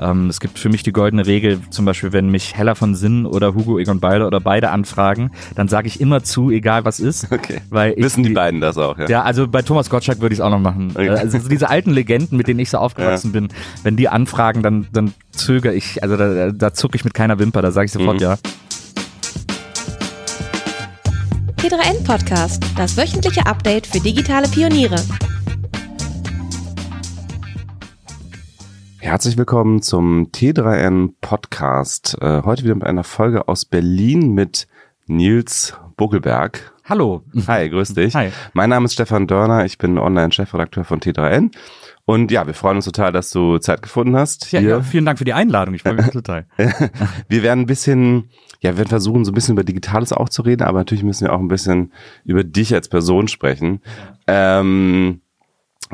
Ähm, 0.00 0.28
es 0.28 0.40
gibt 0.40 0.58
für 0.58 0.68
mich 0.68 0.82
die 0.82 0.92
goldene 0.92 1.26
Regel, 1.26 1.60
zum 1.70 1.84
Beispiel, 1.84 2.12
wenn 2.12 2.30
mich 2.30 2.54
Hella 2.56 2.74
von 2.74 2.94
Sinn 2.94 3.26
oder 3.26 3.54
Hugo 3.54 3.78
Egon 3.78 4.00
Balder 4.00 4.26
oder 4.26 4.40
beide 4.40 4.70
anfragen, 4.70 5.30
dann 5.54 5.68
sage 5.68 5.88
ich 5.88 6.00
immer 6.00 6.22
zu, 6.22 6.50
egal 6.50 6.84
was 6.84 7.00
ist. 7.00 7.30
Okay. 7.32 7.60
Weil 7.70 7.94
ich, 7.96 8.04
Wissen 8.04 8.22
die 8.22 8.30
beiden 8.32 8.60
das 8.60 8.78
auch, 8.78 8.98
ja? 8.98 9.08
Ja, 9.08 9.22
also 9.22 9.46
bei 9.48 9.62
Thomas 9.62 9.90
Gottschalk 9.90 10.20
würde 10.20 10.32
ich 10.32 10.38
es 10.40 10.44
auch 10.44 10.50
noch 10.50 10.58
machen. 10.60 10.90
Okay. 10.94 11.06
Äh, 11.08 11.10
Also 11.10 11.38
so 11.38 11.48
diese 11.48 11.68
alten 11.68 11.90
Legenden, 11.90 12.36
mit 12.38 12.48
denen 12.48 12.60
ich 12.60 12.70
so 12.70 12.78
aufgewachsen 12.78 13.32
bin, 13.32 13.48
wenn 13.82 13.96
die 13.96 14.08
anfragen, 14.08 14.62
dann, 14.62 14.86
dann 14.92 15.14
zögere 15.32 15.74
ich, 15.74 16.02
also 16.02 16.16
da, 16.16 16.50
da 16.52 16.72
zucke 16.74 16.96
ich 16.96 17.04
mit 17.04 17.14
keiner 17.14 17.38
Wimper, 17.38 17.62
da 17.62 17.70
sage 17.70 17.86
ich 17.86 17.92
sofort 17.92 18.16
Mhm. 18.16 18.22
ja. 18.22 18.36
T3N 21.58 22.04
Podcast, 22.04 22.62
das 22.76 22.96
wöchentliche 22.96 23.44
Update 23.46 23.86
für 23.86 24.00
digitale 24.00 24.48
Pioniere. 24.48 24.96
Herzlich 29.00 29.38
willkommen 29.38 29.80
zum 29.80 30.32
T3N 30.32 31.12
Podcast. 31.20 32.18
Äh, 32.20 32.42
heute 32.42 32.64
wieder 32.64 32.74
mit 32.74 32.84
einer 32.84 33.04
Folge 33.04 33.46
aus 33.46 33.64
Berlin 33.64 34.34
mit 34.34 34.66
Nils 35.06 35.74
Buckelberg. 35.96 36.72
Hallo. 36.84 37.22
Hi, 37.46 37.70
grüß 37.70 37.94
dich. 37.94 38.14
Hi. 38.16 38.32
Mein 38.54 38.70
Name 38.70 38.86
ist 38.86 38.94
Stefan 38.94 39.28
Dörner, 39.28 39.64
ich 39.64 39.78
bin 39.78 39.98
Online-Chefredakteur 39.98 40.82
von 40.84 40.98
T3N. 41.00 41.52
Und 42.06 42.32
ja, 42.32 42.46
wir 42.46 42.54
freuen 42.54 42.76
uns 42.76 42.86
total, 42.86 43.12
dass 43.12 43.30
du 43.30 43.58
Zeit 43.58 43.82
gefunden 43.82 44.16
hast. 44.16 44.50
Ja, 44.50 44.60
ja, 44.60 44.82
vielen 44.82 45.04
Dank 45.04 45.18
für 45.18 45.24
die 45.24 45.34
Einladung, 45.34 45.74
ich 45.74 45.82
freue 45.82 45.94
mich 45.94 46.10
total. 46.10 46.46
Wir 47.28 47.42
werden 47.42 47.60
ein 47.60 47.66
bisschen, 47.66 48.30
ja, 48.60 48.70
wir 48.70 48.78
werden 48.78 48.88
versuchen, 48.88 49.24
so 49.24 49.30
ein 49.30 49.34
bisschen 49.34 49.52
über 49.52 49.64
Digitales 49.64 50.12
auch 50.12 50.28
zu 50.28 50.42
reden, 50.42 50.62
aber 50.62 50.78
natürlich 50.78 51.04
müssen 51.04 51.26
wir 51.26 51.34
auch 51.34 51.38
ein 51.38 51.48
bisschen 51.48 51.92
über 52.24 52.42
dich 52.42 52.74
als 52.74 52.88
Person 52.88 53.28
sprechen. 53.28 53.80
Ähm, 54.26 55.20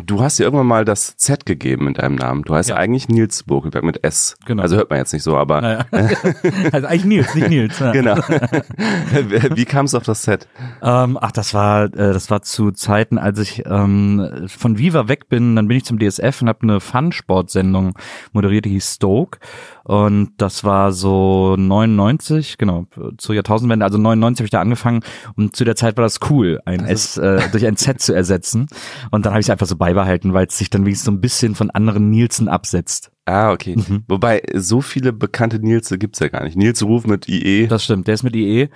du 0.02 0.20
hast 0.22 0.38
dir 0.38 0.44
irgendwann 0.44 0.66
mal 0.66 0.84
das 0.84 1.16
Z 1.16 1.46
gegeben 1.46 1.88
in 1.88 1.94
deinem 1.94 2.16
Namen. 2.16 2.42
Du 2.42 2.54
heißt 2.54 2.70
Ja. 2.70 2.76
eigentlich 2.76 3.08
Nils 3.08 3.42
Burkelberg 3.44 3.84
mit 3.84 4.04
S. 4.04 4.36
Genau. 4.46 4.62
Also 4.62 4.76
hört 4.76 4.90
man 4.90 4.98
jetzt 4.98 5.12
nicht 5.12 5.22
so, 5.22 5.36
aber 5.36 5.60
Naja. 5.60 5.86
also 6.72 6.86
eigentlich 6.86 7.04
Nils, 7.04 7.34
nicht 7.34 7.48
Nils. 7.48 7.78
Ja. 7.78 7.92
genau. 7.92 8.16
Wie 9.54 9.64
kam 9.64 9.86
es 9.86 9.94
auf 9.94 10.04
das 10.04 10.22
Z? 10.22 10.48
Ähm, 10.82 11.18
ach, 11.20 11.32
das 11.32 11.54
war, 11.54 11.84
äh, 11.84 12.12
das 12.12 12.30
war 12.30 12.42
zu 12.42 12.70
Zeiten, 12.72 13.18
als 13.18 13.38
ich 13.38 13.62
ähm, 13.66 14.46
von 14.48 14.78
Viva 14.78 15.08
weg 15.08 15.28
bin, 15.28 15.56
dann 15.56 15.68
bin 15.68 15.76
ich 15.76 15.84
zum 15.84 15.98
DSF 15.98 16.42
und 16.42 16.48
habe 16.48 16.62
eine 16.62 16.80
Fun-Sport-Sendung 16.80 17.94
moderiert, 18.32 18.64
die 18.64 18.70
hieß 18.70 18.94
Stoke. 18.96 19.38
Und 19.84 20.32
das 20.38 20.64
war 20.64 20.92
so 20.92 21.56
99, 21.58 22.56
genau, 22.56 22.86
zur 23.18 23.34
Jahrtausendwende, 23.34 23.84
also 23.84 23.98
99 23.98 24.40
habe 24.40 24.46
ich 24.46 24.50
da 24.50 24.60
angefangen 24.60 25.00
und 25.36 25.54
zu 25.54 25.64
der 25.64 25.76
Zeit 25.76 25.98
war 25.98 26.04
das 26.04 26.20
cool, 26.30 26.60
ein 26.64 26.86
S 26.86 27.18
äh, 27.18 27.40
durch 27.52 27.66
ein 27.66 27.76
Z 27.76 28.00
zu 28.00 28.14
ersetzen. 28.14 28.66
Und 29.10 29.26
dann 29.26 29.34
habe 29.34 29.40
ich 29.40 29.46
es 29.46 29.50
einfach 29.50 29.66
so 29.66 29.76
beibehalten, 29.76 30.32
weil 30.32 30.46
es 30.46 30.56
sich 30.56 30.70
dann 30.70 30.86
wenigstens 30.86 31.04
so 31.04 31.12
ein 31.12 31.20
bisschen 31.20 31.54
von 31.54 31.70
anderen 31.70 32.08
Nielsen 32.08 32.48
absetzt. 32.48 33.10
Ah, 33.26 33.52
okay. 33.52 33.74
Mhm. 33.76 34.04
Wobei, 34.06 34.42
so 34.54 34.82
viele 34.82 35.12
bekannte 35.14 35.58
Nils 35.58 35.88
gibt's 35.98 36.18
ja 36.18 36.28
gar 36.28 36.44
nicht. 36.44 36.56
Nils 36.58 36.82
Ruf 36.82 37.06
mit 37.06 37.26
IE. 37.26 37.66
Das 37.68 37.82
stimmt, 37.84 38.06
der 38.06 38.14
ist 38.14 38.22
mit 38.22 38.36
IE. 38.36 38.68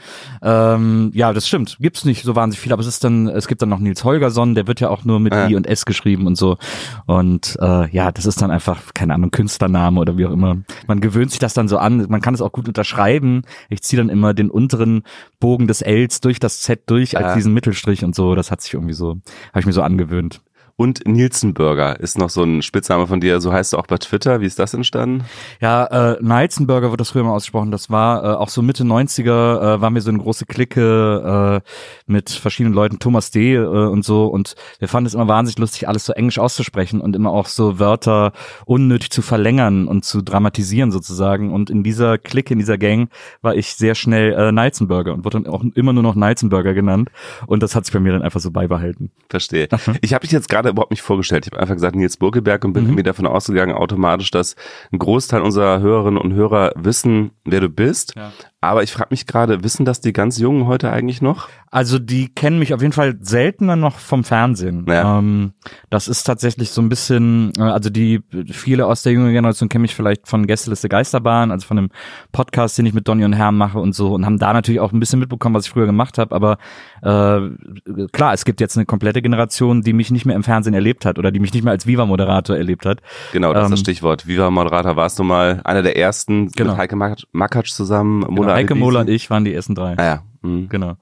Ähm, 0.43 1.11
ja, 1.15 1.35
das 1.35 1.47
stimmt. 1.47 1.77
Gibt's 1.81 2.07
nicht 2.07 2.23
so 2.25 2.35
wahnsinnig 2.35 2.61
viel, 2.61 2.73
aber 2.73 2.81
es 2.81 2.87
ist 2.87 3.05
dann, 3.05 3.29
es 3.29 3.47
gibt 3.47 3.61
dann 3.61 3.69
noch 3.69 3.79
Nils 3.79 4.05
Holgersson, 4.05 4.55
der 4.55 4.67
wird 4.67 4.81
ja 4.81 4.89
auch 4.89 5.05
nur 5.05 5.21
mit 5.21 5.35
Ah. 5.35 5.49
I 5.49 5.55
und 5.55 5.67
S 5.67 5.85
geschrieben 5.85 6.27
und 6.27 6.37
so. 6.37 6.57
Und 7.05 7.59
äh, 7.61 7.91
ja, 7.91 8.11
das 8.11 8.25
ist 8.25 8.41
dann 8.41 8.51
einfach, 8.51 8.95
keine 8.95 9.13
Ahnung, 9.13 9.31
Künstlername 9.31 10.01
oder 10.01 10.17
wie 10.17 10.25
auch 10.25 10.33
immer. 10.33 10.57
Man 10.87 11.01
gewöhnt 11.01 11.31
sich 11.31 11.41
das 11.41 11.53
dann 11.53 11.69
so 11.69 11.77
an, 11.77 12.07
man 12.09 12.23
kann 12.23 12.33
es 12.33 12.41
auch 12.41 12.53
gut 12.53 12.69
unterschreiben. 12.69 13.43
Ich 13.69 13.83
ziehe 13.83 14.01
dann 14.01 14.09
immer 14.09 14.33
den 14.33 14.51
unteren 14.51 15.03
Bogen 15.41 15.67
des 15.67 15.83
Ls 15.83 16.23
durch 16.23 16.41
das 16.41 16.61
Z 16.63 16.83
durch 16.87 17.19
als 17.19 17.27
Ah. 17.27 17.35
diesen 17.35 17.53
Mittelstrich 17.53 18.03
und 18.03 18.15
so. 18.15 18.35
Das 18.35 18.51
hat 18.51 18.63
sich 18.63 18.73
irgendwie 18.73 18.95
so, 18.95 19.11
habe 19.51 19.61
ich 19.61 19.67
mir 19.67 19.73
so 19.73 19.83
angewöhnt. 19.83 20.41
Und 20.81 21.09
Nielsenburger 21.09 21.98
ist 21.98 22.19
noch 22.19 22.31
so 22.31 22.45
ein 22.45 22.62
Spitzname 22.62 23.09
von 23.09 23.21
dir. 23.21 23.41
So 23.41 23.53
heißt 23.53 23.73
du 23.73 23.79
auch 23.79 23.89
bei 23.89 23.97
Twitter. 23.98 24.41
Wie 24.41 24.47
ist 24.47 24.61
das 24.61 24.75
entstanden? 24.75 25.25
Ja, 25.61 26.12
äh, 26.12 26.19
Neizenburger 26.20 26.91
wird 26.91 27.01
das 27.01 27.11
früher 27.11 27.25
mal 27.25 27.33
ausgesprochen. 27.33 27.73
Das 27.73 27.91
war 27.91 28.23
äh, 28.23 28.37
auch 28.37 28.48
so 28.48 28.62
Mitte 28.62 28.85
90er, 28.85 29.25
äh, 29.25 29.81
waren 29.81 29.95
wir 29.95 30.03
so 30.03 30.11
eine 30.11 30.20
große 30.20 30.47
Clique 30.47 31.62
äh, 31.67 31.69
mit 32.07 32.31
verschiedenen 32.31 32.75
Leuten, 32.75 33.01
Thomas 33.01 33.33
D. 33.33 33.57
Äh, 33.57 33.67
und 33.67 34.05
so. 34.05 34.27
Und 34.27 34.55
wir 34.79 34.86
fanden 34.86 35.08
es 35.08 35.14
immer 35.14 35.27
wahnsinnig 35.27 35.58
lustig, 35.58 35.89
alles 35.89 36.05
so 36.05 36.13
englisch 36.13 36.39
auszusprechen 36.39 37.01
und 37.01 37.17
immer 37.17 37.33
auch 37.33 37.48
so 37.48 37.81
Wörter 37.81 38.31
unnötig 38.64 39.11
zu 39.11 39.20
verlängern 39.20 39.89
und 39.89 40.05
zu 40.05 40.23
dramatisieren 40.23 40.92
sozusagen. 40.92 41.52
Und 41.52 41.70
in 41.70 41.83
dieser 41.83 42.19
Clique, 42.19 42.52
in 42.52 42.61
dieser 42.61 42.79
Gang, 42.79 43.11
war 43.42 43.57
ich 43.57 43.75
sehr 43.75 43.97
schnell 43.97 44.33
äh, 44.33 44.52
Neizenburger 44.52 45.13
und 45.13 45.25
wurde 45.25 45.41
dann 45.41 45.52
auch 45.52 45.64
immer 45.75 45.92
nur 45.92 46.05
noch 46.05 46.14
Neizenburger 46.14 46.73
genannt. 46.73 47.11
Und 47.48 47.64
das 47.64 47.75
hat 47.75 47.85
sich 47.85 47.92
bei 47.92 47.98
mir 47.98 48.13
dann 48.13 48.23
einfach 48.23 48.39
so 48.39 48.52
beibehalten. 48.52 49.11
Verstehe. 49.29 49.67
Ich 50.01 50.14
habe 50.14 50.23
dich 50.23 50.31
jetzt 50.31 50.48
gerade 50.48 50.67
überhaupt 50.70 50.90
nicht 50.90 51.02
vorgestellt. 51.02 51.46
Ich 51.46 51.52
habe 51.52 51.61
einfach 51.61 51.74
gesagt 51.74 51.96
Nils 51.96 52.17
Burkeberg 52.17 52.64
und 52.64 52.73
bin 52.73 52.84
Mhm. 52.84 52.89
irgendwie 52.90 53.02
davon 53.05 53.27
ausgegangen, 53.27 53.74
automatisch, 53.74 54.30
dass 54.30 54.56
ein 54.92 54.98
Großteil 54.98 55.42
unserer 55.42 55.80
Hörerinnen 55.80 56.20
und 56.20 56.33
Hörer 56.34 56.73
wissen, 56.77 57.30
wer 57.45 57.61
du 57.61 57.68
bist. 57.68 58.14
Ja. 58.17 58.33
Aber 58.61 58.83
ich 58.83 58.91
frage 58.92 59.08
mich 59.11 59.27
gerade, 59.27 59.63
wissen 59.63 59.85
das 59.85 60.01
die 60.01 60.13
ganz 60.13 60.36
Jungen 60.39 60.67
heute 60.67 60.91
eigentlich 60.91 61.23
noch? 61.23 61.48
Also 61.70 62.01
die 62.01 62.29
kennen 62.35 62.58
mich 62.58 62.74
auf 62.74 62.80
jeden 62.80 62.92
Fall 62.92 63.17
seltener 63.20 63.77
noch 63.77 63.98
vom 63.98 64.24
Fernsehen. 64.24 64.85
Ja. 64.89 65.19
Ähm, 65.20 65.52
das 65.91 66.08
ist 66.08 66.24
tatsächlich 66.24 66.70
so 66.70 66.80
ein 66.83 66.89
bisschen, 66.89 67.52
äh, 67.57 67.63
also 67.63 67.89
die 67.89 68.20
viele 68.51 68.86
aus 68.86 69.02
der 69.02 69.13
jüngeren 69.13 69.33
Generation 69.33 69.69
kennen 69.69 69.83
mich 69.83 69.95
vielleicht 69.95 70.27
von 70.27 70.46
Gästeliste 70.48 70.89
Geisterbahn, 70.89 71.52
also 71.52 71.67
von 71.69 71.77
dem 71.77 71.91
Podcast, 72.33 72.77
den 72.79 72.86
ich 72.86 72.95
mit 72.95 73.07
Donny 73.07 73.24
und 73.24 73.33
Herm 73.35 73.57
mache 73.57 73.79
und 73.79 73.95
so 73.95 74.13
und 74.14 74.27
haben 74.27 74.39
da 74.39 74.52
natürlich 74.52 74.80
auch 74.80 74.92
ein 74.92 74.98
bisschen 74.98 75.20
mitbekommen, 75.20 75.55
was 75.55 75.67
ich 75.67 75.70
früher 75.70 75.86
gemacht 75.86 76.19
habe. 76.19 76.35
Aber 76.35 76.58
äh, 77.02 78.07
klar, 78.13 78.33
es 78.33 78.45
gibt 78.45 78.61
jetzt 78.61 78.77
eine 78.77 78.86
komplette 78.86 79.23
Generation, 79.23 79.83
die 79.83 79.92
mich 79.92 80.11
nicht 80.11 80.27
mehr 80.27 80.35
im 80.35 80.42
Fernsehen 80.42 80.75
erlebt 80.75 81.05
hat 81.05 81.19
oder 81.20 81.30
die 81.30 81.39
mich 81.39 81.52
nicht 81.52 81.63
mehr 81.63 81.73
als 81.73 81.86
Viva-Moderator 81.86 82.57
erlebt 82.57 82.86
hat. 82.86 83.02
Genau, 83.33 83.52
das 83.52 83.64
ist 83.67 83.70
das 83.70 83.79
Ähm, 83.80 83.85
Stichwort. 83.85 84.27
Viva 84.27 84.51
Moderator 84.51 84.96
warst 84.96 85.17
du 85.19 85.23
mal 85.23 85.61
einer 85.64 85.83
der 85.83 85.96
ersten 85.96 86.48
Genau. 86.52 86.70
mit 86.73 86.79
Heike 86.80 86.96
Mak- 86.96 87.23
Makatsch 87.30 87.73
zusammen. 87.73 88.23
Genau, 88.23 88.48
Heike 88.55 88.75
Mohler 88.75 89.01
und 89.01 89.11
ich 89.11 89.31
waren 89.31 89.45
die 89.45 89.55
ersten 89.55 89.75
drei. 89.75 89.95
Naja. 89.95 90.23
Mhm. 90.42 90.69
Genau. 90.69 90.95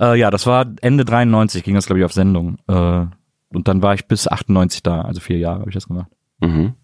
Äh, 0.00 0.18
ja, 0.18 0.30
das 0.30 0.46
war 0.46 0.66
Ende 0.80 1.04
93, 1.04 1.62
ging 1.62 1.74
das, 1.74 1.86
glaube 1.86 2.00
ich, 2.00 2.04
auf 2.04 2.12
Sendung. 2.12 2.58
Äh, 2.68 3.06
und 3.54 3.68
dann 3.68 3.82
war 3.82 3.94
ich 3.94 4.06
bis 4.06 4.28
98 4.28 4.82
da, 4.82 5.02
also 5.02 5.20
vier 5.20 5.38
Jahre 5.38 5.60
habe 5.60 5.70
ich 5.70 5.74
das 5.74 5.88
gemacht. 5.88 6.10
Mhm. 6.40 6.74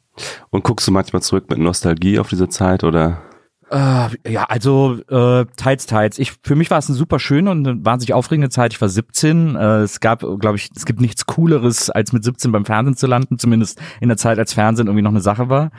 Und 0.50 0.64
guckst 0.64 0.86
du 0.86 0.92
manchmal 0.92 1.22
zurück 1.22 1.46
mit 1.48 1.58
Nostalgie 1.58 2.18
auf 2.18 2.28
diese 2.28 2.48
Zeit 2.48 2.84
oder? 2.84 3.22
Äh, 3.70 4.08
ja, 4.30 4.44
also 4.44 4.98
äh, 5.08 5.44
teils, 5.56 5.86
teils. 5.86 6.18
Ich, 6.18 6.32
für 6.42 6.56
mich 6.56 6.70
war 6.70 6.78
es 6.78 6.88
eine 6.88 6.96
super 6.96 7.18
schöne 7.18 7.50
und 7.50 7.66
eine 7.66 7.84
wahnsinnig 7.84 8.14
aufregende 8.14 8.48
Zeit. 8.48 8.72
Ich 8.72 8.80
war 8.80 8.88
17. 8.88 9.56
Äh, 9.56 9.78
es 9.80 10.00
gab, 10.00 10.20
glaube 10.20 10.56
ich, 10.56 10.70
es 10.74 10.86
gibt 10.86 11.00
nichts 11.00 11.26
Cooleres, 11.26 11.90
als 11.90 12.12
mit 12.12 12.24
17 12.24 12.50
beim 12.50 12.64
Fernsehen 12.64 12.96
zu 12.96 13.06
landen, 13.06 13.38
zumindest 13.38 13.80
in 14.00 14.08
der 14.08 14.16
Zeit, 14.16 14.38
als 14.38 14.54
Fernsehen 14.54 14.86
irgendwie 14.86 15.02
noch 15.02 15.10
eine 15.10 15.20
Sache 15.20 15.48
war. 15.48 15.70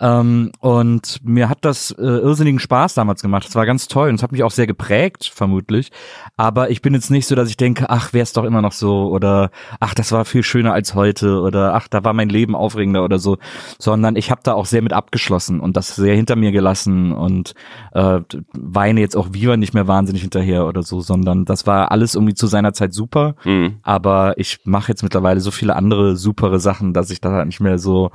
Ähm, 0.00 0.52
und 0.60 1.20
mir 1.24 1.48
hat 1.48 1.58
das 1.62 1.90
äh, 1.90 2.02
irrsinnigen 2.02 2.60
Spaß 2.60 2.94
damals 2.94 3.22
gemacht. 3.22 3.46
Es 3.48 3.54
war 3.54 3.66
ganz 3.66 3.88
toll 3.88 4.08
und 4.08 4.14
es 4.16 4.22
hat 4.22 4.32
mich 4.32 4.44
auch 4.44 4.50
sehr 4.50 4.66
geprägt, 4.66 5.30
vermutlich. 5.32 5.90
Aber 6.36 6.70
ich 6.70 6.82
bin 6.82 6.94
jetzt 6.94 7.10
nicht 7.10 7.26
so, 7.26 7.34
dass 7.34 7.48
ich 7.48 7.56
denke, 7.56 7.90
ach, 7.90 8.12
wär's 8.12 8.32
doch 8.32 8.44
immer 8.44 8.62
noch 8.62 8.72
so 8.72 9.08
oder 9.08 9.50
ach, 9.80 9.94
das 9.94 10.12
war 10.12 10.24
viel 10.24 10.42
schöner 10.42 10.72
als 10.72 10.94
heute 10.94 11.40
oder 11.40 11.74
ach, 11.74 11.88
da 11.88 12.04
war 12.04 12.12
mein 12.12 12.28
Leben 12.28 12.54
aufregender 12.54 13.04
oder 13.04 13.18
so, 13.18 13.38
sondern 13.78 14.14
ich 14.14 14.30
habe 14.30 14.40
da 14.44 14.54
auch 14.54 14.66
sehr 14.66 14.82
mit 14.82 14.92
abgeschlossen 14.92 15.60
und 15.60 15.76
das 15.76 15.96
sehr 15.96 16.14
hinter 16.14 16.36
mir 16.36 16.52
gelassen 16.52 17.12
und 17.12 17.54
äh, 17.92 18.20
weine 18.52 19.00
jetzt 19.00 19.16
auch 19.16 19.28
Viva 19.32 19.56
nicht 19.56 19.74
mehr 19.74 19.88
wahnsinnig 19.88 20.22
hinterher 20.22 20.66
oder 20.66 20.82
so, 20.82 21.00
sondern 21.00 21.44
das 21.44 21.66
war 21.66 21.90
alles 21.90 22.14
irgendwie 22.14 22.34
zu 22.34 22.46
seiner 22.46 22.72
Zeit 22.72 22.94
super. 22.94 23.34
Mhm. 23.44 23.78
Aber 23.82 24.38
ich 24.38 24.60
mache 24.64 24.92
jetzt 24.92 25.02
mittlerweile 25.02 25.40
so 25.40 25.50
viele 25.50 25.74
andere 25.74 26.16
supere 26.16 26.60
Sachen, 26.60 26.92
dass 26.92 27.10
ich 27.10 27.20
da 27.20 27.44
nicht 27.44 27.60
mehr 27.60 27.78
so 27.78 28.10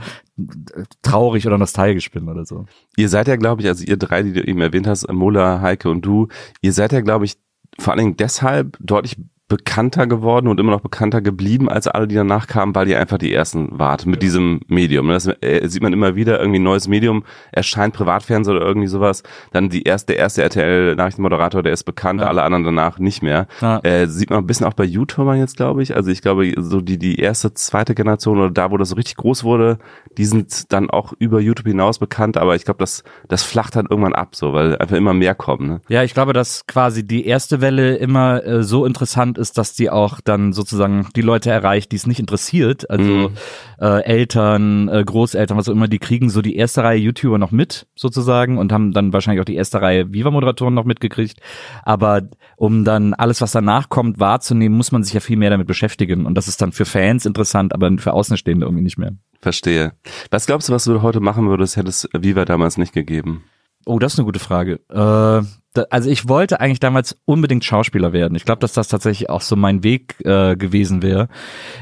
traurig 1.01 1.45
oder 1.45 1.57
nostalgisch 1.57 2.09
bin 2.11 2.27
oder 2.27 2.45
so. 2.45 2.65
Ihr 2.97 3.09
seid 3.09 3.27
ja, 3.27 3.35
glaube 3.35 3.61
ich, 3.61 3.67
also 3.67 3.83
ihr 3.83 3.97
drei, 3.97 4.23
die 4.23 4.33
du 4.33 4.43
eben 4.43 4.61
erwähnt 4.61 4.87
hast, 4.87 5.11
Mola, 5.11 5.61
Heike 5.61 5.89
und 5.89 6.01
du, 6.01 6.27
ihr 6.61 6.73
seid 6.73 6.91
ja, 6.91 7.01
glaube 7.01 7.25
ich, 7.25 7.37
vor 7.79 7.93
allen 7.93 7.99
Dingen 7.99 8.17
deshalb 8.17 8.77
deutlich 8.79 9.17
bekannter 9.53 10.07
geworden 10.07 10.47
und 10.47 10.59
immer 10.59 10.71
noch 10.71 10.81
bekannter 10.81 11.21
geblieben 11.21 11.69
als 11.69 11.87
alle, 11.87 12.07
die 12.07 12.15
danach 12.15 12.47
kamen, 12.47 12.73
weil 12.73 12.87
ihr 12.89 12.99
einfach 12.99 13.19
die 13.19 13.31
ersten 13.31 13.77
wart 13.77 14.07
mit 14.07 14.23
diesem 14.23 14.61
Medium. 14.67 15.09
Das 15.09 15.27
äh, 15.27 15.67
sieht 15.67 15.83
man 15.83 15.93
immer 15.93 16.15
wieder, 16.15 16.39
irgendwie 16.39 16.57
ein 16.59 16.63
neues 16.63 16.87
Medium 16.87 17.23
erscheint, 17.51 17.93
Privatfernsehen 17.93 18.57
oder 18.57 18.65
irgendwie 18.65 18.87
sowas. 18.87 19.21
Dann 19.51 19.69
die 19.69 19.83
erste, 19.83 20.13
der 20.13 20.17
erste 20.23 20.41
RTL-Nachrichtenmoderator, 20.41 21.61
der 21.61 21.71
ist 21.73 21.83
bekannt, 21.83 22.21
Ja. 22.21 22.27
alle 22.27 22.41
anderen 22.41 22.63
danach 22.65 22.97
nicht 22.97 23.21
mehr. 23.21 23.45
Ja. 23.61 23.79
Äh, 23.83 24.07
sieht 24.07 24.31
man 24.31 24.39
ein 24.39 24.47
bisschen 24.47 24.65
auch 24.65 24.73
bei 24.73 24.85
YouTubern 24.85 25.37
jetzt, 25.37 25.57
glaube 25.57 25.83
ich. 25.83 25.95
Also 25.95 26.09
ich 26.09 26.23
glaube, 26.23 26.51
so 26.57 26.81
die, 26.81 26.97
die 26.97 27.19
erste, 27.19 27.53
zweite 27.53 27.93
Generation 27.93 28.39
oder 28.39 28.49
da, 28.49 28.71
wo 28.71 28.77
das 28.77 28.89
so 28.89 28.95
richtig 28.95 29.17
groß 29.17 29.43
wurde, 29.43 29.77
die 30.17 30.25
sind 30.25 30.73
dann 30.73 30.89
auch 30.89 31.13
über 31.19 31.39
YouTube 31.41 31.67
hinaus 31.67 31.99
bekannt, 31.99 32.37
aber 32.37 32.55
ich 32.55 32.65
glaube, 32.65 32.79
das, 32.79 33.03
das 33.27 33.43
flacht 33.43 33.75
dann 33.75 33.85
irgendwann 33.87 34.15
ab, 34.15 34.35
so, 34.35 34.53
weil 34.53 34.77
einfach 34.79 34.97
immer 34.97 35.13
mehr 35.13 35.35
kommen. 35.35 35.67
Ne? 35.67 35.81
Ja, 35.89 36.01
ich 36.01 36.15
glaube, 36.15 36.33
dass 36.33 36.65
quasi 36.65 37.05
die 37.05 37.27
erste 37.27 37.61
Welle 37.61 37.97
immer 37.97 38.43
äh, 38.43 38.63
so 38.63 38.85
interessant 38.85 39.37
ist, 39.37 39.42
ist, 39.43 39.57
dass 39.59 39.73
die 39.75 39.91
auch 39.91 40.21
dann 40.21 40.53
sozusagen 40.53 41.07
die 41.15 41.21
Leute 41.21 41.51
erreicht, 41.51 41.91
die 41.91 41.97
es 41.97 42.07
nicht 42.07 42.19
interessiert. 42.19 42.89
Also 42.89 43.03
Mhm. 43.29 43.29
äh, 43.79 44.01
Eltern, 44.03 44.87
äh, 44.89 45.03
Großeltern, 45.05 45.57
was 45.57 45.69
auch 45.69 45.73
immer, 45.73 45.87
die 45.87 45.99
kriegen 45.99 46.29
so 46.31 46.41
die 46.41 46.55
erste 46.55 46.83
Reihe 46.83 46.97
YouTuber 46.99 47.37
noch 47.37 47.51
mit, 47.51 47.85
sozusagen, 47.95 48.57
und 48.57 48.71
haben 48.71 48.93
dann 48.93 49.13
wahrscheinlich 49.13 49.41
auch 49.41 49.45
die 49.45 49.55
erste 49.55 49.81
Reihe 49.81 50.11
Viva-Moderatoren 50.13 50.73
noch 50.73 50.85
mitgekriegt. 50.85 51.39
Aber 51.83 52.21
um 52.55 52.85
dann 52.85 53.13
alles, 53.13 53.41
was 53.41 53.51
danach 53.51 53.89
kommt, 53.89 54.19
wahrzunehmen, 54.19 54.75
muss 54.77 54.91
man 54.91 55.03
sich 55.03 55.13
ja 55.13 55.19
viel 55.19 55.37
mehr 55.37 55.49
damit 55.49 55.67
beschäftigen. 55.67 56.25
Und 56.25 56.35
das 56.35 56.47
ist 56.47 56.61
dann 56.61 56.71
für 56.71 56.85
Fans 56.85 57.25
interessant, 57.25 57.73
aber 57.73 57.91
für 57.97 58.13
Außenstehende 58.13 58.65
irgendwie 58.65 58.83
nicht 58.83 58.97
mehr. 58.97 59.11
Verstehe. 59.41 59.91
Was 60.31 60.45
glaubst 60.45 60.69
du, 60.69 60.73
was 60.73 60.85
du 60.85 61.01
heute 61.01 61.19
machen 61.19 61.49
würdest, 61.49 61.75
hätte 61.75 61.89
es 61.89 62.07
Viva 62.17 62.45
damals 62.45 62.77
nicht 62.77 62.93
gegeben? 62.93 63.43
Oh, 63.85 63.99
das 63.99 64.13
ist 64.13 64.19
eine 64.19 64.25
gute 64.25 64.39
Frage. 64.39 64.79
Äh, 64.89 65.41
da, 65.73 65.85
also 65.89 66.09
ich 66.09 66.27
wollte 66.29 66.59
eigentlich 66.59 66.79
damals 66.79 67.17
unbedingt 67.25 67.65
Schauspieler 67.65 68.13
werden. 68.13 68.35
Ich 68.35 68.45
glaube, 68.45 68.59
dass 68.59 68.73
das 68.73 68.87
tatsächlich 68.87 69.29
auch 69.29 69.41
so 69.41 69.55
mein 69.55 69.83
Weg 69.83 70.15
äh, 70.23 70.55
gewesen 70.55 71.01
wäre. 71.01 71.27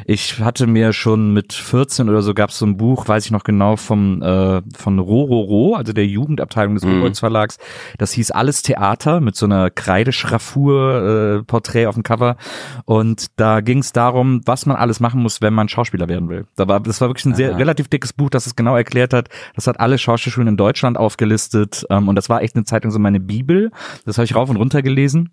Ich 0.05 0.39
hatte 0.39 0.65
mir 0.67 0.93
schon 0.93 1.33
mit 1.33 1.53
14 1.53 2.09
oder 2.09 2.21
so 2.21 2.33
gab 2.33 2.51
es 2.51 2.57
so 2.57 2.65
ein 2.65 2.77
Buch, 2.77 3.07
weiß 3.07 3.25
ich 3.25 3.31
noch 3.31 3.43
genau, 3.43 3.75
vom 3.75 4.21
äh, 4.21 4.61
von 4.77 4.99
Rororo, 4.99 5.75
also 5.75 5.93
der 5.93 6.05
Jugendabteilung 6.05 6.75
des 6.75 6.83
Mhm. 6.85 7.13
Verlags. 7.15 7.57
Das 7.97 8.13
hieß 8.13 8.31
alles 8.31 8.61
Theater 8.61 9.19
mit 9.19 9.35
so 9.35 9.45
einer 9.45 9.69
Kreideschraffur 9.69 11.39
äh, 11.39 11.43
Porträt 11.43 11.87
auf 11.87 11.95
dem 11.95 12.03
Cover. 12.03 12.37
Und 12.85 13.27
da 13.35 13.61
ging 13.61 13.79
es 13.79 13.91
darum, 13.93 14.41
was 14.45 14.65
man 14.65 14.77
alles 14.77 14.99
machen 14.99 15.21
muss, 15.21 15.41
wenn 15.41 15.53
man 15.53 15.67
Schauspieler 15.69 16.07
werden 16.07 16.29
will. 16.29 16.45
Da 16.55 16.67
war, 16.67 16.79
das 16.79 17.01
war 17.01 17.09
wirklich 17.09 17.25
ein 17.25 17.35
sehr 17.35 17.51
Aha. 17.51 17.57
relativ 17.57 17.87
dickes 17.87 18.13
Buch, 18.13 18.29
das 18.29 18.45
es 18.45 18.55
genau 18.55 18.75
erklärt 18.75 19.13
hat. 19.13 19.29
Das 19.55 19.67
hat 19.67 19.79
alle 19.79 19.97
Schauspielschulen 19.97 20.47
in 20.47 20.57
Deutschland 20.57 20.97
aufgelistet. 20.97 21.85
Ähm, 21.89 22.07
und 22.07 22.15
das 22.15 22.29
war 22.29 22.41
echt 22.41 22.55
eine 22.55 22.65
Zeitung, 22.65 22.91
so 22.91 22.99
meine 22.99 23.19
Bibel. 23.19 23.71
Das 24.05 24.17
habe 24.17 24.25
ich 24.25 24.35
rauf 24.35 24.49
und 24.49 24.57
runter 24.57 24.81
gelesen. 24.81 25.29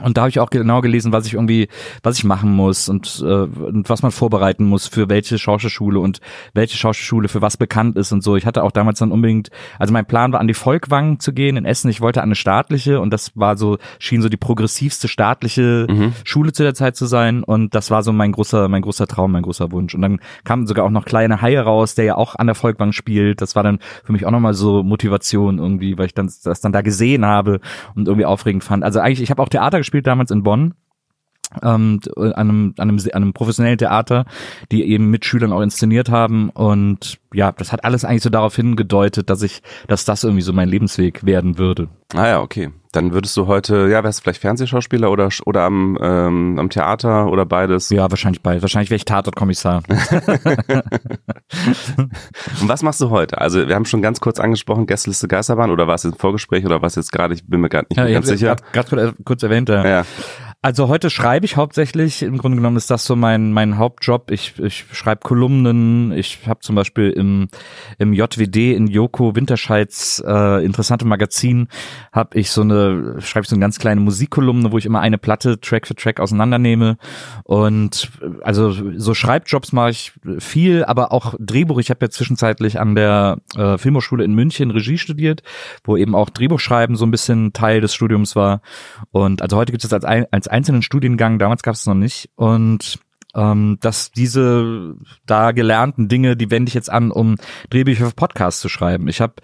Und 0.00 0.16
da 0.16 0.22
habe 0.22 0.30
ich 0.30 0.40
auch 0.40 0.48
genau 0.48 0.80
gelesen, 0.80 1.12
was 1.12 1.26
ich 1.26 1.34
irgendwie, 1.34 1.68
was 2.02 2.16
ich 2.16 2.24
machen 2.24 2.50
muss 2.50 2.88
und, 2.88 3.22
äh, 3.22 3.26
und 3.26 3.90
was 3.90 4.00
man 4.02 4.10
vorbereiten 4.10 4.64
muss 4.64 4.86
für 4.86 5.10
welche 5.10 5.38
Schauspielschule 5.38 6.00
und 6.00 6.20
welche 6.54 6.78
Schauspielschule 6.78 7.28
für 7.28 7.42
was 7.42 7.58
bekannt 7.58 7.98
ist 7.98 8.10
und 8.10 8.22
so. 8.22 8.36
Ich 8.36 8.46
hatte 8.46 8.62
auch 8.64 8.72
damals 8.72 9.00
dann 9.00 9.12
unbedingt, 9.12 9.50
also 9.78 9.92
mein 9.92 10.06
Plan 10.06 10.32
war 10.32 10.40
an 10.40 10.48
die 10.48 10.54
Volkwang 10.54 11.20
zu 11.20 11.34
gehen 11.34 11.58
in 11.58 11.66
Essen. 11.66 11.90
Ich 11.90 12.00
wollte 12.00 12.22
an 12.22 12.28
eine 12.28 12.36
staatliche 12.36 13.00
und 13.00 13.12
das 13.12 13.32
war 13.36 13.58
so, 13.58 13.76
schien 13.98 14.22
so 14.22 14.30
die 14.30 14.38
progressivste 14.38 15.08
staatliche 15.08 15.86
Mhm. 15.90 16.14
Schule 16.24 16.52
zu 16.52 16.62
der 16.62 16.74
Zeit 16.74 16.96
zu 16.96 17.04
sein 17.04 17.42
und 17.42 17.74
das 17.74 17.90
war 17.90 18.02
so 18.02 18.12
mein 18.12 18.32
großer, 18.32 18.68
mein 18.68 18.80
großer 18.82 19.06
Traum, 19.06 19.32
mein 19.32 19.42
großer 19.42 19.72
Wunsch. 19.72 19.94
Und 19.94 20.00
dann 20.00 20.20
kam 20.44 20.66
sogar 20.66 20.86
auch 20.86 20.90
noch 20.90 21.04
kleine 21.04 21.42
Haie 21.42 21.60
raus, 21.60 21.94
der 21.94 22.06
ja 22.06 22.14
auch 22.14 22.34
an 22.36 22.46
der 22.46 22.54
Volkwang 22.54 22.92
spielt. 22.92 23.42
Das 23.42 23.56
war 23.56 23.62
dann 23.62 23.78
für 24.04 24.12
mich 24.12 24.24
auch 24.24 24.30
nochmal 24.30 24.54
so 24.54 24.82
Motivation 24.82 25.58
irgendwie, 25.58 25.98
weil 25.98 26.06
ich 26.06 26.14
dann 26.14 26.32
das 26.44 26.60
dann 26.62 26.72
da 26.72 26.80
gesehen 26.80 27.26
habe 27.26 27.60
und 27.94 28.08
irgendwie 28.08 28.24
aufregend 28.24 28.64
fand. 28.64 28.84
Also 28.84 29.00
eigentlich, 29.00 29.20
ich 29.20 29.30
habe 29.30 29.42
auch 29.42 29.50
Theater 29.50 29.81
gespielt 29.82 30.06
damals 30.06 30.30
in 30.30 30.42
Bonn. 30.42 30.74
Ähm, 31.62 32.00
an, 32.16 32.32
einem, 32.34 32.74
an, 32.78 32.88
einem, 32.88 32.98
an 32.98 33.10
einem 33.22 33.32
professionellen 33.32 33.78
Theater, 33.78 34.24
die 34.70 34.84
eben 34.84 35.10
mit 35.10 35.24
Schülern 35.24 35.52
auch 35.52 35.60
inszeniert 35.60 36.10
haben 36.10 36.50
und 36.50 37.18
ja, 37.34 37.50
das 37.52 37.72
hat 37.72 37.84
alles 37.84 38.04
eigentlich 38.04 38.22
so 38.22 38.30
darauf 38.30 38.54
hingedeutet, 38.56 39.30
dass 39.30 39.42
ich, 39.42 39.62
dass 39.88 40.04
das 40.04 40.22
irgendwie 40.22 40.42
so 40.42 40.52
mein 40.52 40.68
Lebensweg 40.68 41.24
werden 41.24 41.56
würde. 41.58 41.88
Ah 42.14 42.26
ja, 42.26 42.40
okay. 42.42 42.70
Dann 42.92 43.14
würdest 43.14 43.34
du 43.38 43.46
heute, 43.46 43.88
ja, 43.90 44.04
wärst 44.04 44.18
du 44.18 44.22
vielleicht 44.24 44.42
Fernsehschauspieler 44.42 45.10
oder, 45.10 45.30
oder 45.46 45.62
am, 45.62 45.96
ähm, 46.02 46.58
am 46.58 46.68
Theater 46.68 47.30
oder 47.30 47.46
beides? 47.46 47.88
Ja, 47.88 48.10
wahrscheinlich 48.10 48.42
bald. 48.42 48.60
Wahrscheinlich 48.60 48.90
wäre 48.90 48.96
ich 48.96 49.06
Tatortkommissar. 49.06 49.82
Und 51.96 52.68
was 52.68 52.82
machst 52.82 53.00
du 53.00 53.10
heute? 53.10 53.38
Also 53.40 53.66
wir 53.66 53.74
haben 53.74 53.84
schon 53.86 54.02
ganz 54.02 54.20
kurz 54.20 54.40
angesprochen, 54.40 54.86
Gästeliste 54.86 55.28
Geisterbahn 55.28 55.70
oder 55.70 55.86
war 55.86 55.94
es 55.94 56.04
im 56.04 56.12
Vorgespräch 56.12 56.64
oder 56.66 56.82
was 56.82 56.96
jetzt 56.96 57.12
gerade? 57.12 57.34
Ich 57.34 57.46
bin 57.46 57.60
mir 57.60 57.68
gerade 57.68 57.86
nicht 57.90 57.98
ich 57.98 58.12
ganz 58.12 58.26
sicher. 58.26 58.56
grad- 58.56 58.72
grad 58.72 58.88
kurz, 58.90 59.14
kurz 59.24 59.42
erwähnt, 59.42 59.68
ja. 59.68 59.86
Ja. 59.86 60.02
Also 60.64 60.86
heute 60.86 61.10
schreibe 61.10 61.44
ich 61.44 61.56
hauptsächlich, 61.56 62.22
im 62.22 62.38
Grunde 62.38 62.54
genommen 62.54 62.76
ist 62.76 62.88
das 62.88 63.04
so 63.04 63.16
mein, 63.16 63.52
mein 63.52 63.78
Hauptjob. 63.78 64.30
Ich, 64.30 64.60
ich 64.60 64.84
schreibe 64.92 65.22
Kolumnen, 65.22 66.12
ich 66.12 66.46
habe 66.46 66.60
zum 66.60 66.76
Beispiel 66.76 67.10
im, 67.10 67.48
im 67.98 68.12
JWD 68.12 68.76
in 68.76 68.86
Joko 68.86 69.34
Winterscheids 69.34 70.22
äh, 70.24 70.64
interessante 70.64 71.04
Magazin, 71.04 71.66
habe 72.12 72.38
ich 72.38 72.52
so 72.52 72.60
eine, 72.60 73.16
schreibe 73.20 73.42
ich 73.42 73.48
so 73.48 73.56
eine 73.56 73.60
ganz 73.60 73.80
kleine 73.80 74.00
Musikkolumne, 74.02 74.70
wo 74.70 74.78
ich 74.78 74.86
immer 74.86 75.00
eine 75.00 75.18
Platte 75.18 75.58
Track 75.58 75.88
für 75.88 75.96
Track 75.96 76.20
auseinandernehme. 76.20 76.96
Und 77.42 78.12
äh, 78.22 78.44
also 78.44 78.70
so 78.70 79.14
Schreibjobs 79.14 79.72
mache 79.72 79.90
ich 79.90 80.12
viel, 80.38 80.84
aber 80.84 81.10
auch 81.10 81.34
Drehbuch. 81.40 81.80
Ich 81.80 81.90
habe 81.90 82.04
ja 82.04 82.10
zwischenzeitlich 82.10 82.78
an 82.78 82.94
der 82.94 83.38
äh, 83.56 83.78
Filmhochschule 83.78 84.22
in 84.22 84.32
München 84.32 84.70
Regie 84.70 84.98
studiert, 84.98 85.42
wo 85.82 85.96
eben 85.96 86.14
auch 86.14 86.30
Drehbuchschreiben 86.30 86.94
so 86.94 87.04
ein 87.04 87.10
bisschen 87.10 87.52
Teil 87.52 87.80
des 87.80 87.96
Studiums 87.96 88.36
war. 88.36 88.62
Und 89.10 89.42
also 89.42 89.56
heute 89.56 89.72
gibt 89.72 89.82
es 89.82 89.90
das 89.90 90.04
als, 90.04 90.04
ein, 90.04 90.26
als 90.30 90.51
einzelnen 90.52 90.82
Studiengang, 90.82 91.38
damals 91.38 91.62
gab 91.62 91.74
es 91.74 91.86
noch 91.86 91.94
nicht. 91.94 92.30
Und 92.36 93.00
ähm, 93.34 93.78
dass 93.80 94.10
diese 94.12 94.94
da 95.26 95.52
gelernten 95.52 96.08
Dinge, 96.08 96.36
die 96.36 96.50
wende 96.50 96.68
ich 96.68 96.74
jetzt 96.74 96.90
an, 96.90 97.10
um 97.10 97.36
Drehbücher 97.70 98.06
für 98.06 98.14
Podcasts 98.14 98.60
zu 98.60 98.68
schreiben. 98.68 99.08
Ich 99.08 99.20
habe 99.20 99.34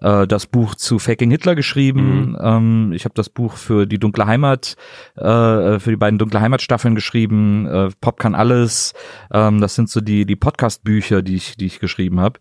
äh, 0.00 0.26
das 0.26 0.46
Buch 0.46 0.74
zu 0.74 0.98
Faking 0.98 1.30
Hitler 1.30 1.54
geschrieben. 1.54 2.36
Ähm, 2.40 2.92
ich 2.94 3.04
habe 3.04 3.14
das 3.14 3.28
Buch 3.28 3.54
für 3.54 3.86
die 3.86 3.98
Dunkle 3.98 4.26
Heimat, 4.26 4.76
äh, 5.16 5.78
für 5.78 5.90
die 5.90 5.96
beiden 5.96 6.18
Dunkle 6.18 6.40
Heimat 6.40 6.62
Staffeln 6.62 6.94
geschrieben. 6.94 7.66
Äh, 7.66 7.90
Pop 8.00 8.18
kann 8.18 8.34
alles. 8.34 8.94
Ähm, 9.32 9.60
das 9.60 9.74
sind 9.74 9.90
so 9.90 10.00
die 10.00 10.24
die 10.24 10.36
Podcast-Bücher, 10.36 11.22
die 11.22 11.34
ich 11.34 11.56
die 11.56 11.66
ich 11.66 11.80
geschrieben 11.80 12.20
habe. 12.20 12.40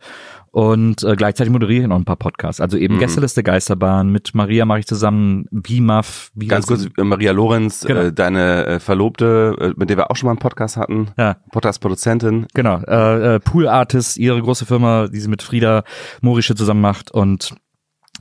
Und 0.56 1.04
äh, 1.04 1.16
gleichzeitig 1.16 1.52
moderiere 1.52 1.82
ich 1.82 1.88
noch 1.88 1.96
ein 1.96 2.06
paar 2.06 2.16
Podcasts. 2.16 2.62
Also 2.62 2.78
eben 2.78 2.94
Mhm. 2.96 3.00
Gästeliste 3.00 3.42
Geisterbahn 3.42 4.12
mit 4.12 4.36
Maria 4.36 4.66
mache 4.66 4.80
ich 4.82 4.86
zusammen 4.86 5.46
BMAF. 5.50 6.30
wie 6.36 6.46
Ganz 6.48 6.68
kurz, 6.68 6.88
äh, 6.96 7.04
Maria 7.04 7.32
Lorenz, 7.32 7.82
Genau. 7.88 8.02
äh, 8.02 8.14
deine 8.14 8.66
äh, 8.68 8.80
Verlobte, 8.80 9.56
äh, 9.60 9.74
mit 9.76 9.90
der 9.90 9.98
wir 9.98 10.12
auch 10.12 10.16
schon 10.16 10.28
mal 10.28 10.34
einen 10.34 10.40
Podcast 10.40 10.78
hatten, 10.78 11.08
Ja. 11.18 11.38
Podcast-Produzentin. 11.52 12.46
Genau, 12.54 12.78
äh, 12.88 13.36
äh, 13.36 13.40
Pool 13.40 13.68
Artists, 13.68 14.16
ihre 14.16 14.40
große 14.40 14.68
Firma, 14.68 15.08
die 15.08 15.20
sie 15.20 15.28
mit 15.28 15.42
Frieda 15.42 15.84
Morische 16.22 16.54
zusammen 16.54 16.82
macht 16.82 17.10
und 17.10 17.56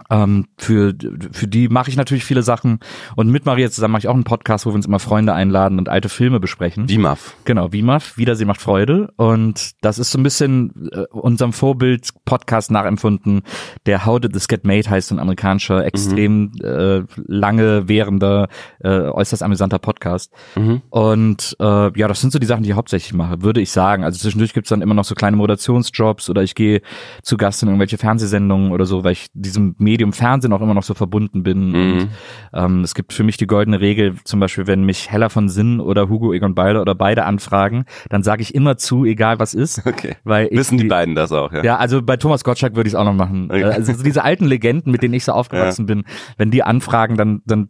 ähm, 0.08 0.46
für, 0.56 0.94
für 1.32 1.46
die 1.46 1.68
mache 1.68 1.90
ich 1.90 1.96
natürlich 1.96 2.24
viele 2.24 2.42
Sachen 2.42 2.80
und 3.14 3.28
mit 3.28 3.44
Maria 3.44 3.70
zusammen 3.70 3.92
mache 3.92 4.00
ich 4.00 4.08
auch 4.08 4.14
einen 4.14 4.24
Podcast, 4.24 4.64
wo 4.64 4.70
wir 4.70 4.74
uns 4.74 4.86
immer 4.86 4.98
Freunde 4.98 5.34
einladen 5.34 5.78
und 5.78 5.90
alte 5.90 6.08
Filme 6.08 6.40
besprechen. 6.40 6.88
WIMAF. 6.88 7.36
Genau, 7.44 7.72
WIMAF, 7.72 8.16
Wiedersehen 8.16 8.48
macht 8.48 8.62
Freude. 8.62 9.12
Und 9.16 9.72
das 9.82 9.98
ist 9.98 10.10
so 10.10 10.18
ein 10.18 10.22
bisschen 10.22 10.90
äh, 10.92 11.04
unserem 11.10 11.52
Vorbild-Podcast 11.52 12.70
nachempfunden, 12.70 13.42
der 13.84 14.06
How 14.06 14.18
Did 14.18 14.32
This 14.32 14.48
Get 14.48 14.64
Made 14.64 14.88
heißt, 14.88 15.08
so 15.08 15.14
ein 15.14 15.18
amerikanischer, 15.18 15.84
extrem 15.84 16.52
äh, 16.62 17.02
lange 17.26 17.86
währender, 17.86 18.48
äh, 18.80 18.88
äußerst 18.88 19.42
amüsanter 19.42 19.78
Podcast. 19.78 20.32
Mhm. 20.56 20.80
Und 20.88 21.54
äh, 21.60 21.98
ja, 21.98 22.08
das 22.08 22.22
sind 22.22 22.32
so 22.32 22.38
die 22.38 22.46
Sachen, 22.46 22.62
die 22.62 22.70
ich 22.70 22.76
hauptsächlich 22.76 23.12
mache, 23.12 23.42
würde 23.42 23.60
ich 23.60 23.70
sagen. 23.70 24.04
Also 24.04 24.18
zwischendurch 24.18 24.54
gibt's 24.54 24.70
dann 24.70 24.80
immer 24.80 24.94
noch 24.94 25.04
so 25.04 25.14
kleine 25.14 25.36
Moderationsjobs 25.36 26.30
oder 26.30 26.42
ich 26.42 26.54
gehe 26.54 26.80
zu 27.22 27.36
Gast 27.36 27.62
in 27.62 27.68
irgendwelche 27.68 27.98
Fernsehsendungen 27.98 28.72
oder 28.72 28.86
so, 28.86 29.04
weil 29.04 29.12
ich 29.12 29.28
diesem 29.34 29.74
Medium 29.82 30.12
Fernsehen 30.12 30.52
auch 30.52 30.60
immer 30.60 30.74
noch 30.74 30.82
so 30.82 30.94
verbunden 30.94 31.42
bin. 31.42 31.68
Mhm. 31.68 31.92
Und 31.92 32.08
ähm, 32.54 32.80
es 32.82 32.94
gibt 32.94 33.12
für 33.12 33.24
mich 33.24 33.36
die 33.36 33.46
goldene 33.46 33.80
Regel, 33.80 34.14
zum 34.24 34.40
Beispiel, 34.40 34.66
wenn 34.66 34.84
mich 34.84 35.10
Hella 35.10 35.28
von 35.28 35.48
Sinn 35.48 35.80
oder 35.80 36.08
Hugo 36.08 36.32
Egon 36.32 36.54
Balder 36.54 36.80
oder 36.80 36.94
beide 36.94 37.24
anfragen, 37.24 37.84
dann 38.08 38.22
sage 38.22 38.42
ich 38.42 38.54
immer 38.54 38.76
zu, 38.76 39.04
egal 39.04 39.38
was 39.38 39.54
ist. 39.54 39.82
Okay. 39.86 40.16
Weil 40.24 40.48
ich 40.50 40.58
Wissen 40.58 40.78
die 40.78 40.84
beiden 40.84 41.14
das 41.14 41.32
auch, 41.32 41.52
ja? 41.52 41.62
ja, 41.62 41.76
also 41.76 42.02
bei 42.02 42.16
Thomas 42.16 42.44
Gottschalk 42.44 42.76
würde 42.76 42.88
ich 42.88 42.94
es 42.94 42.98
auch 42.98 43.04
noch 43.04 43.14
machen. 43.14 43.46
Okay. 43.50 43.60
Äh, 43.62 43.64
Also 43.64 43.92
so 43.92 44.02
diese 44.02 44.24
alten 44.24 44.46
Legenden, 44.46 44.90
mit 44.92 45.02
denen 45.02 45.14
ich 45.14 45.24
so 45.24 45.32
aufgewachsen 45.32 45.86
bin, 45.86 46.04
wenn 46.38 46.50
die 46.50 46.62
anfragen, 46.62 47.16
dann 47.16 47.42
dann 47.46 47.68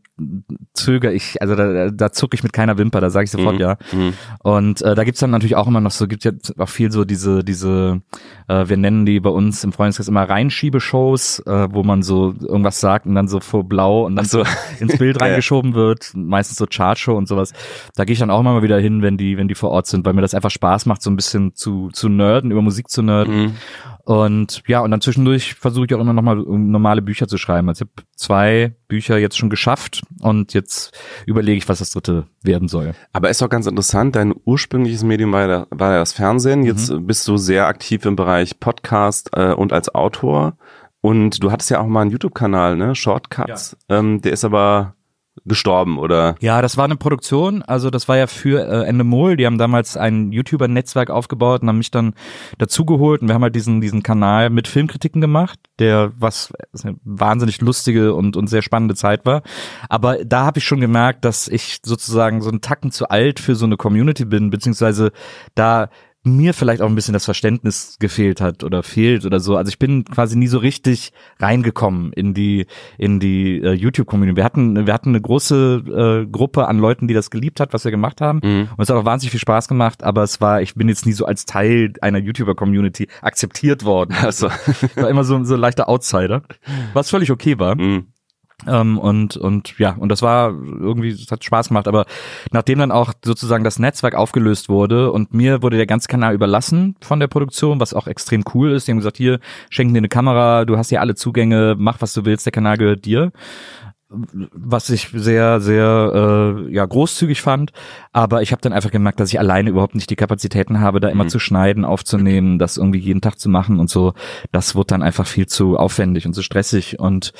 zögere 0.75 1.13
ich, 1.13 1.41
also 1.43 1.55
da, 1.57 1.91
da 1.91 2.13
zucke 2.13 2.35
ich 2.35 2.43
mit 2.43 2.53
keiner 2.53 2.79
Wimper, 2.79 3.01
da 3.01 3.11
sage 3.11 3.25
ich 3.25 3.31
sofort 3.31 3.55
Mhm. 3.55 3.61
ja. 3.61 3.77
Mhm. 3.93 4.13
Und 4.41 4.83
äh, 4.83 4.95
da 4.95 5.05
gibt's 5.05 5.21
dann 5.21 5.31
natürlich 5.31 5.57
auch 5.57 5.67
immer 5.67 5.81
noch 5.81 5.91
so, 5.91 6.07
gibt 6.07 6.25
ja 6.25 6.33
auch 6.59 6.69
viel 6.69 6.93
so 6.93 7.05
diese, 7.05 7.43
diese, 7.45 8.03
äh, 8.49 8.69
wir 8.69 8.77
nennen 8.77 9.07
die 9.07 9.21
bei 9.21 9.31
uns 9.31 9.65
im 9.65 9.73
Freundeskreis 9.73 10.09
immer 10.09 10.29
Reinschiebeshows, 10.29 11.41
äh, 11.41 11.69
wo 11.71 11.83
man 11.83 12.02
so 12.03 12.35
irgendwas 12.41 12.81
sagt 12.81 13.07
und 13.07 13.15
dann 13.15 13.29
so 13.29 13.41
vor 13.41 13.65
blau 13.65 14.07
und 14.07 14.17
dann 14.17 14.25
so. 14.27 14.43
ins 14.81 14.99
Bild 14.99 15.21
reingeschoben 15.21 15.75
wird, 15.75 16.13
meistens 16.15 16.59
so 16.59 16.67
Chartshow 16.67 17.17
und 17.17 17.29
sowas. 17.29 17.53
Da 17.95 18.05
gehe 18.05 18.13
ich 18.15 18.19
dann 18.19 18.31
auch 18.31 18.41
immer 18.41 18.55
mal 18.55 18.63
wieder 18.63 18.79
hin, 18.79 19.03
wenn 19.03 19.17
die, 19.17 19.37
wenn 19.37 19.49
die 19.49 19.55
vor 19.55 19.71
Ort 19.71 19.87
sind, 19.87 20.05
weil 20.05 20.13
mir 20.13 20.23
das 20.23 20.35
einfach 20.35 20.51
Spaß 20.51 20.87
macht, 20.87 21.03
so 21.03 21.11
ein 21.11 21.17
bisschen 21.17 21.55
zu, 21.55 21.89
zu 21.93 22.09
nerden, 22.09 22.51
über 22.51 22.63
Musik 22.63 22.89
zu 22.89 23.03
nerden. 23.03 23.37
Mhm. 23.43 23.53
Und 24.05 24.63
ja, 24.67 24.81
und 24.81 24.91
dann 24.91 25.01
zwischendurch 25.01 25.55
versuche 25.55 25.87
ich 25.87 25.95
auch 25.95 26.01
immer 26.01 26.13
noch 26.13 26.23
mal 26.23 26.41
um 26.41 26.73
normale 26.73 27.03
Bücher 27.03 27.29
zu 27.29 27.39
schreiben. 27.39 27.69
Also 27.69 27.85
ich 27.85 27.91
habe 27.91 28.09
zwei 28.17 28.75
Bücher 28.89 29.17
jetzt 29.19 29.39
schon 29.39 29.49
geschafft 29.49 30.03
und 30.21 30.55
jetzt 30.55 30.93
überlege 31.25 31.57
ich, 31.59 31.69
was 31.69 31.79
das 31.79 31.91
dritte 31.91 32.27
werden 32.43 32.67
soll. 32.67 32.95
Aber 33.13 33.31
ist 33.31 33.43
auch 33.43 33.49
ganz 33.49 33.69
interessant, 33.69 34.17
dein 34.17 34.35
ursprüngliches 34.45 35.05
Medium 35.05 35.31
war 35.33 35.49
ja, 35.49 35.67
war 35.71 35.93
ja 35.93 35.99
das 36.01 36.13
Fernsehen. 36.13 36.65
Jetzt 36.65 36.91
Mhm. 36.91 37.07
bist 37.07 37.29
du 37.29 37.37
sehr 37.37 37.69
aktiv 37.69 38.05
im 38.05 38.17
Bereich 38.17 38.59
Podcast 38.59 39.31
äh, 39.35 39.53
und 39.53 39.73
als 39.73 39.95
Autor. 39.95 40.57
Und 41.03 41.43
du 41.43 41.51
hattest 41.51 41.71
ja 41.71 41.81
auch 41.81 41.87
mal 41.87 42.03
einen 42.03 42.11
YouTube-Kanal, 42.11 42.77
ne? 42.77 42.95
Shortcuts. 42.95 43.77
Ähm, 43.89 44.23
der 44.23 44.33
ist 44.33 44.45
aber 44.45 44.95
gestorben 45.47 45.99
oder? 45.99 46.35
Ja, 46.41 46.61
das 46.61 46.77
war 46.77 46.85
eine 46.85 46.97
Produktion. 46.97 47.63
Also 47.63 47.91
das 47.91 48.07
war 48.07 48.17
ja 48.17 48.27
für 48.27 48.67
äh, 48.67 48.87
Endemol. 48.87 49.37
Die 49.37 49.47
haben 49.47 49.59
damals 49.59 49.97
ein 49.97 50.31
YouTuber-Netzwerk 50.31 51.11
aufgebaut 51.11 51.63
und 51.63 51.69
haben 51.69 51.79
mich 51.79 51.91
dann 51.91 52.15
dazugeholt 52.59 53.23
und 53.23 53.29
wir 53.29 53.35
haben 53.35 53.43
halt 53.43 53.55
diesen 53.55 53.81
diesen 53.81 54.03
Kanal 54.03 54.51
mit 54.51 54.69
Filmkritiken 54.69 55.21
gemacht, 55.21 55.59
der 55.79 56.13
was 56.19 56.53
eine 56.83 56.97
wahnsinnig 57.03 57.61
lustige 57.61 58.15
und 58.15 58.37
und 58.37 58.49
sehr 58.49 58.63
spannende 58.63 58.95
Zeit 58.95 59.25
war. 59.25 59.43
Aber 59.89 60.25
da 60.25 60.45
habe 60.45 60.59
ich 60.59 60.65
schon 60.65 60.81
gemerkt, 60.81 61.25
dass 61.25 61.49
ich 61.49 61.81
sozusagen 61.83 62.43
so 62.43 62.51
einen 62.51 62.61
Tacken 62.61 62.91
zu 62.91 63.09
alt 63.09 63.41
für 63.41 63.55
so 63.55 63.65
eine 63.65 63.77
Community 63.77 64.27
bin, 64.27 64.51
beziehungsweise 64.51 65.13
da 65.55 65.89
mir 66.25 66.55
vielleicht 66.55 66.83
auch 66.83 66.89
ein 66.89 66.95
bisschen 66.95 67.15
das 67.15 67.25
Verständnis 67.25 67.97
gefehlt 67.99 68.41
hat 68.41 68.63
oder 68.63 68.85
fehlt 68.85 69.27
oder 69.27 69.41
so. 69.41 69.57
Also 69.57 69.71
ich 69.71 69.79
bin 69.81 70.05
quasi 70.05 70.39
nie 70.39 70.47
so 70.47 70.59
richtig 70.59 71.13
reingekommen 71.41 72.13
in 72.13 72.33
die 72.33 72.67
in 72.97 73.19
die 73.19 73.61
äh, 73.61 73.73
YouTube 73.73 74.07
Community. 74.07 74.37
Wir 74.37 74.45
hatten 74.45 74.87
wir 74.87 74.95
hatten 74.95 75.09
eine 75.09 75.21
große 75.21 76.23
äh, 76.25 76.31
Gruppe 76.31 76.69
an 76.69 76.79
Leuten, 76.79 77.09
die 77.09 77.15
das 77.15 77.31
geliebt 77.31 77.59
hat, 77.59 77.73
was 77.73 77.85
wir 77.85 77.91
gemacht 77.91 78.21
haben 78.21 78.41
Mhm. 78.43 78.69
und 78.77 78.81
es 78.83 78.89
hat 78.89 78.97
auch 78.97 79.05
wahnsinnig 79.05 79.33
viel 79.33 79.41
Spaß 79.41 79.67
gemacht, 79.67 80.05
aber 80.05 80.23
es 80.23 80.41
war 80.41 80.63
ich 80.63 80.75
bin 80.75 80.89
jetzt 80.89 81.07
nie 81.07 81.13
so 81.13 81.27
als 81.27 81.45
Teil 81.45 81.93
einer 82.01 82.19
YouTuber 82.19 82.55
Community 82.55 83.09
akzeptiert 83.21 83.85
worden. 83.85 84.15
Also, 84.23 84.49
war 84.95 85.11
immer 85.11 85.25
so 85.25 85.43
so 85.43 85.55
ein 85.55 85.61
leichter 85.61 85.89
Outsider, 85.89 86.43
was 86.95 87.11
völlig 87.11 87.31
okay 87.33 87.59
war. 87.59 87.75
mhm. 87.75 88.07
Ähm, 88.67 88.99
und, 88.99 89.37
und 89.37 89.79
ja, 89.79 89.97
und 89.99 90.09
das 90.09 90.23
war 90.23 90.51
irgendwie, 90.51 91.11
es 91.11 91.31
hat 91.31 91.45
Spaß 91.45 91.69
gemacht, 91.69 91.89
aber 91.89 92.07
nachdem 92.51 92.79
dann 92.79 92.93
auch 92.93 93.13
sozusagen 93.25 93.65
das 93.65 93.79
Netzwerk 93.79 94.15
aufgelöst 94.15 94.69
wurde 94.69 95.11
und 95.13 95.35
mir 95.35 95.63
wurde 95.63 95.77
der 95.77 95.87
ganze 95.87 96.09
Kanal 96.09 96.35
überlassen 96.35 96.97
von 97.01 97.21
der 97.21 97.27
Produktion, 97.27 97.81
was 97.81 97.95
auch 97.95 98.07
extrem 98.07 98.45
cool 98.55 98.73
ist. 98.73 98.87
Die 98.87 98.93
haben 98.93 98.99
gesagt, 98.99 99.17
hier, 99.17 99.41
schenken 99.71 99.95
dir 99.95 99.99
eine 99.99 100.09
Kamera, 100.09 100.65
du 100.65 100.77
hast 100.77 100.91
hier 100.91 101.01
alle 101.01 101.15
Zugänge, 101.15 101.75
mach 101.79 102.01
was 102.01 102.13
du 102.13 102.25
willst, 102.25 102.47
der 102.47 102.53
Kanal 102.53 102.79
gehört 102.79 103.05
dir 103.05 103.33
was 104.53 104.91
ich 104.91 105.09
sehr, 105.13 105.61
sehr 105.61 106.57
äh, 106.69 106.73
ja, 106.73 106.85
großzügig 106.85 107.41
fand. 107.41 107.73
Aber 108.13 108.43
ich 108.43 108.53
habe 108.53 108.61
dann 108.63 108.73
einfach 108.73 108.91
gemerkt, 108.91 109.21
dass 109.21 109.31
ich 109.31 109.39
alleine 109.39 109.71
überhaupt 109.71 109.95
nicht 109.95 110.11
die 110.11 110.17
Kapazitäten 110.17 110.81
habe, 110.81 111.01
da 111.01 111.09
immer 111.09 111.25
Mhm. 111.25 111.29
zu 111.31 111.39
schneiden, 111.39 111.85
aufzunehmen, 111.85 112.59
das 112.59 112.77
irgendwie 112.77 112.99
jeden 112.99 113.21
Tag 113.21 113.39
zu 113.39 113.49
machen 113.49 113.81
und 113.81 113.89
so. 113.91 114.15
Das 114.53 114.75
wurde 114.75 114.89
dann 114.89 115.03
einfach 115.03 115.27
viel 115.27 115.47
zu 115.47 115.77
aufwendig 115.77 116.27
und 116.27 116.35
zu 116.35 116.43
stressig. 116.43 116.99
Und 116.99 117.33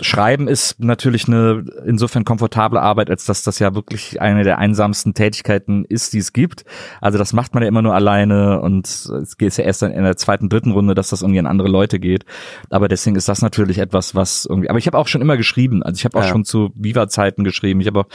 Schreiben 0.00 0.48
ist 0.48 0.80
natürlich 0.80 1.28
eine 1.28 1.64
insofern 1.86 2.24
komfortable 2.24 2.80
Arbeit, 2.80 3.10
als 3.10 3.24
dass 3.24 3.42
das 3.42 3.58
ja 3.58 3.74
wirklich 3.74 4.20
eine 4.20 4.44
der 4.44 4.58
einsamsten 4.58 5.14
Tätigkeiten 5.14 5.84
ist, 5.84 6.12
die 6.12 6.18
es 6.18 6.32
gibt. 6.32 6.64
Also 7.00 7.18
das 7.18 7.32
macht 7.32 7.54
man 7.54 7.62
ja 7.62 7.68
immer 7.68 7.82
nur 7.82 7.94
alleine 7.94 8.60
und 8.60 8.86
es 8.86 9.36
geht 9.38 9.56
ja 9.56 9.64
erst 9.64 9.82
dann 9.82 9.92
in 9.92 10.04
der 10.04 10.16
zweiten, 10.16 10.48
dritten 10.48 10.72
Runde, 10.72 10.94
dass 10.94 11.10
das 11.10 11.22
irgendwie 11.22 11.38
an 11.38 11.46
andere 11.46 11.68
Leute 11.68 11.98
geht. 12.00 12.24
Aber 12.70 12.88
deswegen 12.88 13.16
ist 13.16 13.28
das 13.28 13.42
natürlich 13.42 13.78
etwas, 13.78 14.14
was 14.14 14.46
irgendwie. 14.46 14.70
Aber 14.70 14.78
ich 14.78 14.86
habe 14.86 14.98
auch 14.98 15.06
schon 15.08 15.20
immer 15.20 15.36
geschrieben. 15.36 15.82
Also 15.82 15.98
ich 15.98 16.04
habe 16.08 16.18
auch 16.18 16.24
Ja. 16.24 16.30
schon 16.30 16.44
zu 16.44 16.70
Viva-Zeiten 16.74 17.44
geschrieben. 17.44 17.80
Ich 17.80 17.86
habe 17.86 18.00
auch 18.00 18.06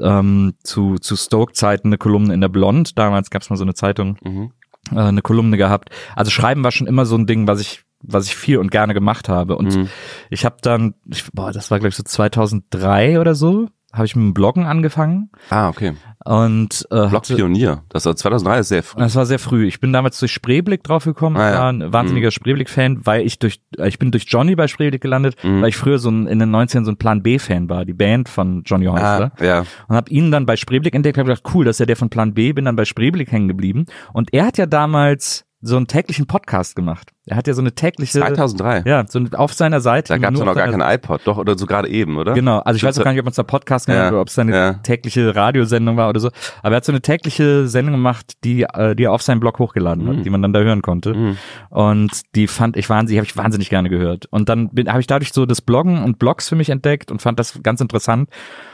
ähm, 0.00 0.54
zu, 0.62 0.96
zu 0.96 1.16
Stoke-Zeiten 1.16 1.88
eine 1.88 1.98
Kolumne 1.98 2.32
in 2.34 2.40
der 2.40 2.48
Blond. 2.48 2.98
Damals 2.98 3.30
gab 3.30 3.42
es 3.42 3.50
mal 3.50 3.56
so 3.56 3.64
eine 3.64 3.74
Zeitung, 3.74 4.16
Mhm. 4.22 4.52
äh, 4.92 4.96
eine 5.00 5.22
Kolumne 5.22 5.56
gehabt. 5.56 5.90
Also 6.16 6.30
Schreiben 6.30 6.64
war 6.64 6.70
schon 6.72 6.86
immer 6.86 7.04
so 7.06 7.16
ein 7.16 7.26
Ding, 7.26 7.46
was 7.46 7.60
ich 7.60 7.82
was 8.04 8.26
ich 8.26 8.34
viel 8.34 8.58
und 8.58 8.72
gerne 8.72 8.94
gemacht 8.94 9.28
habe. 9.28 9.54
Und 9.56 9.76
Mhm. 9.76 9.88
ich 10.28 10.44
habe 10.44 10.56
dann, 10.60 10.94
ich, 11.08 11.24
boah, 11.32 11.52
das 11.52 11.70
war 11.70 11.78
glaube 11.78 11.90
ich 11.90 11.94
so 11.94 12.02
2003 12.02 13.20
oder 13.20 13.36
so, 13.36 13.68
habe 13.92 14.06
ich 14.06 14.16
mit 14.16 14.24
dem 14.24 14.34
Bloggen 14.34 14.64
angefangen 14.66 15.30
Ah, 15.50 15.68
okay. 15.68 15.92
und 16.24 16.86
äh, 16.90 17.08
Blog-Pionier. 17.08 17.82
Das 17.90 18.06
war 18.06 18.16
2003 18.16 18.58
ist 18.60 18.68
sehr 18.68 18.82
früh. 18.82 18.98
das 19.00 19.14
war 19.16 19.26
sehr 19.26 19.38
früh. 19.38 19.66
Ich 19.66 19.80
bin 19.80 19.92
damals 19.92 20.18
durch 20.18 20.32
Spreeblick 20.32 20.82
draufgekommen. 20.82 21.40
Ah, 21.40 21.50
ja. 21.50 21.58
war 21.60 21.68
ein 21.72 21.92
wahnsinniger 21.92 22.30
Spreeblick-Fan, 22.30 23.04
weil 23.04 23.26
ich 23.26 23.38
durch, 23.38 23.60
äh, 23.78 23.88
ich 23.88 23.98
bin 23.98 24.10
durch 24.10 24.24
Johnny 24.28 24.54
bei 24.54 24.66
Spreeblick 24.68 25.02
gelandet, 25.02 25.36
Mhm. 25.42 25.60
weil 25.62 25.68
ich 25.68 25.76
früher 25.76 25.98
so 25.98 26.10
ein, 26.10 26.26
in 26.26 26.38
den 26.38 26.50
90ern 26.50 26.84
so 26.84 26.90
ein 26.92 26.96
Plan 26.96 27.22
B-Fan 27.22 27.68
war, 27.68 27.84
die 27.84 27.92
Band 27.92 28.28
von 28.28 28.62
Johnny 28.64 28.86
Häusler. 28.86 29.32
Ah, 29.38 29.44
ja. 29.44 29.64
Und 29.88 29.96
habe 29.96 30.10
ihn 30.10 30.30
dann 30.30 30.46
bei 30.46 30.56
Spreeblick 30.56 30.94
entdeckt, 30.94 31.18
habe 31.18 31.28
gedacht, 31.28 31.52
cool, 31.54 31.64
das 31.64 31.76
ist 31.76 31.80
ja 31.80 31.86
der 31.86 31.96
von 31.96 32.08
Plan 32.08 32.32
B, 32.34 32.52
bin 32.52 32.64
dann 32.64 32.76
bei 32.76 32.84
Spreeblick 32.84 33.30
hängen 33.30 33.48
geblieben. 33.48 33.86
Und 34.12 34.32
er 34.32 34.46
hat 34.46 34.58
ja 34.58 34.66
damals 34.66 35.44
so 35.64 35.76
einen 35.76 35.86
täglichen 35.86 36.26
Podcast 36.26 36.74
gemacht. 36.74 37.12
Er 37.24 37.36
hat 37.36 37.46
ja 37.46 37.54
so 37.54 37.60
eine 37.60 37.72
tägliche, 37.72 38.18
2003. 38.18 38.82
ja, 38.84 39.04
so 39.08 39.20
auf 39.36 39.52
seiner 39.52 39.80
Seite. 39.80 40.08
Da 40.12 40.18
gab 40.18 40.32
es 40.32 40.38
nur 40.40 40.46
noch 40.46 40.56
gar 40.56 40.68
seiner- 40.70 40.84
kein 40.84 40.94
iPod, 40.96 41.20
doch, 41.24 41.38
oder 41.38 41.56
so 41.56 41.66
gerade 41.66 41.88
eben, 41.88 42.16
oder? 42.18 42.34
Genau, 42.34 42.58
also 42.58 42.76
ich 42.76 42.82
weiß 42.82 42.98
auch 42.98 43.04
gar 43.04 43.12
nicht, 43.12 43.20
ob 43.20 43.26
man 43.26 43.30
es 43.30 43.36
da 43.36 43.44
Podcast 43.44 43.86
genannt 43.86 44.00
Ja, 44.00 44.06
hat 44.06 44.12
oder 44.12 44.20
ob 44.22 44.28
es 44.28 44.38
eine 44.40 44.52
ja. 44.52 44.72
tägliche 44.74 45.36
Radiosendung 45.36 45.96
war 45.96 46.08
oder 46.08 46.18
so. 46.18 46.30
Aber 46.62 46.74
er 46.74 46.76
hat 46.78 46.84
so 46.84 46.90
eine 46.90 47.00
tägliche 47.00 47.68
Sendung 47.68 47.94
gemacht, 47.94 48.32
die, 48.42 48.62
äh, 48.64 48.96
die 48.96 49.04
er 49.04 49.12
auf 49.12 49.22
seinen 49.22 49.38
Blog 49.38 49.60
hochgeladen 49.60 50.08
hat, 50.08 50.16
Mhm. 50.16 50.22
die 50.24 50.30
man 50.30 50.42
dann 50.42 50.52
da 50.52 50.58
hören 50.60 50.82
konnte. 50.82 51.14
Mhm. 51.14 51.36
Und 51.70 52.10
die 52.34 52.48
fand 52.48 52.76
ich 52.76 52.90
wahnsinnig, 52.90 53.18
habe 53.20 53.26
ich 53.26 53.36
wahnsinnig 53.36 53.70
gerne 53.70 53.88
gehört. 53.88 54.26
Und 54.30 54.48
dann 54.48 54.70
habe 54.88 55.00
ich 55.00 55.06
dadurch 55.06 55.32
so 55.32 55.46
das 55.46 55.60
Bloggen 55.60 56.02
und 56.02 56.18
Blogs 56.18 56.48
für 56.48 56.56
mich 56.56 56.70
entdeckt 56.70 57.12
und 57.12 57.22
fand 57.22 57.38
das 57.38 57.60
ganz 57.62 57.80
interessant. 57.80 58.30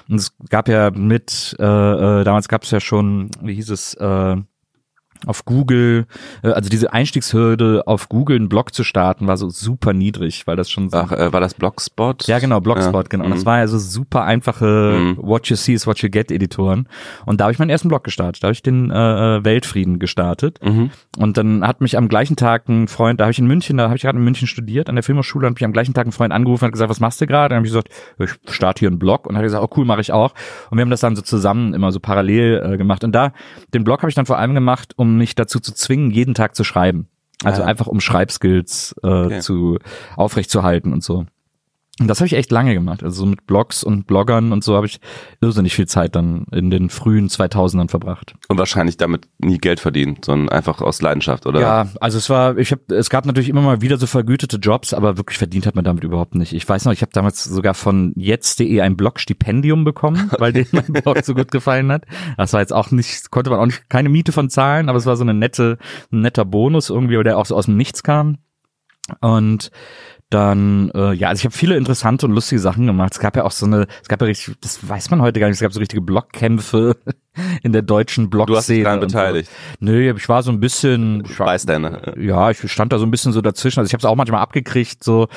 Und 0.09 0.17
es 0.17 0.35
gab 0.49 0.69
ja 0.69 0.91
mit, 0.91 1.55
äh, 1.59 1.63
äh, 1.65 2.25
damals 2.25 2.49
gab 2.49 2.63
es 2.63 2.71
ja 2.71 2.81
schon, 2.81 3.31
wie 3.43 3.53
hieß 3.55 3.69
es, 3.69 3.93
äh, 3.95 4.37
auf 5.27 5.45
Google, 5.45 6.07
äh, 6.43 6.49
also 6.51 6.71
diese 6.71 6.93
Einstiegshürde 6.93 7.83
auf 7.87 8.09
Google 8.09 8.37
einen 8.37 8.49
Blog 8.49 8.73
zu 8.75 8.85
starten, 8.85 9.27
war 9.27 9.37
so 9.37 9.49
super 9.51 9.93
niedrig, 9.93 10.47
weil 10.47 10.57
das 10.57 10.71
schon 10.71 10.91
so 10.91 10.97
Ach, 10.99 11.13
äh, 11.13 11.33
war 11.33 11.41
das 11.41 11.55
Blogspot? 11.55 12.27
ja, 12.29 12.39
genau, 12.39 12.61
Blogspot, 12.61 13.05
Ja. 13.07 13.09
genau. 13.09 13.25
Und 13.25 13.31
Mhm. 13.31 13.35
das 13.35 13.47
war 13.47 13.59
ja 13.59 13.67
so 13.67 13.79
super 13.79 14.25
einfache 14.25 14.67
Mhm. 14.99 15.17
What 15.21 15.49
You 15.49 15.57
See 15.57 15.73
is 15.75 15.87
What 15.87 15.99
You 16.01 16.09
Get 16.11 16.31
Editoren. 16.31 16.89
Und 17.27 17.41
da 17.41 17.45
habe 17.45 17.53
ich 17.53 17.59
meinen 17.59 17.71
ersten 17.71 17.89
Blog 17.89 18.05
gestartet. 18.05 18.43
Da 18.43 18.49
habe 18.49 18.53
ich 18.53 18.63
den 18.63 18.91
äh, 18.91 19.45
Weltfrieden 19.45 19.99
gestartet. 19.99 20.61
Mhm. 20.65 20.91
Und 21.19 21.37
dann 21.37 21.67
hat 21.67 21.81
mich 21.81 21.97
am 21.97 22.09
gleichen 22.09 22.37
Tag 22.37 22.69
ein 22.69 22.89
Freund, 22.89 23.21
da 23.21 23.25
habe 23.25 23.33
ich 23.33 23.39
in 23.39 23.47
München, 23.47 23.77
da 23.77 23.85
habe 23.85 23.97
ich 23.97 24.03
gerade 24.03 24.19
in 24.19 24.25
München 24.25 24.47
studiert, 24.47 24.89
an 24.89 24.95
der 24.97 25.03
Filmhochschule, 25.03 25.47
hat 25.47 25.55
mich 25.55 25.65
am 25.65 25.73
gleichen 25.73 25.95
Tag 25.95 26.07
ein 26.07 26.13
Freund 26.13 26.33
angerufen 26.33 26.65
und 26.65 26.69
hat 26.69 26.73
gesagt, 26.73 26.91
was 26.91 27.01
machst 27.01 27.21
du 27.21 27.27
gerade? 27.27 27.51
Dann 27.51 27.57
habe 27.59 27.67
ich 27.67 27.73
gesagt, 27.73 27.89
ich 28.19 28.31
starte 28.55 28.81
hier 28.81 28.89
einen 28.89 28.99
Blog. 28.99 29.27
Und 29.27 29.37
hat 29.37 29.43
gesagt, 29.43 29.63
oh 29.65 29.69
cool, 29.77 29.85
mache 29.85 30.01
ich 30.01 30.13
auch. 30.13 30.33
Und 30.71 30.79
wir 30.79 30.83
haben 30.83 30.91
das 30.91 31.01
dann 31.01 31.17
so 31.17 31.23
zusammen 31.23 31.75
immer 31.75 31.93
so 31.93 32.01
parallel 32.01 32.63
äh, 32.73 32.77
gemacht. 32.77 33.05
Und 33.05 33.13
da, 33.13 33.33
den 33.75 33.85
Blog 33.85 34.01
habe 34.03 34.09
ich 34.11 34.15
dann 34.15 34.27
vor 34.27 34.39
allem 34.39 34.55
gemacht, 34.55 34.93
um 34.97 35.08
mich 35.17 35.35
dazu 35.35 35.61
zu 35.61 35.73
zwingen, 35.73 36.11
jeden 36.11 36.35
Tag 36.35 36.55
zu 36.55 36.65
schreiben. 36.65 37.09
Also 37.45 37.63
Ah. 37.63 37.67
einfach 37.67 37.87
um 37.87 38.01
Schreibskills 38.01 38.95
äh, 39.03 39.07
Okay. 39.07 39.41
zu 39.41 39.79
aufrechtzuerhalten 40.17 40.93
und 40.93 41.03
so. 41.05 41.27
Und 42.01 42.07
das 42.07 42.21
habe 42.21 42.27
ich 42.27 42.35
echt 42.35 42.53
lange 42.53 42.75
gemacht. 42.75 43.03
Also 43.03 43.23
so 43.23 43.27
mit 43.27 43.47
Blogs 43.47 43.83
und 43.83 44.07
Bloggern 44.07 44.53
und 44.53 44.63
so 44.63 44.77
habe 44.77 44.87
ich 44.87 45.01
irrsinnig 45.41 45.75
viel 45.75 45.87
Zeit 45.87 46.15
dann 46.15 46.47
in 46.53 46.71
den 46.71 46.91
frühen 46.91 47.29
2000ern 47.29 47.91
verbracht. 47.91 48.35
Und 48.47 48.57
wahrscheinlich 48.57 48.97
damit 48.99 49.27
nie 49.39 49.59
Geld 49.59 49.81
verdient, 49.81 50.25
sondern 50.25 50.49
einfach 50.49 50.81
aus 50.81 51.03
Leidenschaft, 51.03 51.47
oder? 51.47 51.61
Ja, 51.61 51.89
also 52.01 52.19
es 52.19 52.31
war, 52.31 52.57
ich 52.57 52.71
habe, 52.71 52.95
es 52.95 53.11
gab 53.11 53.27
natürlich 53.27 53.49
immer 53.49 53.63
mal 53.63 53.81
wieder 53.81 53.97
so 53.99 54.07
vergütete 54.07 54.59
Jobs, 54.59 54.95
aber 54.95 55.17
wirklich 55.17 55.39
verdient 55.39 55.67
hat 55.67 55.75
man 55.75 55.85
damit 55.85 56.05
überhaupt 56.05 56.37
nicht. 56.37 56.53
Ich 56.53 56.69
weiß 56.69 56.85
noch, 56.85 56.93
ich 56.93 57.03
habe 57.03 57.11
damals 57.13 57.43
sogar 57.43 57.75
von 57.75 58.13
jetzt.de 58.15 58.81
ein 58.81 58.97
Blog-Stipendium 58.97 59.83
bekommen, 59.83 60.31
weil 60.39 60.53
denen 60.53 60.69
mein 60.71 60.93
Blog 61.03 61.25
so 61.25 61.35
gut 61.35 61.51
gefallen 61.51 61.91
hat. 61.91 62.05
Das 62.37 62.53
war 62.53 62.61
jetzt 62.61 62.73
auch 62.73 62.93
nicht, 62.93 63.33
konnte 63.33 63.51
man 63.51 63.59
auch 63.59 63.67
nicht 63.67 63.91
keine 63.91 64.09
Miete 64.09 64.31
von 64.31 64.51
zahlen, 64.51 64.89
aber 64.89 64.99
es 64.99 65.07
war 65.07 65.17
so 65.17 65.25
eine 65.25 65.35
nette, 65.35 65.79
ein 66.13 66.21
netter 66.21 66.45
Bonus 66.45 66.91
irgendwie, 66.91 67.21
der 67.25 67.39
auch 67.39 67.47
so 67.47 67.57
aus 67.57 67.67
dem 67.67 67.77
Nichts 67.77 68.05
kam. 68.05 68.39
Und 69.21 69.71
dann, 70.31 70.91
äh, 70.95 71.13
ja, 71.15 71.29
also 71.29 71.41
ich 71.41 71.45
habe 71.45 71.57
viele 71.57 71.77
interessante 71.77 72.27
und 72.27 72.33
lustige 72.33 72.61
Sachen 72.61 72.87
gemacht. 72.87 73.13
Es 73.13 73.21
gab 73.21 73.37
ja 73.37 73.45
auch 73.45 73.51
so 73.51 73.67
eine, 73.67 73.87
es 74.03 74.09
gab 74.09 74.21
ja 74.21 74.27
richtig, 74.27 74.57
das 74.61 74.87
weiß 74.87 75.11
man 75.11 75.23
heute 75.23 75.41
gar 75.41 75.47
nicht, 75.47 75.57
es 75.57 75.63
gab 75.63 75.73
so 75.73 75.81
richtige 75.81 76.03
Blockkämpfe 76.03 76.97
in 77.63 77.73
der 77.73 77.83
deutschen 77.83 78.31
Blog-Szene. 78.31 78.53
Du 78.55 78.57
hast 78.59 78.69
dich 78.69 78.83
daran 78.85 79.01
und 79.03 79.11
so. 79.11 79.17
beteiligt. 79.19 79.51
Nö, 79.81 80.13
ich 80.17 80.29
war 80.29 80.43
so 80.43 80.51
ein 80.51 80.61
bisschen, 80.61 81.25
ich 81.29 81.39
war, 81.39 81.57
ja, 82.19 82.51
ich 82.51 82.71
stand 82.73 82.93
da 82.93 82.99
so 82.99 83.05
ein 83.07 83.11
bisschen 83.11 83.33
so 83.33 83.41
dazwischen. 83.41 83.81
Also 83.81 83.89
ich 83.89 83.93
habe 83.95 84.01
es 84.01 84.05
auch 84.05 84.17
manchmal 84.17 84.41
abgekriegt, 84.41 85.03
so, 85.05 85.29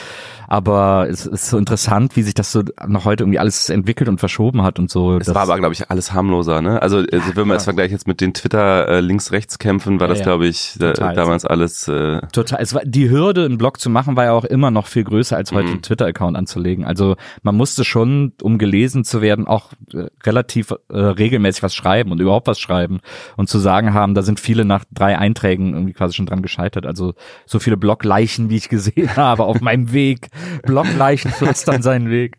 aber 0.47 1.07
es 1.09 1.25
ist 1.25 1.49
so 1.49 1.57
interessant, 1.57 2.15
wie 2.15 2.23
sich 2.23 2.33
das 2.33 2.51
so 2.51 2.63
noch 2.87 3.05
heute 3.05 3.23
irgendwie 3.23 3.39
alles 3.39 3.69
entwickelt 3.69 4.09
und 4.09 4.19
verschoben 4.19 4.63
hat 4.63 4.79
und 4.79 4.89
so. 4.89 5.17
Es 5.17 5.27
Das- 5.27 5.35
war 5.35 5.43
aber, 5.43 5.57
glaube 5.57 5.73
ich, 5.73 5.89
alles 5.89 6.13
harmloser, 6.13 6.61
ne? 6.61 6.81
Also, 6.81 6.97
also 6.97 7.35
wenn 7.35 7.47
man 7.47 7.57
es 7.57 7.63
vergleicht 7.65 7.91
jetzt 7.91 8.07
mit 8.07 8.21
den 8.21 8.33
Twitter 8.33 8.87
äh, 8.87 8.99
Links-Rechts-Kämpfen, 9.01 9.99
war 9.99 10.07
Ja, 10.07 10.09
das, 10.09 10.19
ja. 10.19 10.25
glaube 10.25 10.47
ich, 10.47 10.75
da, 10.79 10.93
damals 10.93 11.45
alles 11.45 11.87
äh, 11.87 12.21
Total. 12.31 12.59
Es 12.61 12.73
war, 12.73 12.81
die 12.85 13.09
Hürde, 13.09 13.45
einen 13.45 13.57
Blog 13.57 13.79
zu 13.79 13.89
machen, 13.89 14.15
war 14.15 14.25
ja 14.25 14.31
auch 14.33 14.45
immer 14.45 14.71
noch 14.71 14.87
viel 14.87 15.03
größer, 15.03 15.35
als 15.37 15.51
heute 15.51 15.65
Mhm. 15.67 15.71
einen 15.73 15.81
Twitter-Account 15.81 16.35
anzulegen. 16.37 16.85
Also 16.85 17.15
man 17.43 17.55
musste 17.55 17.83
schon, 17.85 18.33
um 18.41 18.57
gelesen 18.57 19.03
zu 19.03 19.21
werden, 19.21 19.47
auch 19.47 19.71
äh, 19.93 20.07
relativ 20.23 20.71
äh, 20.89 20.97
regelmäßig 20.97 21.63
was 21.63 21.73
schreiben 21.75 21.90
und 22.11 22.19
überhaupt 22.19 22.47
was 22.47 22.59
schreiben 22.59 22.99
und 23.37 23.49
zu 23.49 23.59
sagen 23.59 23.93
haben, 23.93 24.13
da 24.15 24.21
sind 24.21 24.39
viele 24.39 24.65
nach 24.65 24.83
drei 24.91 25.17
Einträgen 25.17 25.73
irgendwie 25.73 25.93
quasi 25.93 26.13
schon 26.15 26.25
dran 26.25 26.41
gescheitert. 26.41 26.85
Also 26.85 27.13
so 27.45 27.59
viele 27.59 27.77
Blogleichen, 27.77 28.49
wie 28.49 28.55
ich 28.57 28.69
gesehen 28.69 29.15
habe, 29.15 29.43
auf 29.43 29.61
meinem 29.61 29.91
Weg. 29.91 30.29
Blogleichen 30.63 31.31
pflastern 31.31 31.81
seinen 31.81 32.09
Weg. 32.09 32.37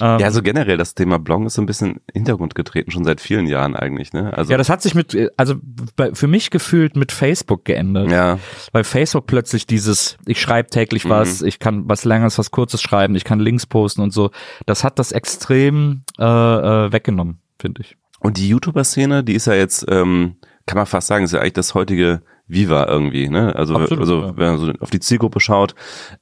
Ähm, 0.00 0.18
Ja, 0.20 0.30
so 0.30 0.42
generell 0.42 0.76
das 0.76 0.94
Thema 0.94 1.18
Bloggen 1.18 1.46
ist 1.46 1.54
so 1.54 1.62
ein 1.62 1.66
bisschen 1.66 1.88
in 1.88 1.94
den 1.94 2.02
Hintergrund 2.22 2.54
getreten, 2.54 2.90
schon 2.90 3.04
seit 3.04 3.20
vielen 3.20 3.46
Jahren 3.46 3.74
eigentlich, 3.76 4.12
ne? 4.12 4.32
Also 4.36 4.50
ja, 4.52 4.58
das 4.58 4.68
hat 4.70 4.82
sich 4.82 4.94
mit, 4.94 5.16
also 5.36 5.54
bei, 5.96 6.14
für 6.14 6.26
mich 6.28 6.50
gefühlt 6.50 6.96
mit 6.96 7.10
Facebook 7.12 7.64
geändert. 7.64 8.10
ja, 8.10 8.38
Weil 8.72 8.84
Facebook 8.84 9.26
plötzlich 9.26 9.66
dieses, 9.66 10.16
ich 10.26 10.40
schreibe 10.40 10.70
täglich 10.70 11.04
Mhm. 11.04 11.08
was, 11.10 11.42
ich 11.42 11.58
kann 11.58 11.88
was 11.88 12.04
Längeres, 12.04 12.38
was 12.38 12.50
Kurzes 12.52 12.80
schreiben, 12.80 13.14
ich 13.16 13.24
kann 13.24 13.40
Links 13.40 13.66
posten 13.66 14.02
und 14.02 14.12
so, 14.12 14.30
das 14.66 14.84
hat 14.84 14.98
das 14.98 15.10
extrem 15.12 16.02
äh, 16.18 16.24
äh, 16.24 16.92
weggenommen, 16.92 17.38
finde 17.58 17.82
ich. 17.82 17.96
Und 18.22 18.36
die 18.36 18.48
YouTuber-Szene, 18.48 19.24
die 19.24 19.34
ist 19.34 19.46
ja 19.46 19.54
jetzt, 19.54 19.84
ähm, 19.88 20.36
kann 20.66 20.76
man 20.76 20.86
fast 20.86 21.08
sagen, 21.08 21.24
ist 21.24 21.32
ja 21.32 21.40
eigentlich 21.40 21.54
das 21.54 21.74
heutige 21.74 22.22
Viva 22.48 22.86
irgendwie, 22.86 23.28
ne? 23.28 23.54
Also, 23.56 23.76
Absolut, 23.76 24.00
also 24.00 24.20
ja. 24.22 24.36
wenn 24.36 24.46
man 24.46 24.58
so 24.58 24.72
auf 24.80 24.90
die 24.90 25.00
Zielgruppe 25.00 25.40
schaut. 25.40 25.74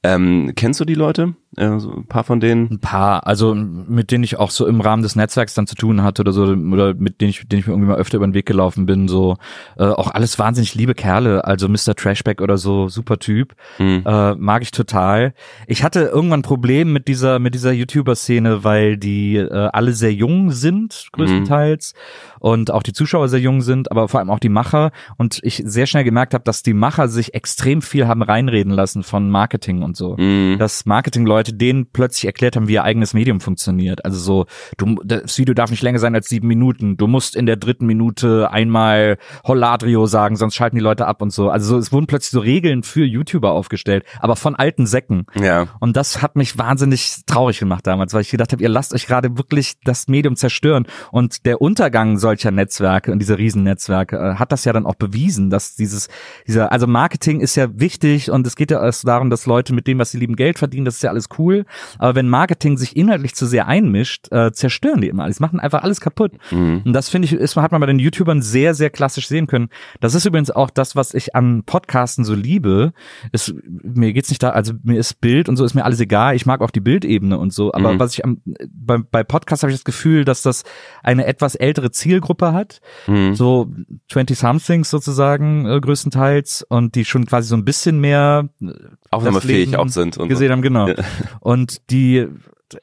Ähm, 0.03 0.53
kennst 0.55 0.79
du 0.79 0.85
die 0.85 0.93
Leute? 0.95 1.33
Äh, 1.57 1.79
so 1.79 1.91
ein 1.91 2.05
paar 2.07 2.23
von 2.23 2.39
denen? 2.39 2.69
Ein 2.71 2.79
paar, 2.79 3.27
also 3.27 3.53
mit 3.53 4.11
denen 4.11 4.23
ich 4.23 4.37
auch 4.37 4.51
so 4.51 4.65
im 4.67 4.79
Rahmen 4.79 5.03
des 5.03 5.17
Netzwerks 5.17 5.53
dann 5.55 5.67
zu 5.67 5.75
tun 5.75 6.03
hatte 6.03 6.21
oder 6.21 6.31
so, 6.31 6.43
oder 6.43 6.93
mit 6.93 7.19
denen 7.19 7.31
ich, 7.31 7.45
denen 7.47 7.59
ich 7.59 7.67
mir 7.67 7.73
irgendwie 7.73 7.89
mal 7.89 7.97
öfter 7.97 8.17
über 8.17 8.27
den 8.27 8.33
Weg 8.33 8.45
gelaufen 8.45 8.85
bin, 8.85 9.09
so 9.09 9.35
äh, 9.77 9.83
auch 9.83 10.09
alles 10.11 10.39
wahnsinnig 10.39 10.73
liebe 10.75 10.93
Kerle, 10.93 11.43
also 11.43 11.67
Mr. 11.67 11.95
Trashback 11.95 12.39
oder 12.39 12.57
so, 12.57 12.87
super 12.87 13.19
Typ, 13.19 13.53
Hm. 13.77 14.03
äh, 14.05 14.35
mag 14.35 14.61
ich 14.61 14.71
total. 14.71 15.33
Ich 15.67 15.83
hatte 15.83 16.01
irgendwann 16.03 16.39
ein 16.39 16.43
Problem 16.43 16.93
mit 16.93 17.07
dieser 17.09 17.39
mit 17.39 17.53
dieser 17.55 17.73
YouTuber-Szene, 17.73 18.63
weil 18.63 18.95
die 18.97 19.35
äh, 19.35 19.69
alle 19.73 19.91
sehr 19.93 20.13
jung 20.13 20.51
sind, 20.51 21.09
größtenteils, 21.11 21.93
und 22.41 22.71
auch 22.71 22.83
die 22.83 22.93
Zuschauer 22.93 23.29
sehr 23.29 23.39
jung 23.39 23.61
sind, 23.61 23.89
aber 23.91 24.07
vor 24.09 24.19
allem 24.19 24.29
auch 24.29 24.39
die 24.39 24.49
Macher 24.49 24.91
und 25.17 25.39
ich 25.43 25.61
sehr 25.65 25.85
schnell 25.85 26.03
gemerkt 26.03 26.33
habe, 26.33 26.43
dass 26.43 26.63
die 26.63 26.73
Macher 26.73 27.07
sich 27.07 27.33
extrem 27.33 27.81
viel 27.81 28.07
haben 28.07 28.21
reinreden 28.23 28.73
lassen 28.73 29.03
von 29.03 29.29
Marketing 29.29 29.81
und 29.83 29.95
so 29.95 30.15
Mhm. 30.17 30.57
dass 30.57 30.85
Marketingleute 30.85 31.53
denen 31.53 31.85
plötzlich 31.85 32.25
erklärt 32.25 32.55
haben, 32.55 32.67
wie 32.67 32.73
ihr 32.73 32.83
eigenes 32.83 33.13
Medium 33.13 33.39
funktioniert. 33.39 34.03
Also 34.03 34.19
so, 34.19 34.45
du, 34.77 34.95
das 35.03 35.37
Video 35.37 35.53
darf 35.53 35.71
nicht 35.71 35.83
länger 35.83 35.99
sein 35.99 36.15
als 36.15 36.27
sieben 36.27 36.47
Minuten. 36.47 36.97
Du 36.97 37.07
musst 37.07 37.35
in 37.35 37.45
der 37.45 37.55
dritten 37.55 37.85
Minute 37.85 38.51
einmal 38.51 39.17
Holladrio 39.45 40.05
sagen, 40.07 40.35
sonst 40.35 40.55
schalten 40.55 40.75
die 40.75 40.81
Leute 40.81 41.07
ab 41.07 41.21
und 41.21 41.31
so. 41.31 41.49
Also 41.49 41.69
so, 41.69 41.77
es 41.77 41.91
wurden 41.91 42.07
plötzlich 42.07 42.31
so 42.31 42.39
Regeln 42.39 42.83
für 42.83 43.05
YouTuber 43.05 43.51
aufgestellt, 43.51 44.03
aber 44.19 44.35
von 44.35 44.55
alten 44.55 44.85
Säcken. 44.87 45.25
Ja. 45.39 45.67
Und 45.79 45.95
das 45.95 46.21
hat 46.21 46.35
mich 46.35 46.57
wahnsinnig 46.57 47.21
traurig 47.25 47.59
gemacht 47.59 47.85
damals, 47.87 48.13
weil 48.13 48.21
ich 48.21 48.31
gedacht 48.31 48.51
habe, 48.51 48.63
ihr 48.63 48.69
lasst 48.69 48.93
euch 48.93 49.05
gerade 49.07 49.37
wirklich 49.37 49.75
das 49.83 50.07
Medium 50.07 50.35
zerstören. 50.35 50.87
Und 51.11 51.45
der 51.45 51.61
Untergang 51.61 52.17
solcher 52.31 52.51
Netzwerke 52.51 53.11
und 53.11 53.19
dieser 53.19 53.37
Riesennetzwerke 53.37 54.15
äh, 54.15 54.35
hat 54.35 54.51
das 54.53 54.63
ja 54.63 54.71
dann 54.71 54.85
auch 54.85 54.95
bewiesen, 54.95 55.49
dass 55.49 55.75
dieses, 55.75 56.07
dieser, 56.47 56.71
also 56.71 56.87
Marketing 56.87 57.41
ist 57.41 57.55
ja 57.55 57.67
wichtig 57.77 58.31
und 58.31 58.47
es 58.47 58.55
geht 58.55 58.71
ja 58.71 58.81
erst 58.81 59.05
darum, 59.05 59.29
dass 59.29 59.45
Leute 59.45 59.73
mit 59.73 59.85
dem, 59.85 59.99
was 59.99 60.11
sie 60.11 60.17
lieben, 60.17 60.37
Geld 60.37 60.57
verdienen, 60.57 60.85
das 60.85 60.95
ist 60.95 61.03
ja 61.03 61.09
alles 61.09 61.27
cool. 61.37 61.65
Aber 61.99 62.15
wenn 62.15 62.29
Marketing 62.29 62.77
sich 62.77 62.95
inhaltlich 62.95 63.35
zu 63.35 63.45
sehr 63.45 63.67
einmischt, 63.67 64.31
äh, 64.31 64.51
zerstören 64.53 65.01
die 65.01 65.09
immer 65.09 65.23
alles, 65.23 65.41
machen 65.41 65.59
einfach 65.59 65.83
alles 65.83 65.99
kaputt. 65.99 66.31
Mhm. 66.51 66.83
Und 66.85 66.93
das 66.93 67.09
finde 67.09 67.25
ich, 67.25 67.33
ist, 67.33 67.57
hat 67.57 67.71
man 67.73 67.81
bei 67.81 67.87
den 67.87 67.99
YouTubern 67.99 68.41
sehr, 68.41 68.73
sehr 68.73 68.89
klassisch 68.89 69.27
sehen 69.27 69.47
können. 69.47 69.67
Das 69.99 70.15
ist 70.15 70.25
übrigens 70.25 70.51
auch 70.51 70.69
das, 70.69 70.95
was 70.95 71.13
ich 71.13 71.35
an 71.35 71.63
Podcasten 71.65 72.23
so 72.23 72.33
liebe. 72.33 72.93
Ist, 73.33 73.53
mir 73.65 74.13
geht's 74.13 74.29
nicht 74.29 74.41
da, 74.41 74.51
also 74.51 74.73
mir 74.83 74.99
ist 74.99 75.19
Bild 75.19 75.49
und 75.49 75.57
so 75.57 75.65
ist 75.65 75.73
mir 75.73 75.83
alles 75.83 75.99
egal. 75.99 76.35
Ich 76.35 76.45
mag 76.45 76.61
auch 76.61 76.71
die 76.71 76.79
Bildebene 76.79 77.37
und 77.37 77.51
so. 77.51 77.73
Aber 77.73 77.91
Mhm. 77.93 77.99
was 77.99 78.13
ich 78.13 78.23
am, 78.23 78.41
bei, 78.73 78.99
bei 78.99 79.23
Podcasts 79.23 79.63
habe 79.63 79.71
ich 79.71 79.77
das 79.77 79.85
Gefühl, 79.85 80.23
dass 80.23 80.41
das 80.41 80.63
eine 81.03 81.25
etwas 81.25 81.55
ältere 81.55 81.91
Zielgruppe 82.21 82.53
hat. 82.53 82.79
Mhm. 83.07 83.35
So 83.35 83.67
20-somethings 84.11 84.85
sozusagen 84.89 85.65
äh, 85.65 85.79
größtenteils 85.79 86.65
und 86.69 86.95
die 86.95 87.05
schon 87.05 87.25
quasi 87.25 87.47
so 87.49 87.55
ein 87.55 87.65
bisschen 87.65 87.99
mehr 87.99 88.49
äh, 88.61 88.67
Aufnahmefähig 89.09 89.75
auch 89.77 89.87
sind. 89.89 90.17
Und 90.17 90.29
gesehen 90.29 90.51
haben, 90.51 90.61
genau. 90.61 90.87
Ja. 90.87 90.95
Und 91.39 91.89
die 91.91 92.27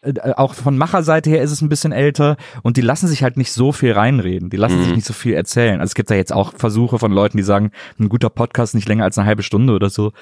äh, 0.02 0.32
auch 0.36 0.54
von 0.54 0.76
Macherseite 0.76 1.30
her 1.30 1.42
ist 1.42 1.52
es 1.52 1.62
ein 1.62 1.68
bisschen 1.68 1.92
älter 1.92 2.36
und 2.62 2.76
die 2.76 2.82
lassen 2.82 3.06
sich 3.06 3.22
halt 3.22 3.36
nicht 3.36 3.52
so 3.52 3.72
viel 3.72 3.92
reinreden. 3.92 4.50
Die 4.50 4.56
lassen 4.56 4.78
Mhm. 4.78 4.84
sich 4.84 4.94
nicht 4.96 5.06
so 5.06 5.14
viel 5.14 5.34
erzählen. 5.34 5.80
Also 5.80 5.90
es 5.90 5.94
gibt 5.94 6.10
da 6.10 6.14
jetzt 6.14 6.32
auch 6.32 6.52
Versuche 6.56 6.98
von 6.98 7.12
Leuten, 7.12 7.36
die 7.36 7.42
sagen, 7.42 7.70
ein 7.98 8.08
guter 8.08 8.30
Podcast 8.30 8.74
nicht 8.74 8.88
länger 8.88 9.04
als 9.04 9.16
eine 9.18 9.26
halbe 9.26 9.42
Stunde 9.42 9.72
oder 9.72 9.88
so. 9.90 10.12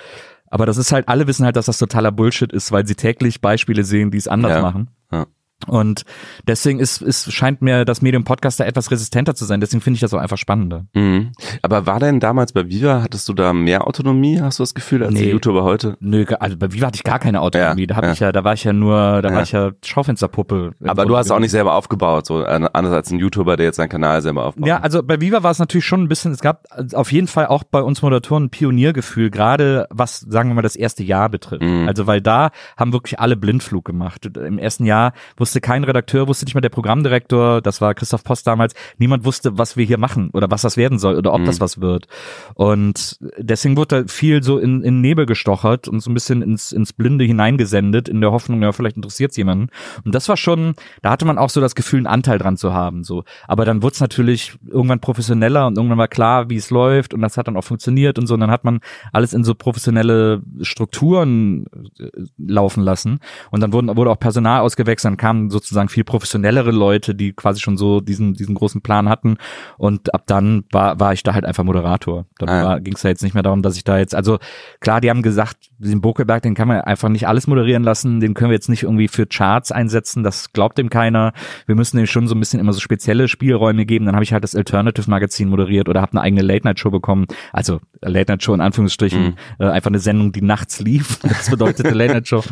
Aber 0.49 0.65
das 0.67 0.77
ist 0.77 0.93
halt, 0.93 1.09
alle 1.09 1.27
wissen 1.27 1.45
halt, 1.45 1.57
dass 1.57 1.67
das 1.67 1.79
totaler 1.79 2.13
Bullshit 2.13 2.53
ist, 2.53 2.71
weil 2.71 2.87
sie 2.87 2.95
täglich 2.95 3.41
Beispiele 3.41 3.83
sehen, 3.83 4.13
die 4.13 4.19
es 4.19 4.29
anders 4.29 4.53
Ja. 4.53 4.63
machen. 4.63 4.91
Ja. 5.11 5.27
Und 5.67 6.03
deswegen 6.47 6.79
ist, 6.81 7.01
ist, 7.01 7.33
scheint 7.33 7.63
mir 7.63 7.85
das 7.87 8.03
Medium 8.03 8.25
Podcast 8.25 8.61
da 8.61 8.65
etwas 8.65 8.91
resistenter 8.91 9.35
zu 9.35 9.47
sein. 9.47 9.61
Deswegen 9.61 9.81
finde 9.81 9.97
ich 9.97 10.01
das 10.03 10.13
auch 10.13 10.19
einfach 10.19 10.37
spannender. 10.37 10.85
Mhm. 10.95 11.33
Aber 11.63 11.87
war 11.87 11.99
denn 11.99 12.21
damals 12.21 12.53
bei 12.53 12.69
Viva, 12.69 13.03
hattest 13.03 13.29
du 13.29 13.33
da 13.33 13.53
mehr 13.55 13.87
Autonomie, 13.87 14.41
hast 14.41 14.59
du 14.59 14.63
das 14.63 14.75
Gefühl, 14.75 15.03
als 15.03 15.15
Nee. 15.15 15.31
YouTuber 15.31 15.65
heute? 15.65 15.97
Nö, 16.01 16.27
also 16.39 16.57
bei 16.59 16.73
Viva 16.73 16.89
hatte 16.89 16.97
ich 16.97 17.05
gar 17.05 17.19
keine 17.19 17.41
Autonomie. 17.41 17.83
Ja, 17.83 17.87
da 17.87 17.97
hab 17.97 18.05
ja. 18.05 18.13
ich 18.13 18.21
ja, 18.21 18.33
da 18.33 18.45
war 18.45 18.53
ich 18.53 18.65
ja 18.65 18.73
nur, 18.75 19.23
da 19.23 19.31
Ja. 19.31 19.35
war 19.35 19.43
ich 19.43 19.53
ja 19.53 19.71
Schaufensterpuppe. 19.85 20.73
Aber 20.85 21.07
du 21.07 21.17
hast 21.17 21.31
auch 21.31 21.39
nicht 21.39 21.51
selber 21.51 21.75
aufgebaut, 21.75 22.27
so 22.27 22.45
anders 22.45 22.93
als 22.93 23.11
ein 23.11 23.19
YouTuber, 23.19 23.57
der 23.57 23.67
jetzt 23.67 23.77
seinen 23.77 23.89
Kanal 23.89 24.21
selber 24.23 24.45
aufbaut. 24.45 24.67
Ja, 24.67 24.81
also 24.81 25.03
bei 25.03 25.21
Viva 25.23 25.43
war 25.43 25.51
es 25.51 25.59
natürlich 25.59 25.87
schon 25.87 26.03
ein 26.03 26.09
bisschen, 26.09 26.33
es 26.33 26.41
gab 26.41 26.65
auf 26.95 27.11
jeden 27.11 27.29
Fall 27.29 27.47
auch 27.47 27.65
bei 27.65 27.81
uns 27.83 28.03
Moderatoren 28.03 28.45
ein 28.45 28.51
Pioniergefühl, 28.51 29.31
gerade 29.31 29.87
was, 29.91 30.21
sagen 30.21 30.51
wir 30.51 30.55
mal, 30.55 30.63
das 30.63 30.77
erste 30.77 31.03
Jahr 31.03 31.31
betrifft. 31.31 31.63
Mhm. 31.63 31.89
Also 31.89 32.07
weil 32.07 32.21
da 32.21 32.51
haben 32.77 32.93
wirklich 32.93 33.19
alle 33.19 33.37
Blindflug 33.37 33.85
gemacht. 33.85 34.27
Im 34.37 34.59
ersten 34.59 34.85
Jahr 34.85 35.13
wusste 35.47 35.61
kein 35.61 35.85
Redakteur, 35.85 36.27
wusste 36.27 36.45
nicht 36.45 36.57
mal 36.57 36.61
der 36.61 36.71
Programmdirektor, 36.71 37.63
das 37.63 37.81
war 37.81 37.95
Christoph 37.95 38.25
Post 38.25 38.49
damals, 38.49 38.75
niemand 38.99 39.25
wusste, 39.25 39.57
was 39.57 39.77
wir 39.77 39.85
hier 39.85 39.97
machen 39.97 40.31
oder 40.33 40.51
was 40.51 40.63
das 40.63 40.77
werden 40.77 40.99
soll 40.99 41.15
oder 41.15 41.33
ob 41.33 41.43
Mhm. 41.43 41.45
das 41.45 41.61
was 41.61 41.81
wird. 41.81 42.09
Und 42.55 43.17
deswegen 43.39 43.77
wurde 43.77 44.03
da 44.03 44.09
viel 44.09 44.43
so 44.43 44.59
in, 44.59 44.83
in 44.83 45.01
Nebel 45.01 45.25
gestochert 45.25 45.87
und 45.87 46.01
so 46.01 46.11
ein 46.11 46.15
bisschen 46.15 46.43
ins, 46.43 46.73
ins 46.73 46.93
Blinde 46.93 47.25
hineingesendet, 47.25 48.09
in 48.09 48.21
der 48.21 48.33
Hoffnung, 48.33 48.61
ja, 48.61 48.73
vielleicht 48.73 48.97
interessiert's 48.97 49.37
jemanden. 49.37 49.69
Und 50.05 50.17
das 50.17 50.29
war 50.29 50.37
schon, 50.37 50.75
da 51.03 51.11
hatte 51.11 51.27
man 51.27 51.39
auch 51.39 51.51
so 51.51 51.61
das 51.61 51.77
Gefühl, 51.77 51.99
einen 52.01 52.09
Anteil 52.09 52.39
dran 52.39 52.57
zu 52.57 52.73
haben. 52.73 53.05
So. 53.05 53.23
Aber 53.47 53.65
dann 53.65 53.83
wurde 53.83 53.93
es 53.95 54.01
natürlich 54.01 54.59
irgendwann 54.67 54.99
professioneller 54.99 55.69
und 55.69 55.77
irgendwann 55.77 55.99
war 55.99 56.09
klar, 56.09 56.51
wie 56.51 56.57
es 56.57 56.71
läuft 56.71 57.15
und 57.15 57.21
das 57.21 57.37
hat 57.37 57.47
dann 57.47 57.57
auch 57.57 57.63
funktioniert 57.63 58.19
und 58.19 58.27
so. 58.27 58.35
Und 58.35 58.41
dann 58.41 58.51
hat 58.51 58.65
man 58.65 58.81
alles 59.13 59.33
in 59.33 59.45
so 59.45 59.55
professionelle 59.55 60.43
Strukturen 60.63 61.67
äh, 62.01 62.11
laufen 62.37 62.83
lassen. 62.83 63.21
Und 63.53 63.61
dann 63.61 63.73
wurden, 63.73 63.97
wurde 63.97 64.11
auch 64.11 64.19
Personal 64.19 64.63
ausgewechselt, 64.63 65.13
dann 65.13 65.17
kamen 65.37 65.51
sozusagen 65.51 65.89
viel 65.89 66.05
professionellere 66.05 66.71
Leute, 66.71 67.15
die 67.15 67.33
quasi 67.33 67.61
schon 67.61 67.77
so 67.77 68.01
diesen, 68.01 68.35
diesen 68.35 68.55
großen 68.55 68.81
Plan 68.81 69.09
hatten. 69.09 69.37
Und 69.79 70.15
ab 70.15 70.25
dann 70.27 70.65
war, 70.73 70.99
war 71.01 71.13
ich 71.13 71.23
da 71.23 71.35
halt 71.35 71.45
einfach 71.45 71.65
Moderator. 71.65 72.27
Dann 72.39 72.49
Ah, 72.49 72.65
war 72.65 72.81
ging 72.81 72.95
es 72.95 73.03
da 73.03 73.09
jetzt 73.09 73.23
nicht 73.23 73.35
mehr 73.35 73.43
darum, 73.43 73.63
dass 73.63 73.77
ich 73.77 73.85
da 73.85 73.99
jetzt, 73.99 74.15
also 74.15 74.39
klar, 74.81 75.01
die 75.01 75.11
haben 75.11 75.23
gesagt, 75.23 75.57
den 75.79 76.01
Bokelberg, 76.01 76.43
den 76.43 76.55
kann 76.55 76.69
man 76.69 76.81
einfach 76.81 77.09
nicht 77.09 77.29
alles 77.29 77.47
moderieren 77.47 77.83
lassen, 77.83 78.21
den 78.21 78.35
können 78.35 78.51
wir 78.51 78.55
jetzt 78.55 78.69
nicht 78.69 78.85
irgendwie 78.85 79.09
für 79.09 79.27
Charts 79.27 79.73
einsetzen, 79.73 80.23
das 80.23 80.53
glaubt 80.53 80.79
dem 80.79 80.91
keiner. 80.91 81.33
Wir 81.67 81.75
müssen 81.75 81.97
dem 81.97 82.07
schon 82.07 82.27
so 82.29 82.35
ein 82.35 82.41
bisschen 82.41 82.61
immer 82.61 82.73
so 82.73 82.81
spezielle 82.81 83.29
Spielräume 83.29 83.85
geben. 83.87 84.07
Dann 84.07 84.15
habe 84.15 84.25
ich 84.25 84.33
halt 84.33 84.45
das 84.45 84.55
Alternative 84.55 85.11
Magazin 85.11 85.49
moderiert 85.49 85.89
oder 85.89 86.01
habe 86.01 86.13
eine 86.13 86.23
eigene 86.23 86.43
Late 86.43 86.67
Night 86.67 86.81
Show 86.81 86.91
bekommen. 86.91 87.27
Also 87.53 87.81
Late 88.01 88.33
Night 88.33 88.43
Show 88.43 88.55
in 88.55 88.61
Anführungsstrichen, 88.61 89.37
äh, 89.59 89.67
einfach 89.67 89.91
eine 89.91 89.99
Sendung, 89.99 90.33
die 90.33 90.43
nachts 90.43 90.81
lief. 90.81 91.19
Das 91.37 91.51
bedeutete 91.51 91.91
Late 91.91 92.15
Night 92.15 92.29
Show. 92.29 92.43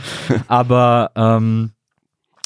Aber 0.47 1.11
ähm, 1.17 1.71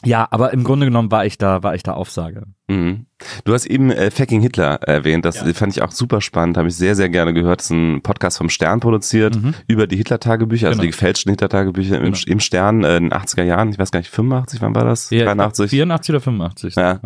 ja, 0.05 0.29
aber 0.31 0.53
im 0.53 0.63
Grunde 0.65 0.87
genommen 0.87 1.11
war 1.11 1.27
ich 1.27 1.39
da, 1.39 1.63
war 1.63 1.75
ich 1.75 1.83
da 1.83 1.93
Aufsage. 1.95 2.45
Mhm. 2.69 3.07
Du 3.45 3.53
hast 3.53 3.67
eben 3.67 3.91
äh, 3.91 4.11
Fucking 4.11 4.41
Hitler 4.41 4.75
erwähnt, 4.83 5.25
das 5.25 5.41
Ja. 5.45 5.53
fand 5.55 5.73
ich 5.77 5.83
auch 5.83 5.91
super 5.91 6.21
spannend, 6.21 6.57
habe 6.57 6.69
ich 6.69 6.77
sehr, 6.77 6.95
sehr 6.95 7.09
gerne 7.09 7.35
gehört. 7.35 7.61
Das 7.61 7.67
ist 7.67 7.71
ein 7.73 8.01
Podcast 8.03 8.39
vom 8.39 8.49
Stern 8.49 8.79
produziert 8.81 9.35
Mhm. 9.35 9.55
über 9.67 9.87
die 9.87 9.97
Hitler-Tagebücher, 9.97 10.69
also 10.69 10.77
Genau. 10.77 10.83
die 10.83 10.91
gefälschten 10.91 11.31
Hitler-Tagebücher 11.33 11.97
im, 11.99 12.13
Genau. 12.13 12.19
im 12.27 12.41
Stern 12.41 12.85
äh, 12.85 12.97
in 12.99 13.05
den 13.05 13.13
80er 13.13 13.43
Jahren, 13.43 13.71
ich 13.71 13.79
weiß 13.79 13.91
gar 13.91 13.99
nicht, 14.01 14.11
85, 14.11 14.61
wann 14.61 14.75
war 14.75 14.85
das? 14.85 15.09
83? 15.09 15.71
84 15.71 16.11
oder 16.15 16.21
85. 16.21 16.77
Ja. 16.77 17.01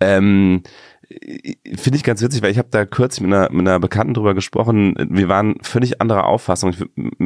Ähm, 0.00 0.62
Finde 1.76 1.96
ich 1.96 2.04
ganz 2.04 2.20
witzig, 2.22 2.42
weil 2.42 2.50
ich 2.50 2.58
habe 2.58 2.68
da 2.70 2.84
kürzlich 2.84 3.26
mit 3.26 3.32
einer, 3.32 3.50
mit 3.50 3.66
einer 3.66 3.80
Bekannten 3.80 4.12
drüber 4.12 4.34
gesprochen. 4.34 4.94
Wir 5.08 5.28
waren 5.28 5.54
völlig 5.62 6.02
anderer 6.02 6.26
Auffassung. 6.26 6.70
Ich, 6.70 6.84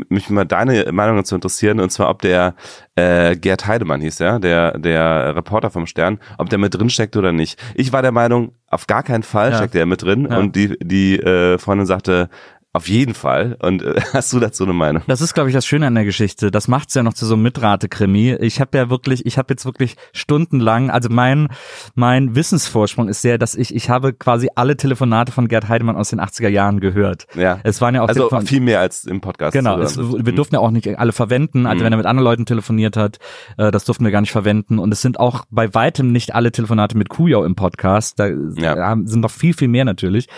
mich 0.09 0.31
mal 0.31 0.45
deine 0.45 0.93
Meinung 0.93 1.17
dazu 1.17 1.35
interessieren, 1.35 1.81
und 1.81 1.91
zwar, 1.91 2.09
ob 2.09 2.23
der 2.23 2.55
äh, 2.95 3.35
Gerd 3.37 3.67
Heidemann 3.67 4.01
hieß, 4.01 4.21
ja, 4.21 4.39
der, 4.39 4.79
der 4.79 5.35
Reporter 5.35 5.71
vom 5.71 5.87
Stern, 5.87 6.21
ob 6.39 6.49
der 6.49 6.59
mit 6.59 6.75
drin 6.75 6.91
steckt 6.91 7.17
oder 7.17 7.33
nicht. 7.33 7.61
Ich 7.75 7.93
war 7.93 8.03
der 8.03 8.13
Meinung, 8.13 8.53
auf 8.69 8.87
gar 8.87 9.03
keinen 9.03 9.25
Fall 9.25 9.51
Ja. 9.51 9.57
steckt 9.57 9.75
er 9.75 9.87
mit 9.87 10.03
drin. 10.03 10.29
Ja. 10.31 10.39
Und 10.39 10.55
die, 10.55 10.79
die 10.81 11.19
äh, 11.19 11.59
Freundin 11.59 11.87
sagte, 11.87 12.29
auf 12.75 12.89
jeden 12.89 13.15
Fall. 13.15 13.57
Und 13.61 13.83
äh, 13.83 14.01
hast 14.13 14.33
du 14.33 14.41
dazu 14.41 14.65
eine 14.65 14.73
Meinung? 14.73 15.03
Das 15.07 15.21
ist, 15.21 15.35
glaube 15.35 15.51
ich, 15.51 15.55
das 15.55 15.67
Schöne 15.67 15.87
an 15.87 15.95
der 15.95 16.05
Geschichte. 16.05 16.51
Das 16.51 16.69
macht's 16.69 16.95
ja 16.95 17.03
noch 17.03 17.13
zu 17.15 17.27
so 17.27 17.35
einem 17.35 17.43
Mitrate-Krimi. 17.43 18.37
Ich 18.41 18.61
habe 18.61 18.77
ja 18.79 18.89
wirklich, 18.91 19.27
ich 19.27 19.37
habe 19.39 19.49
jetzt 19.53 19.65
wirklich 19.65 19.97
stundenlang, 20.13 20.91
also 20.91 21.09
mein 21.11 21.49
mein 21.95 22.35
Wissensvorsprung 22.35 23.09
ist 23.09 23.23
sehr, 23.23 23.37
dass 23.39 23.55
ich 23.55 23.75
ich 23.75 23.91
habe 23.91 24.13
quasi 24.13 24.49
alle 24.55 24.77
Telefonate 24.77 25.33
von 25.33 25.49
Gerd 25.49 25.69
Heidemann 25.69 25.97
aus 25.97 26.11
den 26.11 26.21
80er 26.21 26.49
Jahren 26.49 26.81
gehört. 26.81 27.27
Ja. 27.35 27.59
Es 27.65 27.81
waren 27.81 27.95
ja 27.95 28.03
auch 28.03 28.09
Also 28.09 28.29
Telefon- 28.29 28.47
viel 28.47 28.61
mehr 28.61 28.81
als 28.81 29.05
im 29.05 29.21
Podcast. 29.21 29.53
Genau, 29.53 29.79
es, 29.79 29.99
wir 29.99 30.33
durften 30.35 30.55
ja 30.55 30.61
auch 30.61 30.71
nicht 30.71 30.89
alle 30.99 31.13
verwenden. 31.13 31.67
Also 31.67 31.81
Mhm. 31.81 31.85
wenn 31.87 31.93
er 31.93 31.97
mit 31.99 32.07
anderen 32.07 32.25
Leuten 32.25 32.47
telefoniert 32.47 32.97
hat, 32.97 33.19
äh, 33.59 33.71
das 33.71 33.85
durften 33.85 34.05
wir 34.05 34.11
gar 34.13 34.21
nicht 34.23 34.33
verwenden. 34.33 34.79
Und 34.79 34.93
es 34.93 35.03
sind 35.03 35.21
auch 35.21 35.45
bei 35.51 35.75
weitem 35.75 36.13
nicht 36.13 36.35
alle 36.35 36.53
Telefonate 36.53 36.97
mit 36.97 37.09
Kujau 37.09 37.45
im 37.45 37.55
Podcast. 37.55 38.19
Da 38.19 38.29
Ja. 38.29 38.97
sind 39.05 39.21
noch 39.21 39.31
viel, 39.31 39.53
viel 39.55 39.69
mehr 39.69 39.85
natürlich. 39.85 40.29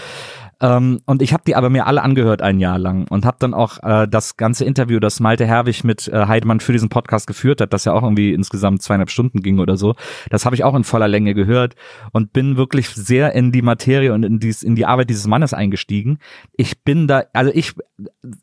Ähm, 0.61 1.01
und 1.07 1.23
ich 1.23 1.33
habe 1.33 1.43
die 1.47 1.57
aber 1.57 1.71
mir 1.71 1.87
alle 1.87 2.03
angehört 2.03 2.43
ein 2.43 2.61
Jahr 2.61 2.79
lang 2.79 3.07
und 3.09 3.25
habe 3.25 3.37
dann 3.41 3.55
auch 3.55 3.83
äh, 3.83 4.07
das 4.09 4.37
ganze 4.37 4.65
Interview, 4.65 5.01
das 5.01 5.21
Malte 5.21 5.47
Herwig 5.47 5.85
mit 5.85 6.09
äh, 6.09 6.27
Heidemann 6.27 6.61
für 6.61 6.73
diesen 6.73 6.89
Podcast 6.89 7.27
geführt 7.27 7.61
hat, 7.61 7.73
das 7.73 7.85
ja 7.85 7.93
auch 7.93 8.03
irgendwie 8.03 8.33
insgesamt 8.33 8.83
zweieinhalb 8.83 9.11
Stunden 9.11 9.41
ging 9.43 9.59
oder 9.59 9.77
so, 9.77 9.95
das 10.31 10.45
habe 10.45 10.57
ich 10.57 10.65
auch 10.65 10.75
in 10.75 10.85
voller 10.85 11.09
Länge 11.09 11.35
gehört 11.35 11.75
und 12.13 12.33
bin 12.33 12.57
wirklich 12.57 12.89
sehr 12.89 13.33
in 13.35 13.53
die 13.53 13.63
Materie 13.63 14.13
und 14.13 14.25
in, 14.25 14.39
dies, 14.39 14.63
in 14.63 14.75
die 14.77 14.87
Arbeit 14.87 15.11
dieses 15.11 15.27
Mannes 15.27 15.55
eingestiegen. 15.55 16.19
Ich 16.53 16.83
bin 16.83 17.07
da, 17.09 17.25
also 17.33 17.51
ich, 17.55 17.75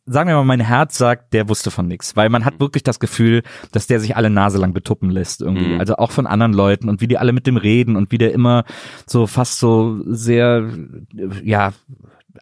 sagen 0.05 0.29
wir 0.29 0.35
mal, 0.35 0.43
mein 0.43 0.59
Herz 0.59 0.97
sagt, 0.97 1.33
der 1.33 1.49
wusste 1.49 1.71
von 1.71 1.87
nichts, 1.87 2.15
weil 2.15 2.29
man 2.29 2.45
hat 2.45 2.59
wirklich 2.59 2.83
das 2.83 2.99
Gefühl, 2.99 3.43
dass 3.71 3.87
der 3.87 3.99
sich 3.99 4.15
alle 4.15 4.29
Nase 4.29 4.57
lang 4.57 4.73
betuppen 4.73 5.09
lässt 5.09 5.41
irgendwie, 5.41 5.73
Mhm. 5.73 5.79
also 5.79 5.95
auch 5.97 6.11
von 6.11 6.27
anderen 6.27 6.53
Leuten 6.53 6.89
und 6.89 7.01
wie 7.01 7.07
die 7.07 7.17
alle 7.17 7.33
mit 7.33 7.47
dem 7.47 7.57
reden 7.57 7.95
und 7.95 8.11
wie 8.11 8.17
der 8.17 8.33
immer 8.33 8.63
so 9.05 9.27
fast 9.27 9.59
so 9.59 9.99
sehr, 10.05 10.69
ja, 11.43 11.73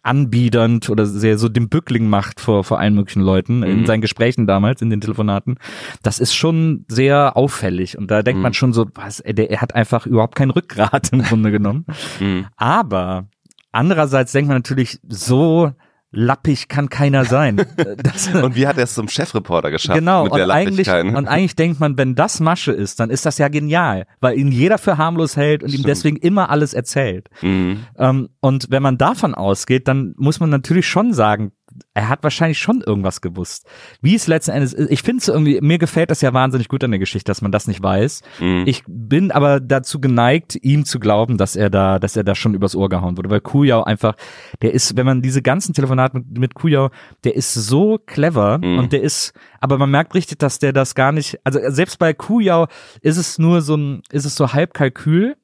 anbiedernd 0.02 0.88
oder 0.90 1.06
sehr 1.06 1.38
so 1.38 1.48
den 1.48 1.68
Bückling 1.68 2.08
macht 2.08 2.40
vor, 2.40 2.64
vor 2.64 2.78
allen 2.78 2.94
möglichen 2.94 3.22
Leuten 3.22 3.58
Mhm. 3.58 3.64
in 3.64 3.86
seinen 3.86 4.00
Gesprächen 4.00 4.46
damals, 4.46 4.82
in 4.82 4.90
den 4.90 5.00
Telefonaten. 5.00 5.56
Das 6.02 6.18
ist 6.18 6.34
schon 6.34 6.84
sehr 6.88 7.36
auffällig 7.36 7.98
und 7.98 8.10
da 8.10 8.22
denkt 8.22 8.38
Mhm. 8.38 8.42
man 8.42 8.54
schon 8.54 8.72
so, 8.72 8.86
was, 8.94 9.20
er, 9.20 9.32
der, 9.34 9.50
er 9.50 9.60
hat 9.60 9.74
einfach 9.74 10.06
überhaupt 10.06 10.34
kein 10.36 10.50
Rückgrat 10.50 11.08
im 11.12 11.22
Grunde 11.22 11.50
genommen. 11.50 11.84
Mhm. 12.20 12.46
Aber 12.56 13.26
andererseits 13.72 14.32
denkt 14.32 14.48
man 14.48 14.58
natürlich, 14.58 14.98
so 15.08 15.72
lappig 16.12 16.68
kann 16.68 16.88
keiner 16.88 17.24
sein. 17.24 17.64
Das, 18.02 18.28
Und 18.34 18.56
wie 18.56 18.66
hat 18.66 18.76
er 18.76 18.84
es 18.84 18.94
zum 18.94 19.08
Chefreporter 19.08 19.70
geschafft? 19.70 19.98
Genau, 19.98 20.24
und 20.24 20.50
eigentlich, 20.50 20.88
und 20.88 21.26
eigentlich 21.26 21.56
denkt 21.56 21.80
man, 21.80 21.98
wenn 21.98 22.14
das 22.14 22.40
Masche 22.40 22.72
ist, 22.72 23.00
dann 23.00 23.10
ist 23.10 23.26
das 23.26 23.38
ja 23.38 23.48
genial, 23.48 24.06
weil 24.20 24.38
ihn 24.38 24.52
jeder 24.52 24.78
für 24.78 24.96
harmlos 24.96 25.36
hält 25.36 25.62
und 25.62 25.68
ihm 25.68 25.80
Stimmt. 25.80 25.88
deswegen 25.88 26.16
immer 26.16 26.50
alles 26.50 26.72
erzählt. 26.72 27.28
Mhm. 27.42 27.84
Ähm, 27.98 28.28
und 28.40 28.66
wenn 28.70 28.82
man 28.82 28.96
davon 28.98 29.34
ausgeht, 29.34 29.88
dann 29.88 30.14
muss 30.16 30.40
man 30.40 30.50
natürlich 30.50 30.86
schon 30.86 31.12
sagen, 31.12 31.52
er 31.94 32.08
hat 32.08 32.22
wahrscheinlich 32.22 32.58
schon 32.58 32.80
irgendwas 32.80 33.20
gewusst. 33.20 33.66
Wie 34.00 34.14
es 34.14 34.26
letzten 34.26 34.52
Endes 34.52 34.72
ist, 34.72 34.90
ich 34.90 35.02
finde 35.02 35.20
es 35.20 35.28
irgendwie, 35.28 35.60
mir 35.60 35.78
gefällt 35.78 36.10
das 36.10 36.20
ja 36.20 36.32
wahnsinnig 36.32 36.68
gut 36.68 36.82
an 36.84 36.90
der 36.90 37.00
Geschichte, 37.00 37.30
dass 37.30 37.42
man 37.42 37.52
das 37.52 37.66
nicht 37.66 37.82
weiß. 37.82 38.22
Mhm. 38.40 38.64
Ich 38.66 38.82
bin 38.86 39.30
aber 39.30 39.60
dazu 39.60 40.00
geneigt, 40.00 40.56
ihm 40.62 40.84
zu 40.84 40.98
glauben, 41.00 41.38
dass 41.38 41.56
er 41.56 41.70
da, 41.70 41.98
dass 41.98 42.16
er 42.16 42.24
da 42.24 42.34
schon 42.34 42.54
übers 42.54 42.74
Ohr 42.76 42.88
gehauen 42.88 43.16
wurde, 43.16 43.30
weil 43.30 43.40
Kujau 43.40 43.82
einfach, 43.84 44.14
der 44.62 44.72
ist, 44.74 44.96
wenn 44.96 45.06
man 45.06 45.22
diese 45.22 45.42
ganzen 45.42 45.74
Telefonate 45.74 46.18
mit, 46.18 46.38
mit 46.38 46.54
Kujau, 46.54 46.90
der 47.24 47.34
ist 47.36 47.54
so 47.54 47.98
clever 48.04 48.58
Mhm. 48.58 48.78
und 48.78 48.92
der 48.92 49.02
ist, 49.02 49.32
aber 49.60 49.78
man 49.78 49.90
merkt 49.90 50.14
richtig, 50.14 50.38
dass 50.38 50.58
der 50.58 50.72
das 50.72 50.94
gar 50.94 51.12
nicht, 51.12 51.38
also 51.44 51.58
selbst 51.68 51.98
bei 51.98 52.12
Kujau 52.12 52.66
ist 53.00 53.16
es 53.16 53.38
nur 53.38 53.62
so 53.62 53.76
ein, 53.76 54.02
ist 54.10 54.24
es 54.24 54.34
so 54.34 54.52
halb 54.52 54.74
Kalkül, 54.74 55.36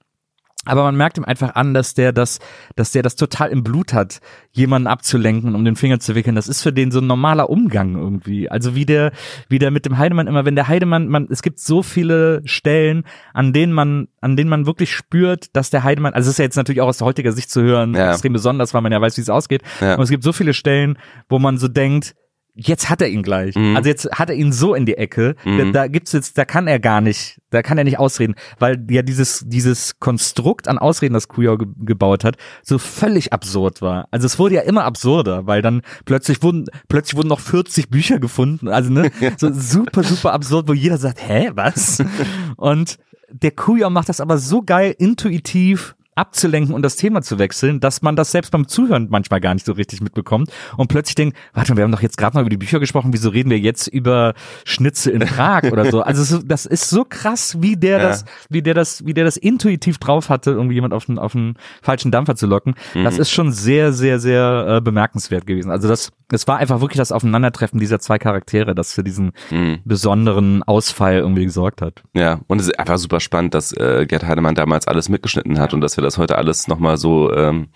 aber 0.66 0.83
man 0.83 0.96
merkt 0.96 1.16
ihm 1.18 1.24
einfach 1.24 1.55
an, 1.55 1.72
dass 1.74 1.94
der 1.94 2.12
das, 2.12 2.38
dass 2.74 2.92
der 2.92 3.02
das 3.02 3.16
total 3.16 3.48
im 3.50 3.62
Blut 3.62 3.92
hat, 3.92 4.20
jemanden 4.52 4.88
abzulenken, 4.88 5.55
um 5.55 5.64
den 5.64 5.76
Finger 5.76 6.00
zu 6.00 6.14
wickeln. 6.14 6.35
Das 6.37 6.48
ist 6.48 6.62
für 6.62 6.72
den 6.72 6.90
so 6.90 7.00
ein 7.00 7.07
normaler 7.07 7.48
Umgang 7.50 7.94
irgendwie. 7.96 8.50
Also 8.50 8.74
wie 8.74 8.85
der, 8.87 9.12
wie 9.48 9.59
der 9.59 9.70
mit 9.70 9.87
dem 9.87 9.98
Heidemann 9.98 10.26
immer, 10.26 10.44
wenn 10.44 10.57
der 10.57 10.68
Heidemann, 10.68 11.09
man, 11.09 11.29
es 11.31 11.42
gibt 11.42 11.61
so 11.61 11.83
viele 11.83 12.42
Stellen, 12.44 13.05
an 13.33 13.52
denen 13.52 13.72
man, 13.72 14.09
an 14.20 14.37
denen 14.37 14.50
man 14.50 14.66
wirklich 14.66 14.92
spürt, 14.94 15.55
dass 15.57 15.70
der 15.70 15.85
Heidemann, 15.85 16.14
also 16.14 16.29
es 16.29 16.35
ist 16.35 16.38
ja 16.38 16.44
jetzt 16.44 16.57
natürlich 16.57 16.81
auch 16.81 16.88
aus 16.88 17.00
heutiger 17.00 17.33
Sicht 17.33 17.50
zu 17.50 17.62
hören, 17.62 17.94
Ja. 17.94 18.11
extrem 18.12 18.33
besonders, 18.33 18.74
weil 18.74 18.83
man 18.83 18.92
ja 18.92 19.00
weiß, 19.00 19.16
wie 19.16 19.22
es 19.22 19.31
ausgeht. 19.31 19.62
Ja. 19.81 19.94
Und 19.96 20.02
es 20.02 20.11
gibt 20.11 20.22
so 20.24 20.33
viele 20.33 20.55
Stellen, 20.55 20.98
wo 21.29 21.38
man 21.38 21.59
so 21.59 21.68
denkt, 21.68 22.14
jetzt 22.57 22.88
hat 22.88 23.03
er 23.03 23.09
ihn 23.09 23.23
gleich. 23.23 23.55
Mhm. 23.55 23.77
Also 23.77 23.88
jetzt 23.88 24.11
hat 24.11 24.31
er 24.31 24.37
ihn 24.37 24.53
so 24.53 24.75
in 24.75 24.87
die 24.87 24.97
Ecke. 24.97 25.37
Mhm. 25.45 25.73
Da, 25.73 25.87
gibt's 25.87 26.12
jetzt, 26.12 26.38
da 26.38 26.45
kann 26.45 26.66
er 26.66 26.81
gar 26.81 27.01
nicht, 27.01 27.38
da 27.51 27.62
kann 27.62 27.79
er 27.79 27.85
nicht 27.85 27.99
ausreden, 27.99 28.35
weil 28.59 28.85
ja 28.90 29.03
dieses 29.03 29.45
dieses 29.47 30.01
Konstrukt 30.01 30.66
an 30.66 30.79
Ausreden, 30.79 31.14
das 31.14 31.29
Kujau 31.29 31.59
ge 31.59 31.69
gebaut 31.79 32.25
hat, 32.25 32.37
so 32.62 32.79
völlig 32.79 33.33
absurd 33.33 33.83
war. 33.83 34.09
Also 34.11 34.27
es 34.27 34.38
wurde 34.38 34.57
ja 34.57 34.62
immer 34.62 34.85
absurder, 34.85 35.47
weil 35.47 35.62
dann 35.62 35.83
plötzlich 36.05 36.42
wurden 36.42 36.66
plötzlich 36.88 37.16
wurden 37.16 37.29
noch 37.29 37.40
40 37.40 37.90
Bücher 37.90 38.19
gefunden. 38.19 38.69
Also 38.69 38.90
ne, 38.90 39.11
so 39.37 39.53
super 39.53 40.03
super 40.03 40.33
absurd, 40.33 40.69
wo 40.69 40.73
jeder 40.73 40.97
sagt, 40.97 41.21
hä, 41.27 41.51
was? 41.55 42.03
Und 42.57 42.99
der 43.31 43.51
Kujau 43.51 43.90
macht 43.90 44.09
das 44.09 44.21
aber 44.21 44.38
so 44.38 44.62
geil 44.62 44.95
intuitiv 44.99 45.95
abzulenken 46.16 46.74
und 46.74 46.83
das 46.83 46.96
Thema 46.96 47.22
zu 47.22 47.38
wechseln, 47.38 47.79
dass 47.79 48.02
man 48.02 48.16
das 48.16 48.33
selbst 48.33 48.50
beim 48.50 48.66
Zuhören 48.66 49.07
manchmal 49.11 49.40
gar 49.40 49.55
nicht 49.55 49.66
so 49.66 49.72
richtig 49.72 50.00
mitbekommt 50.00 50.50
und 50.76 50.88
plötzlich 50.88 51.14
denkt, 51.14 51.37
warte 51.52 51.72
mal, 51.72 51.76
wir 51.76 51.85
haben 51.85 51.92
doch 51.92 52.02
jetzt 52.02 52.16
gerade 52.16 52.35
mal 52.35 52.40
über 52.40 52.50
die 52.50 52.57
Bücher 52.57 52.81
gesprochen, 52.81 53.12
wieso 53.12 53.29
reden 53.29 53.50
wir 53.50 53.59
jetzt 53.59 53.87
über 53.87 54.35
Schnitzel 54.64 55.12
in 55.12 55.20
Prag 55.20 55.64
oder 55.70 55.90
so? 55.90 56.00
Also 56.02 56.24
so, 56.24 56.42
das 56.42 56.66
ist 56.66 56.88
so 56.90 57.05
krass, 57.09 57.59
wie 57.61 57.76
der 57.76 57.98
Ja. 57.98 58.09
das, 58.09 58.24
wie 58.48 58.62
der 58.62 58.74
das, 58.74 59.05
wie 59.07 59.14
der 59.14 59.24
das 59.24 59.37
intuitiv 59.37 59.98
drauf 59.98 60.31
hatte, 60.31 60.50
irgendwie 60.52 60.74
jemand 60.74 60.94
auf 60.94 61.05
den, 61.07 61.18
auf 61.18 61.33
den 61.33 61.55
falschen 61.83 62.11
Dampfer 62.11 62.35
zu 62.35 62.46
locken. 62.46 62.74
Das 62.94 63.18
ist 63.18 63.31
schon 63.31 63.52
sehr, 63.52 63.92
sehr, 63.92 64.18
sehr 64.18 64.76
äh, 64.76 64.81
bemerkenswert 64.81 65.46
gewesen. 65.46 65.70
Also 65.70 65.87
das, 65.87 66.11
es 66.32 66.48
war 66.48 66.58
einfach 66.58 66.80
wirklich 66.80 66.98
das 66.98 67.12
Aufeinandertreffen 67.12 67.78
dieser 67.78 68.00
zwei 68.00 68.18
Charaktere, 68.18 68.74
das 68.74 68.92
für 68.92 69.04
diesen 69.04 69.32
Mhm. 69.50 69.78
besonderen 69.84 70.62
Ausfall 70.64 71.18
irgendwie 71.18 71.44
gesorgt 71.44 71.82
hat. 71.82 72.02
Ja, 72.14 72.40
und 72.48 72.60
es 72.60 72.66
ist 72.68 72.78
einfach 72.78 72.98
super 72.98 73.20
spannend, 73.20 73.54
dass 73.54 73.72
äh, 73.72 74.06
Gerd 74.08 74.24
Heidemann 74.26 74.54
damals 74.54 74.88
alles 74.88 75.08
mitgeschnitten 75.08 75.58
hat 75.60 75.72
und 75.74 75.80
dass 75.80 75.96
wir 75.96 76.02
das 76.02 76.18
heute 76.18 76.36
alles 76.36 76.66
nochmal 76.68 76.96
so 76.96 77.32
ähm, 77.32 77.68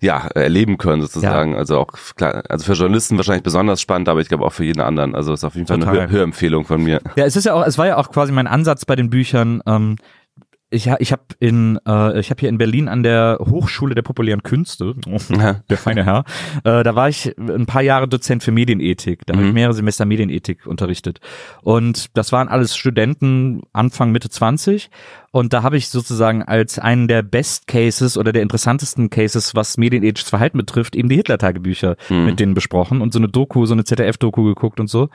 ja, 0.00 0.28
erleben 0.28 0.78
können 0.78 1.02
sozusagen. 1.02 1.56
Also 1.56 1.78
auch 1.78 1.88
klar, 2.16 2.44
also 2.48 2.64
für 2.64 2.74
Journalisten 2.74 3.16
wahrscheinlich 3.16 3.42
besonders 3.42 3.80
spannend, 3.80 4.08
aber 4.08 4.20
ich 4.20 4.28
glaube 4.28 4.44
auch 4.44 4.52
für 4.52 4.64
jeden 4.64 4.80
anderen. 4.80 5.16
Also 5.16 5.32
ist 5.32 5.42
auf 5.42 5.56
jeden 5.56 5.66
Fall 5.66 5.80
Total. 5.80 5.94
eine 5.98 6.02
Hör 6.02 6.10
Hörempfehlung 6.18 6.64
von 6.64 6.80
mir. 6.82 7.00
Ja, 7.16 7.24
es 7.24 7.34
ist 7.34 7.44
ja 7.46 7.54
auch, 7.54 7.66
es 7.66 7.78
war 7.78 7.88
ja 7.88 7.96
auch 7.96 8.12
quasi 8.12 8.30
mein 8.30 8.46
Ansatz 8.46 8.84
bei 8.84 8.94
den 8.94 9.10
Büchern. 9.10 9.60
Ähm, 9.66 9.96
ich 10.70 10.86
ich 10.98 11.12
habe 11.12 11.22
in 11.38 11.78
äh, 11.86 12.20
ich 12.20 12.30
habe 12.30 12.40
hier 12.40 12.48
in 12.48 12.58
Berlin 12.58 12.88
an 12.88 13.02
der 13.02 13.38
Hochschule 13.40 13.94
der 13.94 14.02
populären 14.02 14.42
Künste, 14.42 14.94
der 15.70 15.76
feine 15.78 16.04
Herr, 16.04 16.24
äh, 16.64 16.82
da 16.82 16.94
war 16.94 17.08
ich 17.08 17.34
ein 17.38 17.66
paar 17.66 17.82
Jahre 17.82 18.06
Dozent 18.08 18.42
für 18.42 18.52
Medienethik. 18.52 19.24
Da 19.26 19.34
habe 19.34 19.44
ich 19.44 19.48
Mhm. 19.48 19.54
mehrere 19.54 19.74
Semester 19.74 20.04
Medienethik 20.04 20.66
unterrichtet 20.66 21.20
und 21.62 22.16
das 22.16 22.32
waren 22.32 22.48
alles 22.48 22.76
Studenten 22.76 23.62
Anfang 23.72 24.12
Mitte 24.12 24.28
20 24.28 24.90
und 25.30 25.52
da 25.52 25.62
habe 25.62 25.76
ich 25.76 25.88
sozusagen 25.88 26.42
als 26.42 26.78
einen 26.78 27.06
der 27.08 27.22
Best 27.22 27.66
Cases 27.66 28.16
oder 28.16 28.32
der 28.32 28.42
interessantesten 28.42 29.10
Cases, 29.10 29.54
was 29.54 29.76
medienethisches 29.76 30.30
Verhalten 30.30 30.58
betrifft, 30.58 30.96
eben 30.96 31.08
die 31.08 31.16
Hitler-Tagebücher 31.16 31.96
Mhm. 32.08 32.24
mit 32.24 32.40
denen 32.40 32.54
besprochen 32.54 33.00
und 33.00 33.12
so 33.12 33.18
eine 33.18 33.28
Doku, 33.28 33.66
so 33.66 33.74
eine 33.74 33.84
ZDF-Doku 33.84 34.44
geguckt 34.44 34.80
und 34.80 34.88
so. 34.88 35.08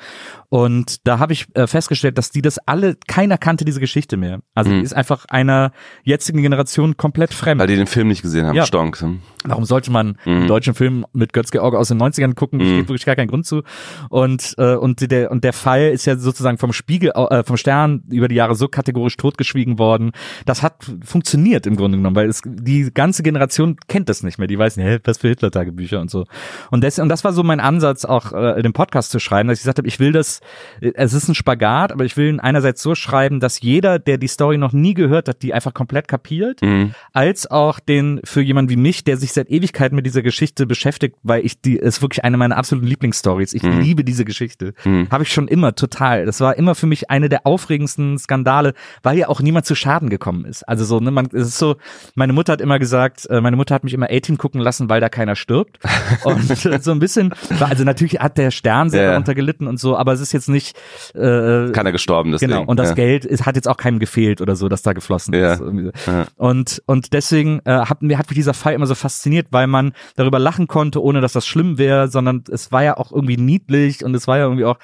Und 0.49 1.07
da 1.07 1.19
habe 1.19 1.33
ich 1.33 1.47
äh, 1.55 1.67
festgestellt, 1.67 2.17
dass 2.17 2.29
die 2.29 2.41
das 2.41 2.59
alle, 2.59 2.95
keiner 3.07 3.37
kannte 3.37 3.65
diese 3.65 3.79
Geschichte 3.79 4.17
mehr. 4.17 4.41
Also 4.53 4.71
Mhm. 4.71 4.79
die 4.79 4.83
ist 4.83 4.93
einfach 4.93 5.25
einer 5.29 5.71
jetzigen 6.03 6.41
Generation 6.41 6.97
komplett 6.97 7.33
fremd. 7.33 7.59
Weil 7.59 7.67
die 7.67 7.75
den 7.75 7.87
Film 7.87 8.07
nicht 8.07 8.21
gesehen 8.21 8.45
haben, 8.45 8.55
Ja. 8.55 8.65
Stonk. 8.65 9.03
Warum 9.43 9.65
sollte 9.65 9.91
man 9.91 10.17
Mhm. 10.25 10.31
einen 10.31 10.47
deutschen 10.47 10.73
Film 10.75 11.05
mit 11.13 11.33
Götz-George 11.33 11.77
aus 11.77 11.87
den 11.87 11.97
90ern 11.97 12.35
gucken? 12.35 12.59
Mhm. 12.59 12.63
Steht 12.65 12.89
wirklich 12.89 13.05
gar 13.05 13.15
keinen 13.15 13.29
Grund 13.29 13.45
zu. 13.45 13.63
Und, 14.09 14.53
äh, 14.57 14.75
und, 14.75 15.09
der, 15.11 15.31
und 15.31 15.43
der 15.43 15.53
Fall 15.53 15.89
ist 15.89 16.05
ja 16.05 16.15
sozusagen 16.17 16.57
vom 16.57 16.73
Spiegel, 16.73 17.11
äh, 17.15 17.43
vom 17.43 17.57
Stern 17.57 18.03
über 18.09 18.27
die 18.27 18.35
Jahre 18.35 18.55
so 18.55 18.67
kategorisch 18.67 19.17
totgeschwiegen 19.17 19.79
worden. 19.79 20.02
Das 20.45 20.61
hat 20.61 20.75
funktioniert 21.03 21.65
im 21.65 21.75
Grunde 21.75 21.97
genommen, 21.97 22.15
weil 22.15 22.27
es, 22.29 22.41
die 22.45 22.91
ganze 22.93 23.23
Generation 23.23 23.77
kennt 23.87 24.09
das 24.09 24.23
nicht 24.23 24.37
mehr. 24.37 24.47
Die 24.47 24.57
weiß 24.59 24.77
nicht, 24.77 25.01
was 25.05 25.17
für 25.19 25.29
Hitler-Tagebücher 25.29 25.99
und 26.01 26.11
so. 26.11 26.25
Und 26.71 26.83
das, 26.83 26.99
und 26.99 27.09
das 27.09 27.23
war 27.23 27.33
so 27.33 27.43
mein 27.43 27.59
Ansatz, 27.59 28.05
auch 28.05 28.33
äh, 28.33 28.61
den 28.61 28.73
Podcast 28.73 29.11
zu 29.11 29.19
schreiben, 29.19 29.49
dass 29.49 29.59
ich 29.59 29.63
gesagt 29.63 29.77
habe, 29.77 29.87
ich 29.87 29.99
will 29.99 30.11
das, 30.11 30.41
äh, 30.81 30.91
es 30.95 31.13
ist 31.13 31.27
ein 31.29 31.35
Spagat, 31.35 31.91
aber 31.91 32.05
ich 32.05 32.17
will 32.17 32.27
ihn 32.29 32.39
einerseits 32.39 32.81
so 32.81 32.95
schreiben, 32.95 33.39
dass 33.39 33.61
jeder, 33.61 33.99
der 33.99 34.17
die 34.17 34.27
Story 34.27 34.57
noch 34.57 34.73
nie 34.73 34.93
gehört 34.93 35.29
hat, 35.29 35.41
die 35.43 35.53
einfach 35.53 35.73
komplett 35.73 36.07
kapiert 36.07 36.61
Mhm. 36.61 36.93
als 37.13 37.49
auch 37.49 37.79
den 37.79 38.19
für 38.23 38.41
jemanden 38.41 38.69
wie 38.71 38.75
mich, 38.77 39.03
der 39.03 39.17
sich 39.17 39.33
seit 39.33 39.49
Ewigkeiten 39.49 39.95
mit 39.95 40.05
dieser 40.05 40.21
Geschichte 40.21 40.65
beschäftigt, 40.65 41.15
weil 41.23 41.45
ich 41.45 41.61
die 41.61 41.75
ist 41.77 42.01
wirklich 42.01 42.23
eine 42.23 42.37
meiner 42.37 42.57
absoluten 42.57 42.87
Lieblingsstories. 42.87 43.53
Ich 43.53 43.63
Mhm. 43.63 43.79
liebe 43.81 44.03
diese 44.03 44.25
Geschichte. 44.25 44.73
Mhm. 44.83 45.07
Habe 45.11 45.23
ich 45.23 45.31
schon 45.33 45.47
immer 45.47 45.75
total. 45.75 46.25
Das 46.25 46.39
war 46.41 46.57
immer 46.57 46.75
für 46.75 46.87
mich 46.87 47.09
eine 47.09 47.29
der 47.29 47.45
aufregendsten 47.45 48.17
Skandale, 48.17 48.73
weil 49.03 49.17
ja 49.17 49.27
auch 49.29 49.41
niemand 49.41 49.65
zu 49.65 49.75
Schaden 49.75 49.92
gekommen 50.01 50.45
ist. 50.45 50.63
Also 50.67 50.85
so, 50.85 50.99
ne, 50.99 51.11
man 51.11 51.27
es 51.27 51.47
ist 51.47 51.57
so, 51.57 51.75
meine 52.15 52.33
Mutter 52.33 52.53
hat 52.53 52.61
immer 52.61 52.79
gesagt, 52.79 53.25
äh, 53.29 53.41
meine 53.41 53.55
Mutter 53.55 53.75
hat 53.75 53.83
mich 53.83 53.93
immer 53.93 54.07
A-Team 54.09 54.37
gucken 54.37 54.59
lassen, 54.61 54.89
weil 54.89 54.99
da 55.01 55.09
keiner 55.09 55.35
stirbt. 55.35 55.79
Und 56.23 56.65
äh, 56.65 56.79
so 56.81 56.91
ein 56.91 56.99
bisschen, 56.99 57.33
also 57.59 57.83
natürlich 57.83 58.19
hat 58.19 58.37
der 58.37 58.51
Stern 58.51 58.89
sehr 58.89 59.03
Ja. 59.03 59.09
darunter 59.11 59.35
gelitten 59.35 59.67
und 59.67 59.79
so, 59.79 59.97
aber 59.97 60.13
es 60.13 60.19
ist 60.21 60.31
jetzt 60.33 60.49
nicht 60.49 60.77
äh, 61.15 61.71
Keiner 61.71 61.91
gestorben, 61.91 62.31
deswegen. 62.31 62.51
Genau, 62.51 62.63
und 62.65 62.77
das 62.77 62.89
ja. 62.89 62.95
Geld 62.95 63.25
ist, 63.25 63.45
hat 63.45 63.55
jetzt 63.55 63.67
auch 63.67 63.77
keinem 63.77 63.99
gefehlt 63.99 64.41
oder 64.41 64.55
so, 64.55 64.69
dass 64.69 64.81
da 64.81 64.93
geflossen 64.93 65.33
Ja. 65.33 65.53
ist. 65.53 65.61
Ja. 66.07 66.25
Und, 66.37 66.81
und 66.85 67.13
deswegen 67.13 67.59
äh, 67.65 67.71
hat, 67.71 68.01
mir 68.01 68.17
hat 68.17 68.29
mich 68.29 68.35
dieser 68.35 68.53
Fall 68.53 68.73
immer 68.73 68.85
so 68.87 68.95
fasziniert, 68.95 69.47
weil 69.51 69.67
man 69.67 69.93
darüber 70.15 70.39
lachen 70.39 70.67
konnte, 70.67 71.01
ohne 71.01 71.21
dass 71.21 71.33
das 71.33 71.45
schlimm 71.45 71.77
wäre, 71.77 72.07
sondern 72.07 72.43
es 72.51 72.71
war 72.71 72.83
ja 72.83 72.97
auch 72.97 73.11
irgendwie 73.11 73.37
niedlich 73.37 74.03
und 74.05 74.15
es 74.15 74.27
war 74.27 74.37
ja 74.37 74.43
irgendwie 74.45 74.65
auch, 74.65 74.77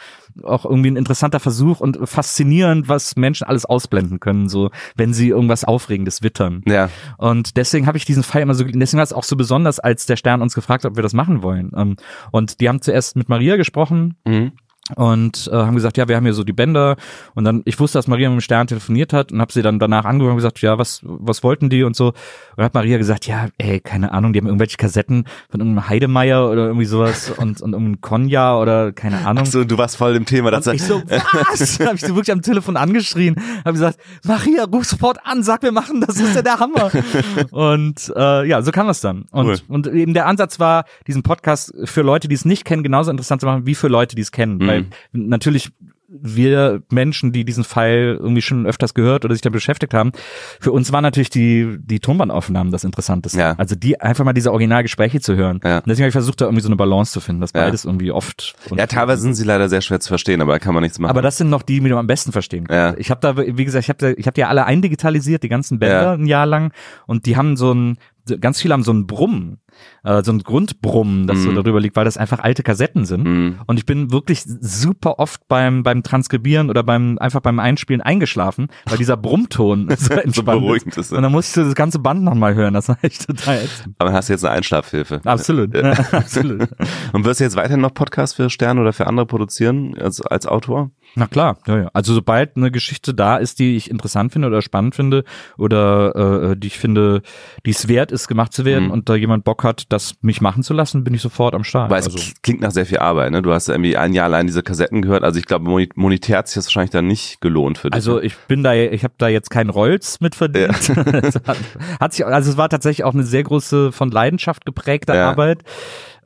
auch 0.44 0.66
irgendwie 0.66 0.92
ein 0.92 0.96
interessanter 0.98 1.40
Versuch 1.40 1.80
und 1.80 2.00
faszinierend, 2.04 2.88
was 2.90 3.16
Menschen 3.16 3.48
alles 3.48 3.66
ausblenden 3.66 4.20
können, 4.20 4.50
so 4.50 4.70
wenn 5.00 5.14
sie 5.14 5.30
irgendwas 5.30 5.64
Aufregendes 5.64 6.22
wittern. 6.22 6.62
Ja, 6.68 6.90
Und 7.18 7.58
deswegen 7.58 7.88
habe 7.88 7.98
ich 7.98 8.06
diesen 8.06 8.24
Fall 8.24 8.42
immer 8.42 8.54
so, 8.54 8.64
deswegen 8.64 8.98
war 8.98 9.04
es 9.04 9.14
auch 9.14 9.24
so 9.24 9.36
besonders, 9.36 9.80
als 9.80 10.06
der 10.06 10.18
Stern 10.18 10.42
uns 10.42 10.54
gefragt 10.54 10.84
hat, 10.84 10.92
ob 10.92 10.98
wir 10.98 11.04
das 11.04 11.14
machen 11.14 11.42
wollen. 11.42 11.72
Ähm, 11.76 11.96
Und 12.32 12.60
die 12.60 12.70
haben 12.70 12.82
zuerst 12.82 13.16
mit 13.16 13.30
Maria 13.30 13.56
gesprochen, 13.56 14.16
mhm. 14.26 14.52
Und 14.96 15.50
äh, 15.52 15.56
haben 15.56 15.76
gesagt, 15.76 15.98
ja, 15.98 16.08
wir 16.08 16.16
haben 16.16 16.24
hier 16.24 16.34
so 16.34 16.44
die 16.44 16.54
Bänder 16.54 16.96
und 17.36 17.44
dann 17.44 17.62
ich 17.66 17.80
wusste, 17.80 17.98
dass 17.98 18.08
Maria 18.08 18.30
mit 18.30 18.38
dem 18.38 18.42
Stern 18.42 18.68
telefoniert 18.68 19.14
hat 19.14 19.32
und 19.32 19.42
habe 19.42 19.52
sie 19.52 19.62
dann 19.62 19.80
danach 19.80 20.06
angerufen 20.06 20.32
und 20.32 20.38
gesagt, 20.38 20.62
ja, 20.62 20.78
was 20.78 21.02
was 21.04 21.44
wollten 21.44 21.70
die 21.70 21.84
und 21.84 21.96
so 21.96 22.14
und 22.56 22.64
hat 22.64 22.74
Maria 22.74 22.98
gesagt, 22.98 23.28
ja, 23.28 23.48
ey, 23.58 23.80
keine 23.80 24.12
Ahnung, 24.12 24.34
die 24.34 24.40
haben 24.40 24.48
irgendwelche 24.48 24.78
Kassetten 24.78 25.26
von 25.50 25.60
irgendeinem 25.60 25.90
Heidemeier 25.90 26.50
oder 26.50 26.68
irgendwie 26.68 26.86
sowas 26.86 27.30
und 27.38 27.62
und 27.62 27.74
irgendein 27.74 28.02
Konja 28.02 28.58
oder 28.58 28.92
keine 28.92 29.26
Ahnung. 29.26 29.46
so, 29.46 29.64
du 29.64 29.78
warst 29.78 29.98
voll 29.98 30.16
im 30.16 30.26
Thema. 30.26 30.52
Das 30.52 30.68
ich 30.68 30.84
so, 30.84 31.02
was? 31.08 31.80
habe 31.80 31.96
ich 31.96 32.02
so 32.02 32.16
wirklich 32.16 32.32
am 32.32 32.42
Telefon 32.42 32.78
angeschrien, 32.78 33.36
habe 33.60 33.74
gesagt, 33.74 34.00
Maria, 34.24 34.66
ruf 34.66 34.86
sofort 34.86 35.18
an, 35.24 35.44
sag, 35.44 35.64
wir 35.64 35.72
machen 35.72 36.02
das, 36.02 36.16
das 36.16 36.30
ist 36.30 36.36
ja 36.36 36.42
der 36.42 36.60
Hammer. 36.60 36.92
und 37.52 38.12
äh, 38.16 38.48
ja, 38.48 38.62
so 38.62 38.72
kam 38.72 38.88
das 38.88 39.02
dann. 39.02 39.26
Und, 39.32 39.48
Cool. 39.48 39.58
und 39.68 39.88
eben 39.88 40.14
der 40.14 40.26
Ansatz 40.28 40.60
war, 40.60 40.86
diesen 41.08 41.24
Podcast 41.24 41.74
für 41.86 42.02
Leute, 42.02 42.28
die 42.28 42.36
es 42.36 42.46
nicht 42.46 42.66
kennen, 42.66 42.84
genauso 42.84 43.12
interessant 43.12 43.42
zu 43.42 43.48
machen, 43.48 43.66
wie 43.66 43.76
für 43.76 43.88
Leute, 43.88 44.16
die 44.16 44.22
es 44.22 44.32
kennen. 44.32 44.58
Mhm. 44.58 44.79
Weil 45.12 45.22
natürlich 45.22 45.72
wir 46.12 46.82
Menschen, 46.90 47.32
die 47.32 47.46
diesen 47.46 47.64
Fall 47.64 48.18
irgendwie 48.20 48.42
schon 48.42 48.66
öfters 48.66 48.96
gehört 48.96 49.26
oder 49.26 49.36
sich 49.36 49.42
damit 49.44 49.54
beschäftigt 49.58 49.94
haben, 49.94 50.12
für 50.60 50.72
uns 50.72 50.92
waren 50.92 51.04
natürlich 51.04 51.30
die, 51.30 51.78
die 51.80 52.00
Tonbandaufnahmen 52.00 52.72
das 52.72 52.84
Interessanteste. 52.84 53.38
Ja. 53.40 53.54
Also 53.60 53.76
die 53.76 54.02
einfach 54.02 54.26
mal 54.26 54.34
diese 54.34 54.52
Originalgespräche 54.52 55.20
zu 55.22 55.36
hören. 55.36 55.60
Ja. 55.64 55.78
Und 55.78 55.88
deswegen 55.88 56.06
habe 56.06 56.10
ich 56.10 56.14
versucht, 56.14 56.42
da 56.42 56.46
irgendwie 56.46 56.64
so 56.64 56.68
eine 56.70 56.78
Balance 56.78 57.12
zu 57.12 57.20
finden, 57.20 57.42
dass 57.42 57.52
Ja. 57.54 57.62
beides 57.64 57.86
irgendwie 57.86 58.12
oft. 58.12 58.56
Ja, 58.76 58.88
teilweise 58.88 59.22
sind 59.22 59.36
sie 59.36 59.44
leider 59.44 59.70
sehr 59.70 59.82
schwer 59.82 60.00
zu 60.00 60.08
verstehen, 60.08 60.42
aber 60.42 60.54
da 60.54 60.60
kann 60.60 60.74
man 60.74 60.82
nichts 60.82 60.98
machen. 60.98 61.12
aber 61.12 61.22
das 61.22 61.38
sind 61.38 61.52
noch 61.52 61.62
die, 61.62 61.76
die 61.76 61.82
man 61.82 61.92
am 61.94 62.08
besten 62.08 62.32
verstehen 62.32 62.66
kann. 62.66 62.76
Ja. 62.76 62.96
Ich 62.98 63.12
habe 63.12 63.22
da, 63.22 63.38
wie 63.38 63.66
gesagt, 63.66 63.84
ich 63.84 63.90
habe 63.90 64.14
ich 64.18 64.26
habe 64.26 64.34
die 64.34 64.44
alle 64.44 64.66
eindigitalisiert, 64.66 65.44
die 65.44 65.50
ganzen 65.50 65.78
Bänder 65.78 66.14
ein 66.14 66.26
Jahr 66.26 66.48
lang 66.48 66.74
und 67.06 67.28
die 67.28 67.38
haben 67.38 67.56
so 67.56 67.72
ein, 67.72 67.98
ganz 68.42 68.60
viele 68.62 68.74
haben 68.74 68.84
so 68.84 68.92
ein 68.94 69.06
Brummen, 69.06 69.60
äh, 70.04 70.24
so 70.24 70.32
ein 70.32 70.40
Grundbrummen, 70.40 71.28
das 71.28 71.40
so 71.40 71.52
Mhm. 71.52 71.56
darüber 71.56 71.80
liegt, 71.80 71.96
weil 71.96 72.06
das 72.06 72.18
einfach 72.18 72.40
alte 72.40 72.64
Kassetten 72.64 73.06
sind. 73.06 73.24
Mhm. 73.26 73.56
Und 73.68 73.78
ich 73.78 73.86
bin 73.86 74.12
wirklich 74.12 74.44
super 74.46 75.20
oft 75.20 75.48
beim, 75.48 75.84
beim 75.84 76.04
Transkribieren 76.04 76.70
oder 76.70 76.84
beim, 76.84 77.18
einfach 77.20 77.42
beim 77.42 77.60
Einspielen 77.60 78.02
eingeschlafen, 78.02 78.68
weil 78.86 78.98
dieser 78.98 79.18
Brummton 79.30 79.90
so 79.90 79.96
so 80.10 80.14
entspannt 80.16 80.62
beruhigend 80.62 80.98
ist. 80.98 81.12
Und 81.14 81.22
dann 81.24 81.32
musste 81.32 81.50
ich 81.62 81.64
so 81.64 81.70
das 81.70 81.76
ganze 81.76 82.00
Band 82.00 82.24
nochmal 82.24 82.56
hören. 82.56 82.74
Das 82.74 82.90
war 82.90 82.98
echt 83.02 83.28
total 83.28 83.58
ätzend. 83.58 83.96
Aber 83.98 84.10
dann 84.10 84.18
hast 84.18 84.30
du 84.30 84.34
jetzt 84.34 84.46
eine 84.46 84.56
Einschlafhilfe. 84.56 85.22
Absolut. 85.24 85.76
Ja, 85.76 85.92
absolut. 86.12 86.68
Und 87.14 87.26
wirst 87.26 87.40
du 87.40 87.44
jetzt 87.44 87.56
weiterhin 87.56 87.82
noch 87.82 87.94
Podcasts 87.94 88.36
für 88.36 88.50
Sterne 88.50 88.82
oder 88.82 88.94
für 88.94 89.08
andere 89.08 89.26
produzieren 89.26 89.96
als, 90.00 90.22
als 90.22 90.46
Autor? 90.46 90.92
Na 91.16 91.28
klar, 91.28 91.58
ja, 91.68 91.78
ja. 91.78 91.90
Also 91.94 92.14
sobald 92.14 92.56
eine 92.56 92.72
Geschichte 92.72 93.14
da 93.14 93.38
ist, 93.38 93.60
die 93.60 93.76
ich 93.76 93.90
interessant 93.90 94.32
finde 94.32 94.48
oder 94.48 94.62
spannend 94.62 94.96
finde 94.96 95.24
oder 95.58 96.52
äh, 96.52 96.56
die 96.58 96.68
ich 96.68 96.78
finde, 96.80 97.22
die 97.66 97.72
es 97.72 97.88
wert 97.88 98.12
ist, 98.12 98.28
gemacht 98.28 98.54
zu 98.54 98.64
werden 98.66 98.86
Mhm. 98.86 98.92
und 98.92 99.10
da 99.10 99.16
jemand 99.16 99.44
Bock 99.44 99.64
hat, 99.64 99.84
das 99.90 100.16
mich 100.22 100.40
machen 100.42 100.64
zu 100.64 100.74
lassen, 100.74 101.04
bin 101.04 101.14
ich 101.14 101.22
sofort 101.22 101.56
am 101.56 101.64
Start. 101.64 101.90
Weil 101.90 102.00
es 102.00 102.06
also, 102.06 102.20
klingt 102.44 102.62
nach 102.62 102.72
sehr 102.72 102.86
viel 102.86 103.00
Arbeit, 103.00 103.32
ne? 103.32 103.42
Du 103.42 103.52
hast 103.52 103.68
irgendwie 103.70 103.98
ein 103.98 104.14
Jahr 104.14 104.26
allein 104.26 104.48
diese 104.48 104.64
Kassetten 104.64 105.02
gehört. 105.02 105.24
Also 105.24 105.40
ich 105.40 105.46
glaube, 105.46 105.66
monetär 105.96 106.38
hat 106.38 106.48
sich 106.48 106.56
das 106.56 106.68
wahrscheinlich 106.68 106.92
dann 106.92 107.08
nicht 107.08 107.42
gelohnt 107.42 107.78
für 107.80 107.90
dich. 107.90 107.96
also 107.96 108.22
ich 108.22 108.36
bin 108.48 108.64
da, 108.64 108.74
ich 108.74 109.04
habe 109.04 109.16
da 109.18 109.28
jetzt 109.28 109.50
keinen 109.50 109.70
Rolls 109.70 110.22
mit 110.22 110.36
verdient. 110.36 110.70
Es 111.30 111.36
hat, 111.46 111.58
hat 112.00 112.14
sich, 112.14 112.26
also 112.26 112.52
es 112.52 112.58
war 112.58 112.70
tatsächlich 112.70 113.04
auch 113.04 113.14
eine 113.14 113.24
sehr 113.24 113.44
große 113.44 113.92
von 113.92 114.10
Leidenschaft 114.12 114.66
geprägte 114.66 115.14
Ja. 115.14 115.30
Arbeit, 115.30 115.64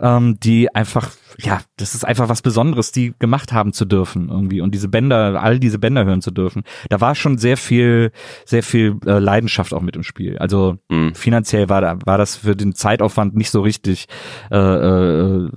ähm, 0.04 0.38
die 0.40 0.74
einfach, 0.76 1.10
ja, 1.40 1.62
das 1.78 1.96
ist 1.96 2.04
einfach 2.06 2.30
was 2.30 2.42
Besonderes, 2.44 2.92
die 2.92 3.14
gemacht 3.18 3.54
haben 3.54 3.74
zu 3.74 3.86
dürfen 3.86 4.30
irgendwie 4.30 4.62
und 4.62 4.76
diese 4.76 4.90
Bänder, 4.90 5.42
all 5.42 5.58
diese 5.60 5.80
Bänder 5.80 6.06
hören 6.06 6.22
zu 6.22 6.30
dürfen. 6.30 6.62
Da 6.90 7.02
war 7.02 7.16
schon 7.16 7.38
sehr 7.40 7.58
viel, 7.58 8.12
sehr 8.46 8.62
viel 8.62 8.98
äh, 9.08 9.18
Leidenschaft 9.18 9.74
auch 9.74 9.82
mit 9.82 9.96
im 9.96 10.04
Spiel. 10.04 10.38
Also 10.38 10.78
Mhm. 10.92 11.16
finanziell 11.16 11.70
war 11.70 11.82
da, 11.82 11.98
war 12.06 12.18
das 12.20 12.36
für 12.36 12.56
den 12.56 12.76
Zeitaufwand 12.76 13.36
nicht 13.36 13.50
so 13.50 13.62
richtig, 13.62 14.06
äh, 14.52 14.58
äh, 14.58 15.50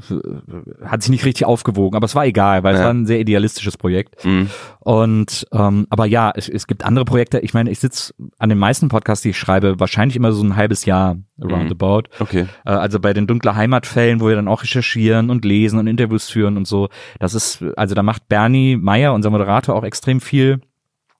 hat 0.85 1.03
sich 1.03 1.11
nicht 1.11 1.25
richtig 1.25 1.45
aufgewogen, 1.47 1.97
aber 1.97 2.05
es 2.07 2.15
war 2.15 2.25
egal, 2.25 2.63
weil 2.63 2.75
es 2.75 2.81
Ja. 2.81 2.87
war 2.87 2.95
ein 2.95 3.07
sehr 3.07 3.21
idealistisches 3.21 3.77
Projekt. 3.77 4.25
Mhm. 4.25 4.49
Und 4.81 5.47
ähm, 5.53 5.87
aber 5.91 6.07
ja, 6.07 6.33
es, 6.35 6.49
es 6.49 6.67
gibt 6.69 6.85
andere 6.85 7.05
Projekte. 7.05 7.41
Ich 7.41 7.53
meine, 7.55 7.71
ich 7.71 7.81
sitze 7.81 8.15
an 8.39 8.49
den 8.49 8.59
meisten 8.59 8.89
Podcasts, 8.89 9.23
die 9.23 9.31
ich 9.31 9.39
schreibe, 9.39 9.81
wahrscheinlich 9.81 10.17
immer 10.17 10.31
so 10.33 10.45
ein 10.45 10.55
halbes 10.57 10.85
Jahr 10.85 11.17
roundabout. 11.43 12.05
Okay. 12.21 12.47
Äh, 12.65 12.71
also 12.71 13.01
bei 13.01 13.13
den 13.13 13.27
dunkler 13.27 13.57
Heimatfällen, 13.57 14.21
wo 14.21 14.29
wir 14.29 14.36
dann 14.37 14.49
auch 14.49 14.63
recherchieren 14.63 15.31
und 15.31 15.45
lesen 15.45 15.79
und 15.79 15.87
Interviews 15.87 16.29
führen 16.29 16.57
und 16.57 16.67
so. 16.67 16.89
Das 17.19 17.35
ist, 17.35 17.65
also 17.77 17.95
da 17.95 18.03
macht 18.03 18.29
Bernie 18.29 18.77
Meyer, 18.77 19.13
unser 19.15 19.31
Moderator, 19.31 19.75
auch 19.75 19.85
extrem 19.85 20.21
viel. 20.21 20.61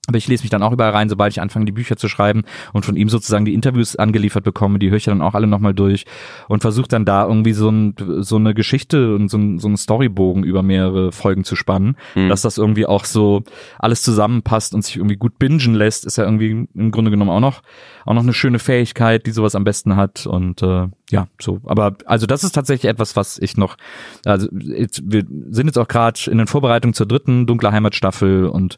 Aber 0.09 0.19
ich 0.19 0.29
lese 0.29 0.45
mich 0.45 0.51
dann 0.51 0.63
auch 0.63 0.71
überall 0.71 0.93
rein, 0.93 1.09
sobald 1.09 1.33
ich 1.33 1.41
anfange, 1.41 1.65
die 1.65 1.73
Bücher 1.73 1.97
zu 1.97 2.09
schreiben 2.09 2.45
und 2.73 2.85
von 2.85 2.95
ihm 2.95 3.09
sozusagen 3.09 3.45
die 3.45 3.55
Interviews 3.55 3.97
angeliefert 3.97 4.45
bekomme, 4.45 4.79
die 4.79 4.89
höre 4.89 4.99
ich 4.99 5.05
dann 5.05 5.21
auch 5.21 5.35
alle 5.35 5.49
nochmal 5.49 5.75
durch 5.75 6.05
und 6.47 6.61
versuche 6.61 6.87
dann 6.87 7.05
da 7.05 7.27
irgendwie 7.27 7.53
so, 7.53 7.69
ein, 7.71 7.97
so 8.21 8.37
eine 8.37 8.55
Geschichte 8.55 9.17
und 9.17 9.29
so, 9.29 9.37
ein, 9.37 9.59
so 9.59 9.67
einen 9.67 9.77
Storybogen 9.77 10.45
über 10.45 10.63
mehrere 10.63 11.11
Folgen 11.11 11.43
zu 11.43 11.57
spannen, 11.57 11.97
Mhm. 12.15 12.29
dass 12.29 12.43
das 12.43 12.57
irgendwie 12.57 12.87
auch 12.87 13.05
so 13.05 13.43
alles 13.81 14.03
zusammenpasst 14.03 14.75
und 14.77 14.85
sich 14.85 14.97
irgendwie 14.97 15.17
gut 15.17 15.41
bingen 15.41 15.75
lässt, 15.75 16.07
ist 16.07 16.19
ja 16.19 16.25
irgendwie 16.25 16.69
im 16.73 16.91
Grunde 16.93 17.11
genommen 17.11 17.33
auch 17.33 17.41
noch, 17.41 17.63
auch 18.05 18.15
noch 18.15 18.23
eine 18.23 18.33
schöne 18.33 18.61
Fähigkeit, 18.61 19.27
die 19.27 19.33
sowas 19.33 19.57
am 19.57 19.65
besten 19.65 19.97
hat 19.97 20.25
und 20.25 20.63
äh, 20.63 20.87
ja, 21.11 21.29
so. 21.41 21.61
Aber 21.67 21.97
also 22.07 22.27
das 22.27 22.43
ist 22.43 22.53
tatsächlich 22.53 22.91
etwas, 22.91 23.15
was 23.15 23.39
ich 23.39 23.57
noch, 23.57 23.77
also 24.25 24.49
jetzt, 24.53 25.03
wir 25.05 25.25
sind 25.51 25.67
jetzt 25.67 25.79
auch 25.79 25.87
gerade 25.87 26.19
in 26.29 26.39
den 26.39 26.49
Vorbereitungen 26.49 26.95
zur 26.95 27.07
dritten 27.07 27.47
Dunkler 27.47 27.71
Heimatstaffel 27.71 28.47
und 28.47 28.77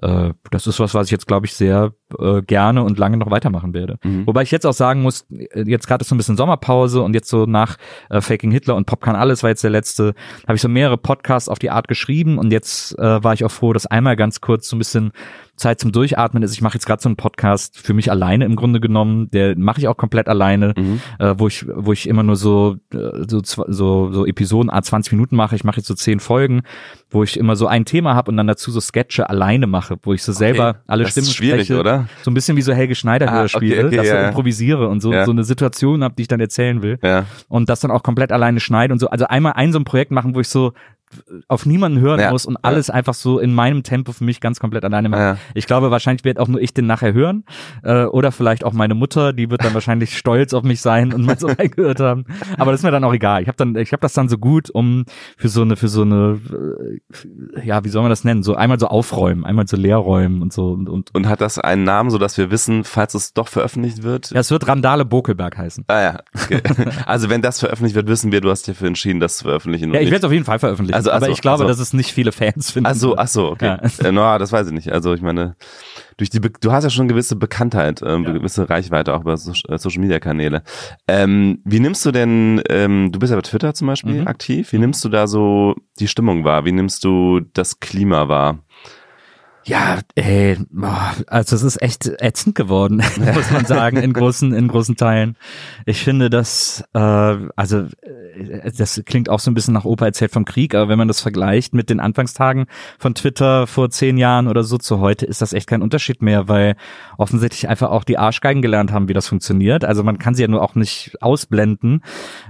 äh, 0.00 0.32
das 0.50 0.66
ist 0.66 0.80
was, 0.80 0.94
was 0.94 1.06
ich 1.08 1.10
jetzt, 1.10 1.26
glaube 1.26 1.44
ich, 1.44 1.54
sehr 1.54 1.92
äh, 2.18 2.40
gerne 2.40 2.82
und 2.82 2.98
lange 2.98 3.18
noch 3.18 3.30
weitermachen 3.30 3.74
werde. 3.74 3.98
Mhm. 4.02 4.26
Wobei 4.26 4.42
ich 4.42 4.50
jetzt 4.50 4.64
auch 4.64 4.72
sagen 4.72 5.02
muss, 5.02 5.26
jetzt 5.28 5.86
gerade 5.86 6.00
ist 6.02 6.08
so 6.08 6.14
ein 6.14 6.18
bisschen 6.18 6.38
Sommerpause 6.38 7.02
und 7.02 7.12
jetzt 7.12 7.28
so 7.28 7.44
nach 7.44 7.76
äh, 8.08 8.22
Faking 8.22 8.50
Hitler 8.50 8.74
und 8.74 8.86
Pop 8.86 9.02
kann 9.02 9.16
alles 9.16 9.42
war 9.42 9.50
jetzt 9.50 9.62
der 9.62 9.70
letzte, 9.70 10.14
habe 10.46 10.56
ich 10.56 10.62
so 10.62 10.68
mehrere 10.68 10.96
Podcasts 10.96 11.50
auf 11.50 11.58
die 11.58 11.70
Art 11.70 11.88
geschrieben 11.88 12.38
und 12.38 12.52
jetzt 12.52 12.98
äh, 12.98 13.22
war 13.22 13.34
ich 13.34 13.44
auch 13.44 13.50
froh, 13.50 13.74
dass 13.74 13.86
einmal 13.86 14.16
ganz 14.16 14.40
kurz 14.40 14.68
so 14.68 14.76
ein 14.76 14.78
bisschen 14.78 15.12
Zeit 15.56 15.80
zum 15.80 15.92
Durchatmen 15.92 16.42
ist. 16.42 16.52
Ich 16.52 16.60
mache 16.62 16.74
jetzt 16.74 16.86
gerade 16.86 17.02
so 17.02 17.08
einen 17.08 17.16
Podcast 17.16 17.78
für 17.78 17.94
mich 17.94 18.10
alleine 18.10 18.44
im 18.44 18.56
Grunde 18.56 18.80
genommen. 18.80 19.30
Der 19.30 19.56
mache 19.58 19.80
ich 19.80 19.88
auch 19.88 19.96
komplett 19.96 20.28
alleine, 20.28 20.74
Mhm. 20.76 21.00
äh, 21.18 21.34
wo 21.38 21.48
ich 21.48 21.66
wo 21.74 21.92
ich 21.92 22.08
immer 22.08 22.22
nur 22.22 22.36
so 22.36 22.76
äh, 22.92 22.98
so 23.28 23.40
so, 23.42 24.12
so 24.12 24.26
Episoden 24.26 24.70
a 24.70 24.82
20 24.82 25.12
Minuten 25.12 25.36
mache. 25.36 25.56
Ich 25.56 25.64
mache 25.64 25.78
jetzt 25.78 25.86
so 25.88 25.94
zehn 25.94 26.20
Folgen, 26.20 26.62
wo 27.10 27.22
ich 27.22 27.38
immer 27.38 27.56
so 27.56 27.66
ein 27.66 27.84
Thema 27.84 28.14
habe 28.14 28.30
und 28.30 28.36
dann 28.36 28.46
dazu 28.46 28.70
so 28.70 28.80
Sketche 28.80 29.28
alleine 29.30 29.66
mache, 29.66 29.96
wo 30.02 30.12
ich 30.12 30.22
so 30.22 30.32
selber 30.32 30.82
alle 30.86 31.02
das 31.04 31.12
Stimmen 31.12 31.26
ist 31.28 31.34
schwierig, 31.34 31.64
spreche. 31.66 31.80
oder? 31.80 32.08
So 32.22 32.30
ein 32.30 32.34
bisschen 32.34 32.56
wie 32.56 32.62
so 32.62 32.72
Helge 32.72 32.94
Schneider 32.94 33.28
Ah, 33.28 33.36
Hörspiele, 33.40 33.76
okay, 33.76 33.86
okay, 33.86 33.96
dass 33.96 34.06
ich 34.06 34.12
ja, 34.12 34.20
ja. 34.22 34.28
improvisiere 34.28 34.88
und 34.88 35.00
so 35.00 35.12
Ja. 35.12 35.24
so 35.24 35.30
eine 35.32 35.44
Situation 35.44 36.04
habe, 36.04 36.14
die 36.16 36.22
ich 36.22 36.28
dann 36.28 36.40
erzählen 36.40 36.82
will 36.82 36.98
Ja. 37.02 37.24
und 37.48 37.68
das 37.68 37.80
dann 37.80 37.90
auch 37.90 38.02
komplett 38.02 38.32
alleine 38.32 38.60
schneide 38.60 38.92
und 38.92 38.98
so. 38.98 39.08
Also 39.08 39.26
einmal 39.26 39.52
ein 39.54 39.72
so 39.72 39.78
ein 39.78 39.84
Projekt 39.84 40.10
machen, 40.10 40.34
wo 40.34 40.40
ich 40.40 40.48
so 40.48 40.72
auf 41.48 41.66
niemanden 41.66 42.00
hören 42.00 42.20
Ja, 42.20 42.30
muss 42.30 42.46
und 42.46 42.54
ja. 42.54 42.60
alles 42.62 42.90
einfach 42.90 43.14
so 43.14 43.38
in 43.38 43.54
meinem 43.54 43.82
Tempo 43.82 44.12
für 44.12 44.24
mich 44.24 44.40
ganz 44.40 44.60
komplett 44.60 44.84
alleine 44.84 45.08
machen. 45.08 45.20
Ja. 45.20 45.36
Ich 45.54 45.66
glaube, 45.66 45.90
wahrscheinlich 45.90 46.24
wird 46.24 46.38
auch 46.38 46.48
nur 46.48 46.60
ich 46.60 46.74
den 46.74 46.86
nachher 46.86 47.12
hören 47.12 47.44
äh, 47.82 48.04
oder 48.04 48.32
vielleicht 48.32 48.64
auch 48.64 48.72
meine 48.72 48.94
Mutter, 48.94 49.32
die 49.32 49.50
wird 49.50 49.64
dann 49.64 49.74
wahrscheinlich 49.74 50.16
stolz 50.18 50.52
auf 50.54 50.64
mich 50.64 50.80
sein 50.80 51.12
und 51.12 51.24
mal 51.24 51.38
so 51.38 51.46
reingehört 51.58 52.00
haben. 52.00 52.26
Aber 52.58 52.72
das 52.72 52.80
ist 52.80 52.84
mir 52.84 52.90
dann 52.90 53.04
auch 53.04 53.14
egal. 53.14 53.42
Ich 53.42 53.48
habe 53.48 53.56
dann, 53.56 53.76
ich 53.76 53.92
habe 53.92 54.00
das 54.00 54.12
dann 54.12 54.28
so 54.28 54.38
gut, 54.38 54.70
um 54.70 55.04
für 55.36 55.48
so 55.48 55.62
eine, 55.62 55.76
für 55.76 55.88
so 55.88 56.02
eine, 56.02 56.40
äh, 57.54 57.66
ja, 57.66 57.84
wie 57.84 57.88
soll 57.88 58.02
man 58.02 58.10
das 58.10 58.24
nennen? 58.24 58.42
So 58.42 58.54
einmal 58.54 58.78
so 58.78 58.88
aufräumen, 58.88 59.44
einmal 59.44 59.66
so 59.66 59.76
leer 59.76 59.96
räumen 59.96 60.42
und 60.42 60.52
so 60.52 60.70
und, 60.70 60.88
und 60.88 61.14
Und 61.14 61.28
hat 61.28 61.40
das 61.40 61.58
einen 61.58 61.84
Namen, 61.84 62.10
so 62.10 62.18
dass 62.18 62.36
wir 62.38 62.50
wissen, 62.50 62.84
falls 62.84 63.14
es 63.14 63.32
doch 63.32 63.48
veröffentlicht 63.48 64.02
wird? 64.02 64.30
ja, 64.30 64.40
es 64.40 64.50
wird 64.50 64.66
Randale 64.66 65.04
Bokelberg 65.04 65.56
heißen. 65.56 65.84
Ah 65.88 66.00
ja. 66.00 66.18
Okay. 66.34 66.60
also 67.06 67.30
wenn 67.30 67.42
das 67.42 67.60
veröffentlicht 67.60 67.94
wird, 67.94 68.08
wissen 68.08 68.32
wir, 68.32 68.40
du 68.40 68.50
hast 68.50 68.66
dich 68.66 68.74
dafür 68.74 68.88
entschieden, 68.88 69.20
das 69.20 69.38
zu 69.38 69.44
veröffentlichen. 69.44 69.92
Ja, 69.94 70.00
ich 70.00 70.06
werde 70.06 70.18
es 70.18 70.24
auf 70.24 70.32
jeden 70.32 70.44
Fall 70.44 70.58
veröffentlichen. 70.58 70.95
Also, 70.96 71.10
aber 71.10 71.26
also, 71.26 71.32
ich 71.32 71.40
glaube, 71.40 71.64
also. 71.64 71.68
dass 71.68 71.78
es 71.78 71.92
nicht 71.92 72.12
viele 72.12 72.32
Fans 72.32 72.70
finden. 72.72 72.88
Ach 72.88 72.94
so, 72.94 73.16
ach 73.16 73.28
so, 73.28 73.48
okay. 73.50 73.76
Ja. 74.00 74.06
Äh, 74.06 74.12
na, 74.12 74.38
das 74.38 74.52
weiß 74.52 74.66
ich 74.68 74.72
nicht. 74.72 74.92
Also 74.92 75.14
ich 75.14 75.22
meine, 75.22 75.56
durch 76.16 76.30
die, 76.30 76.40
Be 76.40 76.50
du 76.50 76.72
hast 76.72 76.84
ja 76.84 76.90
schon 76.90 77.02
eine 77.02 77.12
gewisse 77.12 77.36
Bekanntheit, 77.36 78.02
ähm, 78.02 78.24
eine 78.24 78.34
gewisse 78.34 78.68
Reichweite 78.68 79.14
auch 79.14 79.20
über 79.20 79.36
so 79.36 79.52
äh, 79.68 79.78
Social 79.78 80.00
Media 80.00 80.18
Kanäle. 80.18 80.62
Ähm, 81.06 81.60
wie 81.64 81.80
nimmst 81.80 82.04
du 82.06 82.10
denn, 82.12 82.62
ähm, 82.68 83.12
du 83.12 83.18
bist 83.18 83.30
ja 83.30 83.36
bei 83.36 83.42
Twitter 83.42 83.74
zum 83.74 83.86
Beispiel 83.86 84.22
Mhm. 84.22 84.26
aktiv, 84.26 84.72
wie 84.72 84.78
nimmst 84.78 85.04
du 85.04 85.08
da 85.08 85.26
so 85.26 85.74
die 86.00 86.08
Stimmung 86.08 86.44
wahr? 86.44 86.64
Wie 86.64 86.72
nimmst 86.72 87.04
du 87.04 87.40
das 87.40 87.80
Klima 87.80 88.28
wahr? 88.28 88.58
Ja, 89.68 89.98
ey, 90.14 90.58
boah, 90.70 91.12
also 91.26 91.56
es 91.56 91.64
ist 91.64 91.82
echt 91.82 92.06
ätzend 92.20 92.54
geworden, 92.54 93.02
muss 93.34 93.50
man 93.50 93.64
sagen, 93.64 93.96
in 93.96 94.12
großen, 94.12 94.54
in 94.54 94.68
großen 94.68 94.94
Teilen. 94.94 95.36
Ich 95.86 96.04
finde, 96.04 96.30
dass, 96.30 96.84
äh, 96.94 96.98
also 96.98 97.78
äh, 98.02 98.70
das 98.78 99.02
klingt 99.04 99.28
auch 99.28 99.40
so 99.40 99.50
ein 99.50 99.54
bisschen 99.54 99.74
nach 99.74 99.84
Opa 99.84 100.06
erzählt 100.06 100.30
vom 100.30 100.44
Krieg, 100.44 100.76
aber 100.76 100.88
wenn 100.88 100.98
man 100.98 101.08
das 101.08 101.20
vergleicht 101.20 101.74
mit 101.74 101.90
den 101.90 101.98
Anfangstagen 101.98 102.66
von 102.96 103.16
Twitter 103.16 103.66
vor 103.66 103.90
zehn 103.90 104.18
Jahren 104.18 104.46
oder 104.46 104.62
so 104.62 104.78
zu 104.78 105.00
heute, 105.00 105.26
ist 105.26 105.42
das 105.42 105.52
echt 105.52 105.66
kein 105.66 105.82
Unterschied 105.82 106.22
mehr, 106.22 106.46
weil 106.46 106.76
offensichtlich 107.18 107.68
einfach 107.68 107.90
auch 107.90 108.04
die 108.04 108.18
Arschgeigen 108.18 108.62
gelernt 108.62 108.92
haben, 108.92 109.08
wie 109.08 109.14
das 109.14 109.26
funktioniert. 109.26 109.84
Also 109.84 110.04
man 110.04 110.18
kann 110.18 110.36
sie 110.36 110.42
ja 110.42 110.48
nur 110.48 110.62
auch 110.62 110.76
nicht 110.76 111.20
ausblenden. 111.20 112.04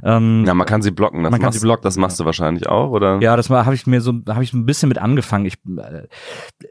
Ähm, 0.04 0.44
Ja, 0.46 0.52
man 0.52 0.66
kann 0.66 0.82
sie 0.82 0.90
blocken. 0.90 1.22
Das 1.22 1.30
Man 1.30 1.40
kann 1.40 1.46
machst, 1.48 1.60
sie 1.60 1.64
blocken, 1.64 1.82
Das 1.82 1.96
machst 1.96 2.20
du 2.20 2.26
wahrscheinlich 2.26 2.68
auch, 2.68 2.90
oder? 2.90 3.20
Ja, 3.22 3.36
das 3.36 3.48
habe 3.48 3.74
ich 3.74 3.86
mir 3.86 4.02
so, 4.02 4.12
habe 4.28 4.44
ich 4.44 4.52
ein 4.52 4.66
bisschen 4.66 4.90
mit 4.90 4.98
angefangen. 4.98 5.46
Ich, 5.46 5.54
äh, 5.78 6.08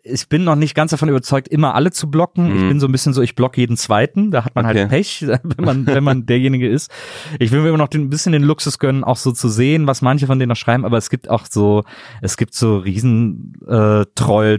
ich 0.04 0.30
bin 0.30 0.35
noch 0.44 0.56
nicht 0.56 0.76
ganz 0.76 0.92
davon 0.92 1.08
überzeugt, 1.10 1.48
immer 1.48 1.74
alle 1.76 1.92
zu 1.92 2.10
blocken. 2.12 2.54
Ich 2.56 2.62
Mhm. 2.64 2.68
bin 2.70 2.80
so 2.80 2.88
ein 2.88 2.92
bisschen 2.92 3.14
so, 3.14 3.22
ich 3.22 3.36
block 3.36 3.58
jeden 3.58 3.78
zweiten. 3.78 4.32
Da 4.32 4.44
hat 4.46 4.56
man 4.56 4.66
Okay. 4.66 4.80
halt 4.80 4.90
Pech, 4.90 5.26
wenn 5.44 5.66
man, 5.66 5.88
wenn 5.88 6.04
man 6.04 6.26
derjenige 6.26 6.68
ist. 6.68 6.92
Ich 7.40 7.52
will 7.52 7.62
mir 7.62 7.70
immer 7.70 7.78
noch 7.78 7.88
den, 7.88 8.02
ein 8.02 8.10
bisschen 8.10 8.34
den 8.34 8.44
Luxus 8.44 8.80
gönnen, 8.80 9.04
auch 9.04 9.18
so 9.18 9.32
zu 9.32 9.48
sehen, 9.50 9.88
was 9.88 10.02
manche 10.02 10.28
von 10.28 10.38
denen 10.40 10.50
noch 10.50 10.56
schreiben. 10.56 10.86
Aber 10.86 10.98
es 10.98 11.10
gibt 11.10 11.30
auch 11.30 11.46
so, 11.50 11.84
es 12.22 12.38
gibt 12.38 12.54
so 12.54 12.78
riesen 12.78 13.54
äh, 13.68 14.04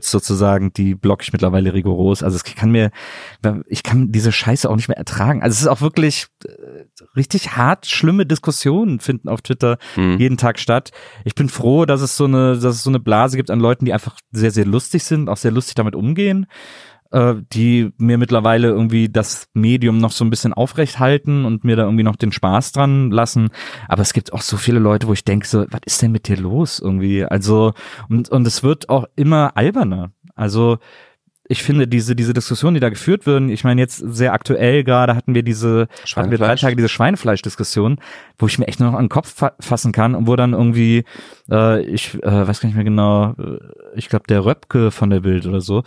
sozusagen, 0.01 0.73
die 0.73 0.95
block 0.95 1.23
ich 1.23 1.33
mittlerweile 1.33 1.75
rigoros. 1.75 2.23
Also 2.23 2.37
es 2.37 2.45
kann 2.45 2.71
mir, 2.71 2.91
ich 3.67 3.83
kann 3.83 4.13
diese 4.13 4.33
Scheiße 4.33 4.69
auch 4.71 4.77
nicht 4.77 4.89
mehr 4.89 4.97
ertragen. 4.99 5.43
Also 5.43 5.55
es 5.55 5.61
ist 5.63 5.69
auch 5.69 5.81
wirklich 5.81 6.27
äh, 6.45 6.76
richtig 7.17 7.57
hart, 7.57 7.87
schlimme 7.87 8.27
Diskussionen 8.27 9.01
finden 9.01 9.29
auf 9.29 9.43
Twitter 9.43 9.79
Mhm. 9.97 10.19
jeden 10.19 10.37
Tag 10.37 10.59
statt. 10.59 10.91
Ich 11.25 11.35
bin 11.35 11.49
froh, 11.49 11.85
dass 11.87 12.01
es 12.01 12.17
so 12.17 12.25
eine, 12.25 12.55
dass 12.55 12.77
es 12.77 12.83
so 12.83 12.91
eine 12.91 13.01
Blase 13.01 13.37
gibt 13.37 13.51
an 13.51 13.61
Leuten, 13.61 13.85
die 13.85 13.93
einfach 13.93 14.17
sehr, 14.33 14.51
sehr 14.51 14.65
lustig 14.67 15.05
sind, 15.05 15.29
auch 15.29 15.37
sehr 15.37 15.51
lustig 15.53 15.75
damit 15.75 15.95
umgehen. 15.95 16.47
äh, 17.13 17.35
die 17.53 17.93
mir 17.99 18.19
mittlerweile 18.19 18.67
irgendwie 18.67 19.09
das 19.09 19.47
Medium 19.55 19.99
noch 19.99 20.11
so 20.11 20.25
ein 20.25 20.29
bisschen 20.31 20.53
aufrecht 20.53 20.99
halten 20.99 21.45
und 21.45 21.63
mir 21.63 21.77
da 21.77 21.85
irgendwie 21.85 22.03
noch 22.03 22.17
den 22.17 22.33
Spaß 22.33 22.73
dran 22.73 23.13
lassen. 23.13 23.51
Aber 23.87 24.03
es 24.03 24.13
gibt 24.13 24.33
auch 24.33 24.43
so 24.43 24.57
viele 24.57 24.81
Leute, 24.81 25.07
wo 25.07 25.13
ich 25.13 25.23
denke 25.25 25.47
so, 25.47 25.67
was 25.71 25.81
ist 25.87 26.03
denn 26.03 26.11
mit 26.11 26.27
dir 26.27 26.37
los 26.37 26.81
irgendwie? 26.81 27.25
Also, 27.25 27.75
und, 28.09 28.29
und 28.31 28.45
es 28.45 28.65
wird 28.65 28.89
auch 28.89 29.05
immer 29.15 29.57
alberner. 29.57 30.11
Also, 30.35 30.79
ich 31.49 31.63
finde 31.63 31.87
diese 31.87 32.17
diese 32.17 32.33
Diskussion, 32.33 32.75
die 32.75 32.81
da 32.81 32.89
geführt 32.89 33.27
würden, 33.27 33.49
ich 33.49 33.65
meine 33.65 33.81
jetzt 33.81 33.99
sehr 33.99 34.33
aktuell 34.33 34.85
gerade 34.85 35.15
hatten 35.15 35.35
wir 35.35 35.43
diese 35.43 35.89
hatten 36.15 36.31
wir 36.31 36.39
drei 36.39 36.57
Tage 36.57 36.77
diese 36.77 36.89
Schweinefleisch-Diskussion, 36.89 37.99
wo 38.39 38.47
ich 38.47 38.59
mir 38.59 38.67
echt 38.69 38.81
nur 38.81 38.91
noch 38.91 38.99
an 38.99 39.05
den 39.05 39.11
Kopf 39.11 39.33
fa 39.35 39.53
fassen 39.61 39.93
kann 39.93 40.15
und 40.15 40.27
wo 40.27 40.37
dann 40.37 40.53
irgendwie 40.53 41.05
äh, 41.51 41.81
ich 41.83 42.15
äh, 42.23 42.47
weiß 42.47 42.61
gar 42.61 42.69
nicht 42.69 42.77
mehr 42.77 42.85
genau, 42.85 43.35
äh, 43.39 43.59
ich 43.95 44.09
glaube 44.09 44.25
der 44.29 44.45
Röpke 44.45 44.91
von 44.91 45.11
der 45.11 45.21
Bild 45.21 45.47
oder 45.47 45.61
so, 45.61 45.83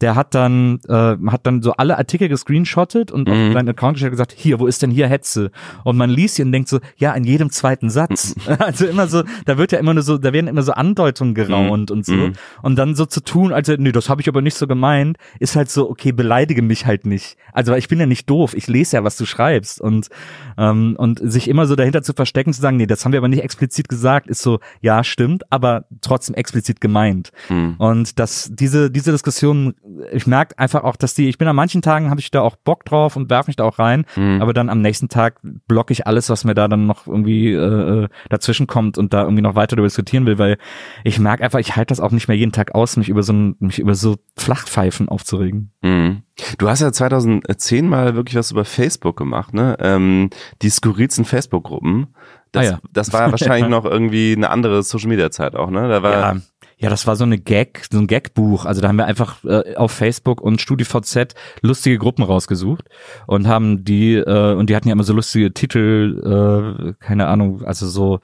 der 0.00 0.14
hat 0.14 0.34
dann 0.34 0.80
äh, 0.88 1.16
hat 1.26 1.46
dann 1.46 1.62
so 1.62 1.72
alle 1.72 1.98
Artikel 1.98 2.28
gescreenshottet 2.28 3.10
und 3.10 3.28
mhm. 3.28 3.34
auf 3.34 3.52
seinen 3.52 3.68
Account 3.68 3.94
gestellt 3.94 4.12
gesagt, 4.12 4.34
hier, 4.36 4.58
wo 4.60 4.66
ist 4.66 4.82
denn 4.82 4.90
hier 4.90 5.08
Hetze? 5.08 5.50
Und 5.84 5.96
man 5.96 6.10
liest 6.10 6.36
sie 6.36 6.42
und 6.42 6.52
denkt 6.52 6.68
so, 6.68 6.80
ja, 6.96 7.12
in 7.12 7.24
jedem 7.24 7.50
zweiten 7.50 7.90
Satz. 7.90 8.34
also 8.58 8.86
immer 8.86 9.06
so, 9.06 9.22
da 9.44 9.58
wird 9.58 9.72
ja 9.72 9.78
immer 9.78 9.94
nur 9.94 10.02
so, 10.02 10.18
da 10.18 10.32
werden 10.32 10.46
immer 10.46 10.62
so 10.62 10.72
Andeutungen 10.72 11.34
geraunt 11.34 11.90
mhm. 11.90 11.96
und 11.96 12.06
so. 12.06 12.14
Mhm. 12.14 12.32
Und 12.62 12.76
dann 12.76 12.94
so 12.94 13.06
zu 13.06 13.22
tun, 13.22 13.52
also, 13.52 13.74
nee, 13.78 13.92
das 13.92 14.08
habe 14.08 14.20
ich 14.20 14.28
aber 14.28 14.42
nicht 14.42 14.56
so 14.56 14.66
gemeint, 14.66 15.16
ist 15.38 15.56
halt 15.56 15.70
so, 15.70 15.90
okay, 15.90 16.12
beleidige 16.12 16.62
mich 16.62 16.86
halt 16.86 17.06
nicht. 17.06 17.36
Also 17.52 17.74
ich 17.74 17.88
bin 17.88 18.00
ja 18.00 18.06
nicht 18.06 18.28
doof, 18.28 18.54
ich 18.54 18.68
lese 18.68 18.96
ja, 18.96 19.04
was 19.04 19.16
du 19.16 19.26
schreibst. 19.26 19.80
Und, 19.80 20.08
ähm, 20.56 20.96
und 20.98 21.20
sich 21.22 21.48
immer 21.48 21.66
so 21.66 21.76
dahinter 21.76 22.02
zu 22.02 22.12
verstecken, 22.12 22.52
zu 22.52 22.60
sagen, 22.60 22.76
nee, 22.76 22.86
das 22.86 23.04
haben 23.04 23.12
wir 23.12 23.18
aber 23.18 23.28
nicht 23.28 23.42
explizit 23.42 23.88
gesagt, 23.88 24.28
ist 24.28 24.42
so, 24.42 24.60
ja, 24.80 25.04
stimmt, 25.04 25.50
aber 25.50 25.84
trotzdem 26.00 26.34
explizit 26.34 26.80
gemeint. 26.80 27.30
Mhm. 27.48 27.74
Und 27.78 28.18
dass 28.18 28.50
diese, 28.52 28.90
diese 28.90 29.12
Diskussion 29.12 29.74
ich 30.12 30.26
merke 30.26 30.58
einfach 30.58 30.84
auch, 30.84 30.96
dass 30.96 31.14
die, 31.14 31.28
ich 31.28 31.38
bin 31.38 31.48
an 31.48 31.56
manchen 31.56 31.82
Tagen 31.82 32.10
habe 32.10 32.20
ich 32.20 32.30
da 32.30 32.40
auch 32.40 32.56
Bock 32.56 32.84
drauf 32.84 33.16
und 33.16 33.30
werfe 33.30 33.48
mich 33.48 33.56
da 33.56 33.64
auch 33.64 33.78
rein, 33.78 34.04
mhm. 34.16 34.40
aber 34.40 34.52
dann 34.52 34.68
am 34.68 34.80
nächsten 34.80 35.08
Tag 35.08 35.40
blocke 35.42 35.92
ich 35.92 36.06
alles, 36.06 36.30
was 36.30 36.44
mir 36.44 36.54
da 36.54 36.68
dann 36.68 36.86
noch 36.86 37.06
irgendwie 37.06 37.52
äh, 37.52 38.08
dazwischen 38.28 38.66
kommt 38.66 38.98
und 38.98 39.12
da 39.12 39.22
irgendwie 39.22 39.42
noch 39.42 39.54
weiter 39.54 39.76
darüber 39.76 39.88
diskutieren 39.88 40.26
will, 40.26 40.38
weil 40.38 40.58
ich 41.04 41.18
merke 41.18 41.44
einfach, 41.44 41.58
ich 41.58 41.76
halte 41.76 41.92
das 41.92 42.00
auch 42.00 42.10
nicht 42.10 42.28
mehr 42.28 42.36
jeden 42.36 42.52
Tag 42.52 42.74
aus, 42.74 42.96
mich 42.96 43.08
über 43.08 43.22
so 43.22 43.32
ein, 43.32 43.56
mich 43.58 43.78
über 43.78 43.94
so 43.94 44.16
Flachpfeifen 44.36 45.08
aufzuregen. 45.08 45.72
Mhm. 45.82 46.22
Du 46.58 46.68
hast 46.68 46.80
ja 46.80 46.92
2010 46.92 47.88
mal 47.88 48.14
wirklich 48.14 48.36
was 48.36 48.50
über 48.50 48.64
Facebook 48.64 49.16
gemacht, 49.16 49.54
ne? 49.54 49.76
Ähm, 49.80 50.30
die 50.62 50.70
skurrilsten 50.70 51.24
Facebook-Gruppen. 51.24 52.14
Das, 52.52 52.66
ah 52.66 52.70
ja. 52.72 52.78
das 52.92 53.12
war 53.12 53.30
wahrscheinlich 53.30 53.68
noch 53.68 53.84
irgendwie 53.84 54.34
eine 54.36 54.50
andere 54.50 54.82
Social-Media-Zeit 54.82 55.54
auch, 55.54 55.70
ne? 55.70 55.88
Da 55.88 56.02
war 56.02 56.12
ja. 56.12 56.40
Ja, 56.80 56.88
das 56.88 57.06
war 57.06 57.14
so 57.14 57.24
eine 57.24 57.38
Gag, 57.38 57.86
so 57.92 57.98
ein 57.98 58.06
Gagbuch. 58.06 58.64
Also 58.64 58.80
da 58.80 58.88
haben 58.88 58.96
wir 58.96 59.04
einfach 59.04 59.44
äh, 59.44 59.76
auf 59.76 59.92
Facebook 59.92 60.40
und 60.40 60.62
StudiVZ 60.62 61.34
lustige 61.60 61.98
Gruppen 61.98 62.22
rausgesucht 62.22 62.86
und 63.26 63.46
haben 63.46 63.84
die 63.84 64.14
äh, 64.14 64.54
und 64.54 64.70
die 64.70 64.76
hatten 64.76 64.88
ja 64.88 64.94
immer 64.94 65.04
so 65.04 65.12
lustige 65.12 65.52
Titel, 65.52 66.94
äh, 66.98 67.04
keine 67.04 67.26
Ahnung, 67.26 67.62
also 67.64 67.86
so 67.86 68.20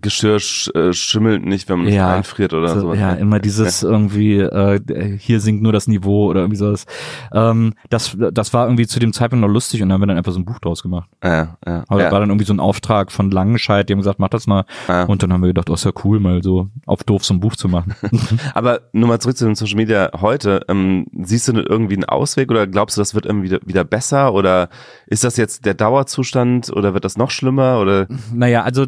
Geschirr 0.00 0.36
äh, 0.74 0.92
schimmelt 0.92 1.44
nicht, 1.44 1.68
wenn 1.68 1.80
man 1.80 1.92
ja, 1.92 2.14
einfriert 2.14 2.52
oder 2.52 2.78
so. 2.78 2.94
Ja, 2.94 3.14
immer 3.14 3.38
dieses 3.38 3.82
irgendwie, 3.82 4.38
äh, 4.38 5.18
hier 5.18 5.40
sinkt 5.40 5.62
nur 5.62 5.72
das 5.72 5.86
Niveau 5.86 6.26
oder 6.28 6.40
irgendwie 6.40 6.58
sowas. 6.58 6.86
Ähm, 7.32 7.74
das, 7.88 8.16
das 8.32 8.52
war 8.52 8.66
irgendwie 8.66 8.86
zu 8.86 9.00
dem 9.00 9.12
Zeitpunkt 9.12 9.40
noch 9.46 9.52
lustig 9.52 9.82
und 9.82 9.88
dann 9.88 9.94
haben 9.94 10.02
wir 10.02 10.06
dann 10.06 10.18
einfach 10.18 10.32
so 10.32 10.38
ein 10.38 10.44
Buch 10.44 10.58
draus 10.58 10.82
gemacht. 10.82 11.08
Ja, 11.22 11.56
ja, 11.66 11.84
Aber 11.88 12.02
ja. 12.02 12.12
war 12.12 12.20
dann 12.20 12.28
irgendwie 12.28 12.44
so 12.44 12.52
ein 12.52 12.60
Auftrag 12.60 13.12
von 13.12 13.30
Langenscheid, 13.30 13.88
die 13.88 13.94
haben 13.94 14.00
gesagt, 14.00 14.18
mach 14.18 14.28
das 14.28 14.46
mal. 14.46 14.64
Ja. 14.88 15.04
Und 15.04 15.22
dann 15.22 15.32
haben 15.32 15.40
wir 15.40 15.48
gedacht, 15.48 15.70
oh, 15.70 15.74
ist 15.74 15.84
ja 15.84 15.92
cool, 16.04 16.20
mal 16.20 16.42
so 16.42 16.68
auf 16.86 17.04
doof 17.04 17.24
so 17.24 17.34
ein 17.34 17.40
Buch 17.40 17.56
zu 17.56 17.68
machen. 17.68 17.94
Aber 18.54 18.80
nur 18.92 19.08
mal 19.08 19.20
zurück 19.20 19.36
zu 19.36 19.46
den 19.46 19.54
Social 19.54 19.76
Media 19.76 20.10
heute. 20.20 20.62
Ähm, 20.68 21.06
siehst 21.22 21.48
du 21.48 21.52
irgendwie 21.52 21.94
einen 21.94 22.04
Ausweg 22.04 22.50
oder 22.50 22.66
glaubst 22.66 22.96
du, 22.96 23.00
das 23.00 23.14
wird 23.14 23.26
irgendwie 23.26 23.50
wieder, 23.50 23.60
wieder 23.64 23.84
besser 23.84 24.34
oder 24.34 24.68
ist 25.06 25.24
das 25.24 25.36
jetzt 25.36 25.64
der 25.64 25.74
Dauerzustand 25.74 26.70
oder 26.70 26.94
wird 26.94 27.04
das 27.04 27.16
noch 27.16 27.30
schlimmer 27.30 27.80
oder? 27.80 28.06
Naja, 28.32 28.62
also 28.62 28.86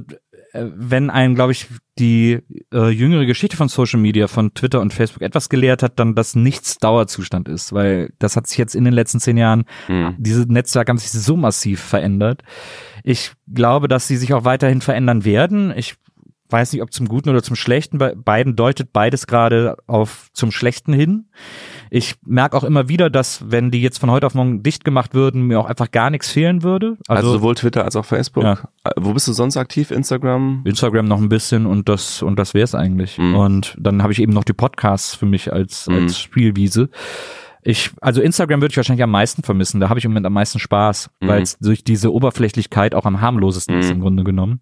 wenn 0.53 1.11
einem, 1.11 1.35
glaube 1.35 1.53
ich, 1.53 1.67
die 1.99 2.39
äh, 2.73 2.89
jüngere 2.89 3.27
Geschichte 3.27 3.57
von 3.57 3.69
Social 3.69 4.01
Media, 4.01 4.27
von 4.27 4.55
Twitter 4.55 4.81
und 4.81 4.93
Facebook 4.93 5.23
etwas 5.23 5.49
gelehrt 5.49 5.83
hat, 5.83 5.99
dann, 5.99 6.15
dass 6.15 6.35
nichts 6.35 6.79
Dauerzustand 6.79 7.49
ist, 7.49 7.73
weil 7.73 8.13
das 8.19 8.37
hat 8.37 8.47
sich 8.47 8.59
jetzt 8.59 8.75
in 8.75 8.85
den 8.85 8.95
letzten 8.95 9.21
zehn 9.21 9.37
Jahren, 9.37 9.65
mhm. 9.89 10.15
diese 10.19 10.51
Netzwerke 10.51 10.91
haben 10.91 10.99
sich 10.99 11.11
so 11.11 11.37
massiv 11.37 11.81
verändert. 11.81 12.43
Ich 13.05 13.33
glaube, 13.53 13.89
dass 13.89 14.09
sie 14.09 14.17
sich 14.17 14.33
auch 14.35 14.45
weiterhin 14.45 14.81
verändern 14.81 15.25
werden. 15.25 15.73
Ich 15.77 15.97
weiß 16.51 16.73
nicht, 16.73 16.83
ob 16.83 16.93
zum 16.93 17.09
Guten 17.09 17.29
oder 17.29 17.43
zum 17.43 17.57
Schlechten. 17.57 17.99
Bei 17.99 18.15
beiden 18.15 18.57
deutet 18.57 18.93
beides 18.93 19.27
gerade 19.27 19.77
auf 19.87 20.29
zum 20.33 20.51
Schlechten 20.51 20.93
hin. 20.93 21.27
Ich 21.91 22.17
merke 22.25 22.57
auch 22.57 22.65
immer 22.65 22.89
wieder, 22.89 23.11
dass 23.11 23.51
wenn 23.51 23.71
die 23.71 23.83
jetzt 23.83 23.99
von 23.99 24.11
heute 24.11 24.27
auf 24.27 24.35
morgen 24.35 24.63
dicht 24.63 24.85
gemacht 24.85 25.15
würden, 25.15 25.43
mir 25.43 25.59
auch 25.59 25.67
einfach 25.67 25.91
gar 25.91 26.11
nichts 26.11 26.31
fehlen 26.31 26.63
würde. 26.63 26.97
Also, 27.09 27.29
also 27.29 27.33
sowohl 27.33 27.55
Twitter 27.55 27.85
als 27.85 27.97
auch 27.97 28.05
Facebook. 28.05 28.45
Ja. 28.45 28.59
Äh, 28.85 28.91
wo 28.97 29.13
bist 29.13 29.27
du 29.29 29.33
sonst 29.33 29.57
aktiv? 29.57 29.91
Instagram? 29.91 30.63
Instagram 30.65 31.07
noch 31.07 31.21
ein 31.21 31.29
bisschen 31.29 31.67
und 31.67 31.89
das 31.89 32.23
und 32.23 32.39
das 32.39 32.55
wäre 32.55 32.65
es 32.65 32.75
eigentlich. 32.75 33.19
Mhm. 33.19 33.35
Und 33.35 33.77
dann 33.79 34.03
habe 34.03 34.13
ich 34.13 34.21
eben 34.21 34.33
noch 34.33 34.45
die 34.45 34.53
Podcasts 34.53 35.15
für 35.15 35.27
mich 35.27 35.53
als 35.53 35.89
mhm. 35.89 35.97
als 35.97 36.19
Spielwiese. 36.19 36.91
Ich, 37.63 37.91
also 38.01 38.23
Instagram 38.23 38.63
würde 38.63 38.73
ich 38.73 38.77
wahrscheinlich 38.77 39.03
am 39.03 39.11
meisten 39.11 39.43
vermissen. 39.43 39.81
Da 39.81 39.89
habe 39.89 39.99
ich 39.99 40.05
im 40.05 40.13
Moment 40.13 40.27
am 40.27 40.33
meisten 40.33 40.59
Spaß, 40.59 41.11
mhm. 41.21 41.29
weil 41.29 41.43
es 41.43 41.59
durch 41.59 41.85
diese 41.85 42.13
Oberflächlichkeit 42.13 42.95
auch 42.95 43.05
am 43.05 43.21
harmlosesten 43.21 43.79
ist 43.79 43.91
im 43.91 43.99
mhm. 43.99 44.03
Grunde 44.03 44.25
genommen. 44.25 44.61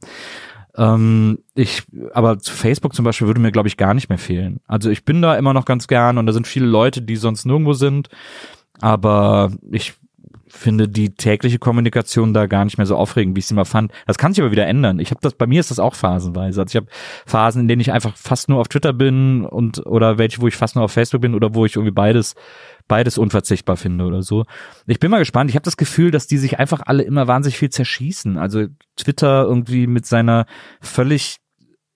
Ähm, 0.78 1.40
ich, 1.54 1.82
aber 2.14 2.38
zu 2.38 2.54
Facebook 2.54 2.94
zum 2.94 3.04
Beispiel 3.04 3.26
würde 3.26 3.40
mir, 3.40 3.52
glaube 3.52 3.68
ich, 3.68 3.76
gar 3.76 3.94
nicht 3.94 4.08
mehr 4.08 4.18
fehlen. 4.18 4.60
Also 4.66 4.90
ich 4.90 5.04
bin 5.04 5.20
da 5.20 5.36
immer 5.36 5.52
noch 5.52 5.64
ganz 5.64 5.88
gern 5.88 6.18
und 6.18 6.26
da 6.26 6.32
sind 6.32 6.46
viele 6.46 6.66
Leute, 6.66 7.02
die 7.02 7.16
sonst 7.16 7.44
nirgendwo 7.44 7.72
sind. 7.72 8.08
Aber 8.80 9.50
ich 9.70 9.94
finde 10.50 10.88
die 10.88 11.10
tägliche 11.10 11.58
Kommunikation 11.58 12.34
da 12.34 12.46
gar 12.46 12.64
nicht 12.64 12.78
mehr 12.78 12.86
so 12.86 12.96
aufregend, 12.96 13.36
wie 13.36 13.40
ich 13.40 13.46
sie 13.46 13.54
mal 13.54 13.64
fand. 13.64 13.92
Das 14.06 14.18
kann 14.18 14.32
sich 14.32 14.42
aber 14.42 14.52
wieder 14.52 14.66
ändern. 14.66 14.98
Ich 14.98 15.10
habe 15.10 15.20
das, 15.22 15.34
bei 15.34 15.46
mir 15.46 15.60
ist 15.60 15.70
das 15.70 15.78
auch 15.78 15.94
phasenweise. 15.94 16.60
Also 16.60 16.70
ich 16.70 16.76
habe 16.76 16.86
Phasen, 17.26 17.62
in 17.62 17.68
denen 17.68 17.80
ich 17.80 17.92
einfach 17.92 18.16
fast 18.16 18.48
nur 18.48 18.60
auf 18.60 18.68
Twitter 18.68 18.92
bin 18.92 19.44
und 19.44 19.86
oder 19.86 20.18
welche, 20.18 20.40
wo 20.40 20.48
ich 20.48 20.56
fast 20.56 20.76
nur 20.76 20.84
auf 20.84 20.92
Facebook 20.92 21.20
bin 21.20 21.34
oder 21.34 21.54
wo 21.54 21.64
ich 21.64 21.76
irgendwie 21.76 21.92
beides 21.92 22.34
beides 22.88 23.18
unverzichtbar 23.18 23.76
finde 23.76 24.04
oder 24.04 24.22
so. 24.22 24.44
Ich 24.86 24.98
bin 24.98 25.10
mal 25.10 25.18
gespannt. 25.18 25.50
Ich 25.50 25.56
habe 25.56 25.64
das 25.64 25.76
Gefühl, 25.76 26.10
dass 26.10 26.26
die 26.26 26.38
sich 26.38 26.58
einfach 26.58 26.80
alle 26.86 27.02
immer 27.02 27.28
wahnsinnig 27.28 27.58
viel 27.58 27.70
zerschießen. 27.70 28.38
Also 28.38 28.66
Twitter 28.96 29.44
irgendwie 29.44 29.86
mit 29.86 30.06
seiner 30.06 30.46
völlig 30.80 31.36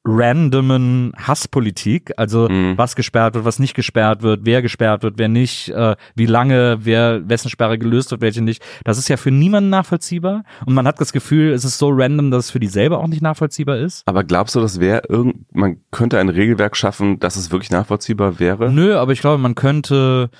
randomen 0.04 1.12
Hasspolitik, 1.16 2.12
also 2.16 2.48
mhm. 2.48 2.76
was 2.76 2.96
gesperrt 2.96 3.34
wird, 3.34 3.44
was 3.44 3.58
nicht 3.58 3.74
gesperrt 3.74 4.22
wird, 4.22 4.40
wer 4.44 4.60
gesperrt 4.60 5.02
wird, 5.02 5.14
wer 5.16 5.28
nicht, 5.28 5.68
äh, 5.68 5.94
wie 6.16 6.26
lange, 6.26 6.78
wer 6.82 7.28
wessen 7.28 7.50
Sperre 7.50 7.78
gelöst 7.78 8.10
wird, 8.10 8.20
welche 8.20 8.42
nicht. 8.42 8.62
Das 8.84 8.98
ist 8.98 9.08
ja 9.08 9.16
für 9.16 9.30
niemanden 9.30 9.70
nachvollziehbar 9.70 10.44
und 10.66 10.74
man 10.74 10.86
hat 10.86 11.00
das 11.00 11.12
Gefühl, 11.12 11.52
es 11.52 11.64
ist 11.64 11.78
so 11.78 11.90
random, 11.90 12.30
dass 12.30 12.46
es 12.46 12.50
für 12.50 12.60
die 12.60 12.66
selber 12.66 12.98
auch 12.98 13.06
nicht 13.06 13.22
nachvollziehbar 13.22 13.78
ist. 13.78 14.02
Aber 14.06 14.24
glaubst 14.24 14.54
du, 14.56 14.60
das 14.60 14.80
wäre 14.80 15.02
irgend 15.08 15.52
man 15.52 15.76
könnte 15.90 16.18
ein 16.18 16.28
Regelwerk 16.28 16.76
schaffen, 16.76 17.20
dass 17.20 17.36
es 17.36 17.52
wirklich 17.52 17.70
nachvollziehbar 17.70 18.40
wäre? 18.40 18.72
Nö, 18.72 18.96
aber 18.96 19.12
ich 19.12 19.20
glaube, 19.20 19.38
man 19.38 19.54
könnte 19.54 20.30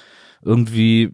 irgendwie 0.45 1.13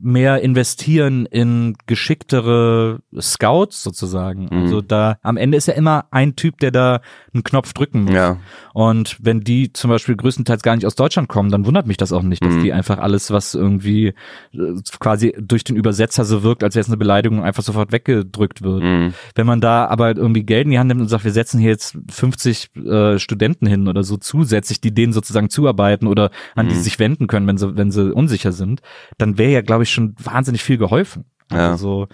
mehr 0.00 0.40
investieren 0.40 1.26
in 1.26 1.76
geschicktere 1.86 3.00
Scouts 3.20 3.82
sozusagen. 3.82 4.48
Mhm. 4.50 4.62
Also 4.62 4.80
da 4.80 5.18
am 5.22 5.36
Ende 5.36 5.56
ist 5.56 5.68
ja 5.68 5.74
immer 5.74 6.06
ein 6.10 6.36
Typ, 6.36 6.58
der 6.58 6.70
da 6.70 7.00
einen 7.32 7.44
Knopf 7.44 7.72
drücken 7.72 8.04
muss. 8.04 8.14
Ja. 8.14 8.38
Und 8.74 9.16
wenn 9.20 9.40
die 9.40 9.72
zum 9.72 9.90
Beispiel 9.90 10.16
größtenteils 10.16 10.62
gar 10.62 10.76
nicht 10.76 10.86
aus 10.86 10.94
Deutschland 10.94 11.28
kommen, 11.28 11.50
dann 11.50 11.66
wundert 11.66 11.86
mich 11.86 11.96
das 11.96 12.12
auch 12.12 12.22
nicht, 12.22 12.44
dass 12.44 12.54
mhm. 12.54 12.62
die 12.62 12.72
einfach 12.72 12.98
alles, 12.98 13.30
was 13.30 13.54
irgendwie 13.54 14.14
äh, 14.52 14.74
quasi 14.98 15.34
durch 15.38 15.64
den 15.64 15.76
Übersetzer 15.76 16.24
so 16.24 16.42
wirkt, 16.42 16.62
als 16.62 16.74
wäre 16.74 16.82
es 16.82 16.88
eine 16.88 16.96
Beleidigung, 16.96 17.42
einfach 17.42 17.62
sofort 17.62 17.92
weggedrückt 17.92 18.62
wird. 18.62 18.82
Mhm. 18.82 19.14
Wenn 19.34 19.46
man 19.46 19.60
da 19.60 19.86
aber 19.86 20.16
irgendwie 20.16 20.44
Geld 20.44 20.64
in 20.64 20.70
die 20.70 20.78
Hand 20.78 20.88
nimmt 20.88 21.00
und 21.00 21.08
sagt, 21.08 21.24
wir 21.24 21.32
setzen 21.32 21.58
hier 21.60 21.70
jetzt 21.70 21.98
50 22.10 22.76
äh, 22.76 23.18
Studenten 23.18 23.66
hin 23.66 23.88
oder 23.88 24.02
so 24.02 24.16
zusätzlich, 24.16 24.80
die 24.80 24.94
denen 24.94 25.12
sozusagen 25.12 25.50
zuarbeiten 25.50 26.06
oder 26.06 26.30
an 26.54 26.68
die 26.68 26.74
mhm. 26.74 26.80
sich 26.80 26.98
wenden 26.98 27.26
können, 27.26 27.46
wenn 27.46 27.58
sie, 27.58 27.76
wenn 27.76 27.90
sie 27.90 28.12
unsicher 28.12 28.52
sind, 28.52 28.80
dann 29.16 29.38
wäre 29.38 29.52
ja, 29.52 29.62
glaube 29.62 29.84
ich, 29.84 29.90
schon 29.90 30.14
wahnsinnig 30.18 30.62
viel 30.62 30.78
geholfen. 30.78 31.24
Ja. 31.50 31.70
Also 31.70 32.08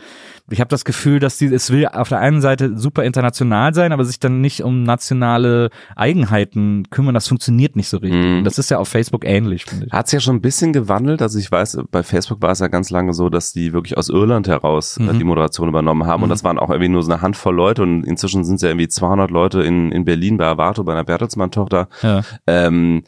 ich 0.50 0.60
habe 0.60 0.68
das 0.68 0.84
Gefühl, 0.84 1.18
dass 1.18 1.38
die, 1.38 1.46
es 1.46 1.70
will 1.70 1.86
auf 1.88 2.08
der 2.08 2.20
einen 2.20 2.40
Seite 2.40 2.76
super 2.76 3.02
international 3.02 3.74
sein, 3.74 3.92
aber 3.92 4.04
sich 4.04 4.20
dann 4.20 4.40
nicht 4.40 4.62
um 4.62 4.84
nationale 4.84 5.70
Eigenheiten 5.96 6.84
kümmern, 6.90 7.14
das 7.14 7.26
funktioniert 7.26 7.74
nicht 7.74 7.88
so 7.88 7.96
richtig. 7.96 8.22
Mhm. 8.22 8.44
Das 8.44 8.58
ist 8.58 8.70
ja 8.70 8.78
auf 8.78 8.88
Facebook 8.88 9.24
ähnlich, 9.24 9.64
finde 9.64 9.86
ich. 9.86 9.92
Hat 9.92 10.06
es 10.06 10.12
ja 10.12 10.20
schon 10.20 10.36
ein 10.36 10.40
bisschen 10.40 10.72
gewandelt. 10.72 11.20
Also 11.20 11.38
ich 11.38 11.50
weiß, 11.50 11.78
bei 11.90 12.02
Facebook 12.02 12.42
war 12.42 12.52
es 12.52 12.60
ja 12.60 12.68
ganz 12.68 12.90
lange 12.90 13.12
so, 13.12 13.28
dass 13.28 13.52
die 13.52 13.72
wirklich 13.72 13.96
aus 13.96 14.08
Irland 14.08 14.46
heraus 14.46 14.98
äh, 14.98 15.02
mhm. 15.02 15.18
die 15.18 15.24
Moderation 15.24 15.68
übernommen 15.68 16.06
haben. 16.06 16.20
Mhm. 16.20 16.24
Und 16.24 16.30
das 16.30 16.44
waren 16.44 16.58
auch 16.58 16.70
irgendwie 16.70 16.90
nur 16.90 17.02
so 17.02 17.10
eine 17.10 17.22
Handvoll 17.22 17.56
Leute. 17.56 17.82
Und 17.82 18.04
inzwischen 18.04 18.44
sind 18.44 18.56
es 18.56 18.62
ja 18.62 18.68
irgendwie 18.68 18.88
200 18.88 19.30
Leute 19.30 19.62
in, 19.62 19.90
in 19.90 20.04
Berlin 20.04 20.36
bei 20.36 20.46
Avato, 20.46 20.84
bei 20.84 20.92
einer 20.92 21.04
Bertelsmann-Tochter. 21.04 21.88
Ja. 22.02 22.22
Ähm, 22.46 23.02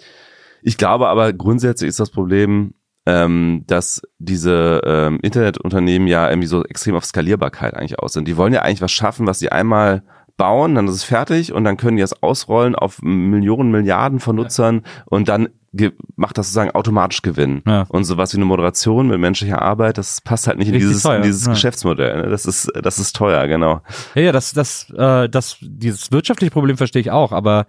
ich 0.62 0.76
glaube 0.76 1.08
aber 1.08 1.32
grundsätzlich 1.32 1.88
ist 1.88 2.00
das 2.00 2.10
Problem, 2.10 2.74
ähm, 3.06 3.64
dass 3.66 4.02
diese 4.18 4.82
ähm, 4.84 5.20
Internetunternehmen 5.22 6.08
ja 6.08 6.28
irgendwie 6.28 6.48
so 6.48 6.64
extrem 6.64 6.96
auf 6.96 7.04
Skalierbarkeit 7.04 7.74
eigentlich 7.74 7.98
aus 7.98 8.12
sind. 8.12 8.26
Die 8.28 8.36
wollen 8.36 8.52
ja 8.52 8.62
eigentlich 8.62 8.82
was 8.82 8.92
schaffen, 8.92 9.26
was 9.26 9.38
sie 9.38 9.50
einmal 9.50 10.02
bauen, 10.36 10.74
dann 10.74 10.86
ist 10.88 10.94
es 10.94 11.04
fertig 11.04 11.52
und 11.52 11.64
dann 11.64 11.76
können 11.76 11.96
die 11.96 12.02
es 12.02 12.22
ausrollen 12.22 12.74
auf 12.74 13.00
Millionen, 13.00 13.70
Milliarden 13.70 14.20
von 14.20 14.36
Nutzern 14.36 14.82
und 15.06 15.28
dann 15.28 15.48
macht 16.16 16.38
das 16.38 16.46
sozusagen 16.46 16.70
automatisch 16.70 17.22
gewinnen. 17.22 17.62
Ja. 17.66 17.84
Und 17.88 18.04
sowas 18.04 18.32
wie 18.32 18.38
eine 18.38 18.46
Moderation 18.46 19.08
mit 19.08 19.20
menschlicher 19.20 19.60
Arbeit, 19.60 19.98
das 19.98 20.20
passt 20.20 20.46
halt 20.46 20.58
nicht 20.58 20.68
in 20.68 20.74
Richtig 20.74 20.88
dieses, 20.88 21.04
in 21.04 21.22
dieses 21.22 21.46
ja. 21.46 21.52
Geschäftsmodell. 21.52 22.22
Ne? 22.22 22.28
Das 22.28 22.46
ist, 22.46 22.70
das 22.74 22.98
ist 22.98 23.14
teuer, 23.14 23.46
genau. 23.46 23.82
Ja, 24.14 24.22
ja, 24.22 24.32
das, 24.32 24.52
das, 24.52 24.90
äh, 24.96 25.28
das, 25.28 25.58
dieses 25.60 26.12
wirtschaftliche 26.12 26.50
Problem 26.50 26.76
verstehe 26.76 27.00
ich 27.00 27.10
auch, 27.10 27.32
aber 27.32 27.66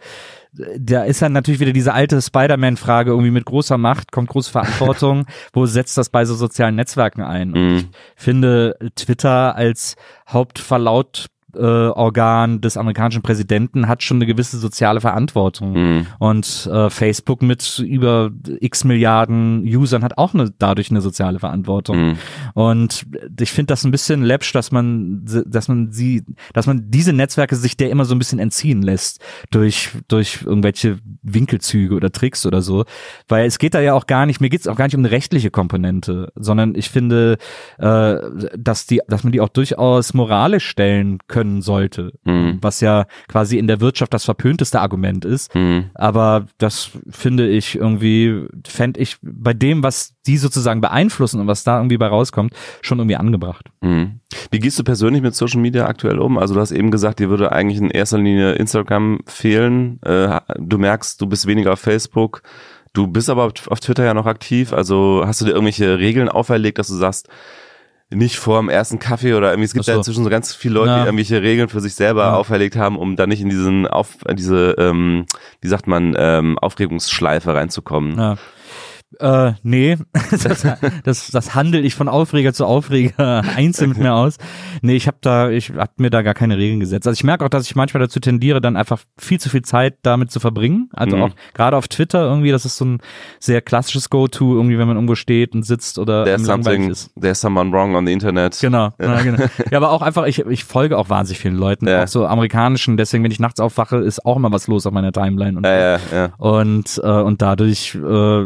da 0.78 1.04
ist 1.04 1.22
dann 1.22 1.34
natürlich 1.34 1.60
wieder 1.60 1.74
diese 1.74 1.94
alte 1.94 2.22
Spider-Man-Frage, 2.22 3.12
irgendwie 3.12 3.32
mit 3.32 3.46
großer 3.46 3.78
Macht 3.78 4.12
kommt 4.12 4.30
große 4.30 4.52
Verantwortung. 4.52 5.26
Wo 5.54 5.66
setzt 5.66 5.98
das 5.98 6.10
bei 6.10 6.26
so 6.26 6.36
sozialen 6.36 6.76
Netzwerken 6.76 7.22
ein? 7.22 7.54
Und 7.54 7.68
Mhm. 7.68 7.76
ich 7.78 7.88
finde 8.16 8.78
Twitter 8.96 9.56
als 9.56 9.96
Hauptverlaut 10.30 11.28
äh, 11.58 11.62
Organ 11.62 12.62
des 12.62 12.78
amerikanischen 12.78 13.22
Präsidenten 13.22 13.88
hat 13.88 14.04
schon 14.04 14.18
eine 14.18 14.26
gewisse 14.26 14.58
soziale 14.58 15.02
Verantwortung. 15.02 15.74
Mhm. 15.74 16.08
Und 16.20 16.70
äh, 16.72 16.90
Facebook 16.90 17.42
mit 17.42 17.80
über 17.80 18.32
x 18.60 18.84
Milliarden 18.84 19.64
Usern 19.64 20.04
hat 20.04 20.18
auch 20.18 20.34
eine, 20.34 20.52
dadurch 20.58 20.92
eine 20.92 21.02
soziale 21.02 21.40
Verantwortung. 21.40 21.98
Mhm. 21.98 22.18
Und 22.54 23.06
ich 23.40 23.52
finde 23.52 23.68
das 23.68 23.84
ein 23.84 23.92
bisschen 23.92 24.24
läppsch, 24.24 24.54
dass 24.54 24.72
man, 24.72 25.26
dass 25.46 25.68
man 25.68 25.92
sie, 25.92 26.24
dass 26.54 26.68
man 26.68 26.90
diese 26.90 27.14
Netzwerke 27.14 27.56
sich 27.56 27.78
der 27.78 27.90
immer 27.90 28.06
so 28.06 28.16
ein 28.16 28.20
bisschen 28.20 28.40
entziehen 28.40 28.82
lässt 28.82 29.22
durch, 29.52 29.90
durch 30.08 30.44
irgendwelche 30.44 31.00
Winkelzüge 31.24 31.96
oder 31.96 32.12
Tricks 32.12 32.46
oder 32.46 32.62
so. 32.62 32.86
Weil 33.28 33.48
es 33.48 33.60
geht 33.60 33.74
da 33.74 33.82
ja 33.82 33.94
auch 33.94 34.08
gar 34.08 34.26
nicht, 34.26 34.42
mir 34.42 34.50
geht 34.50 34.62
es 34.62 34.68
auch 34.68 34.76
gar 34.76 34.86
nicht 34.86 34.96
um 34.96 35.02
eine 35.02 35.12
rechtliche 35.12 35.52
Komponente, 35.52 36.32
sondern 36.36 36.76
ich 36.76 36.90
finde, 36.90 37.38
äh, 37.78 38.16
dass 38.58 38.86
die, 38.86 39.02
dass 39.08 39.24
man 39.24 39.32
die 39.32 39.42
auch 39.42 39.50
durchaus 39.50 40.14
moralisch 40.14 40.68
stellen 40.68 41.20
können 41.28 41.47
sollte. 41.62 42.14
Mhm. 42.24 42.60
Was 42.62 42.82
ja 42.82 43.06
quasi 43.28 43.58
in 43.58 43.68
der 43.68 43.82
Wirtschaft 43.82 44.14
das 44.14 44.26
verpönteste 44.26 44.80
Argument 44.80 45.26
ist. 45.26 45.54
Mhm. 45.56 45.86
Aber 45.94 46.48
das 46.58 46.92
finde 47.10 47.48
ich 47.48 47.76
irgendwie, 47.76 48.48
fände 48.66 49.00
ich 49.00 49.18
bei 49.22 49.54
dem, 49.54 49.84
was 49.84 50.14
die 50.26 50.38
sozusagen 50.38 50.82
beeinflussen 50.82 51.40
und 51.40 51.48
was 51.48 51.64
da 51.64 51.78
irgendwie 51.78 51.98
bei 51.98 52.08
rauskommt, 52.08 52.54
schon 52.82 53.00
irgendwie 53.00 53.16
angebracht. 53.16 53.70
Mhm. 53.82 54.20
Wie 54.52 54.60
gehst 54.60 54.78
du 54.78 54.84
persönlich 54.84 55.22
mit 55.22 55.36
Social 55.36 55.62
Media 55.62 55.86
aktuell 55.86 56.20
um? 56.20 56.38
Also 56.38 56.54
du 56.54 56.60
hast 56.60 56.72
eben 56.72 56.92
gesagt, 56.92 57.20
dir 57.20 57.30
würde 57.30 57.52
eigentlich 57.52 57.80
in 57.80 57.90
erster 57.90 58.18
Linie 58.18 58.54
Instagram 58.54 59.20
fehlen. 59.26 60.02
Äh, 60.04 60.40
du 60.58 60.78
merkst, 60.78 61.22
du 61.22 61.28
bist 61.28 61.48
weniger 61.48 61.74
auf 61.74 61.80
Facebook. 61.80 62.42
Du 62.94 63.08
bist 63.08 63.30
aber 63.30 63.46
auf 63.46 63.68
auf 63.68 63.80
Twitter 63.80 64.06
ja 64.06 64.14
noch 64.14 64.26
aktiv. 64.26 64.74
Also 64.74 65.24
hast 65.26 65.42
du 65.42 65.46
dir 65.46 65.52
irgendwelche 65.52 66.00
Regeln 66.00 66.30
auferlegt, 66.30 66.80
dass 66.80 66.88
du 66.88 66.96
sagst, 66.96 67.30
nicht 68.10 68.38
vor 68.38 68.60
dem 68.60 68.70
ersten 68.70 69.00
Kaffee 69.00 69.34
oder 69.34 69.50
irgendwie, 69.52 69.66
es 69.66 69.74
gibt 69.74 69.86
so. 69.86 69.92
ja 69.92 69.98
inzwischen 69.98 70.24
so 70.24 70.30
ganz 70.30 70.54
viele 70.56 70.76
Leute, 70.76 70.92
Ja. 70.92 71.00
die 71.00 71.06
irgendwelche 71.08 71.42
Regeln 71.42 71.68
für 71.68 71.82
sich 71.82 71.94
selber 71.96 72.24
Ja. 72.24 72.34
auferlegt 72.36 72.76
haben, 72.78 72.98
um 72.98 73.16
da 73.18 73.28
nicht 73.28 73.42
in 73.42 73.50
diesen 73.50 73.86
auf 73.86 74.18
diese, 74.34 74.76
ähm, 74.78 75.26
wie 75.62 75.68
sagt 75.68 75.88
man, 75.88 76.16
ähm, 76.18 76.58
Aufregungsschleife 76.60 77.54
reinzukommen. 77.54 78.18
Ja. 78.18 78.38
Äh, 79.20 79.54
nee, 79.64 79.98
das, 80.32 80.68
das, 81.04 81.28
das 81.32 81.56
handel 81.56 81.86
ich 81.86 81.96
von 81.96 82.10
Aufreger 82.10 82.54
zu 82.54 82.66
Aufreger 82.66 83.42
einzeln 83.56 83.90
mit 83.90 84.00
mir 84.00 84.14
aus. 84.14 84.38
Nee, 84.82 84.96
ich 84.98 85.08
habe 85.08 85.18
da, 85.22 85.50
ich 85.50 85.72
hab 85.72 85.98
mir 86.00 86.10
da 86.10 86.22
gar 86.24 86.34
keine 86.34 86.58
Regeln 86.58 86.82
gesetzt. 86.82 87.08
Also 87.08 87.18
ich 87.18 87.24
merke 87.24 87.46
auch, 87.46 87.50
dass 87.50 87.66
ich 87.66 87.76
manchmal 87.76 88.02
dazu 88.02 88.20
tendiere, 88.20 88.60
dann 88.60 88.76
einfach 88.76 89.00
viel 89.18 89.40
zu 89.40 89.50
viel 89.50 89.62
Zeit 89.62 89.96
damit 90.04 90.30
zu 90.32 90.40
verbringen. 90.42 90.90
Also 90.94 91.16
Mhm. 91.16 91.24
auch 91.24 91.30
gerade 91.54 91.78
auf 91.78 91.88
Twitter 91.88 92.22
irgendwie, 92.24 92.52
das 92.52 92.66
ist 92.66 92.76
so 92.78 92.84
ein 92.86 93.00
sehr 93.40 93.62
klassisches 93.62 94.10
Go-To, 94.10 94.56
irgendwie, 94.56 94.78
wenn 94.78 94.88
man 94.88 94.98
irgendwo 94.98 95.16
steht 95.16 95.56
und 95.56 95.64
sitzt 95.64 96.00
oder 96.00 96.26
There's 96.26 96.44
something, 96.44 96.90
ist. 96.92 97.10
there's 97.20 97.40
someone 97.40 97.72
wrong 97.72 97.96
on 97.96 98.06
the 98.06 98.12
internet. 98.14 98.58
Genau, 98.60 98.90
ja. 99.00 99.22
genau. 99.22 99.46
Ja, 99.72 99.78
aber 99.78 99.92
auch 99.92 100.02
einfach, 100.02 100.26
ich, 100.26 100.40
ich 100.40 100.66
folge 100.66 100.98
auch 100.98 101.10
wahnsinnig 101.10 101.40
vielen 101.40 101.56
Leuten, 101.58 101.88
Ja. 101.88 102.04
auch 102.04 102.08
so 102.08 102.26
amerikanischen, 102.28 102.98
deswegen, 102.98 103.24
wenn 103.24 103.32
ich 103.32 103.40
nachts 103.40 103.62
aufwache, 103.62 103.98
ist 103.98 104.26
auch 104.26 104.36
immer 104.36 104.52
was 104.52 104.68
los 104.68 104.86
auf 104.86 104.92
meiner 104.94 105.14
Timeline. 105.14 105.58
Und, 105.58 105.66
Ja, 105.66 105.80
ja, 105.96 106.00
ja. 106.14 106.30
und, 106.38 107.00
äh, 107.02 107.08
und 107.08 107.42
dadurch, 107.42 107.96
äh, 107.96 108.46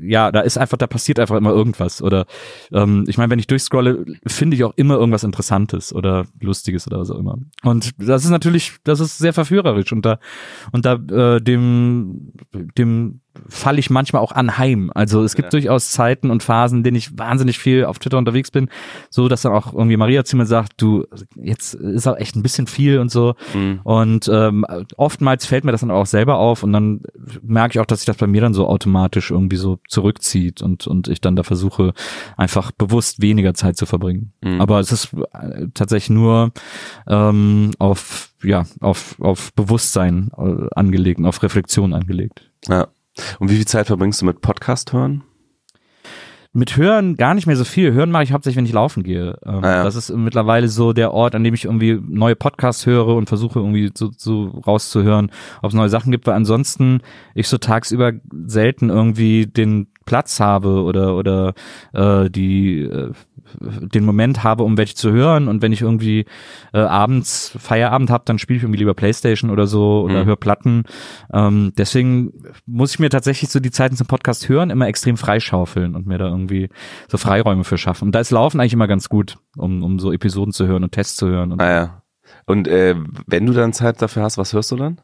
ja, 0.00 0.30
da 0.30 0.40
ist 0.40 0.58
einfach, 0.58 0.76
da 0.76 0.86
passiert 0.86 1.18
einfach 1.18 1.36
immer 1.36 1.50
irgendwas. 1.50 2.02
Oder 2.02 2.26
ähm, 2.72 3.04
ich 3.08 3.18
meine, 3.18 3.30
wenn 3.30 3.38
ich 3.38 3.46
durchscrolle, 3.46 4.04
finde 4.26 4.56
ich 4.56 4.64
auch 4.64 4.74
immer 4.76 4.96
irgendwas 4.96 5.24
Interessantes 5.24 5.94
oder 5.94 6.26
Lustiges 6.40 6.86
oder 6.86 7.00
was 7.00 7.10
auch 7.10 7.18
immer. 7.18 7.38
Und 7.62 7.90
das 7.98 8.24
ist 8.24 8.30
natürlich, 8.30 8.74
das 8.84 9.00
ist 9.00 9.18
sehr 9.18 9.32
verführerisch 9.32 9.92
und 9.92 10.04
da 10.04 10.18
und 10.72 10.84
da 10.84 10.94
äh, 10.94 11.40
dem 11.40 12.32
dem 12.52 13.21
falle 13.48 13.78
ich 13.78 13.90
manchmal 13.90 14.22
auch 14.22 14.32
anheim. 14.32 14.90
Also 14.94 15.22
es 15.22 15.34
gibt 15.34 15.46
Ja. 15.46 15.50
durchaus 15.50 15.90
Zeiten 15.90 16.30
und 16.30 16.42
Phasen, 16.42 16.78
in 16.78 16.84
denen 16.84 16.96
ich 16.96 17.18
wahnsinnig 17.18 17.58
viel 17.58 17.84
auf 17.84 17.98
Twitter 17.98 18.18
unterwegs 18.18 18.50
bin, 18.50 18.68
so 19.10 19.28
dass 19.28 19.42
dann 19.42 19.52
auch 19.52 19.72
irgendwie 19.72 19.96
Maria 19.96 20.24
zu 20.24 20.36
mir 20.36 20.46
sagt, 20.46 20.72
du, 20.76 21.06
jetzt 21.34 21.74
ist 21.74 22.06
auch 22.06 22.16
echt 22.16 22.36
ein 22.36 22.42
bisschen 22.42 22.66
viel 22.66 22.98
und 22.98 23.10
so. 23.10 23.34
Mhm. 23.54 23.80
Und 23.84 24.30
ähm, 24.32 24.66
oftmals 24.96 25.46
fällt 25.46 25.64
mir 25.64 25.72
das 25.72 25.80
dann 25.80 25.90
auch 25.90 26.06
selber 26.06 26.36
auf 26.36 26.62
und 26.62 26.72
dann 26.72 27.00
merke 27.42 27.72
ich 27.74 27.80
auch, 27.80 27.86
dass 27.86 28.00
sich 28.00 28.06
das 28.06 28.16
bei 28.16 28.26
mir 28.26 28.40
dann 28.40 28.54
so 28.54 28.66
automatisch 28.66 29.30
irgendwie 29.30 29.56
so 29.56 29.78
zurückzieht 29.88 30.60
und, 30.62 30.86
und 30.86 31.08
ich 31.08 31.20
dann 31.20 31.36
da 31.36 31.42
versuche, 31.42 31.94
einfach 32.36 32.70
bewusst 32.72 33.22
weniger 33.22 33.54
Zeit 33.54 33.76
zu 33.76 33.86
verbringen. 33.86 34.32
Mhm. 34.42 34.60
Aber 34.60 34.78
es 34.80 34.92
ist 34.92 35.08
äh, 35.32 35.68
tatsächlich 35.74 36.10
nur 36.10 36.52
ähm, 37.06 37.70
auf, 37.78 38.30
ja, 38.42 38.64
auf, 38.80 39.16
auf 39.20 39.52
Bewusstsein 39.54 40.30
äh, 40.36 40.66
angelegt, 40.74 41.20
auf 41.24 41.42
Reflexion 41.42 41.94
angelegt. 41.94 42.50
Ja. 42.68 42.88
Und 43.38 43.50
wie 43.50 43.56
viel 43.56 43.66
Zeit 43.66 43.86
verbringst 43.86 44.22
du 44.22 44.26
mit 44.26 44.40
Podcast 44.40 44.92
hören? 44.92 45.24
Mit 46.54 46.76
Hören 46.76 47.16
gar 47.16 47.34
nicht 47.34 47.46
mehr 47.46 47.56
so 47.56 47.64
viel. 47.64 47.94
Hören 47.94 48.10
mache 48.10 48.24
ich 48.24 48.32
hauptsächlich, 48.32 48.58
wenn 48.58 48.66
ich 48.66 48.74
laufen 48.74 49.02
gehe. 49.04 49.38
Ähm, 49.46 49.64
Ah, 49.64 49.76
ja. 49.76 49.84
Das 49.84 49.96
ist 49.96 50.14
mittlerweile 50.14 50.68
so 50.68 50.92
der 50.92 51.14
Ort, 51.14 51.34
an 51.34 51.42
dem 51.44 51.54
ich 51.54 51.64
irgendwie 51.64 51.98
neue 52.06 52.36
Podcasts 52.36 52.84
höre 52.84 53.08
und 53.08 53.26
versuche 53.26 53.58
irgendwie 53.58 53.90
so, 53.96 54.10
so 54.14 54.48
rauszuhören, 54.66 55.30
ob 55.62 55.70
es 55.70 55.74
neue 55.74 55.88
Sachen 55.88 56.12
gibt, 56.12 56.26
weil 56.26 56.34
ansonsten 56.34 57.00
ich 57.34 57.48
so 57.48 57.56
tagsüber 57.56 58.12
selten 58.46 58.90
irgendwie 58.90 59.46
den 59.46 59.86
Platz 60.04 60.40
habe 60.40 60.82
oder 60.82 61.16
oder 61.16 61.54
äh, 61.94 62.28
die 62.28 62.80
äh, 62.82 63.12
den 63.60 64.04
Moment 64.04 64.44
habe, 64.44 64.62
um 64.64 64.76
welche 64.76 64.94
zu 64.94 65.10
hören 65.12 65.48
und 65.48 65.62
wenn 65.62 65.72
ich 65.72 65.80
irgendwie 65.82 66.26
äh, 66.72 66.78
abends 66.78 67.54
Feierabend 67.58 68.10
habe, 68.10 68.24
dann 68.26 68.38
spiele 68.38 68.58
ich 68.58 68.62
irgendwie 68.62 68.78
lieber 68.78 68.94
Playstation 68.94 69.50
oder 69.50 69.66
so 69.66 70.02
oder 70.02 70.22
Mhm. 70.22 70.26
höre 70.26 70.36
Platten. 70.36 70.84
Ähm, 71.32 71.72
deswegen 71.76 72.32
muss 72.66 72.92
ich 72.94 72.98
mir 72.98 73.10
tatsächlich 73.10 73.50
so 73.50 73.60
die 73.60 73.70
Zeiten 73.70 73.96
zum 73.96 74.06
Podcast 74.06 74.48
hören 74.48 74.70
immer 74.70 74.86
extrem 74.86 75.16
freischaufeln 75.16 75.94
und 75.94 76.06
mir 76.06 76.18
da 76.18 76.26
irgendwie 76.28 76.68
so 77.08 77.18
Freiräume 77.18 77.64
für 77.64 77.78
schaffen. 77.78 78.06
Und 78.06 78.14
da 78.14 78.20
ist 78.20 78.30
Laufen 78.30 78.60
eigentlich 78.60 78.72
immer 78.74 78.88
ganz 78.88 79.08
gut, 79.08 79.38
um, 79.56 79.82
um 79.82 79.98
so 79.98 80.12
Episoden 80.12 80.52
zu 80.52 80.66
hören 80.66 80.84
und 80.84 80.92
Tests 80.92 81.16
zu 81.16 81.28
hören. 81.28 81.52
Und 81.52 81.58
Naja. 81.58 82.02
Und 82.46 82.66
äh, 82.68 82.94
wenn 83.26 83.46
du 83.46 83.52
dann 83.52 83.72
Zeit 83.72 84.00
dafür 84.02 84.22
hast, 84.22 84.38
was 84.38 84.52
hörst 84.52 84.70
du 84.70 84.76
dann? 84.76 85.00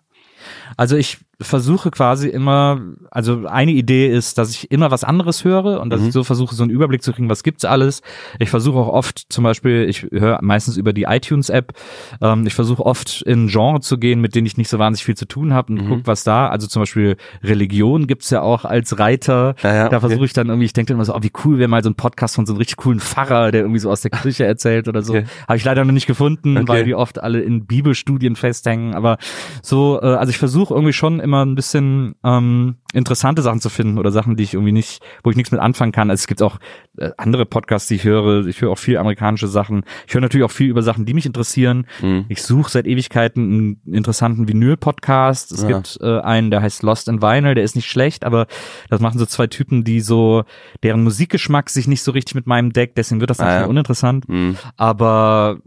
Also 0.77 0.97
ich 0.97 1.19
versuche 1.41 1.93
quasi 1.93 2.29
immer, 2.29 2.81
also 3.13 3.47
eine 3.47 3.71
Idee 3.71 4.09
ist, 4.09 4.39
dass 4.39 4.51
ich 4.51 4.73
immer 4.73 4.91
was 4.91 5.05
anderes 5.05 5.45
höre 5.45 5.81
und 5.81 5.91
dass 5.91 6.01
Mhm. 6.01 6.09
ich 6.09 6.13
so 6.13 6.25
versuche, 6.25 6.53
so 6.55 6.65
einen 6.65 6.73
Überblick 6.73 7.01
zu 7.03 7.13
kriegen, 7.13 7.31
was 7.31 7.45
gibt's 7.45 7.65
alles. 7.65 8.03
Ich 8.41 8.51
versuche 8.51 8.77
auch 8.79 8.89
oft 8.89 9.27
zum 9.33 9.45
Beispiel, 9.45 9.87
ich 9.89 10.03
höre 10.11 10.41
meistens 10.43 10.77
über 10.77 10.93
die 10.93 11.05
iTunes-App, 11.05 11.75
ähm, 12.21 12.45
ich 12.47 12.55
versuche 12.55 12.85
oft 12.85 13.23
in 13.23 13.47
Genre 13.47 13.79
zu 13.81 13.99
gehen, 13.99 14.21
mit 14.21 14.35
denen 14.35 14.47
ich 14.49 14.57
nicht 14.57 14.69
so 14.69 14.81
wahnsinnig 14.81 15.05
viel 15.05 15.17
zu 15.17 15.27
tun 15.29 15.53
habe 15.55 15.73
und 15.75 15.85
Mhm. 15.85 15.89
guck, 15.89 16.07
was 16.07 16.25
da, 16.25 16.49
also 16.49 16.67
zum 16.67 16.83
Beispiel 16.83 17.17
Religion 17.45 18.09
gibt's 18.09 18.31
ja 18.31 18.43
auch 18.43 18.65
als 18.65 18.99
Reiter. 18.99 19.55
Ja, 19.63 19.75
ja, 19.75 19.89
da 19.89 20.01
versuche 20.01 20.25
ich 20.25 20.33
dann 20.33 20.49
irgendwie, 20.49 20.67
ich 20.67 20.73
denke 20.73 20.93
immer 20.93 21.05
so, 21.05 21.15
oh, 21.15 21.23
wie 21.23 21.31
cool 21.45 21.59
wäre 21.61 21.69
mal 21.69 21.85
so 21.85 21.91
ein 21.91 21.95
Podcast 21.95 22.35
von 22.35 22.47
so 22.47 22.53
einem 22.53 22.59
richtig 22.59 22.79
coolen 22.79 22.99
Pfarrer, 22.99 23.53
der 23.53 23.61
irgendwie 23.61 23.79
so 23.81 23.91
aus 23.93 24.01
der 24.01 24.11
Kirche 24.11 24.45
erzählt 24.45 24.89
oder 24.89 25.03
so. 25.03 25.13
Okay. 25.15 25.25
Habe 25.47 25.57
ich 25.57 25.65
leider 25.65 25.85
noch 25.85 25.93
nicht 25.93 26.09
gefunden, 26.09 26.57
Okay. 26.57 26.69
weil 26.69 26.85
die 26.85 26.97
oft 26.97 27.21
alle 27.23 27.41
in 27.41 27.65
Bibelstudien 27.67 28.35
festhängen. 28.35 28.95
Aber 28.95 29.19
so, 29.63 30.01
äh, 30.03 30.07
also 30.07 30.31
ich 30.31 30.39
versuche 30.39 30.75
irgendwie 30.75 30.93
schon 30.93 31.21
immer 31.29 31.45
ein 31.45 31.55
bisschen 31.55 32.15
ähm, 32.25 32.77
interessante 32.95 33.43
Sachen 33.43 33.61
zu 33.61 33.69
finden 33.69 33.99
oder 33.99 34.11
Sachen, 34.11 34.37
die 34.37 34.43
ich 34.45 34.55
irgendwie 34.55 34.73
nicht, 34.73 35.03
wo 35.23 35.31
ich 35.31 35.37
nichts 35.37 35.53
mit 35.53 35.61
anfangen 35.61 35.93
kann. 35.93 36.09
Also 36.11 36.23
es 36.23 36.27
gibt 36.27 36.43
auch 36.43 36.59
äh, 36.97 37.11
andere 37.19 37.45
Podcasts, 37.45 37.87
die 37.89 37.97
ich 37.97 38.05
höre. 38.05 38.47
Ich 38.47 38.61
höre 38.63 38.71
auch 38.71 38.79
viel 38.79 38.97
amerikanische 38.97 39.47
Sachen. 39.47 39.85
Ich 40.07 40.15
höre 40.15 40.23
natürlich 40.23 40.45
auch 40.45 40.51
viel 40.51 40.69
über 40.71 40.83
Sachen, 40.83 41.05
die 41.05 41.13
mich 41.15 41.27
interessieren. 41.27 41.87
Mhm. 42.01 42.25
Ich 42.31 42.43
suche 42.43 42.71
seit 42.71 42.87
Ewigkeiten 42.87 43.79
einen 43.85 43.95
interessanten 43.95 44.49
Vinyl-Podcast. 44.49 45.53
Es 45.53 45.63
Ja. 45.63 45.69
gibt 45.69 45.99
äh, 46.01 46.21
einen, 46.21 46.51
der 46.51 46.63
heißt 46.63 46.83
Lost 46.83 47.09
in 47.09 47.21
Vinyl, 47.21 47.55
der 47.55 47.65
ist 47.65 47.77
nicht 47.77 47.91
schlecht, 47.91 48.25
aber 48.25 48.47
das 48.89 49.01
machen 49.01 49.19
so 49.19 49.27
zwei 49.27 49.47
Typen, 49.49 49.85
die 49.85 50.01
so, 50.01 50.45
deren 50.83 51.05
Musikgeschmack 51.05 51.69
sich 51.69 51.89
nicht 51.89 52.03
so 52.03 52.13
richtig 52.13 52.35
mit 52.35 52.47
meinem 52.47 52.73
deckt, 52.73 52.97
deswegen 52.97 53.21
wird 53.21 53.31
das 53.31 53.39
Ah, 53.41 53.45
natürlich 53.45 53.63
ja. 53.65 53.69
uninteressant. 53.69 54.29
Mhm. 54.29 54.57
Aber 54.79 55.59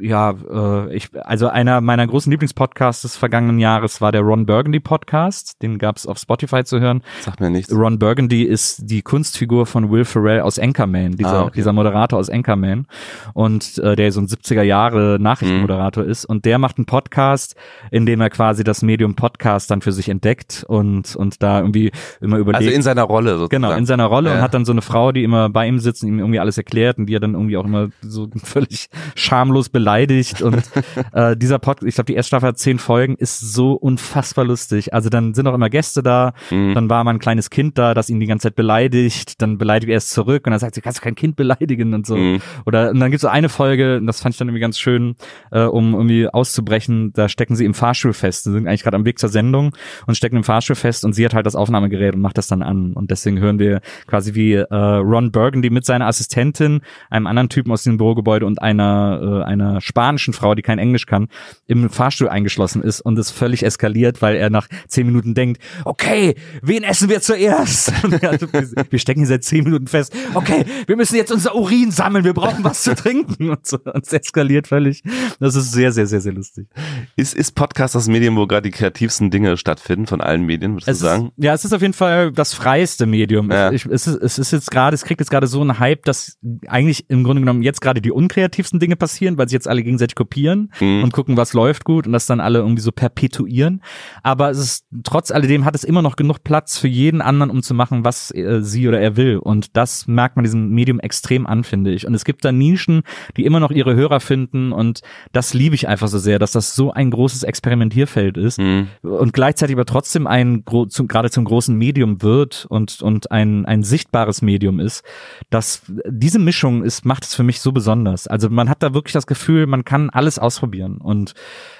ja, 0.00 0.34
äh, 0.50 0.94
ich, 0.94 1.08
also 1.24 1.48
einer 1.48 1.80
meiner 1.80 2.06
großen 2.06 2.30
Lieblingspodcasts 2.30 3.02
des 3.02 3.16
vergangenen 3.16 3.58
Jahres 3.58 4.00
war 4.00 4.12
der 4.12 4.22
Ron 4.22 4.46
Burgundy 4.46 4.80
Podcast. 4.80 5.60
Den 5.62 5.78
gab's 5.78 6.06
auf 6.06 6.18
Spotify 6.18 6.64
zu 6.64 6.80
hören. 6.80 7.02
Sagt 7.20 7.40
mir 7.40 7.50
nichts. 7.50 7.72
Ron 7.74 7.98
Burgundy 7.98 8.42
ist 8.44 8.82
die 8.90 9.02
Kunstfigur 9.02 9.66
von 9.66 9.90
Will 9.90 10.04
Ferrell 10.04 10.40
aus 10.40 10.58
Anchorman, 10.58 11.12
dieser, 11.12 11.32
Ah, 11.34 11.42
okay. 11.42 11.52
dieser 11.56 11.72
Moderator 11.72 12.18
aus 12.18 12.30
Anchorman 12.30 12.86
und 13.32 13.78
äh, 13.78 13.96
der 13.96 14.12
so 14.12 14.20
ein 14.20 14.26
70er 14.26 14.62
Jahre 14.62 15.18
Nachrichtenmoderator 15.20 16.04
Mhm. 16.04 16.10
ist 16.10 16.24
und 16.24 16.44
der 16.44 16.58
macht 16.58 16.78
einen 16.78 16.86
Podcast, 16.86 17.54
in 17.90 18.06
dem 18.06 18.20
er 18.20 18.30
quasi 18.30 18.64
das 18.64 18.82
Medium 18.82 19.14
Podcast 19.14 19.70
dann 19.70 19.80
für 19.80 19.92
sich 19.92 20.08
entdeckt 20.08 20.64
und 20.68 21.14
und 21.16 21.42
da 21.42 21.60
irgendwie 21.60 21.92
immer 22.20 22.38
überlegt. 22.38 22.64
Also 22.64 22.74
in 22.74 22.82
seiner 22.82 23.02
Rolle 23.04 23.30
sozusagen. 23.38 23.62
Genau, 23.62 23.72
in 23.72 23.86
seiner 23.86 24.06
Rolle 24.06 24.30
Ja. 24.30 24.36
und 24.36 24.42
hat 24.42 24.54
dann 24.54 24.64
so 24.64 24.72
eine 24.72 24.82
Frau, 24.82 25.12
die 25.12 25.22
immer 25.24 25.48
bei 25.50 25.66
ihm 25.66 25.78
sitzt 25.78 26.02
und 26.02 26.08
ihm 26.08 26.18
irgendwie 26.18 26.40
alles 26.40 26.56
erklärt 26.58 26.98
und 26.98 27.06
die 27.06 27.14
er 27.14 27.20
dann 27.20 27.34
irgendwie 27.34 27.56
auch 27.56 27.64
immer 27.64 27.88
so 28.02 28.28
völlig 28.42 28.88
schamlos 29.14 29.68
beleidigt 29.74 30.40
und 30.40 30.62
äh, 31.12 31.36
dieser 31.36 31.58
Podcast, 31.58 31.86
ich 31.86 31.94
glaube, 31.96 32.06
die 32.06 32.14
erste 32.14 32.28
Staffel 32.28 32.48
hat 32.48 32.58
zehn 32.58 32.78
Folgen, 32.78 33.16
ist 33.16 33.40
so 33.40 33.72
unfassbar 33.74 34.46
lustig. 34.46 34.94
Also 34.94 35.10
dann 35.10 35.34
sind 35.34 35.46
auch 35.46 35.52
immer 35.54 35.68
Gäste 35.68 36.02
da, 36.02 36.32
Mhm. 36.50 36.72
dann 36.74 36.88
war 36.88 37.04
mal 37.04 37.10
ein 37.12 37.18
kleines 37.18 37.50
Kind 37.50 37.76
da, 37.76 37.92
das 37.92 38.08
ihn 38.08 38.20
die 38.20 38.26
ganze 38.26 38.48
Zeit 38.48 38.54
beleidigt, 38.56 39.42
dann 39.42 39.58
beleidigt 39.58 39.90
er 39.90 39.98
es 39.98 40.08
zurück 40.08 40.46
und 40.46 40.52
dann 40.52 40.60
sagt 40.60 40.74
sie, 40.74 40.80
kannst 40.80 41.00
du 41.00 41.02
kein 41.02 41.14
Kind 41.14 41.36
beleidigen 41.36 41.92
und 41.92 42.06
so. 42.06 42.16
Mhm. 42.16 42.40
Oder 42.64 42.90
und 42.90 43.00
dann 43.00 43.10
gibt's 43.10 43.22
so 43.22 43.28
eine 43.28 43.48
Folge, 43.48 43.98
und 43.98 44.06
das 44.06 44.20
fand 44.20 44.34
ich 44.34 44.38
dann 44.38 44.48
irgendwie 44.48 44.60
ganz 44.60 44.78
schön, 44.78 45.16
äh, 45.50 45.62
um 45.64 45.94
irgendwie 45.94 46.28
auszubrechen, 46.28 47.12
da 47.12 47.28
stecken 47.28 47.56
sie 47.56 47.64
im 47.64 47.74
Fahrstuhl 47.74 48.12
fest. 48.12 48.44
Sie 48.44 48.52
sind 48.52 48.66
eigentlich 48.68 48.82
gerade 48.84 48.96
am 48.96 49.04
Weg 49.04 49.18
zur 49.18 49.28
Sendung 49.28 49.74
und 50.06 50.14
stecken 50.16 50.36
im 50.36 50.44
Fahrstuhl 50.44 50.76
fest 50.76 51.04
und 51.04 51.12
sie 51.12 51.24
hat 51.24 51.34
halt 51.34 51.46
das 51.46 51.56
Aufnahmegerät 51.56 52.14
und 52.14 52.20
macht 52.20 52.38
das 52.38 52.46
dann 52.46 52.62
an. 52.62 52.92
Und 52.94 53.10
deswegen 53.10 53.38
hören 53.40 53.58
wir 53.58 53.80
quasi 54.06 54.34
wie 54.34 54.52
äh, 54.54 54.66
Ron 54.74 55.32
Burgundy 55.32 55.70
mit 55.70 55.84
seiner 55.84 56.06
Assistentin, 56.06 56.80
einem 57.10 57.26
anderen 57.26 57.48
Typen 57.48 57.72
aus 57.72 57.82
dem 57.82 57.96
Bürogebäude 57.96 58.46
und 58.46 58.62
einer, 58.62 59.42
äh, 59.42 59.44
einer 59.44 59.63
spanischen 59.80 60.34
Frau, 60.34 60.54
die 60.54 60.62
kein 60.62 60.78
Englisch 60.78 61.06
kann, 61.06 61.28
im 61.66 61.90
Fahrstuhl 61.90 62.28
eingeschlossen 62.28 62.82
ist 62.82 63.00
und 63.00 63.18
es 63.18 63.30
völlig 63.30 63.64
eskaliert, 63.64 64.22
weil 64.22 64.36
er 64.36 64.50
nach 64.50 64.68
zehn 64.88 65.06
Minuten 65.06 65.34
denkt, 65.34 65.60
okay, 65.84 66.34
wen 66.62 66.82
essen 66.82 67.08
wir 67.08 67.20
zuerst? 67.20 67.92
Er, 68.24 68.38
wir 68.38 68.98
stecken 68.98 69.20
hier 69.20 69.26
seit 69.26 69.44
zehn 69.44 69.64
Minuten 69.64 69.86
fest. 69.86 70.14
Okay, 70.34 70.64
wir 70.86 70.96
müssen 70.96 71.16
jetzt 71.16 71.32
unser 71.32 71.54
Urin 71.54 71.90
sammeln, 71.90 72.24
wir 72.24 72.32
brauchen 72.32 72.62
was 72.62 72.82
zu 72.82 72.94
trinken. 72.94 73.50
Und, 73.54 73.66
so, 73.66 73.78
und 73.84 74.06
es 74.06 74.12
eskaliert 74.12 74.68
völlig. 74.68 75.02
Das 75.40 75.54
ist 75.54 75.72
sehr, 75.72 75.92
sehr, 75.92 76.06
sehr, 76.06 76.20
sehr 76.20 76.32
lustig. 76.32 76.68
Ist, 77.16 77.34
ist 77.34 77.52
Podcast 77.52 77.94
das 77.94 78.08
Medium, 78.08 78.36
wo 78.36 78.46
gerade 78.46 78.62
die 78.62 78.70
kreativsten 78.70 79.30
Dinge 79.30 79.56
stattfinden 79.56 80.06
von 80.06 80.20
allen 80.20 80.44
Medien, 80.44 80.72
würdest 80.74 80.88
Es 80.88 80.98
du 80.98 81.04
sagen? 81.04 81.32
Ist, 81.36 81.44
ja, 81.44 81.54
es 81.54 81.64
ist 81.64 81.72
auf 81.72 81.82
jeden 81.82 81.92
Fall 81.92 82.32
das 82.32 82.54
freiste 82.54 83.06
Medium. 83.06 83.50
Ja. 83.50 83.70
Ich, 83.70 83.86
es, 83.86 84.06
ist, 84.06 84.16
es 84.22 84.38
ist 84.38 84.52
jetzt 84.52 84.70
gerade, 84.70 84.94
es 84.94 85.04
kriegt 85.04 85.20
jetzt 85.20 85.30
gerade 85.30 85.46
so 85.46 85.60
einen 85.60 85.78
Hype, 85.78 86.04
dass 86.04 86.38
eigentlich 86.66 87.08
im 87.10 87.24
Grunde 87.24 87.42
genommen 87.42 87.62
jetzt 87.62 87.80
gerade 87.80 88.00
die 88.00 88.10
unkreativsten 88.10 88.80
Dinge 88.80 88.96
passieren, 88.96 89.38
weil 89.38 89.48
sie 89.48 89.53
jetzt 89.54 89.66
alle 89.68 89.82
gegenseitig 89.82 90.14
kopieren 90.14 90.70
Mhm. 90.80 91.02
und 91.04 91.12
gucken, 91.12 91.36
was 91.38 91.54
läuft 91.54 91.84
gut 91.84 92.06
und 92.06 92.12
das 92.12 92.26
dann 92.26 92.40
alle 92.40 92.58
irgendwie 92.58 92.82
so 92.82 92.92
perpetuieren. 92.92 93.80
Aber 94.22 94.50
es 94.50 94.58
ist 94.58 94.84
trotz 95.04 95.30
alledem 95.30 95.64
hat 95.64 95.74
es 95.74 95.84
immer 95.84 96.02
noch 96.02 96.16
genug 96.16 96.44
Platz 96.44 96.76
für 96.78 96.88
jeden 96.88 97.22
anderen, 97.22 97.50
um 97.50 97.62
zu 97.62 97.72
machen, 97.74 98.04
was 98.04 98.30
äh, 98.34 98.60
sie 98.60 98.86
oder 98.88 99.00
er 99.00 99.16
will. 99.16 99.38
Und 99.38 99.76
das 99.76 100.06
merkt 100.06 100.36
man 100.36 100.44
diesem 100.44 100.70
Medium 100.70 101.00
extrem 101.00 101.46
an, 101.46 101.64
finde 101.64 101.92
ich. 101.92 102.06
Und 102.06 102.14
es 102.14 102.24
gibt 102.24 102.44
da 102.44 102.52
Nischen, 102.52 103.02
die 103.36 103.44
immer 103.44 103.60
noch 103.60 103.70
ihre 103.70 103.94
Hörer 103.94 104.20
finden 104.20 104.72
und 104.72 105.00
das 105.32 105.54
liebe 105.54 105.74
ich 105.74 105.88
einfach 105.88 106.08
so 106.08 106.18
sehr, 106.18 106.38
dass 106.38 106.52
das 106.52 106.74
so 106.74 106.92
ein 106.92 107.10
großes 107.10 107.42
Experimentierfeld 107.44 108.36
ist 108.36 108.58
Mhm. 108.58 108.88
und 109.02 109.32
gleichzeitig 109.32 109.76
aber 109.76 109.86
trotzdem 109.86 110.26
ein 110.26 110.64
zum, 110.88 111.08
gerade 111.08 111.30
zum 111.30 111.44
großen 111.44 111.76
Medium 111.76 112.22
wird 112.22 112.66
und 112.68 113.00
und 113.02 113.30
ein 113.30 113.64
ein 113.66 113.82
sichtbares 113.82 114.42
Medium 114.42 114.80
ist, 114.80 115.04
dass 115.50 115.82
diese 116.08 116.38
Mischung 116.38 116.82
ist 116.82 117.04
macht 117.04 117.24
es 117.24 117.34
für 117.34 117.42
mich 117.42 117.60
so 117.60 117.72
besonders. 117.72 118.26
Also 118.26 118.48
man 118.50 118.68
hat 118.68 118.82
da 118.82 118.94
wirklich 118.94 119.12
das 119.12 119.26
Gefühl, 119.26 119.43
man 119.48 119.84
kann 119.84 120.10
alles 120.10 120.38
ausprobieren 120.38 120.98
und 120.98 121.34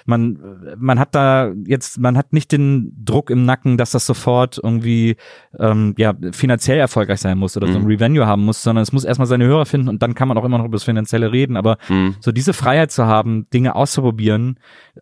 man 0.07 0.39
man 0.79 0.99
hat 0.99 1.15
da 1.15 1.53
jetzt 1.67 1.99
man 1.99 2.17
hat 2.17 2.33
nicht 2.33 2.53
den 2.53 2.93
Druck 3.05 3.31
im 3.31 3.45
Nacken, 3.45 3.77
dass 3.79 3.93
das 3.93 4.07
sofort 4.07 4.61
irgendwie 4.63 5.17
ähm, 5.59 5.95
ja 5.97 6.15
finanziell 6.33 6.79
erfolgreich 6.79 7.21
sein 7.21 7.39
muss 7.39 7.57
oder 7.57 7.67
so 7.69 7.79
ein 7.79 7.83
Mhm. 7.85 7.89
Revenue 7.89 8.27
haben 8.27 8.45
muss, 8.45 8.63
sondern 8.63 8.83
es 8.83 8.93
muss 8.93 9.05
erstmal 9.05 9.27
seine 9.27 9.45
Hörer 9.47 9.67
finden 9.67 9.89
und 9.89 10.03
dann 10.03 10.15
kann 10.15 10.29
man 10.29 10.37
auch 10.39 10.45
immer 10.45 10.59
noch 10.59 10.67
über 10.67 10.77
das 10.77 10.85
Finanzielle 10.85 11.33
reden. 11.33 11.57
Aber 11.57 11.79
Mhm. 11.89 12.17
so 12.21 12.33
diese 12.33 12.53
Freiheit 12.53 12.91
zu 12.93 13.07
haben, 13.07 13.49
Dinge 13.53 13.75
auszuprobieren, 13.75 14.59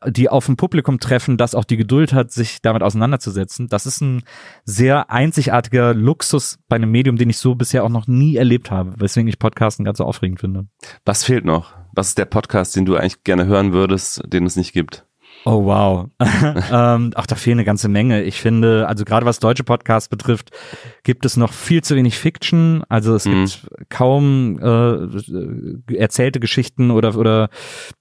die 0.09 0.29
auf 0.29 0.49
ein 0.49 0.57
Publikum 0.57 1.01
treffen, 1.01 1.37
das 1.37 1.55
auch 1.55 1.65
die 1.65 1.77
Geduld 1.77 2.13
hat, 2.13 2.31
sich 2.31 2.63
damit 2.63 2.83
auseinanderzusetzen, 2.83 3.69
das 3.69 3.87
ist 3.87 4.01
ein 4.01 4.23
sehr 4.65 5.11
einzigartiger 5.11 5.95
Luxus 5.95 6.59
bei 6.69 6.77
einem 6.77 6.91
Medium, 6.91 7.17
den 7.17 7.31
ich 7.31 7.39
so 7.39 7.55
bisher 7.55 7.85
auch 7.85 7.89
noch 7.89 8.07
nie 8.07 8.37
erlebt 8.37 8.71
habe, 8.71 8.93
weswegen 8.99 9.29
ich 9.29 9.39
Podcasten 9.39 9.85
ganz 9.85 9.99
so 9.99 10.05
aufregend 10.05 10.41
finde. 10.41 10.67
Was 11.05 11.25
fehlt 11.25 11.45
noch? 11.45 11.73
Was 11.95 12.09
ist 12.09 12.19
der 12.19 12.25
Podcast, 12.25 12.75
den 12.75 12.87
du 12.87 12.97
eigentlich 12.97 13.23
gerne 13.23 13.45
hören 13.45 13.73
würdest, 13.75 14.23
den 14.27 14.47
es 14.47 14.57
nicht 14.57 14.73
gibt? 14.73 15.05
Oh 15.45 15.65
wow. 15.65 16.07
ähm, 16.73 17.11
ach, 17.17 17.27
da 17.27 17.35
fehlen 17.35 17.59
eine 17.59 17.65
ganze 17.65 17.89
Menge. 17.89 18.23
Ich 18.23 18.41
finde, 18.41 18.87
also 18.89 19.05
gerade 19.05 19.27
was 19.27 19.41
deutsche 19.41 19.65
Podcasts 19.65 20.09
betrifft, 20.09 20.51
gibt 21.03 21.25
es 21.25 21.37
noch 21.37 21.53
viel 21.53 21.83
zu 21.83 21.97
wenig 21.97 22.17
Fiction. 22.19 22.85
Also 22.89 23.15
es 23.17 23.25
Mhm. 23.27 23.45
gibt 23.47 23.67
kaum 23.91 24.59
äh, 24.61 25.95
erzählte 25.97 26.39
Geschichten 26.41 26.91
oder 26.91 27.17
oder 27.17 27.49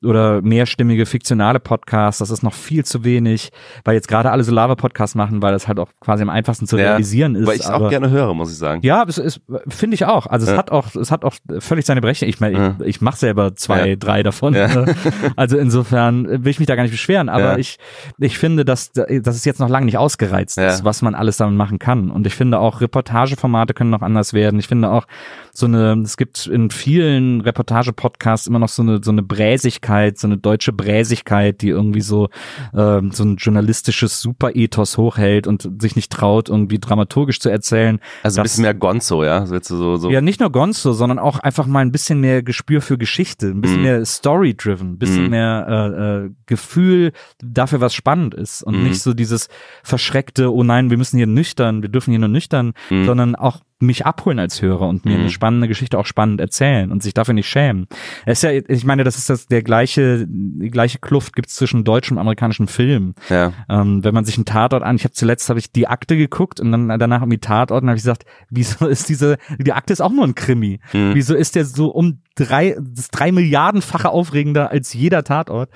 oder 0.03 0.41
mehrstimmige 0.41 1.05
fiktionale 1.05 1.59
Podcasts. 1.59 2.19
Das 2.19 2.29
ist 2.29 2.43
noch 2.43 2.53
viel 2.53 2.85
zu 2.85 3.03
wenig, 3.03 3.49
weil 3.85 3.95
jetzt 3.95 4.07
gerade 4.07 4.31
alle 4.31 4.43
so 4.43 4.51
Lava-Podcasts 4.53 5.15
machen, 5.15 5.41
weil 5.41 5.53
das 5.53 5.67
halt 5.67 5.79
auch 5.79 5.89
quasi 5.99 6.21
am 6.23 6.29
einfachsten 6.29 6.67
zu 6.67 6.77
Ja, 6.77 6.83
realisieren 6.91 7.35
ist. 7.35 7.47
Weil 7.47 7.55
ich 7.55 7.61
es 7.61 7.69
auch 7.69 7.89
gerne 7.89 8.09
höre, 8.11 8.33
muss 8.33 8.51
ich 8.51 8.57
sagen. 8.57 8.81
ja, 8.83 9.03
es 9.07 9.17
ist, 9.17 9.41
finde 9.67 9.95
ich 9.95 10.05
auch. 10.05 10.27
Also 10.27 10.45
es 10.45 10.51
Ja. 10.51 10.57
hat 10.57 10.71
auch, 10.71 10.93
es 10.95 11.11
hat 11.11 11.25
auch 11.25 11.33
völlig 11.59 11.85
seine 11.85 12.01
Berechtigung. 12.01 12.29
Ich 12.29 12.39
meine, 12.39 12.57
Ja. 12.57 12.75
ich, 12.81 12.87
ich 12.97 13.01
mache 13.01 13.17
selber 13.17 13.55
zwei, 13.55 13.95
drei 13.95 14.21
davon. 14.23 14.55
Also 15.35 15.57
insofern 15.57 16.43
will 16.43 16.49
ich 16.51 16.59
mich 16.59 16.67
da 16.67 16.75
gar 16.75 16.83
nicht 16.83 16.91
beschweren. 16.91 17.29
Aber 17.32 17.53
Ja. 17.53 17.57
ich, 17.57 17.79
ich 18.19 18.38
finde, 18.38 18.65
dass, 18.65 18.91
dass 18.91 19.36
es 19.36 19.45
jetzt 19.45 19.59
noch 19.59 19.69
lange 19.69 19.86
nicht 19.88 19.97
ausgereizt 19.97 20.57
Ja. 20.57 20.67
ist, 20.67 20.84
was 20.86 21.01
man 21.01 21.15
alles 21.15 21.38
damit 21.38 21.55
machen 21.57 21.79
kann. 21.79 22.11
Und 22.11 22.27
ich 22.27 22.36
finde 22.36 22.59
auch 22.59 22.82
Reportageformate 22.82 23.73
können 23.73 23.89
noch 23.89 24.01
anders 24.01 24.34
werden. 24.34 24.59
Ich 24.59 24.67
finde 24.67 24.89
auch 24.91 25.05
so 25.53 25.65
eine, 25.65 25.93
es 26.03 26.17
gibt 26.17 26.45
in 26.47 26.69
vielen 26.69 27.41
Reportage-Podcasts 27.41 28.47
immer 28.47 28.59
noch 28.59 28.69
so 28.69 28.82
eine, 28.84 29.01
so 29.03 29.11
eine 29.11 29.23
Bräsigkeit, 29.23 30.17
so 30.17 30.27
eine 30.27 30.38
deutsche 30.38 30.73
Bräsigkeit, 30.73 31.61
die 31.61 31.69
irgendwie 31.69 32.01
so, 32.01 32.29
ähm, 32.73 33.11
so 33.11 33.23
ein 33.23 33.36
journalistisches 33.38 34.21
Superethos 34.21 34.97
hochhält 34.97 35.47
und 35.47 35.69
sich 35.82 35.95
nicht 35.95 36.11
traut, 36.11 36.49
irgendwie 36.49 36.79
dramaturgisch 36.79 37.39
zu 37.39 37.49
erzählen. 37.49 37.99
Also 38.23 38.41
ein 38.41 38.43
bisschen 38.43 38.63
mehr 38.63 38.73
Gonzo, 38.73 39.23
ja? 39.23 39.45
So, 39.45 39.97
so. 39.97 40.09
Ja, 40.09 40.21
nicht 40.21 40.39
nur 40.39 40.51
Gonzo, 40.51 40.93
sondern 40.93 41.19
auch 41.19 41.39
einfach 41.39 41.65
mal 41.67 41.79
ein 41.79 41.91
bisschen 41.91 42.19
mehr 42.19 42.43
Gespür 42.43 42.82
für 42.82 42.97
Geschichte, 42.97 43.47
ein 43.47 43.61
bisschen 43.61 43.77
Mhm. 43.77 43.84
mehr 43.84 44.05
Story-driven, 44.05 44.93
ein 44.93 44.97
bisschen 44.97 45.23
Mhm. 45.25 45.29
mehr 45.29 45.65
äh, 45.69 46.25
äh, 46.25 46.29
Gefühl 46.45 47.11
dafür, 47.39 47.82
was 47.82 47.93
spannend 47.93 48.34
ist 48.34 48.63
und 48.63 48.78
Mhm. 48.78 48.84
nicht 48.84 48.99
so 49.01 49.13
dieses 49.13 49.47
verschreckte, 49.84 50.53
oh 50.53 50.63
nein, 50.63 50.89
wir 50.89 50.97
müssen 50.97 51.17
hier 51.17 51.28
nüchtern, 51.28 51.82
wir 51.82 51.89
dürfen 51.89 52.11
hier 52.11 52.19
nur 52.19 52.30
nüchtern, 52.30 52.74
Mhm. 52.89 53.05
sondern 53.05 53.36
auch 53.36 53.59
mich 53.82 54.05
abholen 54.05 54.39
als 54.39 54.61
Hörer 54.61 54.88
und 54.88 55.05
mir 55.05 55.15
Mhm. 55.15 55.21
eine 55.21 55.29
spannende 55.29 55.67
Geschichte 55.67 55.97
auch 55.97 56.05
spannend 56.05 56.41
erzählen 56.41 56.91
und 56.91 57.01
sich 57.03 57.13
dafür 57.13 57.34
nicht 57.34 57.47
schämen. 57.49 57.88
Es 58.25 58.43
ist 58.43 58.43
ja, 58.43 58.51
ich 58.67 58.86
meine, 58.86 59.03
das 59.03 59.17
ist 59.17 59.29
das 59.29 59.47
der 59.47 59.63
gleiche, 59.63 60.25
die 60.27 60.69
gleiche 60.69 60.99
Kluft 60.99 61.36
gibt's 61.36 61.55
zwischen 61.55 61.84
deutschem 61.84 62.17
und 62.17 62.21
amerikanischen 62.21 62.67
Film. 62.67 63.13
ja. 63.29 63.53
Ähm, 63.69 64.03
wenn 64.03 64.13
man 64.13 64.25
sich 64.25 64.38
einen 64.38 64.45
Tatort 64.45 64.84
an, 64.84 64.95
ich 64.95 65.03
habe 65.03 65.13
zuletzt 65.13 65.49
habe 65.49 65.59
ich 65.59 65.71
die 65.71 65.88
Akte 65.88 66.17
geguckt 66.17 66.59
und 66.59 66.71
dann 66.71 66.88
danach 66.99 67.21
irgendwie 67.21 67.38
Tatort 67.39 67.84
und 67.84 67.89
habe 67.89 67.97
ich 67.97 68.03
gesagt, 68.03 68.25
wieso 68.49 68.88
ist 68.88 69.09
diese 69.09 69.38
die 69.57 69.73
Akte 69.73 69.93
ist 69.93 70.01
auch 70.01 70.11
nur 70.11 70.25
ein 70.25 70.36
Krimi. 70.36 70.79
Mhm. 70.93 71.15
Wieso 71.15 71.36
ist 71.36 71.55
der 71.55 71.65
so 71.65 71.89
um 71.89 72.19
drei 72.36 72.75
das 72.79 73.09
drei 73.09 73.32
Milliardenfache 73.32 74.09
aufregender 74.09 74.71
als 74.71 74.93
jeder 74.93 75.23
Tatort? 75.23 75.69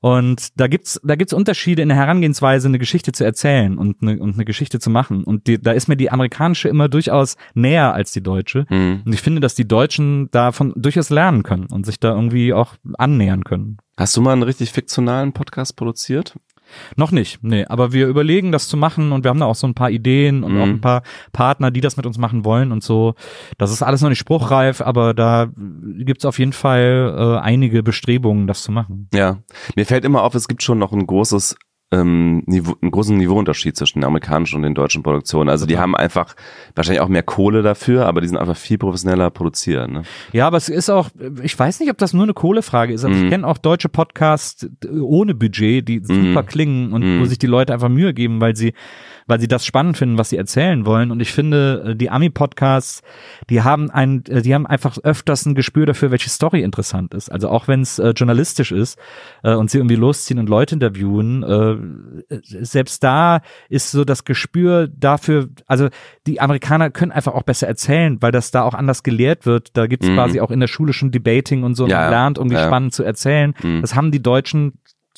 Und 0.00 0.48
da 0.60 0.66
gibt's 0.66 1.00
da 1.04 1.16
gibt's 1.16 1.32
Unterschiede 1.32 1.82
in 1.82 1.88
der 1.88 1.96
Herangehensweise, 1.96 2.68
eine 2.68 2.78
Geschichte 2.78 3.12
zu 3.12 3.24
erzählen 3.24 3.78
und 3.78 4.02
eine, 4.02 4.18
und 4.20 4.34
eine 4.34 4.44
Geschichte 4.44 4.78
zu 4.80 4.90
machen. 4.90 5.24
Und 5.24 5.46
die, 5.46 5.60
da 5.60 5.72
ist 5.72 5.88
mir 5.88 5.96
die 5.96 6.10
amerikanische 6.10 6.68
immer 6.68 6.88
durchaus 6.88 7.36
näher 7.54 7.92
als 7.94 8.12
die 8.12 8.22
deutsche. 8.22 8.66
Mhm. 8.70 9.02
Und 9.04 9.12
ich 9.12 9.20
finde, 9.20 9.40
dass 9.40 9.54
die 9.54 9.68
Deutschen 9.68 10.30
davon 10.30 10.72
durchaus 10.76 11.10
lernen 11.10 11.42
können 11.42 11.66
und 11.66 11.84
sich 11.86 12.00
da 12.00 12.14
irgendwie 12.14 12.52
auch 12.52 12.74
annähern 12.98 13.44
können. 13.44 13.78
Hast 13.96 14.16
du 14.16 14.20
mal 14.22 14.32
einen 14.32 14.42
richtig 14.42 14.72
fiktionalen 14.72 15.32
Podcast 15.32 15.76
produziert? 15.76 16.34
Noch 16.96 17.12
nicht, 17.12 17.44
nee, 17.44 17.66
aber 17.66 17.92
wir 17.92 18.08
überlegen, 18.08 18.50
das 18.50 18.68
zu 18.68 18.76
machen 18.78 19.12
und 19.12 19.22
wir 19.22 19.28
haben 19.28 19.38
da 19.38 19.46
auch 19.46 19.54
so 19.54 19.66
ein 19.66 19.74
paar 19.74 19.90
Ideen 19.90 20.42
und 20.42 20.54
Mhm. 20.54 20.60
auch 20.60 20.66
ein 20.66 20.80
paar 20.80 21.02
Partner, 21.32 21.70
die 21.70 21.82
das 21.82 21.96
mit 21.98 22.06
uns 22.06 22.16
machen 22.18 22.44
wollen 22.44 22.72
und 22.72 22.82
so. 22.82 23.14
Das 23.58 23.70
ist 23.70 23.82
alles 23.82 24.00
noch 24.00 24.08
nicht 24.08 24.18
spruchreif, 24.18 24.80
aber 24.80 25.12
da 25.12 25.48
gibt's 25.98 26.24
auf 26.24 26.38
jeden 26.38 26.54
Fall 26.54 27.14
äh, 27.16 27.38
einige 27.44 27.82
Bestrebungen, 27.82 28.46
das 28.46 28.62
zu 28.62 28.72
machen. 28.72 29.08
Ja. 29.12 29.38
Mir 29.76 29.84
fällt 29.84 30.04
immer 30.06 30.22
auf, 30.22 30.34
es 30.34 30.48
gibt 30.48 30.62
schon 30.62 30.78
noch 30.78 30.92
ein 30.92 31.06
großes 31.06 31.56
ähm, 32.00 32.42
Niveau, 32.46 32.74
einen 32.80 32.90
großen 32.90 33.16
Niveauunterschied 33.16 33.76
zwischen 33.76 34.00
den 34.00 34.04
amerikanischen 34.04 34.56
und 34.56 34.62
den 34.62 34.74
deutschen 34.74 35.02
Produktionen. 35.02 35.48
Also 35.50 35.66
die 35.66 35.78
haben 35.78 35.94
einfach 35.96 36.34
wahrscheinlich 36.74 37.00
auch 37.00 37.08
mehr 37.08 37.22
Kohle 37.22 37.62
dafür, 37.62 38.06
aber 38.06 38.20
die 38.20 38.28
sind 38.28 38.36
einfach 38.36 38.56
viel 38.56 38.78
professioneller 38.78 39.30
produziert. 39.30 39.90
Ne? 39.90 40.02
Ja, 40.32 40.46
aber 40.46 40.56
es 40.56 40.68
ist 40.68 40.90
auch, 40.90 41.10
ich 41.42 41.58
weiß 41.58 41.80
nicht, 41.80 41.90
ob 41.90 41.98
das 41.98 42.12
nur 42.12 42.24
eine 42.24 42.34
Kohlefrage 42.34 42.92
ist, 42.92 43.04
aber 43.04 43.14
Mhm. 43.14 43.24
ich 43.24 43.30
kenne 43.30 43.46
auch 43.46 43.58
deutsche 43.58 43.88
Podcasts 43.88 44.66
ohne 45.00 45.34
Budget, 45.34 45.86
die 45.88 46.00
super 46.02 46.42
klingen 46.42 46.92
und 46.92 47.02
Mhm. 47.02 47.20
wo 47.20 47.24
sich 47.24 47.38
die 47.38 47.46
Leute 47.46 47.72
einfach 47.72 47.88
Mühe 47.88 48.12
geben, 48.14 48.40
weil 48.40 48.56
sie, 48.56 48.72
weil 49.26 49.40
sie 49.40 49.48
das 49.48 49.64
spannend 49.64 49.96
finden, 49.96 50.18
was 50.18 50.30
sie 50.30 50.36
erzählen 50.36 50.84
wollen. 50.86 51.10
Und 51.10 51.20
ich 51.20 51.32
finde, 51.32 51.90
äh, 51.90 51.96
die 51.96 52.10
Ami-Podcasts, 52.10 53.02
die 53.50 53.62
haben 53.62 53.90
ein, 53.90 54.22
äh, 54.28 54.42
die 54.42 54.54
haben 54.54 54.66
einfach 54.66 54.98
öfters 55.02 55.46
ein 55.46 55.54
Gespür 55.54 55.86
dafür, 55.86 56.10
welche 56.10 56.28
Story 56.30 56.62
interessant 56.62 57.14
ist. 57.14 57.30
Also 57.30 57.48
auch 57.48 57.68
wenn 57.68 57.80
es 57.80 57.98
äh, 57.98 58.10
journalistisch 58.10 58.72
ist 58.72 58.98
äh, 59.42 59.54
und 59.54 59.70
sie 59.70 59.78
irgendwie 59.78 59.96
losziehen 59.96 60.38
und 60.38 60.48
Leute 60.48 60.74
interviewen, 60.74 61.42
äh, 61.42 61.76
selbst 62.42 63.02
da 63.02 63.40
ist 63.68 63.90
so 63.90 64.04
das 64.04 64.24
Gespür 64.24 64.88
dafür, 64.88 65.48
also 65.66 65.88
die 66.26 66.40
Amerikaner 66.40 66.90
können 66.90 67.12
einfach 67.12 67.34
auch 67.34 67.42
besser 67.42 67.66
erzählen, 67.66 68.20
weil 68.20 68.32
das 68.32 68.50
da 68.50 68.62
auch 68.62 68.74
anders 68.74 69.02
gelehrt 69.02 69.46
wird. 69.46 69.76
Da 69.76 69.86
gibt's 69.86 70.06
Mhm. 70.08 70.14
quasi 70.14 70.40
auch 70.40 70.50
in 70.50 70.60
der 70.60 70.66
Schule 70.68 70.92
schon 70.92 71.10
Debating 71.10 71.62
und 71.62 71.74
so, 71.74 71.84
und 71.84 71.90
Ja, 71.90 72.02
ja. 72.02 72.10
lernt 72.10 72.38
irgendwie 72.38 72.56
Ja. 72.56 72.66
spannend 72.66 72.92
zu 72.94 73.02
erzählen. 73.02 73.54
Mhm. 73.62 73.80
Das 73.80 73.94
haben 73.94 74.10
die 74.10 74.22
Deutschen 74.22 74.74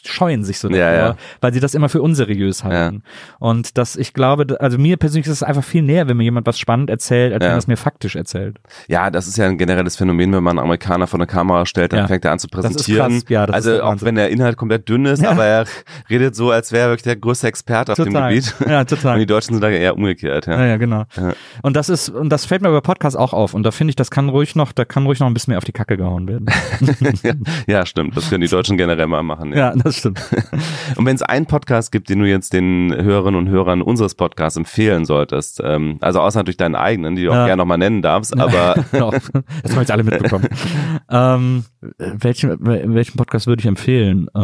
scheuen 0.09 0.45
sich 0.45 0.59
so 0.59 0.69
davor, 0.69 0.81
Ja, 0.85 0.95
ja. 0.95 1.17
weil 1.41 1.53
sie 1.53 1.61
das 1.61 1.75
immer 1.75 1.89
für 1.89 2.03
unseriös 2.03 2.65
halten. 2.65 3.03
Und 3.39 3.79
das, 3.79 3.97
ich 3.97 4.13
glaube, 4.15 4.57
also 4.61 4.79
mir 4.79 4.97
persönlich 4.97 5.27
ist 5.27 5.33
es 5.33 5.43
einfach 5.43 5.65
viel 5.65 5.83
näher, 5.83 6.09
wenn 6.09 6.17
mir 6.17 6.25
jemand 6.25 6.47
was 6.47 6.59
spannend 6.59 6.91
erzählt, 6.91 7.33
als 7.33 7.43
Ja. 7.43 7.49
wenn 7.49 7.55
er 7.57 7.59
es 7.59 7.67
mir 7.67 7.77
faktisch 7.77 8.17
erzählt. 8.17 8.59
Ja, 8.89 9.11
das 9.11 9.27
ist 9.29 9.37
ja 9.39 9.47
ein 9.47 9.59
generelles 9.59 9.97
Phänomen, 9.97 10.33
wenn 10.33 10.43
man 10.43 10.59
einen 10.59 10.65
Amerikaner 10.65 11.07
vor 11.07 11.19
eine 11.19 11.27
Kamera 11.27 11.67
stellt, 11.67 11.93
dann 11.93 12.01
Ja. 12.01 12.07
fängt 12.09 12.25
er 12.25 12.33
an 12.33 12.39
zu 12.39 12.49
präsentieren. 12.49 13.23
Ja, 13.29 13.47
das 13.47 13.55
also 13.57 13.83
auch 13.83 13.97
wenn 14.01 14.15
der 14.15 14.31
Inhalt 14.31 14.57
komplett 14.57 14.89
dünn 14.89 15.05
ist, 15.07 15.23
Ja. 15.23 15.31
aber 15.31 15.45
er 15.45 15.65
redet 16.11 16.35
so, 16.37 16.51
als 16.51 16.73
wäre 16.73 16.85
er 16.87 16.91
wirklich 16.91 17.05
der 17.05 17.17
größte 17.17 17.47
Experte 17.49 17.93
auf 17.93 17.97
dem 17.97 18.07
Total. 18.07 18.31
Gebiet. 18.35 18.55
Ja, 18.69 18.81
Und 18.81 18.91
total. 18.91 19.19
die 19.19 19.27
Deutschen 19.27 19.55
sind 19.55 19.63
da 19.63 19.69
eher 19.71 19.97
umgekehrt. 19.97 20.47
Ja. 20.47 20.59
Ja, 20.61 20.67
ja, 20.67 20.77
genau. 20.77 21.05
Ja. 21.17 21.33
Und 21.63 21.77
das 21.77 21.89
ist, 21.89 22.09
und 22.09 22.31
das 22.31 22.45
fällt 22.45 22.63
mir 22.63 22.71
bei 22.71 22.81
Podcasts 22.81 23.17
auch 23.17 23.33
auf. 23.33 23.55
Und 23.55 23.63
da 23.65 23.71
finde 23.71 23.91
ich, 23.91 23.97
das 23.97 24.11
kann 24.11 24.29
ruhig 24.29 24.55
noch, 24.57 24.73
da 24.73 24.85
kann 24.85 25.07
ruhig 25.07 25.21
noch 25.21 25.27
ein 25.27 25.35
bisschen 25.35 25.53
mehr 25.53 25.59
auf 25.59 25.65
die 25.65 25.73
Kacke 25.73 25.97
gehauen 25.97 26.29
werden. 26.29 26.47
ja, 27.67 27.87
stimmt. 27.87 28.17
Das 28.17 28.29
können 28.29 28.41
die 28.43 28.49
Deutschen 28.49 28.77
generell 28.77 29.07
mal 29.07 29.23
machen. 29.23 29.53
Ja. 29.53 29.57
ja, 29.57 29.75
das 29.97 30.13
stimmt. 30.15 30.21
Und 30.97 31.07
wenn 31.07 31.17
es 31.17 31.23
einen 31.23 31.47
Podcast 31.47 31.93
gibt, 31.93 32.09
den 32.09 32.21
du 32.21 32.27
jetzt 32.29 32.53
den 32.53 32.95
Hörerinnen 32.95 33.39
und 33.39 33.49
Hörern 33.49 33.83
unseres 33.83 34.15
Podcasts 34.15 34.57
empfehlen 34.57 35.05
solltest, 35.05 35.61
ähm, 35.65 35.99
also 36.01 36.21
außer 36.21 36.39
natürlich 36.41 36.57
deinen 36.57 36.75
eigenen, 36.77 37.17
die 37.17 37.25
du 37.25 37.31
auch 37.31 37.35
Ja. 37.35 37.47
gerne 37.47 37.61
nochmal 37.61 37.79
nennen 37.79 38.03
darfst, 38.03 38.39
aber 38.39 38.75
Genau. 38.93 39.11
Das 39.11 39.73
haben 39.73 39.81
jetzt 39.81 39.91
alle 39.91 40.05
mitbekommen. 40.05 40.49
ähm, 41.11 41.65
welchen, 41.99 42.57
welchen 42.61 43.17
Podcast 43.17 43.47
würde 43.47 43.61
ich 43.61 43.67
empfehlen? 43.67 44.29
Äh, 44.29 44.39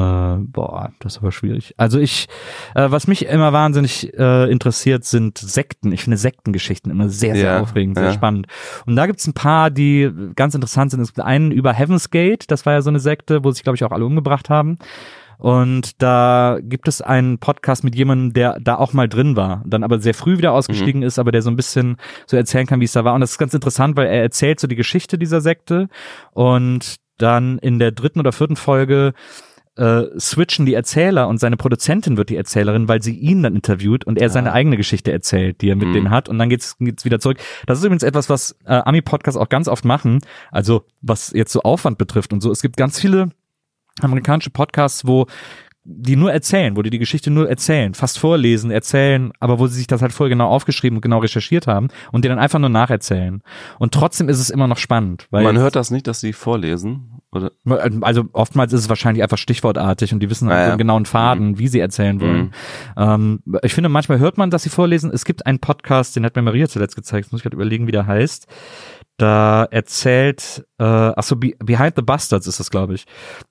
boah, 0.47 0.91
das 1.01 1.15
ist 1.15 1.19
aber 1.19 1.33
schwierig. 1.33 1.75
Also 1.77 1.99
ich, 1.99 2.27
äh, 2.75 2.91
was 2.91 3.07
mich 3.07 3.27
immer 3.27 3.53
wahnsinnig 3.53 4.13
äh, 4.19 4.51
interessiert, 4.51 5.05
sind 5.05 5.39
Sekten. 5.39 5.93
Ich 5.93 6.03
finde 6.05 6.17
Sektengeschichten 6.17 6.91
immer 6.91 7.09
sehr, 7.09 7.35
sehr 7.35 7.53
Ja, 7.53 7.61
aufregend, 7.61 7.97
sehr 7.97 8.07
ja. 8.09 8.13
spannend. 8.13 8.47
Und 8.87 8.97
da 8.97 9.07
gibt's 9.07 9.27
ein 9.27 9.35
paar, 9.35 9.71
die 9.71 10.11
ganz 10.37 10.55
interessant 10.55 10.91
sind. 10.91 11.01
Es 11.01 11.15
gibt 11.15 11.25
einen 11.27 11.53
über 11.53 11.73
Heaven's 11.73 12.11
Gate, 12.11 12.51
das 12.51 12.67
war 12.67 12.73
ja 12.75 12.83
so 12.83 12.91
eine 12.91 13.01
Sekte, 13.01 13.45
wo 13.45 13.51
sich, 13.51 13.63
glaube 13.63 13.77
ich, 13.77 13.85
auch 13.85 13.93
alle 13.93 14.05
umgebracht 14.05 14.51
haben. 14.51 14.79
Und 15.43 16.01
da 16.01 16.59
gibt 16.63 16.87
es 16.87 17.03
einen 17.03 17.39
Podcast 17.39 17.83
mit 17.83 17.97
jemandem, 17.97 18.33
der 18.33 18.61
da 18.61 18.77
auch 18.77 18.93
mal 18.93 19.09
drin 19.09 19.35
war, 19.35 19.65
dann 19.67 19.83
aber 19.83 19.99
sehr 19.99 20.15
früh 20.15 20.39
wieder 20.39 20.53
ausgestiegen 20.53 21.03
ist, 21.03 21.19
aber 21.19 21.33
der 21.33 21.43
so 21.43 21.51
ein 21.51 21.57
bisschen 21.57 21.97
so 22.29 22.37
erzählen 22.37 22.65
kann, 22.65 22.79
wie 22.79 22.85
es 22.85 22.93
da 22.93 23.05
war. 23.05 23.15
Und 23.15 23.23
das 23.23 23.33
ist 23.33 23.39
ganz 23.39 23.53
interessant, 23.53 23.97
weil 23.97 24.07
er 24.07 24.23
erzählt 24.23 24.61
so 24.61 24.69
die 24.69 24.77
Geschichte 24.77 25.19
dieser 25.19 25.41
Sekte 25.41 25.89
und 26.31 26.95
dann 27.19 27.59
in 27.59 27.81
der 27.81 27.91
dritten 27.91 28.21
oder 28.21 28.31
vierten 28.31 28.55
Folge 28.55 29.15
äh, 29.77 30.03
switchen 30.17 30.65
die 30.65 30.75
Erzähler 30.75 31.27
und 31.27 31.41
seine 31.41 31.57
Produzentin 31.57 32.17
wird 32.17 32.29
die 32.29 32.37
Erzählerin, 32.37 32.87
weil 32.87 33.03
sie 33.03 33.19
ihn 33.19 33.43
dann 33.43 33.57
interviewt 33.57 34.05
und 34.05 34.19
er 34.21 34.29
seine 34.31 34.53
eigene 34.53 34.77
Geschichte 34.77 35.11
erzählt, 35.11 35.61
die 35.61 35.71
er 35.71 35.77
mit 35.77 35.89
Mhm. 35.89 35.93
denen 35.95 36.11
hat 36.11 36.29
und 36.29 36.39
dann 36.39 36.51
geht's, 36.51 36.77
geht's 36.79 37.05
wieder 37.05 37.19
zurück. 37.19 37.39
Das 37.67 37.79
ist 37.81 37.85
übrigens 37.85 38.05
etwas, 38.05 38.31
was 38.31 38.55
äh, 38.65 38.75
Ami-Podcasts 38.75 39.41
auch 39.41 39.49
ganz 39.49 39.67
oft 39.67 39.85
machen, 39.85 40.21
also 40.53 40.85
was 41.01 41.33
jetzt 41.35 41.53
so 41.53 41.63
Aufwand 41.63 41.99
betrifft 41.99 42.33
und 42.33 42.43
so. 42.43 42.53
Es 42.53 42.63
gibt 42.63 42.77
ganz 42.77 43.01
viele 43.01 43.31
amerikanische 44.01 44.51
Podcasts, 44.51 45.07
wo 45.07 45.27
die 45.85 46.15
nur 46.15 46.33
erzählen, 46.33 46.77
wo 46.77 46.83
die 46.83 46.91
die 46.91 47.01
Geschichte 47.01 47.29
nur 47.29 47.49
erzählen, 47.51 47.93
fast 47.95 48.17
vorlesen, 48.21 48.71
erzählen, 48.71 49.33
aber 49.41 49.59
wo 49.59 49.67
sie 49.67 49.79
sich 49.79 49.89
das 49.89 50.01
halt 50.01 50.13
vorher 50.13 50.31
genau 50.31 50.49
aufgeschrieben 50.49 50.99
und 50.99 51.03
genau 51.03 51.19
recherchiert 51.19 51.67
haben 51.67 51.89
und 52.13 52.25
die 52.25 52.29
dann 52.29 52.39
einfach 52.39 52.61
nur 52.61 52.69
nacherzählen. 52.69 53.43
Und 53.81 53.93
trotzdem 53.93 54.29
ist 54.29 54.39
es 54.39 54.49
immer 54.49 54.69
noch 54.69 54.77
spannend, 54.79 55.27
weil 55.31 55.43
man 55.43 55.59
hört 55.59 55.75
das 55.75 55.91
nicht, 55.91 56.07
dass 56.07 56.21
sie 56.21 56.33
vorlesen. 56.33 57.19
Oder? 57.33 57.51
also 58.03 58.25
oftmals 58.33 58.73
ist 58.73 58.83
es 58.83 58.89
wahrscheinlich 58.91 59.25
einfach 59.25 59.39
stichwortartig 59.39 60.13
und 60.13 60.21
die 60.21 60.31
wissen 60.31 60.49
Ah, 60.49 60.53
halt 60.53 60.61
ja. 60.63 60.69
einen 60.69 60.79
genauen 60.79 61.05
Faden, 61.07 61.59
wie 61.59 61.67
sie 61.67 61.81
erzählen 61.81 62.21
wollen. 62.21 62.53
Ähm, 62.97 63.43
ich 63.63 63.75
finde, 63.75 63.89
manchmal 63.89 64.21
hört 64.21 64.39
man, 64.39 64.51
dass 64.51 64.63
sie 64.63 64.69
vorlesen. 64.69 65.11
Es 65.13 65.25
gibt 65.25 65.47
einen 65.47 65.59
Podcast, 65.59 66.15
den 66.15 66.25
hat 66.25 66.37
mir 66.37 66.43
Maria 66.43 66.69
zuletzt 66.69 66.95
gezeigt, 66.95 67.25
jetzt 67.27 67.33
muss 67.33 67.41
ich 67.41 67.43
gerade 67.43 67.57
überlegen, 67.57 67.89
wie 67.89 67.93
der 67.93 68.07
heißt. 68.07 68.47
Da 69.17 69.65
erzählt, 69.65 70.65
äh, 70.83 71.13
ach 71.17 71.23
so, 71.23 71.37
Be 71.37 71.53
Behind 71.65 71.95
the 71.97 72.03
Bastards 72.03 72.47
ist 72.47 72.59
das, 72.61 72.71
glaube 72.71 72.95
ich. 72.95 73.05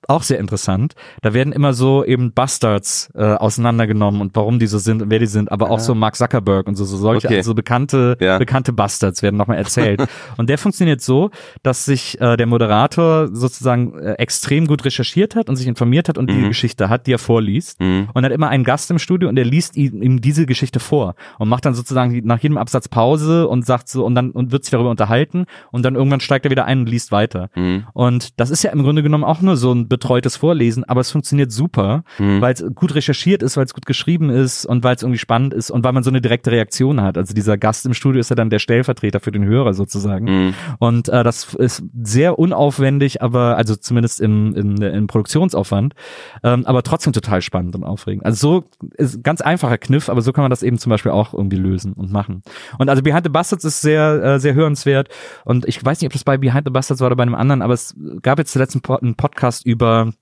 Auch 0.06 0.22
sehr 0.22 0.38
interessant. 0.38 0.94
Da 1.22 1.32
werden 1.32 1.52
immer 1.52 1.72
so 1.72 2.04
eben 2.04 2.32
Bastards 2.32 3.10
äh, 3.14 3.22
auseinandergenommen 3.22 4.20
und 4.20 4.36
warum 4.36 4.58
die 4.58 4.66
so 4.66 4.78
sind 4.78 5.02
und 5.02 5.10
wer 5.10 5.18
die 5.18 5.26
sind, 5.26 5.50
aber 5.50 5.70
auch 5.70 5.78
so 5.80 5.94
Mark 5.94 6.16
Zuckerberg 6.16 6.66
und 6.66 6.74
so, 6.76 6.84
so 6.84 6.96
solche, 6.96 7.28
Okay. 7.28 7.36
also 7.38 7.54
bekannte, 7.54 8.16
Ja. 8.20 8.38
bekannte 8.38 8.72
Bastards 8.72 9.22
werden 9.22 9.36
nochmal 9.36 9.56
erzählt. 9.58 10.02
und 10.36 10.48
der 10.50 10.58
funktioniert 10.58 11.00
so, 11.00 11.30
dass 11.62 11.84
sich 11.84 12.20
äh, 12.20 12.36
der 12.36 12.46
Moderator 12.46 13.28
sozusagen 13.32 13.98
äh, 13.98 14.12
extrem 14.14 14.66
gut 14.66 14.84
recherchiert 14.84 15.34
hat 15.36 15.48
und 15.48 15.56
sich 15.56 15.66
informiert 15.66 16.08
hat 16.08 16.18
und 16.18 16.28
die 16.30 16.42
Geschichte 16.48 16.88
hat, 16.88 17.06
die 17.06 17.12
er 17.14 17.18
vorliest. 17.18 17.80
Mhm. 17.80 18.08
Und 18.12 18.24
hat 18.24 18.32
immer 18.32 18.48
einen 18.48 18.64
Gast 18.64 18.90
im 18.90 18.98
Studio 18.98 19.28
und 19.28 19.36
der 19.36 19.44
liest 19.44 19.76
ihm, 19.76 20.02
ihm 20.02 20.20
diese 20.20 20.44
Geschichte 20.46 20.80
vor 20.80 21.14
und 21.38 21.48
macht 21.48 21.64
dann 21.64 21.74
sozusagen 21.74 22.20
nach 22.24 22.40
jedem 22.40 22.58
Absatz 22.58 22.88
Pause 22.88 23.48
und 23.48 23.64
sagt 23.64 23.88
so 23.88 24.04
und 24.04 24.14
dann 24.14 24.30
und 24.32 24.52
wird 24.52 24.64
sich 24.64 24.70
darüber 24.72 24.90
unterhalten 24.90 25.46
und 25.70 25.84
dann 25.84 25.94
irgendwann 25.94 26.20
steigt 26.20 26.44
er 26.44 26.50
wieder 26.50 26.64
ein 26.66 26.80
und 26.80 26.88
liest 26.88 27.12
weiter. 27.12 27.21
Mhm. 27.54 27.84
Und 27.92 28.40
das 28.40 28.50
ist 28.50 28.62
ja 28.62 28.70
im 28.70 28.82
Grunde 28.82 29.02
genommen 29.02 29.24
auch 29.24 29.40
nur 29.40 29.56
so 29.56 29.72
ein 29.72 29.88
betreutes 29.88 30.36
Vorlesen, 30.36 30.84
aber 30.84 31.00
es 31.00 31.10
funktioniert 31.10 31.52
super, 31.52 32.04
Mhm. 32.18 32.40
weil 32.40 32.54
es 32.54 32.64
gut 32.74 32.94
recherchiert 32.94 33.42
ist, 33.42 33.56
weil 33.56 33.64
es 33.64 33.74
gut 33.74 33.86
geschrieben 33.86 34.30
ist 34.30 34.66
und 34.66 34.84
weil 34.84 34.96
es 34.96 35.02
irgendwie 35.02 35.18
spannend 35.18 35.54
ist 35.54 35.70
und 35.70 35.84
weil 35.84 35.92
man 35.92 36.02
so 36.02 36.10
eine 36.10 36.20
direkte 36.20 36.50
Reaktion 36.50 37.00
hat. 37.00 37.16
Also 37.18 37.34
dieser 37.34 37.56
Gast 37.58 37.86
im 37.86 37.94
Studio 37.94 38.20
ist 38.20 38.30
ja 38.30 38.36
dann 38.36 38.50
der 38.50 38.58
Stellvertreter 38.58 39.20
für 39.20 39.32
den 39.32 39.44
Hörer 39.44 39.74
sozusagen. 39.74 40.24
Mhm. 40.24 40.54
Und 40.78 41.08
äh, 41.08 41.22
das 41.24 41.54
ist 41.54 41.82
sehr 42.02 42.38
unaufwendig, 42.38 43.22
aber 43.22 43.56
also 43.56 43.76
zumindest 43.76 44.20
im, 44.20 44.54
im, 44.54 44.82
im 44.82 45.06
Produktionsaufwand, 45.06 45.94
ähm, 46.42 46.66
aber 46.66 46.82
trotzdem 46.82 47.12
total 47.12 47.42
spannend 47.42 47.74
und 47.76 47.84
aufregend. 47.84 48.24
Also 48.24 48.36
so 48.42 48.64
ist 48.96 49.22
ganz 49.22 49.40
einfacher 49.40 49.78
Kniff, 49.78 50.08
aber 50.08 50.20
so 50.22 50.32
kann 50.32 50.42
man 50.42 50.50
das 50.50 50.62
eben 50.62 50.78
zum 50.78 50.90
Beispiel 50.90 51.12
auch 51.12 51.32
irgendwie 51.34 51.56
lösen 51.56 51.92
und 51.92 52.12
machen. 52.12 52.42
Und 52.78 52.88
also 52.88 53.02
Behind 53.02 53.24
the 53.24 53.30
Bastards 53.30 53.64
ist 53.64 53.80
sehr, 53.80 54.22
äh, 54.22 54.40
sehr 54.40 54.54
hörenswert. 54.54 55.08
Und 55.44 55.66
ich 55.66 55.84
weiß 55.84 56.00
nicht, 56.00 56.08
ob 56.08 56.12
das 56.12 56.24
bei 56.24 56.36
Behind 56.36 56.62
the 56.64 56.70
Bastards 56.70 57.00
war 57.00 57.10
oder 57.12 57.16
bei 57.18 57.22
einem 57.22 57.34
anderen, 57.34 57.62
aber 57.62 57.74
es 57.74 57.94
gab 58.22 58.38
jetzt 58.38 58.52
zuletzt 58.52 58.74
einen, 58.74 58.82
Po- 58.82 58.96
einen 58.96 59.14
Podcast 59.14 59.66
über 59.66 60.12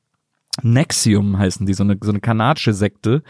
Nexium 0.62 1.38
heißen 1.38 1.64
die, 1.64 1.74
so 1.74 1.84
eine, 1.84 1.96
so 2.00 2.10
eine 2.10 2.20
kanadische 2.20 2.72
Sekte, 2.74 3.22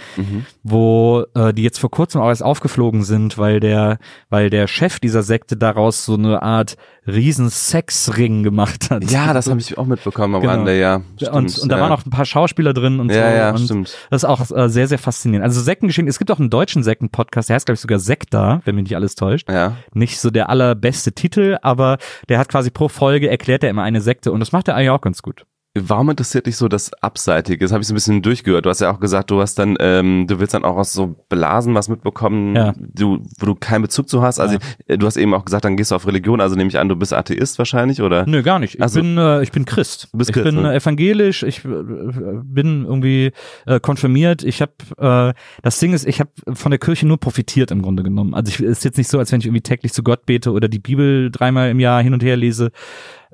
wo 0.62 1.24
äh, 1.34 1.52
die 1.52 1.62
jetzt 1.62 1.78
vor 1.78 1.90
kurzem 1.90 2.20
auch 2.20 2.28
erst 2.28 2.42
aufgeflogen 2.42 3.02
sind, 3.02 3.38
weil 3.38 3.60
der, 3.60 3.98
weil 4.30 4.50
der 4.50 4.66
Chef 4.66 5.00
dieser 5.00 5.22
Sekte 5.22 5.56
daraus 5.56 6.04
so 6.04 6.14
eine 6.14 6.42
Art 6.42 6.76
riesen 7.06 7.50
Sexring 7.50 8.42
gemacht 8.42 8.90
hat. 8.90 9.10
Ja, 9.10 9.32
das 9.32 9.46
habe 9.50 9.60
ich 9.60 9.76
auch 9.78 9.86
mitbekommen 9.86 10.34
am 10.34 10.40
Genau. 10.40 10.52
Rande, 10.54 10.78
ja. 10.78 11.02
Stimmt, 11.16 11.32
und, 11.32 11.58
und 11.58 11.68
da 11.70 11.76
ja. 11.76 11.82
waren 11.82 11.92
auch 11.92 12.04
ein 12.04 12.10
paar 12.10 12.24
Schauspieler 12.24 12.72
drin 12.72 13.00
und 13.00 13.10
Ja, 13.10 13.30
so. 13.30 13.36
ja, 13.36 13.50
und 13.50 13.58
stimmt. 13.58 13.96
Das 14.10 14.22
ist 14.22 14.28
auch 14.28 14.50
äh, 14.50 14.68
sehr, 14.68 14.88
sehr 14.88 14.98
faszinierend. 14.98 15.44
Also 15.44 15.60
Sektengeschichten, 15.60 16.08
es 16.08 16.18
gibt 16.18 16.30
auch 16.30 16.38
einen 16.40 16.50
deutschen 16.50 16.82
Sekten-Podcast, 16.82 17.48
der 17.48 17.56
heißt, 17.56 17.66
glaube 17.66 17.74
ich, 17.76 17.80
sogar 17.80 17.98
Sekta, 17.98 18.60
wenn 18.64 18.74
mich 18.74 18.84
nicht 18.84 18.96
alles 18.96 19.14
täuscht. 19.14 19.48
Ja. 19.50 19.76
Nicht 19.94 20.18
so 20.20 20.30
der 20.30 20.48
allerbeste 20.50 21.12
Titel, 21.12 21.58
aber 21.62 21.98
der 22.28 22.38
hat 22.38 22.48
quasi 22.48 22.70
pro 22.70 22.88
Folge 22.88 23.28
erklärt 23.30 23.62
er 23.62 23.70
immer 23.70 23.82
eine 23.82 24.00
Sekte 24.00 24.32
und 24.32 24.40
das 24.40 24.52
macht 24.52 24.68
er 24.68 24.74
eigentlich 24.76 24.90
auch 24.90 25.00
ganz 25.00 25.22
gut. 25.22 25.44
Warum 25.78 26.10
interessiert 26.10 26.46
dich 26.46 26.56
so 26.56 26.66
das 26.66 26.92
Abseitige? 27.00 27.64
Das 27.64 27.70
habe 27.70 27.80
ich 27.82 27.86
so 27.86 27.92
ein 27.92 27.94
bisschen 27.94 28.22
durchgehört. 28.22 28.66
Du 28.66 28.70
hast 28.70 28.80
ja 28.80 28.90
auch 28.92 28.98
gesagt, 28.98 29.30
du 29.30 29.40
hast 29.40 29.54
dann, 29.56 29.76
ähm, 29.78 30.26
du 30.26 30.40
willst 30.40 30.52
dann 30.52 30.64
auch 30.64 30.76
aus 30.76 30.92
so 30.92 31.14
Blasen 31.28 31.76
was 31.76 31.88
mitbekommen, 31.88 32.56
Ja. 32.56 32.74
du, 32.76 33.22
wo 33.38 33.46
du 33.46 33.54
keinen 33.54 33.82
Bezug 33.82 34.08
zu 34.08 34.20
hast. 34.20 34.40
Also 34.40 34.58
äh, 34.88 34.98
du 34.98 35.06
hast 35.06 35.16
eben 35.16 35.32
auch 35.32 35.44
gesagt, 35.44 35.64
dann 35.64 35.76
gehst 35.76 35.92
du 35.92 35.94
auf 35.94 36.08
Religion, 36.08 36.40
also 36.40 36.56
nehme 36.56 36.68
ich 36.70 36.78
an, 36.80 36.88
du 36.88 36.96
bist 36.96 37.12
Atheist 37.12 37.56
wahrscheinlich, 37.58 38.02
oder? 38.02 38.26
Nö, 38.26 38.42
gar 38.42 38.58
nicht. 38.58 38.74
Ich 38.74 38.82
Also- 38.82 39.00
bin 39.00 39.16
äh, 39.16 39.42
ich 39.44 39.52
bin 39.52 39.64
Christ. 39.64 40.08
Du 40.10 40.18
bist 40.18 40.30
ich 40.30 40.34
Christ, 40.34 40.46
bin 40.46 40.60
ne? 40.60 40.72
äh, 40.72 40.76
evangelisch, 40.76 41.44
ich 41.44 41.64
äh, 41.64 41.68
bin 41.68 42.84
irgendwie 42.84 43.30
äh, 43.66 43.78
konfirmiert. 43.78 44.42
Ich 44.42 44.62
habe 44.62 44.72
äh, 44.98 45.40
das 45.62 45.78
Ding 45.78 45.92
ist, 45.92 46.04
ich 46.04 46.18
habe 46.18 46.30
von 46.52 46.70
der 46.72 46.80
Kirche 46.80 47.06
nur 47.06 47.18
profitiert 47.20 47.70
im 47.70 47.80
Grunde 47.82 48.02
genommen. 48.02 48.34
Also 48.34 48.48
ich 48.50 48.58
ist 48.60 48.84
jetzt 48.84 48.98
nicht 48.98 49.08
so, 49.08 49.20
als 49.20 49.30
wenn 49.30 49.38
ich 49.38 49.46
irgendwie 49.46 49.62
täglich 49.62 49.92
zu 49.92 50.02
Gott 50.02 50.26
bete 50.26 50.50
oder 50.50 50.66
die 50.66 50.80
Bibel 50.80 51.30
dreimal 51.30 51.70
im 51.70 51.78
Jahr 51.78 52.02
hin 52.02 52.12
und 52.12 52.24
her 52.24 52.36
lese. 52.36 52.72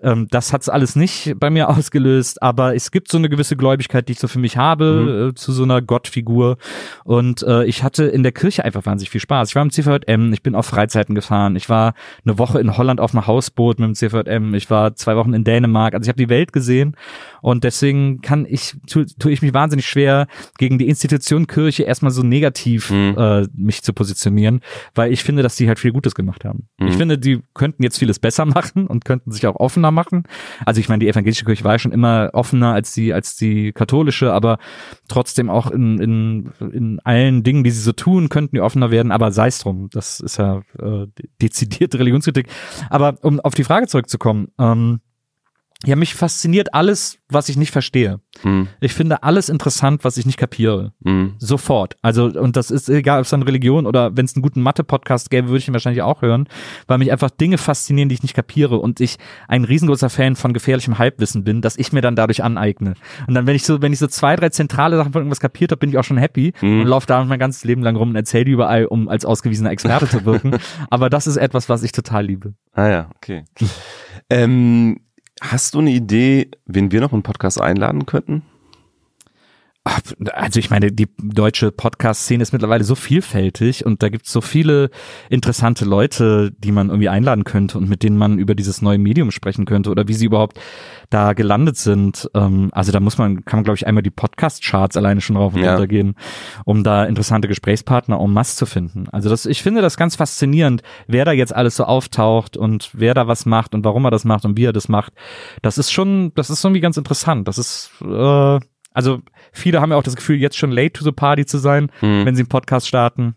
Ähm, 0.03 0.29
das 0.31 0.53
hat's 0.53 0.69
alles 0.69 0.97
nicht 0.97 1.35
bei 1.39 1.51
mir 1.51 1.69
ausgelöst, 1.77 2.43
aber 2.43 2.75
es 2.75 2.91
gibt 2.91 3.11
so 3.11 3.19
eine 3.19 3.29
gewisse 3.29 3.57
Gläubigkeit, 3.57 4.09
die 4.09 4.13
ich 4.13 4.19
so 4.19 4.29
für 4.29 4.39
mich 4.39 4.57
habe, 4.57 5.31
äh, 5.31 5.35
zu 5.35 5.53
so 5.53 5.63
einer 5.63 5.83
Gottfigur. 5.83 6.59
Und 7.05 7.43
äh, 7.43 7.65
ich 7.65 7.83
hatte 7.83 8.05
in 8.05 8.23
der 8.23 8.33
Kirche 8.33 8.65
einfach 8.65 8.85
wahnsinnig 8.87 9.11
viel 9.11 9.21
Spaß. 9.21 9.51
Ich 9.51 9.55
war 9.55 9.63
im 9.63 9.71
CVM, 9.71 10.33
ich 10.33 10.43
bin 10.43 10.55
auf 10.55 10.67
Freizeiten 10.67 11.15
gefahren, 11.15 11.57
ich 11.57 11.69
war 11.69 11.95
eine 12.25 12.39
Woche 12.39 12.61
in 12.61 12.77
Holland 12.77 13.01
auf 13.01 13.15
einem 13.15 13.27
Hausboot 13.27 13.79
mit 13.79 13.89
dem 13.89 13.95
CVM, 13.95 14.55
ich 14.55 14.71
war 14.71 14.95
zwei 14.95 15.17
Wochen 15.17 15.35
in 15.35 15.45
Dänemark, 15.45 15.95
also 15.95 16.05
ich 16.05 16.09
habe 16.09 16.19
die 16.19 16.29
Welt 16.29 16.53
gesehen. 16.53 16.97
Und 17.41 17.65
deswegen 17.65 18.21
kann 18.21 18.47
ich, 18.49 18.77
tue 18.89 19.07
tu 19.07 19.29
ich 19.29 19.43
mich 19.43 19.55
wahnsinnig 19.55 19.87
schwer, 19.87 20.27
gegen 20.59 20.79
die 20.79 20.89
Institution 20.89 21.47
Kirche 21.47 21.85
erstmal 21.85 22.11
so 22.11 22.23
negativ 22.23 22.91
äh, 22.91 23.47
mich 23.55 23.83
zu 23.83 23.93
positionieren, 23.93 24.61
weil 24.95 25.13
ich 25.13 25.23
finde, 25.23 25.43
dass 25.43 25.57
die 25.57 25.69
halt 25.69 25.79
viel 25.79 25.93
Gutes 25.93 26.15
gemacht 26.15 26.45
haben. 26.45 26.69
Ich 26.79 26.97
finde, 26.97 27.19
die 27.19 27.41
könnten 27.55 27.83
jetzt 27.83 27.99
vieles 27.99 28.19
besser 28.19 28.45
machen 28.47 28.87
und 28.87 29.05
könnten 29.05 29.33
sich 29.33 29.47
auch 29.47 29.57
offener 29.87 29.91
machen. 29.93 30.25
Also 30.65 30.81
ich 30.81 30.89
meine, 30.89 31.01
die 31.01 31.09
evangelische 31.09 31.45
Kirche 31.45 31.65
war 31.65 31.73
ja 31.73 31.79
schon 31.79 31.93
immer 31.93 32.31
offener 32.33 32.73
als 32.73 32.93
die, 32.93 33.13
als 33.13 33.37
die 33.37 33.73
katholische, 33.73 34.33
aber 34.33 34.59
trotzdem 35.09 35.51
auch 35.51 35.71
in, 35.71 35.99
in, 35.99 36.53
in 36.73 37.01
allen 37.05 37.43
Dingen, 37.43 37.65
die 37.65 37.71
sie 37.71 37.81
so 37.81 37.93
tun, 37.93 38.29
könnten 38.29 38.57
die 38.57 38.61
offener 38.61 38.91
werden, 38.91 39.13
aber 39.13 39.33
sei 39.33 39.49
es 39.49 39.59
drum. 39.59 39.89
Das 39.93 40.21
ist 40.21 40.39
ja 40.39 40.63
äh, 40.79 41.07
dezidierte 41.41 41.99
Religionskritik. 41.99 42.49
Aber 42.91 43.19
um 43.23 43.41
auf 43.41 43.55
die 43.55 43.65
Frage 43.65 43.87
zurückzukommen, 43.87 44.49
ähm, 44.59 45.01
Ja, 45.85 45.95
mich 45.95 46.15
fasziniert 46.15 46.73
alles, 46.73 47.19
was 47.29 47.51
ich 47.51 47.59
nicht 47.59 47.71
verstehe. 47.71 48.21
Hm. 48.41 48.67
Ich 48.81 48.95
finde 48.95 49.23
alles 49.23 49.51
interessant, 49.51 50.05
was 50.05 50.17
ich 50.17 50.25
nicht 50.25 50.39
kapiere. 50.39 50.93
Hm. 51.05 51.35
Sofort. 51.39 51.97
Also, 52.01 52.25
und 52.27 52.57
das 52.57 52.71
ist 52.71 52.89
egal, 52.89 53.19
ob 53.19 53.25
es 53.25 53.31
dann 53.31 53.43
Religion 53.43 53.87
oder 53.87 54.17
wenn 54.17 54.25
es 54.25 54.35
einen 54.35 54.43
guten 54.43 54.63
Mathe-Podcast 54.63 55.31
gäbe, 55.31 55.49
würde 55.49 55.59
ich 55.59 55.69
ihn 55.69 55.75
wahrscheinlich 55.75 56.03
auch 56.03 56.23
hören, 56.23 56.49
weil 56.87 56.97
mich 56.99 57.13
einfach 57.13 57.31
Dinge 57.31 57.59
faszinieren, 57.59 58.09
die 58.09 58.15
ich 58.15 58.23
nicht 58.23 58.35
kapiere 58.35 58.79
und 58.79 59.01
ich 59.01 59.17
ein 59.49 59.65
riesengroßer 59.65 60.09
Fan 60.09 60.35
von 60.35 60.55
gefährlichem 60.55 60.97
Halbwissen 60.99 61.45
bin, 61.45 61.61
dass 61.61 61.77
ich 61.77 61.93
mir 61.93 62.01
dann 62.01 62.17
dadurch 62.17 62.43
aneigne. 62.43 62.95
Und 63.27 63.35
dann, 63.35 63.47
wenn 63.47 63.55
ich 63.55 63.65
so, 63.65 63.83
wenn 63.83 63.93
ich 63.93 63.99
so 63.99 64.07
zwei, 64.07 64.35
drei 64.35 64.49
zentrale 64.49 64.97
Sachen 64.97 65.13
von 65.13 65.21
irgendwas 65.21 65.41
kapiert 65.41 65.73
habe, 65.73 65.81
bin 65.81 65.91
ich 65.91 65.99
auch 65.99 66.05
schon 66.05 66.17
happy 66.17 66.55
Mhm. 66.63 66.81
und 66.81 66.87
laufe 66.87 67.07
da 67.07 67.23
mein 67.23 67.39
ganzes 67.39 67.65
Leben 67.65 67.83
lang 67.83 67.97
rum 67.97 68.11
und 68.11 68.17
erzähle 68.17 68.47
die 68.47 68.53
überall, 68.53 68.87
um 68.87 69.09
als 69.09 69.27
ausgewiesener 69.27 69.71
Experte 69.71 70.09
zu 70.09 70.25
wirken. 70.25 70.57
Aber 70.91 71.11
das 71.11 71.27
ist 71.27 71.37
etwas, 71.37 71.69
was 71.69 71.83
ich 71.83 71.93
total 71.93 72.25
liebe. 72.25 72.55
Ah 72.73 72.89
ja, 72.89 73.11
okay. 73.17 73.45
ähm, 74.31 75.01
hast 75.41 75.75
du 75.75 75.81
eine 75.81 75.91
Idee, 75.91 76.51
wen 76.67 76.93
wir 76.93 77.01
noch 77.01 77.13
im 77.13 77.23
Podcast 77.23 77.61
einladen 77.61 78.07
könnten? 78.07 78.43
Also 80.33 80.59
ich 80.59 80.71
meine, 80.71 80.91
die 80.91 81.07
deutsche 81.23 81.71
Podcast-Szene 81.71 82.43
ist 82.43 82.53
mittlerweile 82.53 82.83
so 82.85 82.95
vielfältig 82.95 83.87
und 83.87 84.03
da 84.03 84.09
gibt 84.09 84.27
es 84.27 84.33
so 84.33 84.41
viele 84.41 84.91
interessante 85.31 85.85
Leute, 85.85 86.53
die 86.59 86.73
man 86.73 86.89
irgendwie 86.89 87.09
einladen 87.09 87.45
könnte 87.45 87.79
und 87.79 87.89
mit 87.89 88.03
denen 88.03 88.17
man 88.19 88.39
über 88.39 88.55
dieses 88.55 88.83
neue 88.83 88.99
Medium 88.99 89.31
sprechen 89.31 89.65
könnte 89.65 89.91
oder 89.91 90.09
wie 90.09 90.15
sie 90.15 90.27
überhaupt 90.27 90.59
da 91.11 91.33
gelandet 91.35 91.77
sind. 91.77 92.29
Ähm, 92.35 92.71
Also 92.73 92.91
da 92.91 93.01
muss 93.01 93.17
man, 93.19 93.45
kann 93.45 93.59
man 93.59 93.65
glaube 93.65 93.77
ich 93.77 93.87
einmal 93.87 94.03
die 94.03 94.11
Podcast-Charts 94.11 94.97
alleine 94.97 95.21
schon 95.21 95.37
rauf 95.37 95.55
und 95.55 95.63
Ja. 95.63 95.71
runter 95.73 95.87
gehen, 95.87 96.15
um 96.65 96.83
da 96.83 97.05
interessante 97.05 97.47
Gesprächspartner 97.49 98.19
en 98.21 98.33
masse 98.33 98.57
zu 98.57 98.67
finden. 98.67 99.09
Also 99.13 99.29
das, 99.29 99.47
ich 99.47 99.63
finde 99.63 99.83
das 99.83 99.97
ganz 99.97 100.17
faszinierend, 100.17 100.83
wer 101.07 101.25
da 101.25 101.33
jetzt 101.33 101.55
alles 101.55 101.77
so 101.77 101.85
auftaucht 101.85 102.57
und 102.57 102.91
wer 102.93 103.15
da 103.15 103.29
was 103.29 103.47
macht 103.47 103.75
und 103.75 103.85
warum 103.85 104.05
er 104.05 104.11
das 104.11 104.25
macht 104.25 104.45
und 104.45 104.57
wie 104.57 104.65
er 104.65 104.73
das 104.73 104.89
macht. 104.89 105.13
Das 105.63 105.79
ist 105.79 105.93
schon, 105.93 106.33
das 106.35 106.51
ist 106.51 106.65
irgendwie 106.65 106.81
ganz 106.81 106.97
interessant. 106.97 107.47
Das 107.47 107.59
ist 107.59 107.91
äh, 108.03 108.59
also 108.97 109.21
viele 109.53 109.81
haben 109.81 109.91
ja 109.91 109.97
auch 109.99 110.03
das 110.03 110.17
Gefühl, 110.17 110.37
jetzt 110.37 110.57
schon 110.57 110.73
late 110.73 110.93
to 110.95 111.05
the 111.05 111.13
party 111.13 111.45
zu 111.47 111.59
sein, 111.59 111.91
Hm. 112.01 112.25
wenn 112.25 112.35
sie 112.35 112.41
einen 112.43 112.49
Podcast 112.49 112.89
starten. 112.89 113.35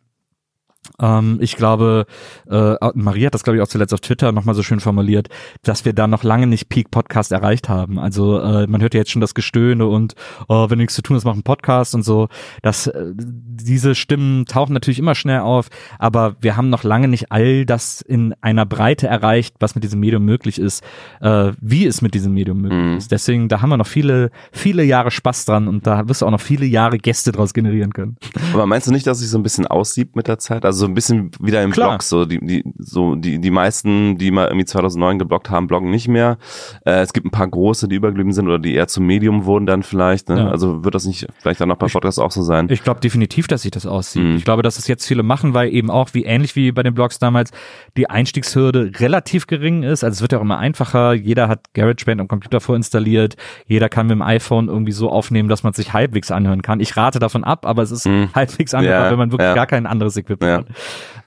Ähm, 1.02 1.38
ich 1.42 1.56
glaube, 1.56 2.06
äh, 2.50 2.76
Maria 2.96 3.28
hat 3.28 3.34
das, 3.34 3.44
glaube 3.44 3.58
ich, 3.58 3.64
auch 3.64 3.68
zuletzt 3.68 3.94
auf 3.94 4.00
Twitter 4.02 4.32
nochmal 4.32 4.56
so 4.56 4.64
schön 4.64 4.80
formuliert, 4.80 5.28
dass 5.64 5.86
wir 5.86 5.94
da 5.94 6.08
noch 6.08 6.24
lange 6.24 6.48
nicht 6.48 6.70
Peak 6.70 6.90
Podcast 6.90 7.32
erreicht 7.32 7.70
haben. 7.70 8.00
Also 8.00 8.40
äh, 8.40 8.66
man 8.68 8.82
hört 8.82 8.94
ja 8.94 9.00
jetzt 9.00 9.12
schon 9.12 9.22
das 9.22 9.34
Gestöhne 9.36 9.86
und 9.88 10.16
oh, 10.48 10.70
wenn 10.70 10.78
nichts 10.80 10.96
zu 10.96 11.02
tun 11.02 11.16
ist, 11.18 11.26
mach 11.26 11.34
einen 11.34 11.44
Podcast 11.44 11.96
und 11.96 12.04
so. 12.04 12.28
Das, 12.62 12.88
äh, 12.88 13.12
diese 13.16 13.94
Stimmen 13.94 14.46
tauchen 14.46 14.74
natürlich 14.74 15.00
immer 15.00 15.16
schnell 15.16 15.40
auf, 15.42 15.68
aber 16.00 16.36
wir 16.42 16.58
haben 16.58 16.70
noch 16.70 16.84
lange 16.84 17.08
nicht 17.08 17.32
all 17.32 17.66
das 17.66 18.02
in 18.02 18.34
einer 18.42 18.66
Breite 18.66 19.08
erreicht, 19.08 19.56
was 19.60 19.76
mit 19.76 19.84
diesem 19.84 20.00
Medium 20.00 20.24
möglich 20.26 20.60
ist, 20.60 20.84
äh, 21.22 21.52
wie 21.62 21.86
es 21.86 22.02
mit 22.02 22.14
diesem 22.14 22.34
Medium 22.34 22.62
möglich 22.62 22.80
Mhm. 22.80 22.98
ist. 22.98 23.12
Deswegen, 23.12 23.48
da 23.50 23.62
haben 23.62 23.70
wir 23.70 23.78
noch 23.78 23.88
viele, 23.88 24.32
viele 24.52 24.84
Jahre 24.84 25.12
Spaß 25.12 25.46
dran 25.46 25.68
und 25.68 25.86
da 25.88 26.08
wirst 26.08 26.22
du 26.22 26.26
auch 26.26 26.32
noch 26.32 26.42
viele 26.42 26.66
Jahre 26.66 26.98
Gäste 26.98 27.32
draus 27.32 27.54
generieren 27.54 27.94
können. 27.94 28.18
Aber 28.54 28.66
meinst 28.66 28.88
du 28.88 28.92
nicht, 28.92 29.06
dass 29.08 29.20
sich 29.20 29.30
so 29.30 29.38
ein 29.38 29.44
bisschen 29.44 29.68
aussiebt 29.68 30.16
mit 30.16 30.28
der 30.28 30.40
Zeit? 30.40 30.64
Also 30.70 30.82
so 30.82 30.86
ein 30.86 30.94
bisschen 30.94 31.32
wieder 31.40 31.62
im 31.64 31.72
Klar. 31.72 31.90
Blog, 31.90 32.04
so 32.04 32.26
die, 32.26 32.40
die, 32.40 32.64
so 32.78 33.16
die, 33.16 33.40
die 33.40 33.52
meisten, 33.52 34.18
die 34.18 34.30
mal 34.32 34.48
irgendwie 34.48 34.66
2009 34.66 35.18
geblockt 35.20 35.50
haben, 35.50 35.68
bloggen 35.68 35.90
nicht 35.90 36.08
mehr. 36.08 36.38
Äh, 36.86 37.02
es 37.02 37.12
gibt 37.14 37.26
ein 37.26 37.32
paar 37.32 37.48
große, 37.48 37.88
die 37.88 37.96
übergeblieben 37.96 38.32
sind 38.34 38.48
oder 38.48 38.60
die 38.60 38.76
eher 38.76 38.88
zum 38.88 39.06
Medium 39.08 39.46
wurden 39.46 39.66
dann 39.66 39.82
vielleicht. 39.84 40.30
Ne? 40.30 40.38
Ja. 40.40 40.50
Also 40.50 40.84
wird 40.84 40.94
das 40.96 41.06
nicht 41.06 41.28
vielleicht 41.42 41.60
dann 41.60 41.70
noch 41.70 41.78
bei 41.78 41.88
Podcasts 41.88 42.20
auch 42.20 42.32
so 42.32 42.44
sein? 42.44 42.68
Ich 42.70 42.84
glaube 42.84 43.00
definitiv, 43.00 43.48
dass 43.48 43.64
sich 43.64 43.72
das 43.72 43.86
aussieht. 43.86 44.24
Mhm. 44.24 44.36
Ich 44.36 44.46
glaube, 44.46 44.62
dass 44.62 44.78
es 44.78 44.88
jetzt 44.88 45.06
viele 45.08 45.24
machen, 45.24 45.54
weil 45.54 45.74
eben 45.74 45.90
auch, 45.90 46.10
wie 46.14 46.24
ähnlich 46.26 46.56
wie 46.56 46.72
bei 46.72 46.84
den 46.84 46.94
Blogs 46.94 47.18
damals, 47.20 47.52
die 47.98 48.10
Einstiegshürde 48.10 48.92
relativ 49.00 49.48
gering 49.48 49.84
ist. 49.84 50.04
Also 50.04 50.18
es 50.18 50.22
wird 50.22 50.32
ja 50.34 50.38
auch 50.38 50.44
immer 50.44 50.60
einfacher. 50.60 51.14
Jeder 51.14 51.48
hat 51.48 51.74
GarageBand 51.74 52.22
am 52.22 52.28
Computer 52.28 52.60
vorinstalliert. 52.60 53.36
Jeder 53.66 53.90
kann 53.90 54.06
mit 54.08 54.12
dem 54.16 54.22
iPhone 54.22 54.68
irgendwie 54.68 54.92
so 54.92 55.10
aufnehmen, 55.10 55.50
dass 55.50 55.64
man 55.64 55.74
sich 55.74 55.94
halbwegs 55.94 56.30
anhören 56.32 56.62
kann. 56.62 56.80
Ich 56.80 56.96
rate 56.96 57.18
davon 57.20 57.44
ab, 57.44 57.66
aber 57.66 57.82
es 57.82 57.92
ist 57.92 58.06
Mhm. 58.06 58.30
halbwegs 58.36 58.74
anhören, 58.74 59.06
Ja, 59.06 59.12
wenn 59.12 59.18
man 59.18 59.32
wirklich 59.32 59.48
ja. 59.50 59.56
gar 59.56 59.66
kein 59.68 59.86
anderes 59.86 60.16
Equipment 60.18 60.50
Ja. 60.52 60.59
Hat. 60.60 60.68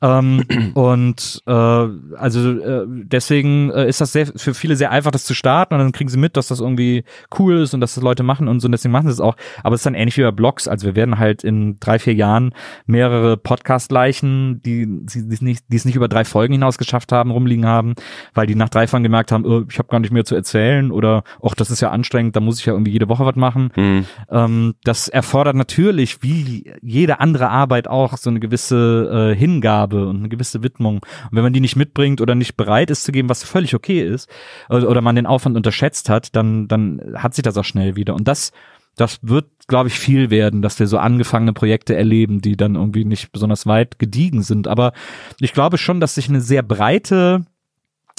Ähm, 0.02 0.44
und 0.74 1.42
äh, 1.46 1.52
also 1.52 2.50
äh, 2.50 2.86
deswegen 2.88 3.70
äh, 3.70 3.88
ist 3.88 4.00
das 4.00 4.12
sehr, 4.12 4.26
für 4.26 4.52
viele 4.52 4.74
sehr 4.76 4.90
einfach, 4.90 5.12
das 5.12 5.24
zu 5.24 5.34
starten 5.34 5.74
und 5.74 5.80
dann 5.80 5.92
kriegen 5.92 6.10
sie 6.10 6.18
mit, 6.18 6.36
dass 6.36 6.48
das 6.48 6.60
irgendwie 6.60 7.04
cool 7.38 7.58
ist 7.58 7.72
und 7.72 7.80
dass 7.80 7.94
das 7.94 8.02
Leute 8.02 8.24
machen 8.24 8.48
und 8.48 8.60
so 8.60 8.66
und 8.66 8.72
deswegen 8.72 8.92
machen 8.92 9.06
sie 9.06 9.12
es 9.12 9.20
auch. 9.20 9.36
Aber 9.62 9.74
es 9.74 9.80
ist 9.80 9.86
dann 9.86 9.94
ähnlich 9.94 10.16
wie 10.16 10.22
bei 10.22 10.32
Blogs. 10.32 10.66
Also 10.66 10.86
wir 10.86 10.96
werden 10.96 11.18
halt 11.18 11.44
in 11.44 11.78
drei, 11.78 11.98
vier 11.98 12.14
Jahren 12.14 12.52
mehrere 12.86 13.36
Podcast-Leichen, 13.36 14.60
die 14.62 14.86
die 14.86 15.34
es 15.34 15.40
nicht, 15.40 15.64
die 15.68 15.76
es 15.76 15.84
nicht 15.84 15.94
über 15.94 16.08
drei 16.08 16.24
Folgen 16.24 16.54
hinaus 16.54 16.78
geschafft 16.78 17.12
haben, 17.12 17.30
rumliegen 17.30 17.66
haben, 17.66 17.94
weil 18.34 18.46
die 18.46 18.56
nach 18.56 18.68
drei 18.68 18.88
Folgen 18.88 19.04
gemerkt 19.04 19.30
haben, 19.30 19.44
oh, 19.44 19.62
ich 19.68 19.78
habe 19.78 19.88
gar 19.88 20.00
nicht 20.00 20.12
mehr 20.12 20.24
zu 20.24 20.34
erzählen 20.34 20.90
oder 20.90 21.22
ach, 21.42 21.54
das 21.54 21.70
ist 21.70 21.80
ja 21.80 21.90
anstrengend, 21.90 22.34
da 22.34 22.40
muss 22.40 22.58
ich 22.58 22.66
ja 22.66 22.72
irgendwie 22.72 22.92
jede 22.92 23.08
Woche 23.08 23.24
was 23.24 23.36
machen. 23.36 23.70
Hm. 23.74 24.04
Ähm, 24.30 24.74
das 24.82 25.08
erfordert 25.08 25.54
natürlich, 25.54 26.22
wie 26.22 26.72
jede 26.82 27.20
andere 27.20 27.50
Arbeit 27.50 27.86
auch, 27.88 28.16
so 28.16 28.30
eine 28.30 28.40
gewisse 28.40 29.10
äh, 29.12 29.21
Hingabe 29.30 30.06
und 30.06 30.18
eine 30.18 30.28
gewisse 30.28 30.62
Widmung. 30.62 30.96
Und 30.96 31.32
wenn 31.32 31.42
man 31.42 31.52
die 31.52 31.60
nicht 31.60 31.76
mitbringt 31.76 32.20
oder 32.20 32.34
nicht 32.34 32.56
bereit 32.56 32.90
ist 32.90 33.04
zu 33.04 33.12
geben, 33.12 33.28
was 33.28 33.44
völlig 33.44 33.74
okay 33.74 34.02
ist, 34.02 34.28
oder, 34.68 34.88
oder 34.88 35.00
man 35.00 35.16
den 35.16 35.26
Aufwand 35.26 35.56
unterschätzt 35.56 36.08
hat, 36.08 36.34
dann, 36.36 36.68
dann 36.68 37.14
hat 37.16 37.34
sich 37.34 37.42
das 37.42 37.56
auch 37.56 37.64
schnell 37.64 37.96
wieder. 37.96 38.14
Und 38.14 38.28
das, 38.28 38.52
das 38.96 39.20
wird, 39.22 39.46
glaube 39.68 39.88
ich, 39.88 39.98
viel 39.98 40.30
werden, 40.30 40.60
dass 40.62 40.78
wir 40.78 40.86
so 40.86 40.98
angefangene 40.98 41.52
Projekte 41.52 41.94
erleben, 41.96 42.40
die 42.40 42.56
dann 42.56 42.74
irgendwie 42.74 43.04
nicht 43.04 43.32
besonders 43.32 43.66
weit 43.66 43.98
gediegen 43.98 44.42
sind. 44.42 44.68
Aber 44.68 44.92
ich 45.40 45.52
glaube 45.52 45.78
schon, 45.78 46.00
dass 46.00 46.16
sich 46.16 46.28
eine 46.28 46.40
sehr 46.40 46.62
breite 46.62 47.44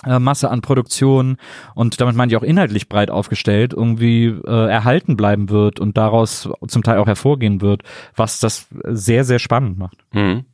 äh, 0.05 0.19
Masse 0.19 0.49
an 0.49 0.61
Produktion 0.61 1.37
und 1.75 1.99
damit 2.01 2.15
meine 2.15 2.31
ich 2.31 2.37
auch 2.37 2.43
inhaltlich 2.43 2.89
breit 2.89 3.09
aufgestellt, 3.11 3.73
irgendwie 3.73 4.25
äh, 4.25 4.69
erhalten 4.69 5.17
bleiben 5.17 5.49
wird 5.49 5.79
und 5.79 5.97
daraus 5.97 6.49
zum 6.67 6.83
Teil 6.83 6.99
auch 6.99 7.07
hervorgehen 7.07 7.61
wird, 7.61 7.83
was 8.15 8.39
das 8.39 8.67
sehr, 8.85 9.23
sehr 9.23 9.39
spannend 9.39 9.77
macht. 9.77 9.97
Hm. 10.11 10.45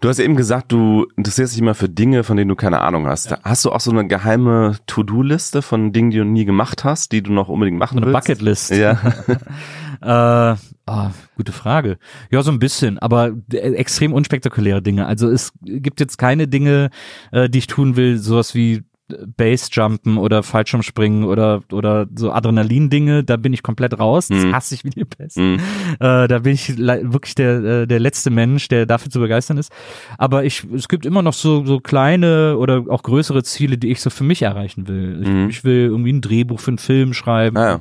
Du 0.00 0.10
hast 0.10 0.18
eben 0.18 0.36
gesagt, 0.36 0.72
du 0.72 1.06
interessierst 1.16 1.54
dich 1.54 1.62
immer 1.62 1.74
für 1.74 1.88
Dinge, 1.88 2.22
von 2.22 2.36
denen 2.36 2.50
du 2.50 2.54
keine 2.54 2.82
Ahnung 2.82 3.06
hast. 3.06 3.34
Hast 3.42 3.64
du 3.64 3.72
auch 3.72 3.80
so 3.80 3.90
eine 3.90 4.06
geheime 4.06 4.76
To-Do-Liste 4.86 5.62
von 5.62 5.90
Dingen, 5.90 6.10
die 6.10 6.18
du 6.18 6.24
nie 6.24 6.44
gemacht 6.44 6.84
hast, 6.84 7.12
die 7.12 7.22
du 7.22 7.32
noch 7.32 7.48
unbedingt 7.48 7.78
machen 7.78 7.94
So 7.98 8.04
eine 8.04 8.12
willst? 8.12 8.26
Bucketlist. 8.28 8.70
Ja. 8.72 8.98
Äh, 10.00 10.06
ah, 10.06 11.10
gute 11.36 11.52
Frage. 11.52 11.98
Ja, 12.30 12.42
so 12.42 12.50
ein 12.50 12.58
bisschen, 12.58 12.98
aber 12.98 13.32
äh, 13.52 13.56
extrem 13.74 14.12
unspektakuläre 14.12 14.82
Dinge. 14.82 15.06
Also 15.06 15.30
es 15.30 15.52
gibt 15.62 16.00
jetzt 16.00 16.18
keine 16.18 16.48
Dinge, 16.48 16.90
äh, 17.32 17.48
die 17.48 17.58
ich 17.58 17.66
tun 17.66 17.96
will, 17.96 18.18
sowas 18.18 18.54
wie 18.54 18.82
Base-Jumpen 19.36 20.18
oder 20.18 20.42
Fallschirmspringen 20.42 21.24
oder 21.24 21.62
oder 21.72 22.06
so 22.14 22.32
Adrenalin-Dinge, 22.32 23.24
da 23.24 23.36
bin 23.36 23.52
ich 23.52 23.62
komplett 23.62 23.98
raus. 23.98 24.28
Das 24.28 24.44
Mhm. 24.44 24.54
hasse 24.54 24.74
ich 24.74 24.84
wie 24.84 24.90
die 24.90 25.04
Pest. 25.04 25.36
Hm. 25.36 25.56
Äh, 26.00 26.28
da 26.28 26.38
bin 26.40 26.52
ich 26.54 26.76
wirklich 26.78 27.34
der, 27.34 27.62
äh, 27.62 27.86
der 27.86 28.00
letzte 28.00 28.30
Mensch, 28.30 28.68
der 28.68 28.86
dafür 28.86 29.10
zu 29.10 29.20
begeistern 29.20 29.58
ist. 29.58 29.72
Aber 30.18 30.44
ich, 30.44 30.64
es 30.74 30.88
gibt 30.88 31.06
immer 31.06 31.22
noch 31.22 31.32
so, 31.34 31.64
so 31.64 31.80
kleine 31.80 32.56
oder 32.58 32.84
auch 32.88 33.02
größere 33.02 33.42
Ziele, 33.42 33.78
die 33.78 33.88
ich 33.90 34.00
so 34.00 34.10
für 34.10 34.24
mich 34.24 34.42
erreichen 34.42 34.88
will. 34.88 35.20
Ich, 35.22 35.28
Mhm. 35.28 35.48
ich 35.50 35.64
will 35.64 35.86
irgendwie 35.86 36.12
ein 36.12 36.20
Drehbuch 36.20 36.60
für 36.60 36.70
einen 36.72 36.78
Film 36.78 37.14
schreiben, 37.14 37.56
Ah, 37.56 37.80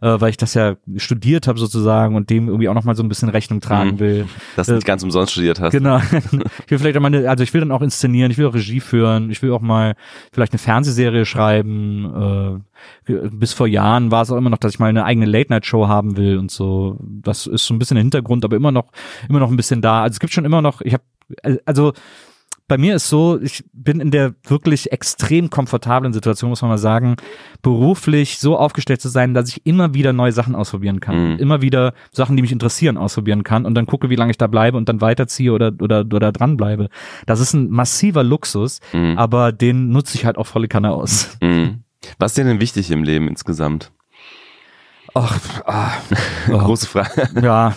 äh, 0.00 0.20
weil 0.20 0.30
ich 0.30 0.36
das 0.36 0.54
ja 0.54 0.76
studiert 0.96 1.46
habe 1.48 1.58
sozusagen 1.58 2.14
und 2.16 2.30
dem 2.30 2.48
irgendwie 2.48 2.68
auch 2.68 2.74
noch 2.74 2.84
mal 2.84 2.94
so 2.96 3.02
ein 3.02 3.08
bisschen 3.08 3.28
Rechnung 3.28 3.60
tragen 3.60 3.92
Mhm. 3.94 3.98
will. 3.98 4.26
Dass 4.56 4.66
du 4.66 4.74
nicht 4.74 4.86
ganz 4.86 5.02
umsonst 5.02 5.32
studiert 5.32 5.60
hast. 5.60 5.72
Genau. 5.72 6.00
Ich 6.66 6.70
will 6.70 6.78
vielleicht 6.78 6.96
auch 6.96 7.00
mal, 7.00 7.08
eine, 7.14 7.28
also 7.28 7.44
ich 7.44 7.52
will 7.54 7.60
dann 7.60 7.70
auch 7.70 7.82
inszenieren, 7.82 8.30
ich 8.30 8.38
will 8.38 8.46
auch 8.46 8.54
Regie 8.54 8.80
führen, 8.80 9.30
ich 9.30 9.40
will 9.42 9.52
auch 9.52 9.60
mal 9.60 9.94
vielleicht 10.32 10.52
eine 10.52 10.58
Fernsehserie 10.66 11.24
schreiben. 11.24 12.60
Äh, 13.08 13.20
bis 13.30 13.52
vor 13.52 13.68
Jahren 13.68 14.10
war 14.10 14.22
es 14.22 14.32
auch 14.32 14.36
immer 14.36 14.50
noch, 14.50 14.58
dass 14.58 14.74
ich 14.74 14.78
mal 14.80 14.88
eine 14.88 15.04
eigene 15.04 15.26
Late-Night-Show 15.26 15.86
haben 15.86 16.16
will 16.16 16.38
und 16.38 16.50
so. 16.50 16.98
Das 17.00 17.46
ist 17.46 17.66
so 17.66 17.72
ein 17.72 17.78
bisschen 17.78 17.94
der 17.94 18.02
Hintergrund, 18.02 18.44
aber 18.44 18.56
immer 18.56 18.72
noch, 18.72 18.90
immer 19.28 19.38
noch 19.38 19.50
ein 19.50 19.56
bisschen 19.56 19.80
da. 19.80 20.02
Also 20.02 20.14
es 20.14 20.20
gibt 20.20 20.32
schon 20.32 20.44
immer 20.44 20.62
noch, 20.62 20.80
ich 20.80 20.92
habe, 20.92 21.04
also 21.64 21.92
bei 22.68 22.78
mir 22.78 22.96
ist 22.96 23.08
so, 23.08 23.40
ich 23.40 23.64
bin 23.72 24.00
in 24.00 24.10
der 24.10 24.34
wirklich 24.42 24.90
extrem 24.90 25.50
komfortablen 25.50 26.12
Situation, 26.12 26.50
muss 26.50 26.62
man 26.62 26.70
mal 26.70 26.78
sagen, 26.78 27.16
beruflich 27.62 28.38
so 28.38 28.56
aufgestellt 28.56 29.00
zu 29.00 29.08
sein, 29.08 29.34
dass 29.34 29.48
ich 29.50 29.64
immer 29.66 29.94
wieder 29.94 30.12
neue 30.12 30.32
Sachen 30.32 30.54
ausprobieren 30.54 31.00
kann. 31.00 31.34
Mhm. 31.34 31.38
Immer 31.38 31.62
wieder 31.62 31.94
Sachen, 32.12 32.36
die 32.36 32.42
mich 32.42 32.52
interessieren, 32.52 32.96
ausprobieren 32.96 33.44
kann 33.44 33.64
und 33.66 33.74
dann 33.74 33.86
gucke, 33.86 34.10
wie 34.10 34.16
lange 34.16 34.30
ich 34.30 34.38
da 34.38 34.46
bleibe 34.46 34.76
und 34.76 34.88
dann 34.88 35.00
weiterziehe 35.00 35.52
oder, 35.52 35.72
oder, 35.80 36.00
oder 36.00 36.32
dranbleibe. 36.32 36.88
Das 37.26 37.40
ist 37.40 37.54
ein 37.54 37.70
massiver 37.70 38.22
Luxus, 38.24 38.80
Mhm. 38.92 39.16
aber 39.18 39.52
den 39.52 39.88
nutze 39.88 40.16
ich 40.16 40.24
halt 40.24 40.36
auch 40.38 40.46
volle 40.46 40.68
Kanne 40.68 40.92
aus. 40.92 41.38
Mhm. 41.42 41.82
Was 42.18 42.32
ist 42.32 42.38
dir 42.38 42.44
denn 42.44 42.60
wichtig 42.60 42.90
im 42.90 43.02
Leben 43.02 43.28
insgesamt? 43.28 43.92
Ach, 45.18 45.40
ah, 45.64 45.92
oh. 46.52 46.58
Große 46.58 46.86
Frage. 46.86 47.28
Ja, 47.42 47.74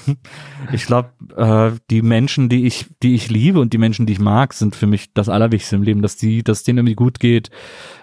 ich 0.73 0.85
glaube, 0.85 1.11
äh, 1.37 1.71
die 1.89 2.01
Menschen, 2.01 2.49
die 2.49 2.65
ich, 2.67 2.87
die 3.01 3.15
ich 3.15 3.29
liebe 3.29 3.61
und 3.61 3.71
die 3.71 3.77
Menschen, 3.77 4.05
die 4.05 4.11
ich 4.13 4.19
mag, 4.19 4.53
sind 4.53 4.75
für 4.75 4.87
mich 4.87 5.13
das 5.13 5.29
Allerwichtigste 5.29 5.77
im 5.77 5.83
Leben, 5.83 6.01
dass 6.01 6.17
die, 6.17 6.43
dass 6.43 6.63
denen 6.63 6.79
irgendwie 6.79 6.95
gut 6.95 7.21
geht. 7.21 7.49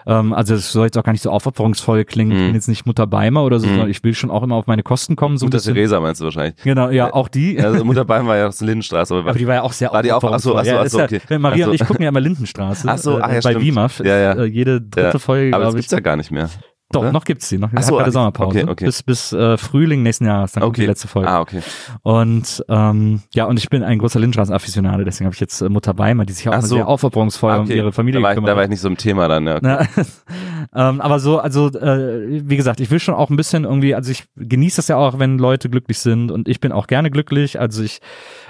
Ähm, 0.07 0.33
also 0.33 0.55
es 0.55 0.71
soll 0.71 0.85
jetzt 0.85 0.97
auch 0.97 1.03
gar 1.03 1.11
nicht 1.11 1.21
so 1.21 1.29
aufopferungsvoll 1.29 2.03
klingen. 2.03 2.31
Ich 2.31 2.37
Mhm. 2.39 2.45
bin 2.47 2.55
jetzt 2.55 2.67
nicht 2.67 2.87
Mutter 2.87 3.05
Beimer 3.05 3.43
oder 3.43 3.59
so, 3.59 3.67
Mhm. 3.67 3.71
sondern 3.73 3.89
ich 3.91 4.03
will 4.03 4.15
schon 4.15 4.31
auch 4.31 4.41
immer 4.41 4.55
auf 4.55 4.65
meine 4.65 4.81
Kosten 4.81 5.15
kommen. 5.15 5.37
So 5.37 5.45
Mutter. 5.45 5.59
Theresa 5.59 5.99
meinst 5.99 6.19
du 6.19 6.25
wahrscheinlich. 6.25 6.55
Genau, 6.63 6.89
ja, 6.89 7.13
auch 7.13 7.27
die. 7.27 7.59
Also 7.59 7.85
Mutter 7.85 8.05
Beim 8.05 8.25
war 8.25 8.37
ja 8.37 8.47
aus 8.47 8.57
der 8.57 8.67
Lindenstraße. 8.69 9.13
Aber, 9.13 9.29
Aber 9.29 9.37
die 9.37 9.45
war 9.45 9.53
ja 9.55 9.61
auch 9.61 9.73
sehr 9.73 9.91
War 9.91 10.01
die 10.01 10.11
auch- 10.13 10.23
ach 10.23 10.39
so, 10.39 10.55
ach 10.57 10.63
so, 10.65 10.71
ja, 10.71 10.79
ach 10.81 10.85
ist 10.85 10.93
so, 10.93 10.97
ja, 10.99 11.05
okay. 11.05 11.21
wenn 11.27 11.41
Maria 11.41 11.65
Ach 11.65 11.65
so. 11.67 11.71
und 11.73 11.75
ich 11.81 11.87
gucken 11.87 12.01
ja 12.01 12.09
immer 12.09 12.21
Lindenstraße 12.21 12.87
Ach 12.89 12.97
so, 12.97 13.19
äh, 13.19 13.21
ach 13.21 13.27
ja, 13.33 13.33
bei 13.35 13.51
stimmt. 13.51 13.61
WIMAF. 13.65 13.99
Ja, 13.99 14.17
ja. 14.17 14.31
Äh, 14.33 14.45
jede 14.45 14.81
dritte 14.81 15.09
Ja. 15.13 15.19
Folge, 15.19 15.55
aber 15.55 15.65
das 15.65 15.73
ich. 15.75 15.81
gibt's 15.81 15.91
ja 15.91 15.99
gar 15.99 16.15
nicht 16.15 16.31
mehr. 16.31 16.49
Doch, 16.91 17.01
oder? 17.01 17.11
noch 17.11 17.25
gibt's 17.25 17.49
die, 17.49 17.57
noch 17.57 17.69
Ach 17.75 17.83
so, 17.83 17.99
okay, 17.99 18.11
Sommerpause. 18.11 18.61
okay, 18.61 18.69
okay. 18.71 18.85
Bis, 18.85 19.03
bis 19.03 19.33
äh, 19.33 19.57
Frühling 19.57 20.03
nächsten 20.03 20.25
Jahres, 20.25 20.53
dann 20.53 20.61
kommt 20.61 20.75
Okay. 20.75 20.81
die 20.83 20.87
letzte 20.87 21.09
Folge. 21.09 21.27
Ah, 21.29 21.41
okay. 21.41 21.61
Und 22.01 22.63
ähm, 22.69 23.21
ja, 23.33 23.43
und 23.45 23.57
ich 23.59 23.69
bin 23.69 23.83
ein 23.83 23.99
großer 23.99 24.19
Lindstraßen-Afficionado, 24.21 25.03
deswegen 25.03 25.25
habe 25.25 25.33
ich 25.33 25.41
jetzt 25.41 25.59
äh, 25.61 25.67
Mutter 25.67 25.97
Weimar, 25.97 26.25
die 26.25 26.31
sich 26.33 26.47
auch 26.47 26.53
Ach 26.53 26.61
so. 26.61 26.75
sehr 26.75 26.87
aufopferungsvoll 26.87 27.51
Ah, 27.51 27.57
um 27.57 27.69
ihre 27.69 27.91
Familie 27.91 28.21
da 28.21 28.23
war, 28.27 28.37
ich, 28.37 28.43
da 28.43 28.55
war 28.55 28.63
ich 28.63 28.69
nicht 28.69 28.79
so 28.79 28.87
im 28.87 28.95
Thema 28.97 29.27
dann, 29.27 29.45
ja. 29.47 29.59
na, 29.61 29.85
ähm, 30.75 31.01
aber 31.01 31.19
so, 31.19 31.39
also 31.39 31.67
äh, 31.67 32.47
wie 32.47 32.57
gesagt, 32.57 32.79
ich 32.79 32.91
will 32.91 32.99
schon 32.99 33.15
auch 33.15 33.29
ein 33.29 33.35
bisschen 33.35 33.63
irgendwie, 33.63 33.95
also 33.95 34.11
ich 34.11 34.25
genieße 34.35 34.77
das 34.77 34.87
ja 34.87 34.97
auch, 34.97 35.19
wenn 35.19 35.37
Leute 35.37 35.69
glücklich 35.69 35.99
sind 35.99 36.31
und 36.31 36.47
ich 36.47 36.59
bin 36.59 36.71
auch 36.71 36.87
gerne 36.87 37.11
glücklich. 37.11 37.59
Also 37.59 37.83
ich, 37.83 37.99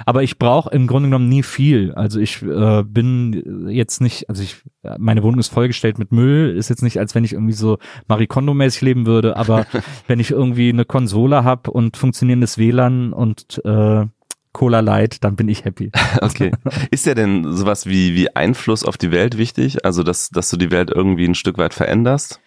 aber 0.05 0.23
ich 0.23 0.37
brauche 0.37 0.69
im 0.71 0.87
Grunde 0.87 1.09
genommen 1.09 1.29
nie 1.29 1.43
viel. 1.43 1.93
Also 1.93 2.19
ich 2.19 2.41
äh, 2.41 2.83
bin 2.83 3.69
jetzt 3.69 4.01
nicht, 4.01 4.29
also 4.29 4.43
ich, 4.43 4.57
meine 4.97 5.23
Wohnung 5.23 5.39
ist 5.39 5.49
vollgestellt 5.49 5.99
mit 5.99 6.11
Müll. 6.11 6.55
Ist 6.57 6.69
jetzt 6.69 6.83
nicht, 6.83 6.99
als 6.99 7.15
wenn 7.15 7.23
ich 7.23 7.33
irgendwie 7.33 7.53
so 7.53 7.77
Marie 8.07 8.27
Kondo-mäßig 8.27 8.81
leben 8.81 9.05
würde, 9.05 9.37
aber 9.37 9.65
wenn 10.07 10.19
ich 10.19 10.31
irgendwie 10.31 10.69
eine 10.69 10.85
Konsole 10.85 11.43
habe 11.43 11.71
und 11.71 11.97
funktionierendes 11.97 12.57
WLAN 12.57 13.13
und 13.13 13.61
äh, 13.65 14.05
Cola 14.57 14.79
Light, 14.79 15.23
dann 15.23 15.35
bin 15.35 15.47
ich 15.49 15.65
happy. 15.65 15.91
Okay. 16.21 16.51
Ist 16.89 17.05
dir 17.05 17.13
denn 17.13 17.55
sowas 17.55 17.85
wie, 17.85 18.15
wie 18.15 18.35
Einfluss 18.35 18.83
auf 18.83 18.97
die 18.97 19.11
Welt 19.11 19.37
wichtig? 19.37 19.85
Also, 19.85 20.01
dass, 20.01 20.29
dass 20.29 20.49
du 20.49 20.57
die 20.57 20.71
Welt 20.71 20.89
irgendwie 20.89 21.25
ein 21.25 21.35
Stück 21.35 21.59
weit 21.59 21.75
veränderst? 21.75 22.39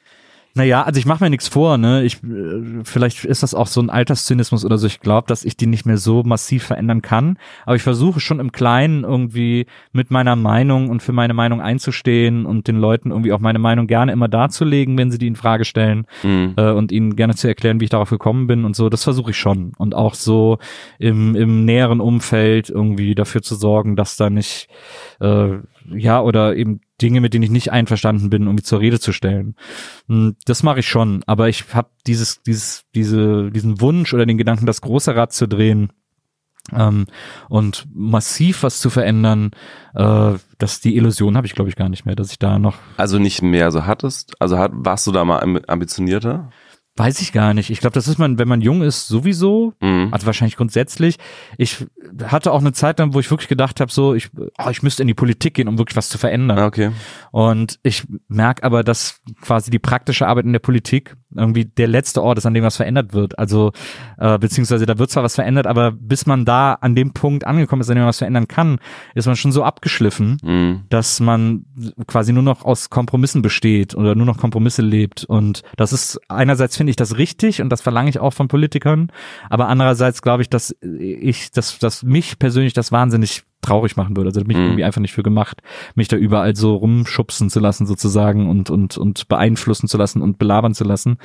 Naja, 0.54 0.82
also 0.82 0.98
ich 0.98 1.06
mache 1.06 1.22
mir 1.22 1.30
nichts 1.30 1.46
vor, 1.48 1.78
ne? 1.78 2.02
Ich 2.02 2.22
äh, 2.24 2.82
vielleicht 2.82 3.24
ist 3.24 3.42
das 3.42 3.54
auch 3.54 3.68
so 3.68 3.80
ein 3.80 3.88
Alterszynismus 3.90 4.64
oder 4.64 4.78
so. 4.78 4.86
Ich 4.88 5.00
glaube, 5.00 5.28
dass 5.28 5.44
ich 5.44 5.56
die 5.56 5.66
nicht 5.66 5.86
mehr 5.86 5.96
so 5.96 6.22
massiv 6.24 6.64
verändern 6.64 7.02
kann. 7.02 7.38
Aber 7.66 7.76
ich 7.76 7.82
versuche 7.82 8.18
schon 8.20 8.40
im 8.40 8.50
Kleinen 8.50 9.04
irgendwie 9.04 9.66
mit 9.92 10.10
meiner 10.10 10.34
Meinung 10.34 10.90
und 10.90 11.02
für 11.02 11.12
meine 11.12 11.34
Meinung 11.34 11.60
einzustehen 11.60 12.46
und 12.46 12.66
den 12.66 12.76
Leuten 12.76 13.10
irgendwie 13.10 13.32
auch 13.32 13.38
meine 13.38 13.58
Meinung 13.60 13.86
gerne 13.86 14.10
immer 14.12 14.28
darzulegen, 14.28 14.98
wenn 14.98 15.10
sie 15.12 15.18
die 15.18 15.28
in 15.28 15.36
Frage 15.36 15.64
stellen 15.64 16.06
Mhm. 16.22 16.54
äh, 16.56 16.70
und 16.70 16.90
ihnen 16.92 17.14
gerne 17.16 17.34
zu 17.34 17.46
erklären, 17.46 17.80
wie 17.80 17.84
ich 17.84 17.90
darauf 17.90 18.10
gekommen 18.10 18.46
bin 18.46 18.64
und 18.64 18.74
so. 18.74 18.88
Das 18.88 19.04
versuche 19.04 19.30
ich 19.30 19.36
schon. 19.36 19.72
Und 19.78 19.94
auch 19.94 20.14
so 20.14 20.58
im, 20.98 21.36
im 21.36 21.64
näheren 21.64 22.00
Umfeld 22.00 22.70
irgendwie 22.70 23.14
dafür 23.14 23.42
zu 23.42 23.54
sorgen, 23.54 23.94
dass 23.96 24.16
da 24.16 24.30
nicht, 24.30 24.68
äh, 25.20 25.58
ja, 25.94 26.20
oder 26.20 26.56
eben 26.56 26.80
Dinge, 27.00 27.20
mit 27.20 27.34
denen 27.34 27.42
ich 27.44 27.50
nicht 27.50 27.72
einverstanden 27.72 28.30
bin, 28.30 28.42
irgendwie 28.44 28.62
zur 28.64 28.80
Rede 28.80 29.00
zu 29.00 29.12
stellen. 29.12 29.54
Hm, 30.08 30.36
Das 30.44 30.62
mache 30.62 30.80
ich 30.80 30.88
schon, 30.88 31.22
aber 31.26 31.48
ich 31.48 31.64
habe 31.74 31.88
dieses, 32.06 32.42
dieses, 32.42 32.84
diese, 32.94 33.50
diesen 33.50 33.80
Wunsch 33.80 34.12
oder 34.14 34.26
den 34.26 34.38
Gedanken, 34.38 34.66
das 34.66 34.80
große 34.80 35.14
Rad 35.16 35.32
zu 35.32 35.46
drehen 35.48 35.92
ähm, 36.72 37.06
und 37.48 37.86
massiv 37.94 38.62
was 38.62 38.80
zu 38.80 38.90
verändern, 38.90 39.50
äh, 39.94 40.32
dass 40.58 40.80
die 40.80 40.96
Illusion 40.96 41.36
habe 41.36 41.46
ich, 41.46 41.54
glaube 41.54 41.70
ich, 41.70 41.76
gar 41.76 41.88
nicht 41.88 42.04
mehr, 42.04 42.14
dass 42.16 42.30
ich 42.32 42.38
da 42.38 42.58
noch 42.58 42.76
Also 42.96 43.18
nicht 43.18 43.42
mehr 43.42 43.70
so 43.72 43.86
hattest? 43.86 44.34
Also 44.40 44.58
hat, 44.58 44.72
warst 44.74 45.06
du 45.06 45.12
da 45.12 45.24
mal 45.24 45.42
amb- 45.42 45.66
ambitionierter? 45.68 46.50
Weiß 46.96 47.20
ich 47.22 47.32
gar 47.32 47.54
nicht. 47.54 47.70
Ich 47.70 47.80
glaube, 47.80 47.94
das 47.94 48.08
ist 48.08 48.18
man, 48.18 48.38
wenn 48.38 48.48
man 48.48 48.60
jung 48.60 48.82
ist, 48.82 49.08
sowieso. 49.08 49.74
Mhm. 49.80 50.08
Also 50.10 50.26
wahrscheinlich 50.26 50.56
grundsätzlich. 50.56 51.16
Ich 51.56 51.86
hatte 52.24 52.52
auch 52.52 52.60
eine 52.60 52.72
Zeit 52.72 52.98
lang, 52.98 53.14
wo 53.14 53.20
ich 53.20 53.30
wirklich 53.30 53.48
gedacht 53.48 53.80
habe, 53.80 53.92
so, 53.92 54.14
ich, 54.14 54.28
oh, 54.36 54.70
ich 54.70 54.82
müsste 54.82 55.02
in 55.02 55.08
die 55.08 55.14
Politik 55.14 55.54
gehen, 55.54 55.68
um 55.68 55.78
wirklich 55.78 55.96
was 55.96 56.08
zu 56.08 56.18
verändern. 56.18 56.58
Ah, 56.58 56.66
Okay. 56.66 56.90
Und 57.30 57.78
ich 57.82 58.06
merke 58.28 58.64
aber, 58.64 58.84
dass 58.84 59.20
quasi 59.40 59.70
die 59.70 59.78
praktische 59.78 60.26
Arbeit 60.26 60.44
in 60.44 60.52
der 60.52 60.60
Politik 60.60 61.16
irgendwie 61.34 61.64
der 61.64 61.86
letzte 61.86 62.22
Ort 62.22 62.38
ist, 62.38 62.46
an 62.46 62.54
dem 62.54 62.64
was 62.64 62.76
verändert 62.76 63.12
wird. 63.12 63.38
Also, 63.38 63.72
äh, 64.18 64.38
beziehungsweise 64.38 64.86
da 64.86 64.98
wird 64.98 65.10
zwar 65.10 65.22
was 65.22 65.34
verändert, 65.34 65.66
aber 65.66 65.92
bis 65.92 66.26
man 66.26 66.44
da 66.44 66.74
an 66.74 66.94
dem 66.94 67.12
Punkt 67.12 67.46
angekommen 67.46 67.82
ist, 67.82 67.88
an 67.90 67.96
dem 67.96 68.02
man 68.02 68.08
was 68.08 68.18
verändern 68.18 68.48
kann, 68.48 68.78
ist 69.14 69.26
man 69.26 69.36
schon 69.36 69.52
so 69.52 69.64
abgeschliffen, 69.64 70.38
Mhm. 70.42 70.80
dass 70.88 71.20
man 71.20 71.64
quasi 72.06 72.32
nur 72.32 72.42
noch 72.42 72.64
aus 72.64 72.90
Kompromissen 72.90 73.42
besteht 73.42 73.94
oder 73.94 74.14
nur 74.14 74.26
noch 74.26 74.38
Kompromisse 74.38 74.82
lebt. 74.82 75.24
Und 75.24 75.62
das 75.76 75.92
ist 75.92 76.20
einerseits 76.28 76.76
finde 76.76 76.90
ich 76.90 76.96
das 76.96 77.16
richtig 77.18 77.62
und 77.62 77.70
das 77.70 77.80
verlange 77.82 78.10
ich 78.10 78.18
auch 78.18 78.32
von 78.32 78.48
Politikern, 78.48 79.10
aber 79.48 79.68
andererseits 79.68 80.22
glaube 80.22 80.42
ich, 80.42 80.50
dass 80.50 80.74
ich, 80.98 81.50
dass, 81.50 81.78
dass 81.78 82.02
mich 82.02 82.38
persönlich 82.38 82.72
das 82.72 82.92
wahnsinnig 82.92 83.42
traurig 83.62 83.96
machen 83.96 84.16
würde. 84.16 84.28
Also 84.28 84.40
da 84.40 84.44
bin 84.46 84.56
ich 84.56 84.60
Mhm. 84.60 84.64
irgendwie 84.68 84.84
einfach 84.84 85.00
nicht 85.00 85.12
für 85.12 85.22
gemacht, 85.22 85.60
mich 85.94 86.08
da 86.08 86.16
überall 86.16 86.56
so 86.56 86.74
rumschubsen 86.76 87.50
zu 87.50 87.60
lassen 87.60 87.86
sozusagen 87.86 88.48
und 88.48 88.70
und 88.70 88.96
und 88.96 89.28
beeinflussen 89.28 89.86
zu 89.88 89.98
lassen 89.98 90.22
und 90.22 90.38
belabern 90.38 90.74
zu 90.74 90.84
lassen. 90.84 91.18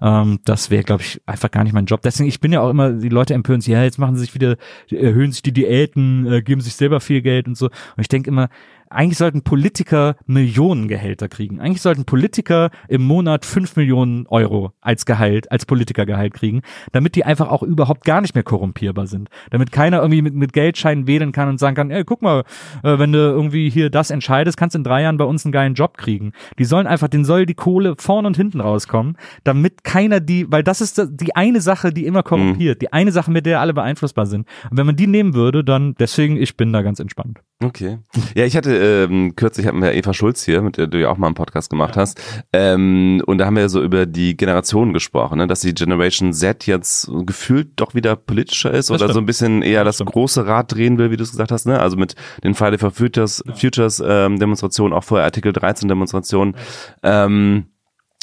Ähm, 0.00 0.40
das 0.44 0.70
wäre, 0.70 0.84
glaube 0.84 1.02
ich, 1.02 1.20
einfach 1.26 1.50
gar 1.50 1.64
nicht 1.64 1.72
mein 1.72 1.86
Job. 1.86 2.02
Deswegen, 2.02 2.28
ich 2.28 2.40
bin 2.40 2.52
ja 2.52 2.60
auch 2.60 2.70
immer, 2.70 2.92
die 2.92 3.08
Leute 3.08 3.34
empören 3.34 3.60
sich, 3.60 3.72
ja, 3.72 3.82
jetzt 3.82 3.98
machen 3.98 4.16
sie 4.16 4.20
sich 4.22 4.34
wieder, 4.34 4.56
erhöhen 4.90 5.32
sich 5.32 5.42
die 5.42 5.52
Diäten, 5.52 6.26
äh, 6.26 6.42
geben 6.42 6.60
sich 6.60 6.74
selber 6.74 7.00
viel 7.00 7.22
Geld 7.22 7.46
und 7.48 7.56
so. 7.56 7.66
Und 7.66 8.00
ich 8.00 8.08
denke 8.08 8.30
immer, 8.30 8.48
eigentlich 8.90 9.18
sollten 9.18 9.42
Politiker 9.42 10.16
Millionengehälter 10.26 11.28
kriegen. 11.28 11.60
Eigentlich 11.60 11.82
sollten 11.82 12.04
Politiker 12.04 12.70
im 12.88 13.02
Monat 13.02 13.44
fünf 13.44 13.76
Millionen 13.76 14.26
Euro 14.28 14.72
als 14.80 15.06
Gehalt, 15.06 15.50
als 15.50 15.66
Politikergehalt 15.66 16.34
kriegen, 16.34 16.62
damit 16.92 17.14
die 17.14 17.24
einfach 17.24 17.48
auch 17.48 17.62
überhaupt 17.62 18.04
gar 18.04 18.20
nicht 18.20 18.34
mehr 18.34 18.44
korrumpierbar 18.44 19.06
sind. 19.06 19.28
Damit 19.50 19.72
keiner 19.72 19.98
irgendwie 19.98 20.22
mit, 20.22 20.34
mit 20.34 20.52
Geldscheinen 20.52 21.06
wählen 21.06 21.32
kann 21.32 21.48
und 21.48 21.58
sagen 21.58 21.76
kann, 21.76 21.90
ey, 21.90 22.04
guck 22.04 22.22
mal, 22.22 22.44
äh, 22.82 22.98
wenn 22.98 23.12
du 23.12 23.18
irgendwie 23.18 23.70
hier 23.70 23.90
das 23.90 24.10
entscheidest, 24.10 24.56
kannst 24.56 24.74
du 24.74 24.78
in 24.78 24.84
drei 24.84 25.02
Jahren 25.02 25.16
bei 25.16 25.24
uns 25.24 25.44
einen 25.44 25.52
geilen 25.52 25.74
Job 25.74 25.96
kriegen. 25.96 26.32
Die 26.58 26.64
sollen 26.64 26.86
einfach, 26.86 27.08
den 27.08 27.24
soll 27.24 27.46
die 27.46 27.54
Kohle 27.54 27.94
vorne 27.98 28.28
und 28.28 28.36
hinten 28.36 28.60
rauskommen, 28.60 29.16
damit 29.44 29.84
keiner 29.84 30.20
die, 30.20 30.50
weil 30.50 30.62
das 30.62 30.80
ist 30.80 31.00
die 31.10 31.36
eine 31.36 31.60
Sache, 31.60 31.92
die 31.92 32.06
immer 32.06 32.22
korrumpiert, 32.22 32.82
die 32.82 32.92
eine 32.92 33.12
Sache, 33.12 33.30
mit 33.30 33.46
der 33.46 33.60
alle 33.60 33.74
beeinflussbar 33.74 34.26
sind. 34.26 34.46
Und 34.70 34.76
wenn 34.76 34.86
man 34.86 34.96
die 34.96 35.06
nehmen 35.06 35.34
würde, 35.34 35.64
dann 35.64 35.94
deswegen, 35.98 36.36
ich 36.36 36.56
bin 36.56 36.72
da 36.72 36.82
ganz 36.82 37.00
entspannt. 37.00 37.40
Okay. 37.60 37.98
Ja, 38.36 38.44
ich 38.44 38.56
hatte 38.56 38.72
ähm, 39.10 39.34
kürzlich 39.34 39.66
hatten 39.66 39.82
wir 39.82 39.92
Eva 39.92 40.14
Schulz 40.14 40.44
hier, 40.44 40.62
mit 40.62 40.76
der 40.76 40.86
du 40.86 41.00
ja 41.00 41.08
auch 41.10 41.16
mal 41.16 41.26
einen 41.26 41.34
Podcast 41.34 41.70
gemacht 41.70 41.96
hast. 41.96 42.20
Ähm, 42.52 43.20
und 43.26 43.38
da 43.38 43.46
haben 43.46 43.56
wir 43.56 43.68
so 43.68 43.82
über 43.82 44.06
die 44.06 44.36
Generationen 44.36 44.92
gesprochen, 44.92 45.38
ne? 45.38 45.48
dass 45.48 45.60
die 45.60 45.74
Generation 45.74 46.32
Z 46.32 46.66
jetzt 46.68 47.10
gefühlt 47.26 47.70
doch 47.74 47.96
wieder 47.96 48.14
politischer 48.14 48.70
ist 48.70 48.90
Das 48.90 48.94
oder 48.94 49.06
so 49.08 49.12
stimmt. 49.14 49.24
ein 49.24 49.26
bisschen 49.26 49.62
eher 49.62 49.82
das, 49.82 49.96
stimmt. 49.96 50.12
große 50.12 50.46
Rad 50.46 50.72
drehen 50.72 50.98
will, 50.98 51.10
wie 51.10 51.16
du 51.16 51.24
es 51.24 51.32
gesagt 51.32 51.50
hast, 51.50 51.66
ne? 51.66 51.80
Also 51.80 51.96
mit 51.96 52.14
den 52.44 52.54
Friday 52.54 52.78
for 52.78 52.92
Futures, 52.92 53.42
Futures 53.54 54.00
ähm, 54.06 54.38
Demonstrationen, 54.38 54.92
auch 54.92 55.02
vorher 55.02 55.24
Artikel 55.24 55.52
13 55.52 55.88
Demonstrationen. 55.88 56.54
Ähm, 57.02 57.66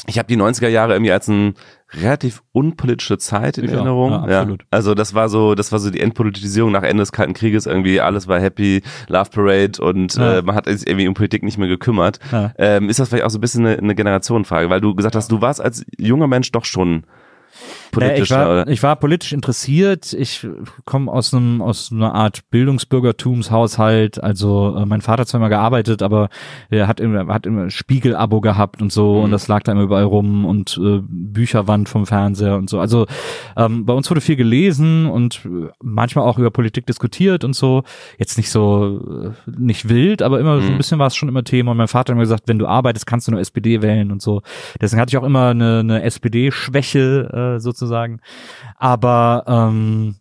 ich 0.06 0.18
habe 0.18 0.28
die 0.28 0.36
90er 0.36 0.68
Jahre 0.68 0.92
irgendwie 0.94 1.10
als 1.12 1.26
ein 1.28 1.54
relativ 1.92 2.42
unpolitische 2.52 3.18
Zeit 3.18 3.58
in 3.58 3.68
auch. 3.70 3.72
Erinnerung. 3.74 4.10
Ja, 4.10 4.40
absolut. 4.40 4.64
Also 4.70 4.94
das 4.94 5.14
war 5.14 5.28
so, 5.28 5.54
das 5.54 5.72
war 5.72 5.78
so 5.78 5.90
die 5.90 6.00
Endpolitisierung 6.00 6.70
nach 6.70 6.82
Ende 6.82 7.02
des 7.02 7.12
Kalten 7.12 7.32
Krieges 7.32 7.66
irgendwie. 7.66 8.00
Alles 8.00 8.28
war 8.28 8.38
happy, 8.38 8.82
Love 9.08 9.30
Parade 9.30 9.80
und 9.82 10.14
Ja. 10.16 10.38
äh, 10.38 10.42
man 10.42 10.54
hat 10.54 10.66
sich 10.66 10.86
irgendwie 10.86 11.08
um 11.08 11.14
Politik 11.14 11.42
nicht 11.42 11.58
mehr 11.58 11.68
gekümmert. 11.68 12.18
Ja. 12.30 12.52
Ähm, 12.58 12.88
ist 12.88 12.98
das 13.00 13.08
vielleicht 13.08 13.24
auch 13.24 13.30
so 13.30 13.38
ein 13.38 13.40
bisschen 13.40 13.66
eine, 13.66 13.78
eine 13.78 13.94
Generationenfrage, 13.94 14.68
weil 14.70 14.80
du 14.80 14.94
gesagt 14.94 15.16
hast, 15.16 15.32
du 15.32 15.40
warst 15.40 15.60
als 15.60 15.84
junger 15.98 16.26
Mensch 16.26 16.52
doch 16.52 16.64
schon 16.64 17.04
Politisch, 17.92 18.30
ich, 18.30 18.36
war, 18.36 18.50
oder? 18.50 18.68
ich 18.68 18.82
war 18.82 18.96
politisch 18.96 19.32
interessiert. 19.32 20.12
Ich 20.12 20.46
komme 20.84 21.10
aus 21.10 21.32
einem 21.32 21.62
aus 21.62 21.90
einer 21.92 22.14
Art 22.14 22.42
Bildungsbürgertumshaushalt. 22.50 24.22
Also 24.22 24.76
äh, 24.78 24.86
mein 24.86 25.00
Vater 25.00 25.22
hat 25.22 25.28
zwar 25.28 25.40
immer 25.40 25.48
gearbeitet, 25.48 26.02
aber 26.02 26.28
er 26.70 26.88
hat 26.88 27.00
immer 27.00 27.26
hat 27.32 27.46
immer 27.46 27.70
Spiegel-Abo 27.70 28.40
gehabt 28.40 28.82
und 28.82 28.92
so 28.92 29.16
Mhm. 29.16 29.24
und 29.24 29.30
das 29.30 29.48
lag 29.48 29.62
da 29.62 29.72
immer 29.72 29.82
überall 29.82 30.04
rum 30.04 30.44
und 30.44 30.78
äh, 30.82 31.00
Bücherwand 31.08 31.88
vom 31.88 32.06
Fernseher 32.06 32.56
und 32.56 32.68
so. 32.70 32.80
Also 32.80 33.06
ähm, 33.56 33.86
bei 33.86 33.92
uns 33.92 34.10
wurde 34.10 34.20
viel 34.20 34.36
gelesen 34.36 35.06
und 35.06 35.40
äh, 35.44 35.68
manchmal 35.82 36.26
auch 36.26 36.38
über 36.38 36.50
Politik 36.50 36.86
diskutiert 36.86 37.44
und 37.44 37.54
so. 37.54 37.82
Jetzt 38.18 38.36
nicht 38.36 38.50
so 38.50 39.32
äh, 39.46 39.50
nicht 39.58 39.88
wild, 39.88 40.22
aber 40.22 40.40
immer 40.40 40.60
so 40.60 40.66
ein 40.66 40.74
Mhm. 40.74 40.76
bisschen 40.78 40.98
war 40.98 41.06
es 41.06 41.16
schon 41.16 41.28
immer 41.28 41.44
Thema. 41.44 41.70
Und 41.72 41.76
mein 41.78 41.88
Vater 41.88 42.10
hat 42.12 42.16
immer 42.16 42.22
gesagt, 42.22 42.44
wenn 42.46 42.58
du 42.58 42.66
arbeitest, 42.66 43.06
kannst 43.06 43.26
du 43.28 43.32
nur 43.32 43.40
SPD 43.40 43.82
wählen 43.82 44.10
und 44.12 44.20
so. 44.22 44.42
Deswegen 44.80 45.00
hatte 45.00 45.10
ich 45.10 45.16
auch 45.18 45.22
immer 45.24 45.48
eine, 45.48 45.80
eine 45.80 46.02
SPD-Schwäche 46.02 47.30
äh, 47.32 47.45
sozusagen. 47.58 48.20
Aber 48.78 49.44
ähm, 49.46 50.16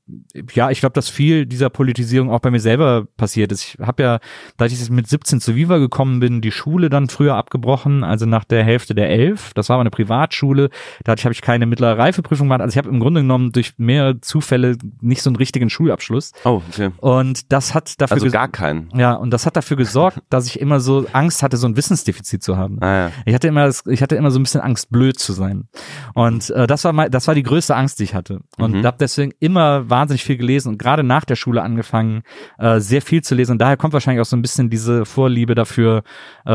ja, 0.54 0.70
ich 0.72 0.80
glaube, 0.80 0.94
dass 0.94 1.10
viel 1.10 1.46
dieser 1.46 1.70
Politisierung 1.70 2.30
auch 2.30 2.40
bei 2.40 2.52
mir 2.52 2.60
selber 2.60 3.06
passiert 3.18 3.52
ist. 3.52 3.64
Ich 3.64 3.78
habe 3.86 4.04
ja, 4.04 4.20
da 4.58 4.66
ich 4.66 4.90
mit 4.90 5.08
17 5.08 5.42
zu 5.42 5.56
Viva 5.56 5.78
gekommen 5.78 6.20
bin, 6.20 6.42
die 6.42 6.52
Schule 6.52 6.90
dann 6.90 7.10
früher 7.10 7.36
abgebrochen, 7.36 8.04
also 8.04 8.26
nach 8.26 8.44
der 8.44 8.64
Hälfte 8.64 8.96
der 8.96 9.10
elf. 9.10 9.54
Das 9.54 9.70
war 9.70 9.76
aber 9.76 9.82
eine 9.82 9.90
Privatschule. 9.90 10.70
Da 11.04 11.16
habe 11.16 11.34
ich 11.34 11.42
keine 11.42 11.66
mittlere 11.66 11.98
Reifeprüfung 11.98 12.48
gemacht. 12.48 12.62
Also 12.62 12.74
ich 12.74 12.78
habe 12.78 12.90
im 12.90 13.00
Grunde 13.00 13.22
genommen 13.22 13.52
durch 13.52 13.74
mehrere 13.78 14.22
Zufälle 14.22 14.78
nicht 15.02 15.22
so 15.22 15.30
einen 15.30 15.38
richtigen 15.38 15.70
Schulabschluss. 15.70 16.32
Oh, 16.44 16.62
okay. 16.70 16.92
Und 16.98 17.52
das 17.52 17.74
hat 17.74 18.00
dafür 18.02 18.16
Also 18.16 18.30
gar 18.30 18.48
keinen. 18.48 18.90
ja, 18.96 19.14
und 19.14 19.32
das 19.32 19.46
hat 19.46 19.56
dafür 19.56 19.78
gesorgt, 19.78 20.20
dass 20.30 20.48
ich 20.48 20.60
immer 20.60 20.80
so 20.80 21.06
Angst 21.14 21.44
hatte, 21.44 21.58
so 21.58 21.68
ein 21.68 21.78
Wissensdefizit 21.78 22.44
zu 22.44 22.58
haben. 22.58 22.82
Ah, 22.82 23.08
ja. 23.08 23.12
Ich 23.26 23.34
hatte 23.34 23.48
immer, 23.48 23.70
ich 23.88 24.02
hatte 24.02 24.16
immer 24.16 24.32
so 24.32 24.40
ein 24.40 24.44
bisschen 24.44 24.62
Angst, 24.62 24.90
blöd 24.90 25.20
zu 25.20 25.34
sein. 25.34 25.68
Und 26.14 26.50
äh, 26.52 26.68
das 26.68 26.84
war 26.84 26.94
mein, 26.94 27.12
das 27.16 27.28
war 27.28 27.34
die 27.36 27.44
größte 27.44 27.76
Angst, 27.76 28.00
die 28.00 28.04
ich 28.04 28.14
hatte. 28.14 28.42
Und 28.58 28.76
Mhm. 28.76 28.86
habe 28.86 28.98
deswegen 29.00 29.32
immer 29.40 29.90
wahnsinnig 29.90 30.24
viel 30.24 30.38
gelesen 30.38 30.70
und 30.70 30.78
gerade 30.78 31.04
nach 31.04 31.26
der 31.26 31.36
Schule 31.36 31.64
angefangen, 31.64 32.22
äh, 32.60 32.80
sehr 32.80 33.02
viel 33.02 33.24
zu 33.24 33.34
lesen. 33.34 33.54
Und 33.54 33.60
daher 33.60 33.78
kommt 33.78 33.94
wahrscheinlich 33.94 34.22
auch 34.22 34.26
so 34.30 34.36
ein 34.38 34.42
bisschen 34.42 34.70
diese 34.70 35.06
Vorliebe 35.06 35.56
dafür, 35.56 36.04
äh, 36.46 36.52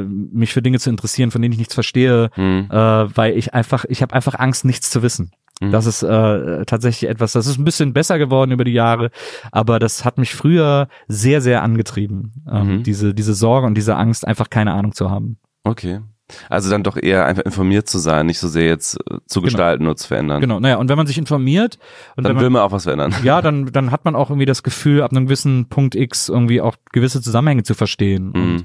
äh, 0.00 0.02
mich 0.04 0.52
für 0.52 0.60
Dinge 0.62 0.78
zu 0.78 0.90
interessieren, 0.90 1.30
von 1.30 1.40
denen 1.40 1.52
ich 1.52 1.58
nichts 1.58 1.74
verstehe, 1.74 2.30
Mhm. 2.36 2.68
äh, 2.70 2.76
weil 3.16 3.36
ich 3.36 3.54
einfach, 3.54 3.84
ich 3.88 4.02
habe 4.02 4.14
einfach 4.14 4.34
Angst, 4.38 4.64
nichts 4.64 4.90
zu 4.90 5.02
wissen. 5.02 5.30
Mhm. 5.60 5.70
Das 5.70 5.86
ist 5.86 6.02
äh, 6.02 6.64
tatsächlich 6.66 7.08
etwas, 7.08 7.32
das 7.32 7.46
ist 7.46 7.58
ein 7.58 7.64
bisschen 7.64 7.92
besser 7.92 8.18
geworden 8.18 8.50
über 8.50 8.64
die 8.64 8.72
Jahre, 8.72 9.10
aber 9.52 9.78
das 9.78 10.04
hat 10.04 10.18
mich 10.18 10.34
früher 10.34 10.88
sehr, 11.08 11.40
sehr 11.40 11.62
angetrieben, 11.62 12.44
ähm, 12.50 12.78
Mhm. 12.78 12.82
diese, 12.82 13.14
diese 13.14 13.34
Sorge 13.34 13.66
und 13.66 13.74
diese 13.74 13.94
Angst, 13.96 14.26
einfach 14.26 14.50
keine 14.50 14.72
Ahnung 14.72 14.92
zu 14.92 15.10
haben. 15.10 15.38
Okay. 15.64 16.00
Also 16.48 16.70
dann 16.70 16.82
doch 16.82 16.96
eher 16.96 17.26
einfach 17.26 17.42
informiert 17.44 17.88
zu 17.88 17.98
sein, 17.98 18.26
nicht 18.26 18.38
so 18.38 18.48
sehr 18.48 18.66
jetzt 18.66 18.96
äh, 19.10 19.18
zu 19.26 19.40
Genau. 19.40 19.44
gestalten 19.44 19.86
oder 19.86 19.96
zu 19.96 20.08
verändern. 20.08 20.40
Genau, 20.40 20.60
naja, 20.60 20.76
und 20.76 20.88
wenn 20.88 20.96
man 20.96 21.06
sich 21.06 21.18
informiert 21.18 21.78
und 22.16 22.24
Dann 22.24 22.34
man, 22.34 22.42
will 22.42 22.50
man 22.50 22.62
auch 22.62 22.72
was 22.72 22.84
verändern. 22.84 23.14
ja, 23.22 23.42
dann, 23.42 23.66
dann 23.66 23.90
hat 23.90 24.04
man 24.04 24.14
auch 24.14 24.30
irgendwie 24.30 24.46
das 24.46 24.62
Gefühl, 24.62 25.02
ab 25.02 25.10
einem 25.12 25.26
gewissen 25.26 25.68
Punkt 25.68 25.94
X 25.94 26.28
irgendwie 26.28 26.60
auch 26.60 26.76
gewisse 26.92 27.20
Zusammenhänge 27.22 27.62
zu 27.62 27.74
verstehen. 27.74 28.32
Mhm. 28.34 28.34
Und, 28.34 28.64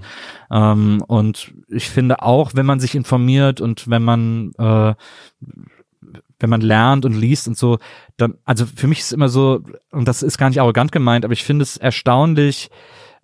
ähm, 0.51 1.03
und 1.07 1.53
ich 1.69 1.89
finde 1.89 2.21
auch, 2.21 2.51
wenn 2.55 2.65
man 2.65 2.79
sich 2.79 2.95
informiert 2.95 3.61
und 3.61 3.89
wenn 3.89 4.03
man 4.03 4.51
äh, 4.57 4.93
wenn 6.39 6.49
man 6.49 6.61
lernt 6.61 7.05
und 7.05 7.13
liest 7.13 7.47
und 7.47 7.57
so, 7.57 7.79
dann, 8.17 8.35
also 8.45 8.65
für 8.65 8.87
mich 8.87 8.99
ist 8.99 9.11
immer 9.11 9.29
so, 9.29 9.61
und 9.91 10.07
das 10.07 10.21
ist 10.23 10.37
gar 10.37 10.49
nicht 10.49 10.61
arrogant 10.61 10.91
gemeint, 10.91 11.25
aber 11.25 11.33
ich 11.33 11.43
finde 11.43 11.63
es 11.63 11.77
erstaunlich, 11.77 12.69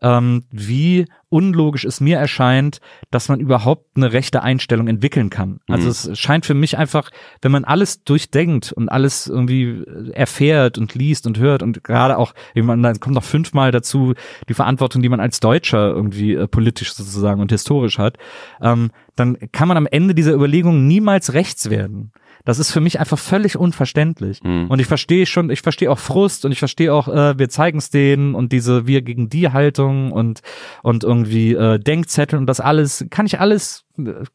ähm, 0.03 0.43
wie 0.51 1.05
unlogisch 1.29 1.85
es 1.85 1.99
mir 1.99 2.19
erscheint, 2.19 2.79
dass 3.09 3.27
man 3.29 3.39
überhaupt 3.39 3.95
eine 3.95 4.13
rechte 4.13 4.43
Einstellung 4.43 4.87
entwickeln 4.87 5.31
kann. 5.31 5.61
Also 5.67 5.85
Mhm. 5.85 5.89
es 6.13 6.19
scheint 6.19 6.45
für 6.45 6.53
mich 6.53 6.77
einfach, 6.77 7.09
wenn 7.41 7.51
man 7.51 7.63
alles 7.63 8.03
durchdenkt 8.03 8.71
und 8.71 8.89
alles 8.89 9.25
irgendwie 9.27 9.83
erfährt 10.13 10.77
und 10.77 10.93
liest 10.93 11.25
und 11.25 11.39
hört 11.39 11.63
und 11.63 11.83
gerade 11.83 12.19
auch, 12.19 12.35
meine, 12.53 12.83
dann 12.83 12.99
kommt 12.99 13.15
noch 13.15 13.23
fünfmal 13.23 13.71
dazu 13.71 14.13
die 14.47 14.53
Verantwortung, 14.53 15.01
die 15.01 15.09
man 15.09 15.19
als 15.19 15.39
Deutscher 15.39 15.89
irgendwie 15.89 16.33
äh, 16.33 16.47
politisch 16.47 16.93
sozusagen 16.93 17.41
und 17.41 17.51
historisch 17.51 17.97
hat, 17.97 18.17
ähm, 18.61 18.91
dann 19.15 19.37
kann 19.51 19.67
man 19.67 19.77
am 19.77 19.87
Ende 19.87 20.13
dieser 20.13 20.33
Überlegung 20.33 20.85
niemals 20.85 21.33
rechts 21.33 21.69
werden. 21.71 22.11
Das 22.45 22.59
ist 22.59 22.71
für 22.71 22.81
mich 22.81 22.99
einfach 22.99 23.19
völlig 23.19 23.57
unverständlich. 23.57 24.43
Mhm. 24.43 24.67
Und 24.67 24.79
ich 24.79 24.87
verstehe 24.87 25.25
schon, 25.25 25.49
ich 25.49 25.61
verstehe 25.61 25.89
auch 25.89 25.99
Frust 25.99 26.43
und 26.45 26.51
ich 26.51 26.59
verstehe 26.59 26.93
auch, 26.93 27.07
äh, 27.07 27.37
wir 27.37 27.49
zeigen 27.49 27.77
es 27.77 27.89
denen 27.89 28.35
und 28.35 28.51
diese 28.51 28.85
wir 28.85 29.01
gegen 29.01 29.29
die 29.29 29.49
Haltung 29.49 30.11
und 30.11 30.41
und 30.81 31.03
irgendwie 31.03 31.53
äh, 31.53 31.79
Denkzettel 31.79 32.37
und 32.37 32.45
das 32.47 32.59
alles 32.59 33.05
kann 33.09 33.25
ich 33.25 33.39
alles 33.39 33.85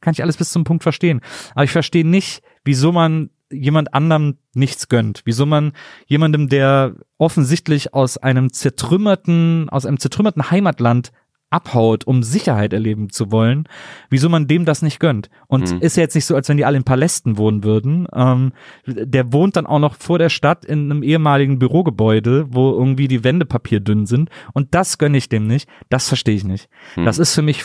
kann 0.01 0.13
ich 0.13 0.23
alles 0.23 0.37
bis 0.37 0.51
zum 0.51 0.65
Punkt 0.65 0.83
verstehen. 0.83 1.21
Aber 1.55 1.65
ich 1.65 1.73
verstehe 1.73 2.07
nicht, 2.07 2.43
wieso 2.65 2.93
man 2.93 3.31
jemand 3.51 3.95
anderem 3.95 4.39
nichts 4.55 4.89
gönnt. 4.89 5.23
Wieso 5.25 5.47
man 5.47 5.73
jemandem, 6.07 6.49
der 6.49 6.95
offensichtlich 7.17 7.95
aus 7.95 8.19
einem 8.19 8.53
zertrümmerten, 8.53 9.69
aus 9.71 9.87
einem 9.87 9.99
zertrümmerten 9.99 10.51
Heimatland 10.51 11.13
abhaut, 11.51 12.07
um 12.07 12.23
Sicherheit 12.23 12.73
erleben 12.73 13.11
zu 13.11 13.33
wollen, 13.33 13.65
wieso 14.11 14.29
man 14.29 14.47
dem 14.47 14.65
das 14.65 14.83
nicht 14.83 15.01
gönnt. 15.01 15.31
Und 15.47 15.73
Mhm. 15.73 15.81
ist 15.81 15.97
ja 15.97 16.03
jetzt 16.03 16.15
nicht 16.15 16.27
so, 16.27 16.35
als 16.35 16.49
wenn 16.49 16.59
die 16.59 16.65
alle 16.65 16.77
in 16.77 16.85
Palästen 16.85 17.39
wohnen 17.39 17.65
würden. 17.65 18.07
Ähm, 18.15 18.53
der 18.87 19.33
wohnt 19.33 19.57
dann 19.57 19.67
auch 19.67 19.79
noch 19.79 19.95
vor 19.97 20.19
der 20.19 20.29
Stadt 20.29 20.65
in 20.65 20.91
einem 20.91 21.03
ehemaligen 21.03 21.59
Bürogebäude, 21.59 22.47
wo 22.51 22.73
irgendwie 22.73 23.09
die 23.09 23.25
Wände 23.25 23.47
papierdünn 23.47 24.05
sind. 24.07 24.29
Und 24.53 24.75
das 24.75 24.99
gönne 24.99 25.17
ich 25.17 25.29
dem 25.31 25.47
nicht. 25.47 25.69
Das 25.89 26.09
verstehe 26.09 26.35
ich 26.37 26.45
nicht. 26.45 26.69
Mhm. 26.97 27.05
Das 27.07 27.19
ist 27.19 27.35
für 27.35 27.43
mich 27.43 27.65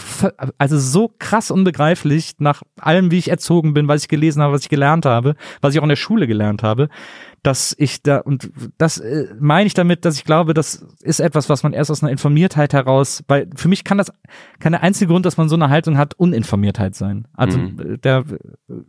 also 0.58 0.78
so 0.80 1.14
krass 1.20 1.52
unbegreiflich 1.52 2.34
nach 2.40 2.62
allem, 2.80 3.12
wie 3.12 3.18
ich 3.18 3.30
erzogen 3.30 3.74
bin, 3.74 3.88
was 3.88 4.04
ich 4.04 4.08
gelesen 4.08 4.42
habe, 4.42 4.54
was 4.54 4.62
ich 4.64 4.70
gelernt 4.70 5.06
habe, 5.06 5.36
was 5.62 5.74
ich 5.74 5.80
auch 5.80 5.84
in 5.84 5.90
der 5.90 5.96
Schule 5.98 6.26
gelernt 6.28 6.64
habe, 6.64 6.88
dass 7.44 7.76
ich 7.78 8.02
da 8.02 8.18
und 8.20 8.50
das 8.78 8.98
äh, 9.00 9.28
meine 9.40 9.68
ich 9.68 9.74
damit, 9.74 10.06
dass 10.06 10.16
ich 10.16 10.24
glaube, 10.24 10.54
das 10.54 10.86
ist 11.02 11.20
etwas, 11.20 11.50
was 11.50 11.62
man 11.64 11.74
erst 11.74 11.92
aus 11.92 12.02
einer 12.02 12.12
Informiertheit 12.12 12.74
heraus, 12.74 13.24
weil 13.28 13.50
für 13.56 13.68
mich 13.68 13.84
kann 13.84 13.98
das 13.98 14.12
kann 14.60 14.72
der 14.72 14.82
einzige 14.82 15.12
Grund, 15.12 15.26
dass 15.26 15.38
man 15.38 15.50
so 15.50 15.56
eine 15.56 15.70
Haltung 15.70 15.98
hat, 15.98 16.14
Uninformiertheit 16.16 16.96
sein. 16.96 17.28
Also 17.34 17.58
Mhm. 17.58 17.80
äh, 17.80 17.98
der 17.98 18.24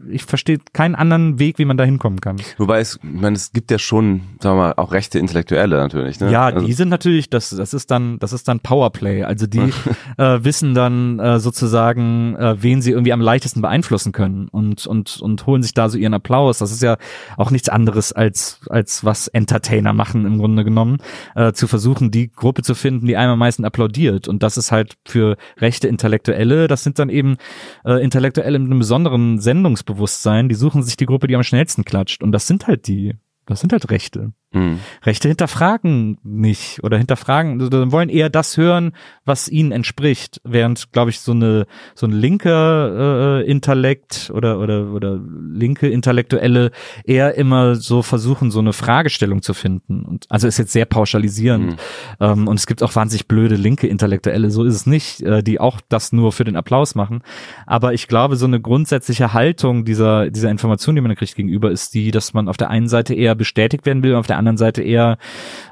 ich 0.09 0.25
verstehe 0.25 0.59
keinen 0.73 0.95
anderen 0.95 1.39
Weg, 1.39 1.59
wie 1.59 1.65
man 1.65 1.77
da 1.77 1.85
hinkommen 1.85 2.21
kann. 2.21 2.37
Wobei 2.59 2.81
es, 2.81 2.97
ich 3.03 3.21
meine, 3.21 3.37
es 3.37 3.53
gibt 3.53 3.71
ja 3.71 3.79
schon, 3.79 4.21
sagen 4.41 4.57
wir 4.57 4.63
mal, 4.63 4.73
auch 4.77 4.93
rechte 4.93 5.19
Intellektuelle 5.19 5.77
natürlich. 5.77 6.21
Ne? 6.21 6.31
Ja, 6.31 6.47
also, 6.47 6.67
die 6.67 6.73
sind 6.73 6.89
natürlich, 6.89 7.29
das, 7.31 7.51
das 7.51 7.75
ist 7.75 7.91
dann, 7.91 8.19
das 8.21 8.33
ist 8.33 8.47
dann 8.49 8.61
Powerplay. 8.61 9.25
Also 9.25 9.47
die 9.47 9.59
äh, 10.17 10.45
wissen 10.45 10.75
dann 10.75 11.19
äh, 11.19 11.41
sozusagen, 11.41 12.37
äh, 12.37 12.63
wen 12.63 12.83
sie 12.83 12.93
irgendwie 12.93 13.13
am 13.13 13.21
leichtesten 13.21 13.61
beeinflussen 13.63 14.13
können 14.13 14.49
und 14.49 14.87
und 14.87 15.21
und 15.21 15.47
holen 15.47 15.63
sich 15.63 15.75
da 15.75 15.89
so 15.89 15.99
ihren 15.99 16.15
Applaus. 16.15 16.59
Das 16.59 16.71
ist 16.71 16.83
ja 16.83 16.97
auch 17.37 17.51
nichts 17.51 17.69
anderes 17.69 18.13
als 18.13 18.44
als 18.69 19.05
was 19.05 19.29
Entertainer 19.29 19.93
machen 19.93 20.27
im 20.27 20.39
Grunde 20.39 20.65
genommen, 20.65 20.99
äh, 21.35 21.53
zu 21.53 21.67
versuchen, 21.67 22.11
die 22.11 22.31
Gruppe 22.31 22.63
zu 22.63 22.75
finden, 22.75 23.07
die 23.07 23.17
einem 23.17 23.33
am 23.33 23.39
meisten 23.39 23.65
applaudiert. 23.65 24.29
Und 24.29 24.43
das 24.43 24.57
ist 24.57 24.73
halt 24.73 24.95
für 25.05 25.37
rechte 25.59 25.89
Intellektuelle. 25.89 26.69
Das 26.69 26.83
sind 26.85 26.99
dann 26.99 27.09
eben 27.09 27.37
äh, 27.85 28.03
Intellektuelle 28.03 28.59
mit 28.59 28.71
einem 28.71 28.79
besonderen 28.79 29.41
Sendungsbewusstsein. 29.41 30.49
Die 30.49 30.55
suchen 30.55 30.83
sich 30.83 30.97
die 30.97 31.07
Gruppe, 31.07 31.27
die 31.27 31.37
am 31.37 31.43
schnellsten 31.43 31.85
klatscht. 31.85 32.23
Und 32.23 32.33
das 32.33 32.47
sind 32.47 32.67
halt 32.67 32.87
die. 32.87 33.15
Das 33.47 33.61
sind 33.61 33.73
halt 33.73 33.91
Rechte. 33.91 34.33
Mh. 34.55 34.79
Rechte 35.05 35.29
hinterfragen 35.29 36.19
nicht 36.23 36.83
oder 36.83 36.99
hinterfragen, 36.99 37.61
also 37.61 37.93
wollen 37.93 38.09
eher 38.09 38.31
das 38.31 38.57
hören, 38.57 38.93
was 39.25 39.49
ihnen 39.49 39.73
entspricht, 39.73 40.41
während, 40.45 40.93
glaube 40.93 41.11
ich, 41.11 41.21
so 41.21 41.33
eine 41.33 41.67
so 41.95 42.07
ein 42.07 42.13
linker 42.13 43.41
äh, 43.41 43.51
Intellekt 43.51 44.31
oder 44.33 44.59
oder 44.59 44.93
oder 44.93 45.21
linke 45.53 45.89
Intellektuelle 45.89 46.71
eher 47.05 47.35
immer 47.35 47.75
so 47.75 48.03
versuchen, 48.03 48.51
so 48.51 48.61
eine 48.61 48.73
Fragestellung 48.73 49.43
zu 49.43 49.55
finden. 49.55 50.05
Und 50.05 50.27
also 50.29 50.47
ist 50.47 50.59
jetzt 50.59 50.73
sehr 50.73 50.85
pauschalisierend. 50.85 51.73
Mhm. 51.73 51.77
Ähm, 52.21 52.49
und 52.49 52.59
es 52.59 52.67
gibt 52.67 52.83
auch 52.83 52.95
wahnsinnig 52.95 53.27
blöde 53.27 53.57
linke 53.57 53.87
Intellektuelle, 53.87 54.51
so 54.51 54.65
ist 54.65 54.75
es 54.75 54.87
nicht, 54.87 55.23
äh, 55.23 55.43
die 55.43 55.61
auch 55.61 55.81
das 55.89 56.13
nur 56.13 56.33
für 56.33 56.45
den 56.45 56.57
Applaus 56.57 56.95
machen. 56.95 57.23
Aber 57.67 57.93
ich 57.95 58.09
glaube, 58.09 58.37
so 58.37 58.47
eine 58.47 58.61
grundsätzliche 58.61 59.33
Haltung 59.33 59.85
dieser 59.85 60.31
dieser 60.31 60.51
Information, 60.51 60.95
die 60.95 61.01
man 61.01 61.15
kriegt 61.15 61.35
gegenüber, 61.35 61.71
ist 61.71 61.95
die, 61.95 62.11
dass 62.11 62.35
man 62.35 62.49
auf 62.49 62.57
der 62.57 62.71
einen 62.71 62.89
Seite 62.89 63.15
eher 63.15 63.35
bestätigt 63.35 63.87
werden 63.87 64.03
will 64.03 64.13
und 64.13 64.19
auf 64.19 64.27
der 64.27 64.39
anderen 64.39 64.44
Seite 64.57 64.83
eher 64.83 65.19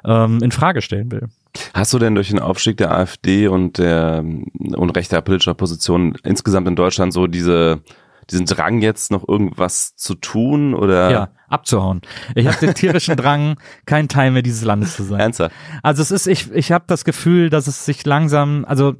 ähm, 0.04 0.40
in 0.42 0.52
Frage 0.52 0.82
stellen 0.82 1.10
will. 1.10 1.28
Hast 1.74 1.92
du 1.92 1.98
denn 1.98 2.14
durch 2.14 2.30
den 2.30 2.38
Aufstieg 2.38 2.78
der 2.78 2.92
AfD 2.92 3.46
und 3.46 3.78
der 3.78 4.24
und 4.24 4.90
rechter 4.96 5.20
politischer 5.20 5.54
Position 5.54 6.16
insgesamt 6.24 6.66
in 6.66 6.76
Deutschland 6.76 7.12
so 7.12 7.26
diese 7.26 7.82
diesen 8.30 8.46
Drang 8.46 8.80
jetzt 8.80 9.10
noch 9.10 9.28
irgendwas 9.28 9.96
zu 9.96 10.14
tun 10.14 10.74
oder 10.74 11.10
Ja, 11.10 11.28
abzuhauen. 11.48 12.00
Ich 12.34 12.46
habe 12.46 12.56
den 12.58 12.74
tierischen 12.74 13.16
Drang, 13.16 13.56
kein 13.84 14.08
Teil 14.08 14.30
mehr 14.30 14.42
dieses 14.42 14.64
Landes 14.64 14.96
zu 14.96 15.02
sein. 15.02 15.20
ernsthaft? 15.20 15.54
Also 15.82 16.02
es 16.02 16.10
ist, 16.10 16.26
ich, 16.26 16.50
ich 16.52 16.72
habe 16.72 16.84
das 16.86 17.04
Gefühl, 17.04 17.50
dass 17.50 17.66
es 17.66 17.84
sich 17.84 18.04
langsam, 18.06 18.64
also 18.66 18.94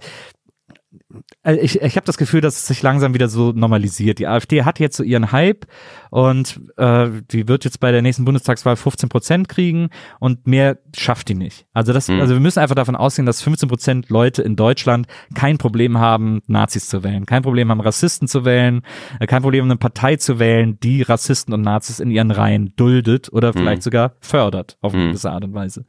ich, 1.44 1.80
ich 1.80 1.96
habe 1.96 2.06
das 2.06 2.16
Gefühl, 2.16 2.40
dass 2.40 2.56
es 2.56 2.66
sich 2.66 2.82
langsam 2.82 3.14
wieder 3.14 3.28
so 3.28 3.52
normalisiert. 3.52 4.18
Die 4.18 4.26
AfD 4.26 4.64
hat 4.64 4.80
jetzt 4.80 4.96
so 4.96 5.02
ihren 5.02 5.32
Hype 5.32 5.66
und 6.10 6.60
äh, 6.76 7.08
die 7.30 7.48
wird 7.48 7.64
jetzt 7.64 7.80
bei 7.80 7.90
der 7.92 8.02
nächsten 8.02 8.24
Bundestagswahl 8.24 8.76
15 8.76 9.08
Prozent 9.08 9.48
kriegen 9.48 9.88
und 10.20 10.46
mehr 10.46 10.78
schafft 10.96 11.28
die 11.28 11.34
nicht. 11.34 11.66
Also 11.72 11.92
das, 11.92 12.08
Mhm. 12.08 12.20
also 12.20 12.34
wir 12.34 12.40
müssen 12.40 12.58
einfach 12.58 12.74
davon 12.74 12.96
ausgehen, 12.96 13.26
dass 13.26 13.42
15 13.42 13.68
Prozent 13.68 14.08
Leute 14.10 14.42
in 14.42 14.56
Deutschland 14.56 15.06
kein 15.34 15.58
Problem 15.58 15.98
haben, 15.98 16.40
Nazis 16.46 16.88
zu 16.88 17.02
wählen, 17.02 17.26
kein 17.26 17.42
Problem 17.42 17.70
haben, 17.70 17.80
Rassisten 17.80 18.28
zu 18.28 18.44
wählen, 18.44 18.82
äh, 19.20 19.26
kein 19.26 19.42
Problem 19.42 19.64
eine 19.64 19.76
Partei 19.76 20.16
zu 20.16 20.38
wählen, 20.38 20.78
die 20.82 21.02
Rassisten 21.02 21.54
und 21.54 21.62
Nazis 21.62 22.00
in 22.00 22.10
ihren 22.10 22.30
Reihen 22.30 22.74
duldet 22.76 23.32
oder 23.32 23.52
vielleicht 23.52 23.82
sogar 23.82 24.14
fördert 24.20 24.76
auf 24.80 24.92
eine 24.94 25.04
Mhm. 25.04 25.08
gewisse 25.08 25.30
Art 25.30 25.44
und 25.44 25.54
Weise. 25.54 25.84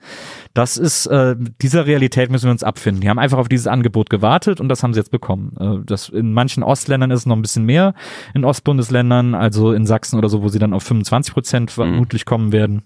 Das 0.53 0.78
ist, 0.78 1.05
äh, 1.07 1.36
dieser 1.61 1.86
Realität 1.86 2.32
müssen 2.32 2.45
wir 2.45 2.51
uns 2.51 2.63
abfinden. 2.63 3.01
Die 3.01 3.09
haben 3.09 3.19
einfach 3.19 3.38
auf 3.38 3.49
dieses 3.49 3.67
Angebot 3.67 4.09
gewartet 4.09 4.59
und 4.61 4.69
das 4.69 4.84
haben 4.84 4.93
sie 4.93 4.99
jetzt 4.99 5.11
bekommen. 5.14 5.55
Äh, 5.57 5.86
das, 5.86 6.09
in 6.09 6.34
manchen 6.34 6.64
Ostländern 6.64 7.11
ist 7.11 7.22
es 7.22 7.26
noch 7.26 7.38
ein 7.38 7.41
bisschen 7.41 7.64
mehr, 7.66 7.93
in 8.34 8.43
Ostbundesländern, 8.43 9.34
also 9.34 9.72
in 9.72 9.86
Sachsen 9.86 10.18
oder 10.18 10.28
so, 10.28 10.43
wo 10.43 10.49
sie 10.49 10.59
dann 10.59 10.74
auf 10.74 10.84
25 10.84 11.34
Prozent 11.34 11.72
vermutlich 11.72 12.26
kommen 12.26 12.51
werden. 12.51 12.84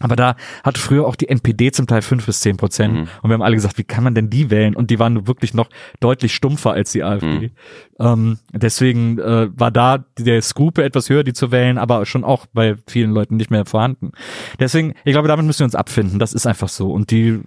Aber 0.00 0.16
da 0.16 0.34
hat 0.64 0.78
früher 0.78 1.06
auch 1.06 1.14
die 1.14 1.28
NPD 1.28 1.72
zum 1.72 1.86
Teil 1.86 2.00
fünf 2.00 2.24
bis 2.24 2.40
zehn 2.40 2.56
Prozent. 2.56 2.94
Mhm. 2.94 3.08
Und 3.22 3.30
wir 3.30 3.34
haben 3.34 3.42
alle 3.42 3.54
gesagt, 3.54 3.76
wie 3.76 3.84
kann 3.84 4.02
man 4.02 4.14
denn 4.14 4.30
die 4.30 4.50
wählen? 4.50 4.74
Und 4.74 4.90
die 4.90 4.98
waren 4.98 5.26
wirklich 5.28 5.52
noch 5.52 5.68
deutlich 6.00 6.34
stumpfer 6.34 6.72
als 6.72 6.92
die 6.92 7.04
AfD. 7.04 7.52
Ähm, 8.00 8.38
deswegen 8.52 9.18
äh, 9.18 9.48
war 9.54 9.70
da 9.70 9.98
der 10.18 10.40
Skrupel 10.40 10.84
etwas 10.84 11.10
höher, 11.10 11.22
die 11.22 11.34
zu 11.34 11.52
wählen, 11.52 11.76
aber 11.76 12.06
schon 12.06 12.24
auch 12.24 12.46
bei 12.52 12.76
vielen 12.86 13.10
Leuten 13.10 13.36
nicht 13.36 13.50
mehr 13.50 13.66
vorhanden. 13.66 14.12
Deswegen, 14.58 14.94
ich 15.04 15.12
glaube, 15.12 15.28
damit 15.28 15.44
müssen 15.44 15.60
wir 15.60 15.66
uns 15.66 15.74
abfinden. 15.74 16.18
Das 16.18 16.32
ist 16.32 16.46
einfach 16.46 16.70
so. 16.70 16.90
Und 16.90 17.10
die 17.10 17.28
äh, 17.28 17.40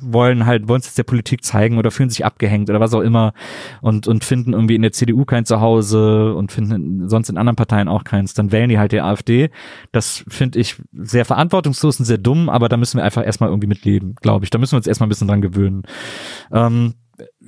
wollen 0.00 0.46
halt, 0.46 0.66
wollen 0.66 0.80
es 0.80 0.86
jetzt 0.86 0.98
der 0.98 1.04
Politik 1.04 1.44
zeigen 1.44 1.76
oder 1.76 1.90
fühlen 1.90 2.08
sich 2.08 2.24
abgehängt 2.24 2.70
oder 2.70 2.80
was 2.80 2.94
auch 2.94 3.02
immer 3.02 3.34
und, 3.82 4.08
und 4.08 4.24
finden 4.24 4.54
irgendwie 4.54 4.76
in 4.76 4.82
der 4.82 4.92
CDU 4.92 5.26
kein 5.26 5.44
Zuhause 5.44 6.34
und 6.34 6.52
finden 6.52 7.08
sonst 7.08 7.28
in 7.28 7.36
anderen 7.36 7.56
Parteien 7.56 7.88
auch 7.88 8.04
keins. 8.04 8.32
Dann 8.32 8.50
wählen 8.50 8.70
die 8.70 8.78
halt 8.78 8.92
die 8.92 9.02
AfD. 9.02 9.50
Das 9.92 10.24
finde 10.26 10.58
ich 10.58 10.76
sehr 10.92 11.26
verantwortungslos 11.26 11.98
und 11.98 12.06
sehr 12.06 12.18
dumm, 12.18 12.48
aber 12.48 12.70
da 12.70 12.78
müssen 12.78 12.96
wir 12.96 13.04
einfach 13.04 13.24
erstmal 13.24 13.50
irgendwie 13.50 13.68
mit 13.68 13.84
leben, 13.84 14.14
glaube 14.22 14.44
ich. 14.44 14.50
Da 14.50 14.58
müssen 14.58 14.72
wir 14.72 14.78
uns 14.78 14.86
erstmal 14.86 15.06
ein 15.06 15.10
bisschen 15.10 15.28
dran 15.28 15.42
gewöhnen. 15.42 15.82
Ähm, 16.50 16.94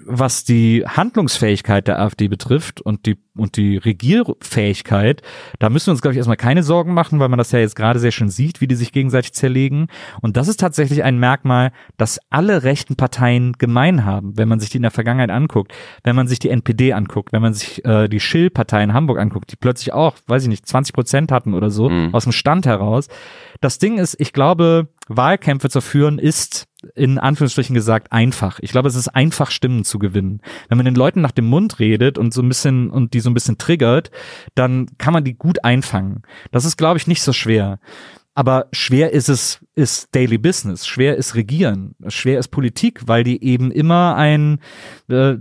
was 0.07 0.45
die 0.45 0.85
Handlungsfähigkeit 0.87 1.87
der 1.89 2.01
AfD 2.01 2.29
betrifft 2.29 2.81
und 2.81 3.07
die 3.07 3.17
und 3.37 3.57
die 3.57 3.79
Regierfähigkeit, 3.79 5.23
da 5.59 5.71
müssen 5.71 5.87
wir 5.87 5.93
uns 5.93 6.03
glaube 6.03 6.13
ich 6.13 6.19
erstmal 6.19 6.37
keine 6.37 6.63
Sorgen 6.63 6.95
machen, 6.95 7.21
weil 7.21 7.29
man 7.29 7.39
das 7.39 7.53
ja 7.53 7.59
jetzt 7.59 7.77
gerade 7.77 7.99
sehr 7.99 8.11
schön 8.11 8.29
sieht, 8.29 8.61
wie 8.61 8.67
die 8.67 8.75
sich 8.75 8.93
gegenseitig 8.93 9.33
zerlegen 9.33 9.87
und 10.21 10.37
das 10.37 10.49
ist 10.49 10.61
tatsächlich 10.61 11.05
ein 11.05 11.19
Merkmal, 11.19 11.73
das 11.97 12.19
alle 12.31 12.63
rechten 12.65 12.97
Parteien 12.97 13.53
gemein 13.55 14.05
haben, 14.05 14.37
wenn 14.37 14.49
man 14.49 14.61
sich 14.61 14.71
die 14.71 14.77
in 14.79 14.83
der 14.83 14.91
Vergangenheit 14.91 15.31
anguckt, 15.31 15.73
wenn 16.05 16.17
man 16.17 16.29
sich 16.29 16.39
die 16.39 16.51
NPD 16.51 16.93
anguckt, 16.93 17.33
wenn 17.33 17.43
man 17.43 17.55
sich 17.55 17.85
äh, 17.85 18.09
die 18.09 18.21
Schill-Partei 18.21 18.83
in 18.83 18.93
Hamburg 18.93 19.19
anguckt, 19.19 19.53
die 19.53 19.57
plötzlich 19.57 19.93
auch, 19.93 20.17
weiß 20.27 20.43
ich 20.45 20.49
nicht, 20.49 20.67
20 20.67 20.93
Prozent 20.95 21.33
hatten 21.33 21.55
oder 21.55 21.71
so 21.71 21.89
Mhm. 21.91 22.15
aus 22.15 22.25
dem 22.25 22.33
Stand 22.33 22.67
heraus. 22.67 23.09
Das 23.61 23.79
Ding 23.79 23.99
ist, 23.99 24.17
ich 24.19 24.33
glaube, 24.33 24.89
Wahlkämpfe 25.09 25.69
zu 25.71 25.81
führen 25.81 26.19
ist 26.19 26.67
in 26.95 27.19
Anführungsstrichen 27.19 27.75
gesagt 27.75 28.13
einfach. 28.13 28.59
Ich 28.61 28.73
glaube, 28.73 28.89
es 28.89 28.95
ist 28.95 29.09
einfach 29.09 29.51
Stimmen 29.51 29.85
zu 29.85 29.99
gewinnen. 29.99 30.41
Wenn 30.69 30.79
man 30.79 30.85
den 30.85 30.95
Leuten 30.95 31.21
nach 31.21 31.31
dem 31.31 31.47
Mund 31.47 31.79
redet 31.79 32.19
und 32.19 32.33
so 32.33 32.43
ein 32.43 32.49
bisschen 32.49 32.91
und 32.91 33.15
die 33.15 33.21
so 33.21 33.31
ein 33.31 33.35
bisschen 33.35 33.59
triggert, 33.59 34.11
dann 34.55 34.87
kann 34.99 35.13
man 35.13 35.25
die 35.25 35.35
gut 35.35 35.65
einfangen. 35.65 36.23
Das 36.51 36.65
ist, 36.65 36.77
glaube 36.77 36.99
ich, 36.99 37.07
nicht 37.07 37.23
so 37.23 37.33
schwer. 37.33 37.79
Aber 38.41 38.69
schwer 38.73 39.13
ist 39.13 39.29
es, 39.29 39.59
ist 39.75 40.15
Daily 40.15 40.39
Business, 40.39 40.87
schwer 40.87 41.17
ist 41.17 41.35
Regieren, 41.35 41.97
schwer 42.07 42.39
ist 42.39 42.49
Politik, 42.49 43.03
weil 43.07 43.25
die 43.25 43.45
eben 43.45 43.73
immer 43.73 44.15
ein, 44.17 44.61
äh, 45.09 45.35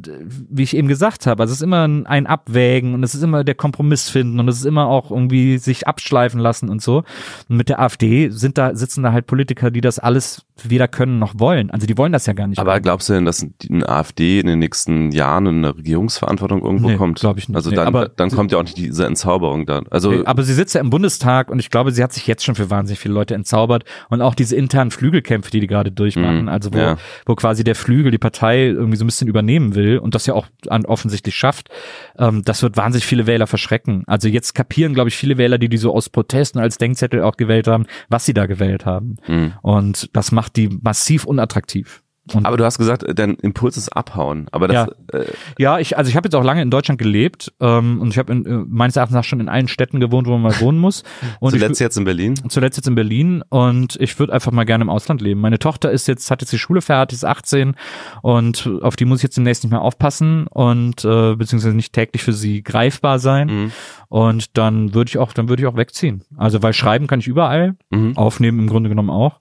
wie 0.50 0.64
ich 0.64 0.76
eben 0.76 0.88
gesagt 0.88 1.28
habe, 1.28 1.44
also 1.44 1.52
es 1.52 1.60
ist 1.60 1.64
immer 1.64 1.84
ein 1.84 2.28
Abwägen 2.28 2.96
und 2.96 3.04
es 3.04 3.14
ist 3.14 3.22
immer 3.22 3.44
der 3.44 3.56
Kompromiss 3.56 4.10
finden 4.10 4.40
und 4.40 4.48
es 4.48 4.58
ist 4.58 4.66
immer 4.66 4.88
auch 4.88 5.12
irgendwie 5.12 5.60
sich 5.60 5.88
abschleifen 5.88 6.40
lassen 6.40 6.68
und 6.68 6.82
so. 6.82 7.04
Und 7.48 7.58
mit 7.58 7.70
der 7.70 7.80
AfD 7.80 8.30
sind 8.32 8.58
da, 8.58 8.76
sitzen 8.76 9.04
da 9.04 9.14
halt 9.14 9.28
Politiker, 9.28 9.70
die 9.70 9.82
das 9.82 10.00
alles 10.00 10.46
weder 10.64 10.88
können 10.88 11.20
noch 11.20 11.34
wollen. 11.38 11.72
Also 11.72 11.88
die 11.88 11.98
wollen 11.98 12.12
das 12.12 12.26
ja 12.26 12.34
gar 12.34 12.48
nicht. 12.48 12.60
Aber 12.60 12.72
mehr. 12.72 12.82
glaubst 12.82 13.10
du 13.10 13.14
denn, 13.14 13.26
dass 13.26 13.46
eine 13.70 13.88
AfD 13.88 14.40
in 14.40 14.48
den 14.48 14.60
nächsten 14.60 15.12
Jahren 15.12 15.46
in 15.46 15.58
eine 15.58 15.76
Regierungsverantwortung 15.76 16.62
irgendwo 16.64 16.90
nee, 16.90 16.98
kommt? 16.98 17.20
glaube 17.20 17.40
ich 17.40 17.50
nicht. 17.50 17.56
Also 17.56 17.72
dann, 17.72 17.86
nee, 17.86 17.88
aber 17.88 18.10
dann 18.10 18.30
kommt 18.32 18.52
ja 18.52 18.58
auch 18.58 18.64
nicht 18.64 18.78
diese 18.78 19.06
Entzauberung 19.06 19.66
dann. 19.66 19.86
Also 19.90 20.12
nee, 20.12 20.22
aber 20.26 20.44
sie 20.44 20.54
sitzt 20.54 20.76
ja 20.76 20.82
im 20.82 20.90
Bundestag 20.90 21.50
und 21.50 21.60
ich 21.60 21.70
glaube, 21.70 21.92
sie 21.92 22.04
hat 22.04 22.14
sich 22.14 22.28
jetzt 22.28 22.44
schon 22.44 22.56
für 22.56 22.70
wahnsinnig 22.70 23.00
viele 23.00 23.14
Leute 23.14 23.36
entzaubert 23.36 23.84
und 24.10 24.22
auch 24.22 24.36
diese 24.36 24.56
internen 24.56 24.92
Flügelkämpfe, 24.92 25.52
die 25.52 25.60
die 25.60 25.68
gerade 25.68 25.92
durchmachen, 25.92 26.44
mhm, 26.44 26.50
also 26.50 26.74
wo, 26.74 26.78
ja. 26.78 26.98
wo 27.26 27.36
quasi 27.36 27.64
der 27.64 27.76
Flügel 27.76 28.12
die 28.12 28.18
Partei 28.18 28.68
irgendwie 28.68 28.98
so 28.98 29.04
ein 29.04 29.08
bisschen 29.08 29.28
übernehmen 29.28 29.76
will 29.76 30.00
und 30.00 30.16
das 30.16 30.26
ja 30.26 30.34
auch 30.34 30.48
an, 30.68 30.86
offensichtlich 30.86 31.36
schafft, 31.36 31.70
ähm, 32.18 32.44
das 32.44 32.62
wird 32.62 32.78
wahnsinnig 32.78 33.06
viele 33.06 33.28
Wähler 33.28 33.48
verschrecken. 33.48 34.04
Also 34.08 34.28
jetzt 34.28 34.54
kapieren, 34.56 34.94
glaube 34.94 35.10
ich, 35.10 35.18
viele 35.18 35.38
Wähler, 35.38 35.58
die 35.58 35.70
die 35.70 35.78
so 35.78 35.94
aus 35.94 36.10
Protesten 36.10 36.60
als 36.60 36.78
Denkzettel 36.78 37.24
auch 37.24 37.38
gewählt 37.38 37.68
haben, 37.68 37.86
was 38.10 38.26
sie 38.26 38.34
da 38.34 38.46
gewählt 38.46 38.86
haben. 38.86 39.18
Mhm. 39.28 39.54
Und 39.62 40.10
das 40.14 40.32
macht 40.32 40.49
die 40.50 40.70
massiv 40.82 41.26
unattraktiv. 41.26 42.04
Und 42.34 42.46
aber 42.46 42.58
du 42.58 42.66
hast 42.66 42.78
gesagt, 42.78 43.06
dein 43.16 43.36
Impuls 43.36 43.78
ist 43.78 43.90
abhauen. 43.90 44.48
Aber 44.52 44.68
das, 44.68 44.88
ja, 45.14 45.20
äh, 45.20 45.26
ja 45.58 45.80
ich, 45.80 45.98
also 45.98 46.10
ich 46.10 46.16
habe 46.16 46.28
jetzt 46.28 46.36
auch 46.36 46.44
lange 46.44 46.62
in 46.62 46.70
Deutschland 46.70 47.00
gelebt 47.00 47.54
ähm, 47.60 48.02
und 48.02 48.10
ich 48.10 48.18
habe 48.18 48.34
äh, 48.34 48.66
meines 48.68 48.96
Erachtens 48.96 49.16
nach 49.16 49.24
schon 49.24 49.40
in 49.40 49.50
allen 49.50 49.68
Städten 49.68 50.00
gewohnt, 50.00 50.28
wo 50.28 50.32
man 50.32 50.42
mal 50.42 50.60
wohnen 50.60 50.80
muss. 50.80 51.04
Und 51.40 51.52
zuletzt 51.52 51.80
ich, 51.80 51.80
jetzt 51.80 51.98
in 51.98 52.04
Berlin? 52.04 52.36
Zuletzt 52.50 52.78
jetzt 52.78 52.88
in 52.88 52.96
Berlin 52.96 53.44
und 53.50 53.98
ich 54.00 54.18
würde 54.20 54.34
einfach 54.34 54.52
mal 54.52 54.66
gerne 54.66 54.84
im 54.84 54.90
Ausland 54.90 55.22
leben. 55.22 55.40
Meine 55.42 55.60
Tochter 55.60 55.92
ist 55.92 56.08
jetzt, 56.08 56.30
hat 56.32 56.42
jetzt 56.42 56.52
die 56.52 56.58
Schule 56.58 56.82
fertig, 56.82 57.18
ist 57.18 57.26
18 57.26 57.76
und 58.22 58.70
auf 58.82 58.96
die 58.96 59.06
muss 59.06 59.20
ich 59.20 59.24
jetzt 59.24 59.38
demnächst 59.38 59.64
nicht 59.64 59.72
mehr 59.72 59.82
aufpassen 59.82 60.48
und 60.48 61.06
äh, 61.06 61.36
beziehungsweise 61.36 61.76
nicht 61.76 61.94
täglich 61.94 62.24
für 62.24 62.34
sie 62.34 62.62
greifbar 62.64 63.20
sein. 63.20 63.48
Mhm. 63.48 63.72
Und 64.10 64.58
dann 64.58 64.94
würde 64.94 65.10
ich 65.10 65.18
auch, 65.18 65.34
dann 65.34 65.50
würde 65.50 65.64
ich 65.64 65.68
auch 65.68 65.78
wegziehen. 65.78 66.24
Also 66.38 66.62
weil 66.62 66.74
schreiben 66.74 67.08
kann 67.08 67.20
ich 67.20 67.28
überall, 67.28 67.76
mhm. 67.90 68.18
aufnehmen 68.18 68.60
im 68.60 68.68
Grunde 68.68 68.90
genommen 68.90 69.10
auch. 69.10 69.40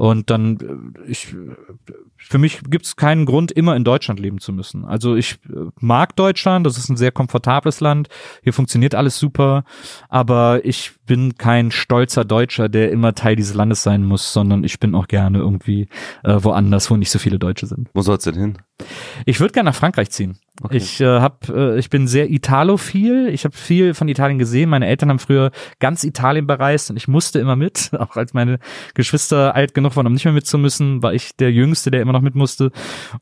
Und 0.00 0.30
dann, 0.30 0.94
äh, 1.04 1.10
ich, 1.10 1.36
für 2.16 2.38
mich 2.38 2.62
gibt 2.70 2.86
es 2.86 2.96
keinen 2.96 3.26
Grund, 3.26 3.52
immer 3.52 3.76
in 3.76 3.84
Deutschland 3.84 4.18
leben 4.18 4.40
zu 4.40 4.50
müssen. 4.50 4.86
Also 4.86 5.14
ich 5.14 5.34
äh, 5.50 5.68
mag 5.78 6.16
Deutschland, 6.16 6.64
das 6.64 6.78
ist 6.78 6.88
ein 6.88 6.96
sehr 6.96 7.12
komfortables 7.12 7.80
Land, 7.80 8.08
hier 8.42 8.54
funktioniert 8.54 8.94
alles 8.94 9.18
super, 9.18 9.62
aber 10.08 10.64
ich 10.64 10.92
bin 11.10 11.34
kein 11.34 11.72
stolzer 11.72 12.24
Deutscher, 12.24 12.68
der 12.68 12.92
immer 12.92 13.16
Teil 13.16 13.34
dieses 13.34 13.54
Landes 13.54 13.82
sein 13.82 14.04
muss, 14.04 14.32
sondern 14.32 14.62
ich 14.62 14.78
bin 14.78 14.94
auch 14.94 15.08
gerne 15.08 15.38
irgendwie 15.38 15.88
äh, 16.22 16.36
woanders, 16.38 16.88
wo 16.88 16.96
nicht 16.96 17.10
so 17.10 17.18
viele 17.18 17.40
Deutsche 17.40 17.66
sind. 17.66 17.88
Wo 17.94 18.02
soll's 18.02 18.22
denn 18.22 18.36
hin? 18.36 18.58
Ich 19.26 19.40
würde 19.40 19.52
gerne 19.52 19.70
nach 19.70 19.74
Frankreich 19.74 20.10
ziehen. 20.10 20.38
Okay. 20.62 20.76
Ich 20.76 21.00
äh, 21.00 21.20
hab, 21.20 21.48
äh, 21.48 21.78
ich 21.78 21.88
bin 21.90 22.06
sehr 22.06 22.30
Italophil. 22.30 23.28
Ich 23.28 23.44
habe 23.44 23.56
viel 23.56 23.94
von 23.94 24.08
Italien 24.08 24.38
gesehen. 24.38 24.68
Meine 24.68 24.86
Eltern 24.86 25.08
haben 25.08 25.18
früher 25.18 25.52
ganz 25.78 26.04
Italien 26.04 26.46
bereist 26.46 26.90
und 26.90 26.96
ich 26.96 27.08
musste 27.08 27.40
immer 27.40 27.56
mit. 27.56 27.90
Auch 27.98 28.16
als 28.16 28.34
meine 28.34 28.58
Geschwister 28.94 29.54
alt 29.54 29.74
genug 29.74 29.96
waren, 29.96 30.06
um 30.06 30.12
nicht 30.12 30.24
mehr 30.24 30.34
mitzumüssen, 30.34 31.02
war 31.02 31.14
ich 31.14 31.34
der 31.36 31.50
Jüngste, 31.50 31.90
der 31.90 32.02
immer 32.02 32.12
noch 32.12 32.20
mit 32.20 32.34
musste. 32.34 32.72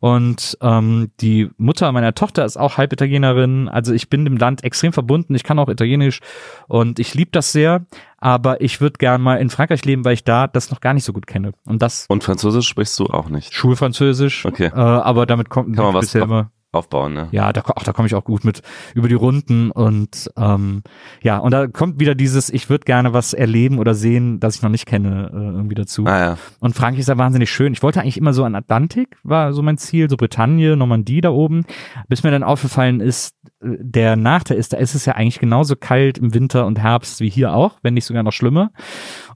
Und 0.01 0.59
ähm, 0.61 1.11
die 1.21 1.49
Mutter 1.57 1.91
meiner 1.93 2.15
Tochter 2.15 2.45
ist 2.45 2.57
auch 2.57 2.77
halb 2.77 2.93
Italienerin. 2.93 3.69
Also 3.69 3.95
ich 3.95 4.11
bin 4.11 4.25
dem 4.25 4.37
Land 4.37 4.65
extrem 4.65 4.93
verbunden. 4.93 5.35
Ich 5.35 5.45
kann 5.45 5.59
auch 5.59 5.69
Italienisch 5.69 6.21
und 6.67 6.99
ich 6.99 7.15
liebe 7.15 7.31
das 7.31 7.53
sehr. 7.53 7.78
Aber 8.19 8.61
ich 8.61 8.81
würde 8.81 8.99
gern 8.99 9.21
mal 9.21 9.37
in 9.37 9.51
Frankreich 9.51 9.85
leben, 9.85 10.05
weil 10.05 10.15
ich 10.15 10.25
da 10.25 10.47
das 10.47 10.71
noch 10.71 10.81
gar 10.81 10.95
nicht 10.95 11.05
so 11.05 11.13
gut 11.13 11.27
kenne. 11.27 11.53
Und 11.65 11.83
das. 11.83 12.07
Und 12.09 12.25
Französisch 12.25 12.67
sprichst 12.67 12.99
du 12.99 13.07
auch 13.07 13.29
nicht? 13.29 13.55
Schulfranzösisch. 13.55 14.45
Okay. 14.45 14.67
Äh, 14.67 14.79
aber 14.79 15.27
damit 15.27 15.51
kommt 15.51 15.75
kann 15.77 15.85
man 15.87 15.95
was 15.95 16.07
bisher 16.07 16.23
immer 16.23 16.51
aufbauen, 16.79 17.15
ne? 17.15 17.29
Ja, 17.33 17.53
da, 17.53 17.63
ach, 17.77 17.83
da 17.83 17.93
komme 17.93 18.07
ich 18.07 18.15
auch 18.15 18.25
gut 18.25 18.45
mit 18.45 18.63
über 18.95 19.09
die 19.09 19.15
Runden 19.15 19.71
und 19.71 20.31
ähm, 20.37 20.83
ja, 21.23 21.39
und 21.39 21.51
da 21.51 21.67
kommt 21.67 22.01
wieder 22.01 22.15
dieses, 22.15 22.49
ich 22.51 22.71
würde 22.71 22.85
gerne 22.85 23.13
was 23.13 23.35
erleben 23.35 23.79
oder 23.79 23.95
sehen, 23.95 24.41
das 24.41 24.57
ich 24.57 24.63
noch 24.63 24.71
nicht 24.71 24.87
kenne, 24.87 25.31
äh, 25.33 25.37
irgendwie 25.37 25.75
dazu. 25.75 26.07
Ah, 26.07 26.19
ja. 26.19 26.39
Und 26.61 26.75
Frankreich 26.75 27.01
ist 27.01 27.09
ja 27.09 27.19
wahnsinnig 27.19 27.51
schön. 27.51 27.73
Ich 27.73 27.83
wollte 27.83 28.01
eigentlich 28.01 28.17
immer 28.17 28.33
so 28.33 28.45
an 28.45 28.55
Atlantik, 28.55 29.17
war 29.23 29.53
so 29.53 29.63
mein 29.63 29.79
Ziel, 29.79 30.09
so 30.09 30.17
Bretagne, 30.17 30.77
Normandie 30.77 31.21
da 31.21 31.31
oben, 31.31 31.65
bis 32.09 32.23
mir 32.23 32.31
dann 32.31 32.43
aufgefallen 32.43 33.01
ist, 33.01 33.35
äh, 33.61 33.77
der 33.81 34.17
Nachteil 34.17 34.57
ist, 34.57 34.73
da 34.73 34.77
ist 34.77 34.95
es 34.95 35.05
ja 35.05 35.15
eigentlich 35.15 35.41
genauso 35.41 35.77
kalt 35.77 36.19
im 36.19 36.35
Winter 36.35 36.67
und 36.67 36.79
Herbst 36.79 37.21
wie 37.21 37.31
hier 37.31 37.53
auch, 37.53 37.79
wenn 37.83 37.95
nicht 37.95 38.05
sogar 38.05 38.23
noch 38.23 38.33
schlimmer. 38.33 38.71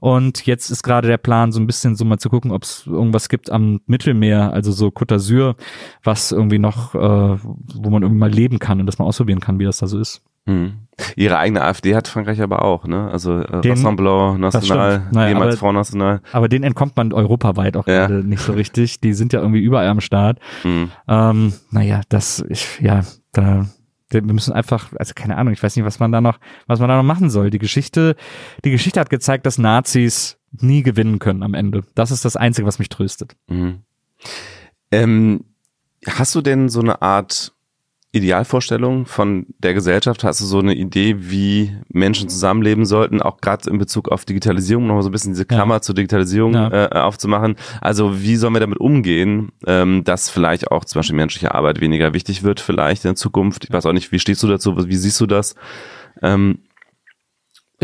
Und 0.03 0.45
jetzt 0.45 0.69
ist 0.69 0.83
gerade 0.83 1.07
der 1.07 1.17
Plan, 1.17 1.53
so 1.53 1.61
ein 1.61 1.65
bisschen 1.65 1.95
so 1.95 2.03
mal 2.03 2.17
zu 2.17 2.29
gucken, 2.29 2.51
ob 2.51 2.63
es 2.63 2.85
irgendwas 2.85 3.29
gibt 3.29 3.49
am 3.49 3.79
Mittelmeer, 3.85 4.51
also 4.51 4.73
so 4.73 4.87
Côte 4.87 5.15
d'Azur, 5.15 5.55
was 6.03 6.33
irgendwie 6.33 6.59
noch, 6.59 6.93
äh, 6.93 6.99
wo 6.99 7.89
man 7.89 8.01
irgendwie 8.01 8.19
mal 8.19 8.29
leben 8.29 8.59
kann 8.59 8.81
und 8.81 8.85
das 8.85 8.99
mal 8.99 9.05
ausprobieren 9.05 9.39
kann, 9.39 9.59
wie 9.59 9.63
das 9.63 9.77
da 9.77 9.87
so 9.87 9.97
ist. 9.97 10.21
Hm. 10.45 10.73
Ihre 11.15 11.37
eigene 11.37 11.63
AfD 11.63 11.95
hat 11.95 12.09
Frankreich 12.09 12.41
aber 12.41 12.65
auch, 12.65 12.85
ne? 12.85 13.09
Also 13.09 13.39
äh, 13.39 13.61
den, 13.61 13.71
Rassemblement 13.71 14.41
National, 14.41 15.07
naja, 15.13 15.29
jemals 15.29 15.57
Front 15.57 15.77
National. 15.77 16.19
Aber 16.33 16.49
den 16.49 16.63
entkommt 16.63 16.97
man 16.97 17.13
europaweit 17.13 17.77
auch 17.77 17.87
ja. 17.87 18.07
gerade 18.07 18.27
nicht 18.27 18.41
so 18.41 18.51
richtig. 18.51 18.99
Die 18.99 19.13
sind 19.13 19.31
ja 19.31 19.39
irgendwie 19.39 19.61
überall 19.61 19.87
am 19.87 20.01
Start. 20.01 20.37
Hm. 20.63 20.91
Ähm, 21.07 21.53
naja, 21.71 22.01
das, 22.09 22.43
ich, 22.49 22.81
ja, 22.81 23.03
da 23.31 23.67
wir 24.13 24.33
müssen 24.33 24.53
einfach, 24.53 24.91
also 24.97 25.13
keine 25.15 25.37
Ahnung, 25.37 25.53
ich 25.53 25.63
weiß 25.63 25.75
nicht, 25.75 25.85
was 25.85 25.99
man 25.99 26.11
da 26.11 26.21
noch, 26.21 26.39
was 26.67 26.79
man 26.79 26.89
da 26.89 26.97
noch 26.97 27.03
machen 27.03 27.29
soll. 27.29 27.49
Die 27.49 27.59
Geschichte, 27.59 28.15
die 28.63 28.71
Geschichte 28.71 28.99
hat 28.99 29.09
gezeigt, 29.09 29.45
dass 29.45 29.57
Nazis 29.57 30.37
nie 30.51 30.83
gewinnen 30.83 31.19
können 31.19 31.43
am 31.43 31.53
Ende. 31.53 31.83
Das 31.95 32.11
ist 32.11 32.25
das 32.25 32.35
Einzige, 32.35 32.67
was 32.67 32.79
mich 32.79 32.89
tröstet. 32.89 33.35
Mhm. 33.47 33.81
Ähm, 34.91 35.45
hast 36.07 36.35
du 36.35 36.41
denn 36.41 36.69
so 36.69 36.79
eine 36.79 37.01
Art 37.01 37.52
Idealvorstellung 38.13 39.07
von 39.07 39.47
der 39.57 39.73
Gesellschaft? 39.73 40.23
Hast 40.23 40.39
du 40.39 40.45
so 40.45 40.59
eine 40.59 40.75
Idee, 40.75 41.15
wie 41.17 41.75
Menschen 41.89 42.29
zusammenleben 42.29 42.85
sollten, 42.85 43.21
auch 43.21 43.41
gerade 43.41 43.67
in 43.69 43.79
Bezug 43.79 44.09
auf 44.09 44.23
Digitalisierung, 44.23 44.85
nochmal 44.85 45.01
so 45.01 45.09
ein 45.09 45.11
bisschen 45.11 45.33
diese 45.33 45.45
Klammer 45.45 45.75
ja. 45.75 45.81
zur 45.81 45.95
Digitalisierung 45.95 46.53
ja. 46.53 46.85
äh, 46.85 46.99
aufzumachen? 46.99 47.55
Also 47.81 48.21
wie 48.21 48.35
sollen 48.35 48.53
wir 48.53 48.59
damit 48.59 48.79
umgehen, 48.79 49.51
ähm, 49.65 50.03
dass 50.03 50.29
vielleicht 50.29 50.71
auch 50.71 50.85
zum 50.85 50.99
Beispiel 50.99 51.15
menschliche 51.15 51.55
Arbeit 51.55 51.81
weniger 51.81 52.13
wichtig 52.13 52.43
wird, 52.43 52.59
vielleicht 52.59 53.03
in 53.03 53.15
Zukunft? 53.15 53.65
Ich 53.65 53.73
weiß 53.73 53.87
auch 53.87 53.93
nicht, 53.93 54.11
wie 54.11 54.19
stehst 54.19 54.43
du 54.43 54.47
dazu, 54.47 54.77
wie 54.87 54.95
siehst 54.95 55.19
du 55.19 55.25
das? 55.25 55.55
Ähm, 56.21 56.59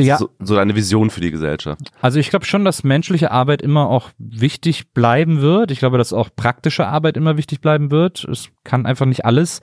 ja. 0.06 0.18
So, 0.18 0.30
so 0.40 0.56
deine 0.56 0.76
Vision 0.76 1.10
für 1.10 1.22
die 1.22 1.32
Gesellschaft. 1.32 1.92
Also 2.02 2.20
ich 2.20 2.30
glaube 2.30 2.46
schon, 2.46 2.66
dass 2.66 2.84
menschliche 2.84 3.32
Arbeit 3.32 3.62
immer 3.62 3.90
auch 3.90 4.10
wichtig 4.18 4.94
bleiben 4.94 5.42
wird. 5.42 5.72
Ich 5.72 5.80
glaube, 5.80 5.98
dass 5.98 6.14
auch 6.14 6.30
praktische 6.36 6.88
Arbeit 6.88 7.18
immer 7.18 7.38
wichtig 7.38 7.62
bleiben 7.62 7.92
wird. 7.92 8.24
Es 8.26 8.50
kann 8.64 8.86
einfach 8.86 9.06
nicht 9.06 9.26
alles 9.26 9.62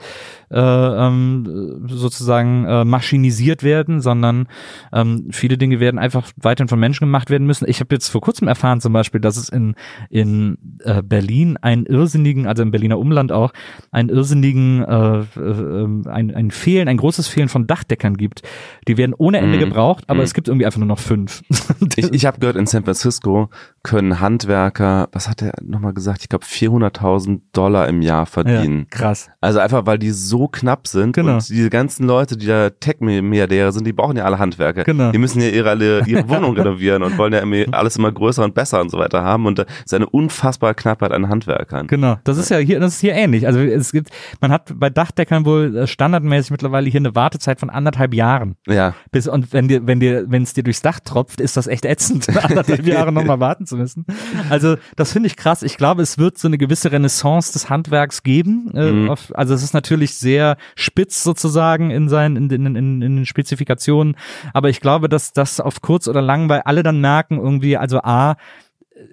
äh, 0.50 0.58
ähm, 0.58 1.86
sozusagen 1.88 2.64
äh, 2.64 2.84
maschinisiert 2.84 3.62
werden, 3.62 4.00
sondern 4.00 4.48
ähm, 4.92 5.28
viele 5.30 5.58
Dinge 5.58 5.80
werden 5.80 5.98
einfach 5.98 6.30
weiterhin 6.36 6.68
von 6.68 6.78
Menschen 6.78 7.06
gemacht 7.06 7.30
werden 7.30 7.46
müssen. 7.46 7.68
Ich 7.68 7.80
habe 7.80 7.94
jetzt 7.94 8.08
vor 8.08 8.20
kurzem 8.20 8.48
erfahren 8.48 8.80
zum 8.80 8.92
Beispiel, 8.92 9.20
dass 9.20 9.36
es 9.36 9.48
in, 9.48 9.74
in 10.10 10.58
äh, 10.84 11.02
Berlin 11.02 11.56
einen 11.60 11.86
irrsinnigen, 11.86 12.46
also 12.46 12.62
im 12.62 12.70
Berliner 12.70 12.98
Umland 12.98 13.32
auch, 13.32 13.52
einen 13.90 14.08
irrsinnigen, 14.08 14.84
äh, 14.84 15.18
äh, 15.20 16.08
ein, 16.08 16.34
ein 16.34 16.50
Fehlen, 16.50 16.88
ein 16.88 16.96
großes 16.96 17.28
Fehlen 17.28 17.48
von 17.48 17.66
Dachdeckern 17.66 18.16
gibt. 18.16 18.42
Die 18.88 18.96
werden 18.96 19.14
ohne 19.16 19.38
Ende 19.38 19.56
mhm. 19.56 19.60
gebraucht, 19.60 20.04
aber 20.06 20.20
mhm. 20.20 20.24
Es 20.26 20.34
gibt 20.34 20.48
irgendwie 20.48 20.66
einfach 20.66 20.78
nur 20.78 20.88
noch 20.88 20.98
fünf. 20.98 21.42
ich 21.96 22.12
ich 22.12 22.26
habe 22.26 22.38
gehört, 22.38 22.56
in 22.56 22.66
San 22.66 22.84
Francisco 22.84 23.48
können 23.82 24.20
Handwerker, 24.20 25.08
was 25.12 25.28
hat 25.28 25.42
er 25.42 25.52
nochmal 25.62 25.94
gesagt, 25.94 26.22
ich 26.22 26.28
glaube 26.28 26.44
400.000 26.44 27.40
Dollar 27.52 27.88
im 27.88 28.02
Jahr 28.02 28.26
verdienen. 28.26 28.80
Ja, 28.80 28.98
krass. 28.98 29.30
Also 29.40 29.60
einfach, 29.60 29.86
weil 29.86 29.98
die 29.98 30.10
so 30.10 30.48
knapp 30.48 30.86
sind 30.86 31.14
genau. 31.14 31.34
und 31.34 31.48
diese 31.48 31.70
ganzen 31.70 32.06
Leute, 32.06 32.36
die 32.36 32.46
da 32.46 32.70
Tech-Milliardäre 32.70 33.72
sind, 33.72 33.86
die 33.86 33.92
brauchen 33.92 34.16
ja 34.16 34.24
alle 34.24 34.38
Handwerker. 34.38 34.84
Genau. 34.84 35.12
Die 35.12 35.18
müssen 35.18 35.40
ja 35.40 35.48
ihre, 35.48 36.04
ihre 36.06 36.28
Wohnung 36.28 36.56
renovieren 36.56 37.02
und 37.02 37.16
wollen 37.18 37.32
ja 37.32 37.40
immer, 37.40 37.72
alles 37.72 37.96
immer 37.96 38.12
größer 38.12 38.44
und 38.44 38.54
besser 38.54 38.80
und 38.80 38.90
so 38.90 38.98
weiter 38.98 39.22
haben 39.22 39.46
und 39.46 39.58
da 39.58 39.64
ist 39.84 39.94
eine 39.94 40.06
unfassbare 40.06 40.74
Knappheit 40.74 41.12
an 41.12 41.28
Handwerkern. 41.28 41.86
Genau, 41.86 42.16
das 42.24 42.38
ist 42.38 42.50
ja 42.50 42.58
hier, 42.58 42.80
das 42.80 42.94
ist 42.94 43.00
hier 43.00 43.14
ähnlich. 43.14 43.46
Also 43.46 43.60
es 43.60 43.92
gibt, 43.92 44.10
man 44.40 44.50
hat 44.50 44.72
bei 44.74 44.90
Dachdeckern 44.90 45.44
wohl 45.44 45.86
standardmäßig 45.86 46.50
mittlerweile 46.50 46.88
hier 46.88 47.00
eine 47.00 47.14
Wartezeit 47.14 47.60
von 47.60 47.70
anderthalb 47.70 48.14
Jahren. 48.14 48.56
Ja. 48.66 48.94
Bis, 49.12 49.28
und 49.28 49.52
wenn 49.52 49.68
dir, 49.68 49.86
wenn 49.86 50.00
dir, 50.00 50.15
wenn 50.26 50.42
es 50.42 50.52
dir 50.54 50.62
durchs 50.62 50.82
Dach 50.82 51.00
tropft, 51.00 51.40
ist 51.40 51.56
das 51.56 51.66
echt 51.66 51.84
ätzend, 51.84 52.28
anderthalb 52.42 52.86
Jahre 52.86 53.12
nochmal 53.12 53.40
warten 53.40 53.66
zu 53.66 53.76
müssen. 53.76 54.06
Also 54.50 54.76
das 54.96 55.12
finde 55.12 55.26
ich 55.28 55.36
krass. 55.36 55.62
Ich 55.62 55.76
glaube, 55.76 56.02
es 56.02 56.18
wird 56.18 56.38
so 56.38 56.48
eine 56.48 56.58
gewisse 56.58 56.92
Renaissance 56.92 57.52
des 57.52 57.70
Handwerks 57.70 58.22
geben. 58.22 58.70
Äh, 58.74 58.92
mhm. 58.92 59.14
also 59.34 59.54
es 59.54 59.62
ist 59.62 59.74
natürlich 59.74 60.14
sehr 60.14 60.56
spitz 60.74 61.22
sozusagen 61.22 61.90
in 61.90 62.08
seinen, 62.08 62.36
in, 62.36 62.50
in, 62.50 62.76
in, 62.76 63.02
in 63.02 63.16
den 63.16 63.26
Spezifikationen. 63.26 64.16
Aber 64.52 64.68
ich 64.68 64.80
glaube, 64.80 65.08
dass 65.08 65.32
das 65.32 65.60
auf 65.60 65.80
kurz 65.80 66.08
oder 66.08 66.22
lang, 66.22 66.48
weil 66.48 66.60
alle 66.60 66.82
dann 66.82 67.00
merken 67.00 67.38
irgendwie, 67.38 67.76
also 67.76 68.00
A, 68.02 68.36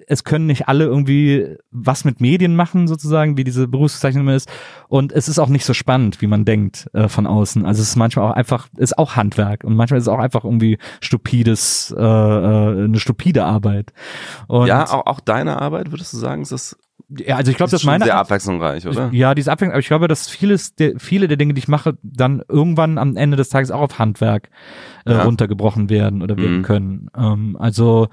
es 0.08 0.24
können 0.24 0.46
nicht 0.46 0.68
alle 0.68 0.86
irgendwie 0.86 1.56
was 1.72 2.06
mit 2.06 2.22
Medien 2.22 2.56
machen, 2.56 2.88
sozusagen, 2.88 3.38
wie 3.38 3.44
diese 3.44 3.68
Berufsbezeichnung 3.68 4.28
ist. 4.30 4.50
Und 4.88 5.12
es 5.12 5.28
ist 5.28 5.40
auch 5.40 5.50
nicht 5.50 5.66
so 5.66 5.74
spannend, 5.74 6.22
wie 6.22 6.28
man 6.28 6.46
denkt 6.46 6.90
äh, 6.94 7.08
von 7.08 7.26
außen. 7.28 7.66
Also 7.66 7.82
es 7.82 7.90
ist 7.90 7.96
manchmal 7.96 8.30
auch 8.32 8.36
einfach, 8.36 8.68
ist 8.78 8.98
auch 8.98 9.16
Handwerk 9.16 9.64
und 9.64 9.76
manchmal 9.76 9.98
ist 9.98 10.06
es 10.06 10.08
auch 10.14 10.20
einfach 10.20 10.44
irgendwie 10.44 10.78
stupides, 11.02 11.94
äh, 11.98 12.02
äh, 12.02 12.84
eine 12.86 13.00
stupide 13.00 13.46
Arbeit. 13.46 13.94
Und 14.48 14.68
ja, 14.68 14.84
auch, 14.86 15.06
auch 15.06 15.20
deine 15.20 15.62
Arbeit, 15.62 15.92
würdest 15.92 16.14
du 16.14 16.18
sagen, 16.18 16.42
ist 16.42 16.52
das 16.52 16.78
ja, 17.16 17.36
also 17.36 17.52
ich 17.52 17.58
glaube, 17.58 17.78
schon 17.78 17.86
meine 17.92 18.06
sehr 18.06 18.18
abwechslungsreich, 18.18 18.88
oder? 18.88 19.10
ja, 19.12 19.36
die 19.36 19.42
ist 19.42 19.48
abwechslungsreich, 19.50 19.74
aber 19.76 19.80
ich 19.82 19.88
glaube, 19.88 20.08
dass 20.08 20.30
vieles 20.30 20.74
der, 20.76 20.94
viele 21.00 21.28
der 21.28 21.38
Dinge, 21.38 21.54
die 21.54 21.60
ich 21.60 21.68
mache, 21.68 21.98
dann 22.02 22.42
irgendwann 22.48 22.98
am 22.98 23.18
Ende 23.18 23.38
des 23.38 23.50
Tages 23.50 23.70
auch 23.72 23.82
auf 23.82 24.00
Handwerk 24.00 24.50
äh, 25.06 25.12
Ja. 25.14 25.24
runtergebrochen 25.24 25.90
werden 25.90 26.22
oder 26.24 26.38
werden 26.38 26.60
Mhm. 26.60 26.64
können. 26.64 27.10
Ähm, 27.16 27.58
also 27.60 28.08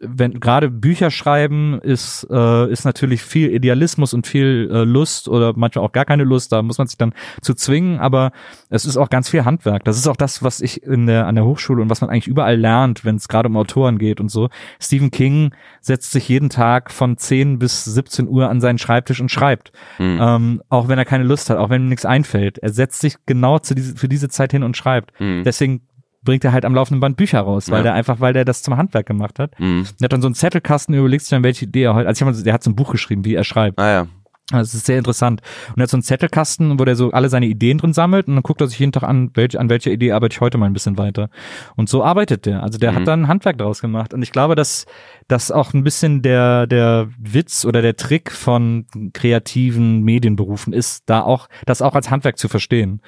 wenn 0.00 0.40
gerade 0.40 0.70
Bücher 0.70 1.10
schreiben 1.10 1.80
ist 1.80 2.26
äh, 2.30 2.70
ist 2.70 2.84
natürlich 2.84 3.22
viel 3.22 3.50
Idealismus 3.50 4.14
und 4.14 4.26
viel 4.26 4.68
äh, 4.72 4.84
Lust 4.84 5.28
oder 5.28 5.52
manchmal 5.56 5.84
auch 5.84 5.92
gar 5.92 6.04
keine 6.04 6.24
Lust, 6.24 6.52
da 6.52 6.62
muss 6.62 6.78
man 6.78 6.86
sich 6.86 6.98
dann 6.98 7.12
zu 7.40 7.54
zwingen, 7.54 7.98
aber 7.98 8.32
es 8.70 8.84
ist 8.84 8.96
auch 8.96 9.10
ganz 9.10 9.28
viel 9.28 9.44
Handwerk. 9.44 9.84
Das 9.84 9.96
ist 9.96 10.06
auch 10.06 10.16
das, 10.16 10.42
was 10.42 10.60
ich 10.60 10.82
in 10.82 11.06
der 11.06 11.26
an 11.26 11.34
der 11.34 11.44
Hochschule 11.44 11.82
und 11.82 11.90
was 11.90 12.00
man 12.00 12.10
eigentlich 12.10 12.28
überall 12.28 12.58
lernt, 12.58 13.04
wenn 13.04 13.16
es 13.16 13.28
gerade 13.28 13.48
um 13.48 13.56
Autoren 13.56 13.98
geht 13.98 14.20
und 14.20 14.30
so. 14.30 14.48
Stephen 14.80 15.10
King 15.10 15.54
setzt 15.80 16.12
sich 16.12 16.28
jeden 16.28 16.50
Tag 16.50 16.90
von 16.90 17.16
10 17.16 17.58
bis 17.58 17.84
17 17.84 18.28
Uhr 18.28 18.48
an 18.48 18.60
seinen 18.60 18.78
Schreibtisch 18.78 19.20
und 19.20 19.30
schreibt. 19.30 19.72
Mhm. 19.98 20.18
Ähm, 20.20 20.62
auch 20.68 20.88
wenn 20.88 20.98
er 20.98 21.04
keine 21.04 21.24
Lust 21.24 21.50
hat, 21.50 21.58
auch 21.58 21.70
wenn 21.70 21.82
ihm 21.82 21.88
nichts 21.88 22.04
einfällt. 22.04 22.58
Er 22.58 22.70
setzt 22.70 23.00
sich 23.00 23.16
genau 23.26 23.58
zu 23.58 23.74
diese, 23.74 23.96
für 23.96 24.08
diese 24.08 24.28
Zeit 24.28 24.52
hin 24.52 24.62
und 24.62 24.76
schreibt. 24.76 25.18
Mhm. 25.20 25.44
Deswegen 25.44 25.82
bringt 26.28 26.44
er 26.44 26.52
halt 26.52 26.66
am 26.66 26.74
laufenden 26.74 27.00
Band 27.00 27.16
Bücher 27.16 27.40
raus, 27.40 27.70
weil 27.70 27.78
Ja. 27.78 27.82
der 27.84 27.94
einfach, 27.94 28.20
weil 28.20 28.34
der 28.34 28.44
das 28.44 28.62
zum 28.62 28.76
Handwerk 28.76 29.06
gemacht 29.06 29.38
hat. 29.38 29.58
Mhm. 29.58 29.86
Er 29.98 30.04
hat 30.04 30.12
dann 30.12 30.20
so 30.20 30.28
einen 30.28 30.34
Zettelkasten, 30.34 30.94
überlegt 30.94 31.32
dann, 31.32 31.42
welche 31.42 31.64
Idee 31.64 31.84
er 31.84 31.94
heute, 31.94 32.06
also 32.06 32.26
ich 32.26 32.30
mal, 32.36 32.42
der 32.42 32.52
hat 32.52 32.62
so 32.62 32.70
ein 32.70 32.76
Buch 32.76 32.92
geschrieben, 32.92 33.24
wie 33.24 33.34
er 33.34 33.44
schreibt. 33.44 33.78
Ah 33.78 33.90
ja. 33.90 34.06
Das 34.50 34.72
ist 34.72 34.86
sehr 34.86 34.96
interessant. 34.98 35.42
Und 35.70 35.78
er 35.78 35.82
hat 35.82 35.90
so 35.90 35.96
einen 35.98 36.02
Zettelkasten, 36.02 36.78
wo 36.78 36.84
der 36.86 36.96
so 36.96 37.10
alle 37.12 37.28
seine 37.28 37.46
Ideen 37.46 37.76
drin 37.78 37.92
sammelt 37.92 38.28
und 38.28 38.34
dann 38.34 38.42
guckt 38.42 38.60
er 38.62 38.66
sich 38.66 38.78
jeden 38.78 38.92
Tag 38.92 39.02
an, 39.02 39.30
welch, 39.34 39.58
an 39.58 39.68
welcher 39.68 39.90
Idee 39.90 40.12
arbeite 40.12 40.34
ich 40.34 40.40
heute 40.40 40.56
mal 40.58 40.64
ein 40.66 40.72
bisschen 40.72 40.96
weiter. 40.98 41.28
Und 41.76 41.88
so 41.90 42.02
arbeitet 42.04 42.44
der. 42.46 42.62
Also 42.62 42.78
der 42.78 42.92
Mhm. 42.92 42.96
hat 42.96 43.08
dann 43.08 43.20
ein 43.24 43.28
Handwerk 43.28 43.58
draus 43.58 43.80
gemacht. 43.82 44.12
Und 44.14 44.22
ich 44.22 44.32
glaube, 44.32 44.54
dass 44.54 44.86
das 45.28 45.50
auch 45.50 45.74
ein 45.74 45.84
bisschen 45.84 46.22
der, 46.22 46.66
der 46.66 47.08
Witz 47.18 47.64
oder 47.66 47.82
der 47.82 47.96
Trick 47.96 48.32
von 48.32 48.86
kreativen 49.12 50.02
Medienberufen 50.02 50.72
ist, 50.72 51.02
da 51.06 51.20
auch, 51.20 51.48
das 51.66 51.82
auch 51.82 51.94
als 51.94 52.10
Handwerk 52.10 52.38
zu 52.38 52.48
verstehen. 52.48 53.02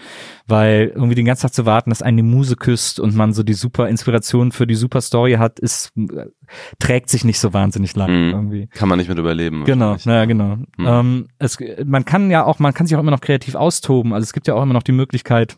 Weil 0.47 0.93
irgendwie 0.95 1.15
den 1.15 1.25
ganzen 1.25 1.43
Tag 1.43 1.55
zu 1.55 1.65
warten, 1.67 1.91
dass 1.91 2.03
eine 2.03 2.23
Muse 2.23 2.57
küsst 2.57 3.01
und 3.01 3.17
man 3.17 3.33
so 3.33 3.43
die 3.43 3.55
super 3.55 3.89
Inspiration 3.89 4.53
für 4.53 4.67
die 4.67 4.75
super 4.75 5.01
Story 5.01 5.33
hat, 5.35 5.59
ist, 5.59 5.93
äh, 5.97 6.27
trägt 6.79 7.09
sich 7.09 7.25
nicht 7.25 7.39
so 7.41 7.53
wahnsinnig 7.55 7.97
lang 7.97 8.11
Mhm. 8.11 8.31
irgendwie. 8.33 8.67
Kann 8.69 8.89
man 8.89 8.99
nicht 8.99 9.09
mit 9.09 9.19
überleben. 9.19 9.65
Genau, 9.65 9.97
naja, 10.05 10.27
genau. 10.27 10.59
Ähm, 10.79 11.29
es, 11.39 11.57
man 11.85 12.05
kann 12.05 12.31
ja 12.31 12.45
auch, 12.45 12.59
man 12.59 12.75
kann 12.75 12.87
sich 12.87 12.97
auch 12.97 13.01
immer 13.01 13.13
noch 13.13 13.21
kreativ 13.23 13.55
austoben. 13.55 14.13
Also 14.13 14.25
es 14.25 14.33
gibt 14.33 14.47
ja 14.47 14.55
auch 14.55 14.63
immer 14.63 14.75
noch 14.75 14.83
die 14.83 14.93
Möglichkeit, 14.93 15.57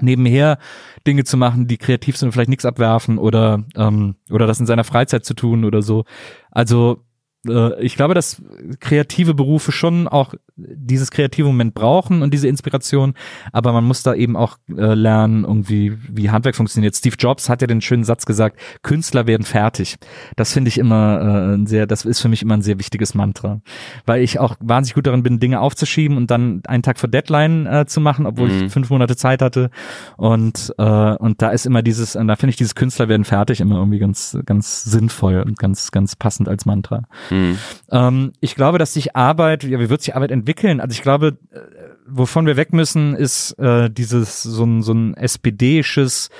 nebenher 0.00 0.58
Dinge 1.06 1.24
zu 1.24 1.36
machen, 1.36 1.66
die 1.66 1.78
kreativ 1.78 2.16
sind 2.16 2.28
und 2.28 2.32
vielleicht 2.32 2.50
nichts 2.50 2.64
abwerfen 2.64 3.18
oder 3.18 3.64
ähm, 3.76 4.16
oder 4.30 4.46
das 4.46 4.60
in 4.60 4.66
seiner 4.66 4.84
Freizeit 4.84 5.24
zu 5.24 5.34
tun 5.34 5.64
oder 5.64 5.82
so. 5.82 6.04
Also 6.50 7.04
äh, 7.48 7.80
ich 7.82 7.96
glaube, 7.96 8.14
dass 8.14 8.42
kreative 8.80 9.34
Berufe 9.34 9.72
schon 9.72 10.08
auch 10.08 10.34
dieses 10.56 11.10
kreative 11.10 11.46
Moment 11.48 11.74
brauchen 11.74 12.22
und 12.22 12.32
diese 12.32 12.48
Inspiration, 12.48 13.14
aber 13.52 13.72
man 13.72 13.84
muss 13.84 14.02
da 14.02 14.14
eben 14.14 14.36
auch 14.36 14.56
äh, 14.68 14.94
lernen, 14.94 15.44
irgendwie, 15.44 15.96
wie 16.08 16.30
Handwerk 16.30 16.54
funktioniert. 16.56 16.94
Steve 16.94 17.16
Jobs 17.18 17.48
hat 17.48 17.60
ja 17.60 17.66
den 17.66 17.80
schönen 17.80 18.04
Satz 18.04 18.24
gesagt, 18.26 18.58
Künstler 18.82 19.26
werden 19.26 19.42
fertig. 19.44 19.96
Das 20.36 20.52
finde 20.52 20.68
ich 20.68 20.78
immer 20.78 21.20
äh, 21.20 21.54
ein 21.54 21.66
sehr, 21.66 21.86
das 21.86 22.04
ist 22.04 22.20
für 22.20 22.28
mich 22.28 22.42
immer 22.42 22.54
ein 22.54 22.62
sehr 22.62 22.78
wichtiges 22.78 23.14
Mantra, 23.14 23.60
weil 24.06 24.22
ich 24.22 24.38
auch 24.38 24.56
wahnsinnig 24.60 24.94
gut 24.94 25.06
darin 25.06 25.22
bin, 25.22 25.40
Dinge 25.40 25.60
aufzuschieben 25.60 26.16
und 26.16 26.30
dann 26.30 26.62
einen 26.66 26.82
Tag 26.82 26.98
vor 26.98 27.08
Deadline 27.08 27.66
äh, 27.66 27.86
zu 27.86 28.00
machen, 28.00 28.26
obwohl 28.26 28.48
Mhm. 28.48 28.64
ich 28.66 28.72
fünf 28.72 28.90
Monate 28.90 29.16
Zeit 29.16 29.42
hatte 29.42 29.70
und 30.16 30.72
äh, 30.78 30.82
und 31.16 31.42
da 31.42 31.50
ist 31.50 31.66
immer 31.66 31.82
dieses, 31.82 32.16
und 32.16 32.28
da 32.28 32.36
finde 32.36 32.50
ich 32.50 32.56
dieses 32.56 32.74
Künstler 32.74 33.08
werden 33.08 33.24
fertig 33.24 33.60
immer 33.60 33.76
irgendwie 33.76 33.98
ganz 33.98 34.36
ganz 34.46 34.84
sinnvoll 34.84 35.42
und 35.42 35.58
ganz 35.58 35.90
ganz 35.90 36.16
passend 36.16 36.48
als 36.48 36.66
Mantra. 36.66 37.02
Mhm. 37.34 37.58
Ähm, 37.90 38.32
ich 38.40 38.54
glaube, 38.54 38.78
dass 38.78 38.94
sich 38.94 39.16
Arbeit, 39.16 39.64
ja, 39.64 39.80
wie 39.80 39.90
wird 39.90 40.02
sich 40.02 40.14
Arbeit 40.14 40.30
entwickeln? 40.30 40.80
Also 40.80 40.92
ich 40.92 41.02
glaube, 41.02 41.36
äh, 41.50 41.58
wovon 42.06 42.46
wir 42.46 42.56
weg 42.56 42.72
müssen, 42.72 43.14
ist 43.14 43.58
äh, 43.58 43.90
dieses 43.90 44.42
so 44.42 44.64
ein 44.64 44.82
so 44.82 44.92
ein 44.92 45.14
SPD-sches 45.14 46.30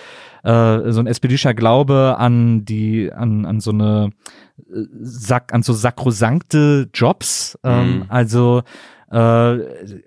äh, 0.45 0.93
so 0.93 1.01
ein 1.01 1.07
SPD-scher 1.07 1.55
Glaube 1.55 2.17
an 2.19 2.65
die 2.65 3.13
an 3.13 3.47
an 3.47 3.61
so 3.61 3.71
eine 3.71 4.11
äh, 4.59 4.85
Sack 5.01 5.53
an 5.53 5.63
so 5.63 5.73
sakrosankte 5.73 6.89
Jobs. 6.95 7.59
Ähm, 7.65 7.97
Mhm. 7.97 8.05
Also 8.09 8.63
äh, 9.11 9.59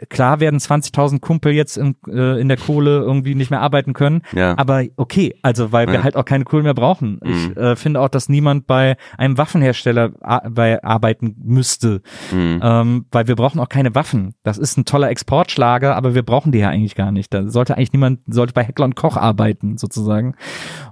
klar 0.09 0.39
werden 0.39 0.59
20.000 0.59 1.19
Kumpel 1.19 1.51
jetzt 1.53 1.77
in, 1.77 1.95
äh, 2.07 2.39
in 2.39 2.47
der 2.47 2.57
Kohle 2.57 2.97
irgendwie 2.99 3.35
nicht 3.35 3.51
mehr 3.51 3.61
arbeiten 3.61 3.93
können, 3.93 4.21
Ja. 4.33 4.57
aber 4.57 4.83
okay, 4.97 5.35
also 5.41 5.71
weil 5.71 5.87
wir 5.87 5.95
Ja. 5.95 6.03
halt 6.03 6.15
auch 6.15 6.25
keine 6.25 6.43
Kohle 6.43 6.63
mehr 6.63 6.73
brauchen. 6.73 7.19
Mhm. 7.23 7.29
Ich 7.29 7.57
äh, 7.57 7.75
finde 7.75 8.01
auch, 8.01 8.09
dass 8.09 8.29
niemand 8.29 8.67
bei 8.67 8.97
einem 9.17 9.37
Waffenhersteller 9.37 10.09
bei 10.49 10.83
arbeiten 10.83 11.35
müsste, 11.43 12.01
Mhm. 12.31 12.59
ähm, 12.63 13.05
weil 13.11 13.27
wir 13.27 13.35
brauchen 13.35 13.59
auch 13.59 13.69
keine 13.69 13.95
Waffen. 13.95 14.33
Das 14.43 14.57
ist 14.57 14.77
ein 14.77 14.85
toller 14.85 15.09
Exportschlager, 15.09 15.95
aber 15.95 16.15
wir 16.15 16.23
brauchen 16.23 16.51
die 16.51 16.59
ja 16.59 16.69
eigentlich 16.69 16.95
gar 16.95 17.11
nicht. 17.11 17.33
Da 17.33 17.47
sollte 17.47 17.75
eigentlich 17.77 17.93
niemand, 17.93 18.19
sollte 18.27 18.53
bei 18.53 18.63
Heckler 18.63 18.85
und 18.85 18.95
Koch 18.95 19.17
arbeiten 19.17 19.77
sozusagen. 19.77 20.35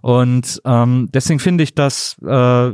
Und 0.01 0.61
ähm, 0.65 1.09
deswegen 1.13 1.39
finde 1.39 1.63
ich, 1.63 1.75
dass 1.75 2.17
äh, 2.25 2.71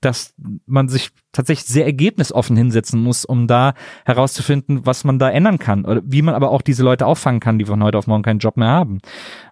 dass 0.00 0.34
man 0.66 0.88
sich 0.88 1.10
tatsächlich 1.32 1.66
sehr 1.66 1.84
ergebnisoffen 1.84 2.56
hinsetzen 2.56 3.02
muss, 3.02 3.24
um 3.24 3.46
da 3.46 3.74
herauszufinden, 4.04 4.86
was 4.86 5.04
man 5.04 5.18
da 5.18 5.28
ändern 5.28 5.58
kann 5.58 5.84
oder 5.84 6.00
wie 6.04 6.22
man 6.22 6.34
aber 6.34 6.50
auch 6.50 6.62
diese 6.62 6.82
Leute 6.82 7.04
auffangen 7.06 7.40
kann, 7.40 7.58
die 7.58 7.64
von 7.66 7.82
heute 7.82 7.98
auf 7.98 8.06
morgen 8.06 8.22
keinen 8.22 8.38
Job 8.38 8.56
mehr 8.56 8.68
haben. 8.68 8.98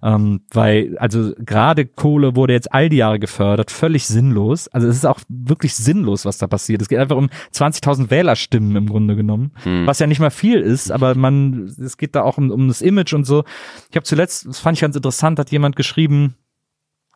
Ähm, 0.02 0.42
weil, 0.52 0.96
also 0.98 1.32
gerade 1.38 1.84
Kohle 1.86 2.36
wurde 2.36 2.52
jetzt 2.54 2.72
all 2.72 2.88
die 2.88 2.96
Jahre 2.98 3.18
gefördert, 3.18 3.70
völlig 3.70 4.06
sinnlos. 4.06 4.68
Also 4.68 4.88
es 4.88 4.96
ist 4.96 5.04
auch 5.04 5.20
wirklich 5.28 5.74
sinnlos, 5.74 6.24
was 6.24 6.38
da 6.38 6.46
passiert. 6.46 6.80
Es 6.80 6.88
geht 6.88 6.98
einfach 6.98 7.16
um 7.16 7.28
20.000 7.52 8.10
Wählerstimmen 8.10 8.76
im 8.76 8.88
Grunde 8.88 9.16
genommen, 9.16 9.52
Hm. 9.64 9.86
was 9.86 9.98
ja 9.98 10.06
nicht 10.06 10.20
mal 10.20 10.30
viel 10.30 10.60
ist, 10.60 10.90
aber 10.90 11.14
man, 11.14 11.64
es 11.64 11.96
geht 11.96 12.14
da 12.14 12.22
auch 12.22 12.38
um, 12.38 12.50
um 12.50 12.68
das 12.68 12.80
Image 12.82 13.12
und 13.12 13.24
so. 13.24 13.44
Ich 13.90 13.96
habe 13.96 14.04
zuletzt, 14.04 14.46
das 14.46 14.60
fand 14.60 14.76
ich 14.76 14.80
ganz 14.80 14.96
interessant, 14.96 15.38
hat 15.38 15.50
jemand 15.50 15.76
geschrieben, 15.76 16.34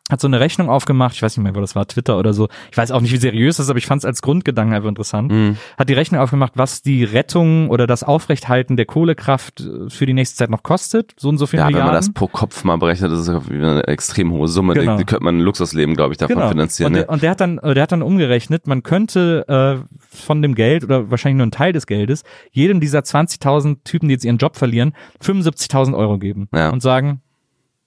hat 0.09 0.19
so 0.19 0.27
eine 0.27 0.39
Rechnung 0.39 0.69
aufgemacht, 0.69 1.13
ich 1.15 1.21
weiß 1.21 1.37
nicht 1.37 1.43
mehr, 1.43 1.55
wo 1.55 1.61
das 1.61 1.75
war, 1.75 1.87
Twitter 1.87 2.17
oder 2.17 2.33
so. 2.33 2.47
Ich 2.71 2.77
weiß 2.77 2.91
auch 2.91 3.01
nicht, 3.01 3.11
wie 3.13 3.17
seriös 3.17 3.57
das 3.57 3.67
ist, 3.67 3.69
aber 3.69 3.77
ich 3.79 3.85
fand 3.85 4.01
es 4.01 4.05
als 4.05 4.21
Grundgedanken 4.21 4.73
einfach 4.75 4.89
interessant. 4.89 5.31
Mhm. 5.31 5.57
Hat 5.77 5.87
die 5.89 5.93
Rechnung 5.93 6.19
aufgemacht, 6.21 6.53
was 6.55 6.81
die 6.81 7.03
Rettung 7.03 7.69
oder 7.69 7.85
das 7.87 8.03
Aufrechthalten 8.03 8.75
der 8.77 8.85
Kohlekraft 8.85 9.61
äh, 9.61 9.89
für 9.89 10.05
die 10.05 10.13
nächste 10.13 10.37
Zeit 10.37 10.49
noch 10.49 10.63
kostet. 10.63 11.13
So 11.17 11.29
und 11.29 11.37
so 11.37 11.45
viele 11.45 11.61
Ja, 11.61 11.67
wenn 11.67 11.73
man 11.73 11.81
Milliarden. 11.83 12.07
das 12.07 12.13
pro 12.13 12.27
Kopf 12.27 12.63
mal 12.63 12.77
berechnet, 12.77 13.11
das 13.11 13.19
ist 13.19 13.27
ja 13.27 13.41
eine 13.49 13.87
extrem 13.87 14.31
hohe 14.31 14.47
Summe. 14.47 14.73
Genau. 14.73 14.93
Die, 14.93 14.97
die 14.99 15.05
könnte 15.05 15.23
man 15.23 15.37
ein 15.37 15.41
Luxusleben, 15.41 15.95
glaube 15.95 16.13
ich, 16.13 16.17
davon 16.17 16.47
finanzieren. 16.49 16.87
Und, 16.87 16.93
Ne? 16.93 16.99
der, 17.05 17.09
und 17.09 17.21
der 17.23 17.29
hat 17.31 17.41
dann, 17.41 17.57
äh, 17.59 17.73
der 17.73 17.83
hat 17.83 17.91
dann 17.91 18.01
umgerechnet, 18.01 18.65
man 18.67 18.81
könnte 18.83 19.45
äh, 19.47 19.85
von 20.09 20.41
dem 20.41 20.55
Geld 20.55 20.83
oder 20.83 21.11
wahrscheinlich 21.11 21.37
nur 21.37 21.43
einen 21.43 21.51
Teil 21.51 21.71
des 21.73 21.85
Geldes 21.85 22.23
jedem 22.51 22.79
dieser 22.79 22.99
20.000 22.99 23.83
Typen, 23.83 24.07
die 24.09 24.13
jetzt 24.13 24.25
ihren 24.25 24.37
Job 24.37 24.55
verlieren, 24.57 24.93
75.000 25.23 25.95
Euro 25.95 26.17
geben 26.17 26.47
Ja. 26.53 26.69
und 26.69 26.81
sagen, 26.81 27.21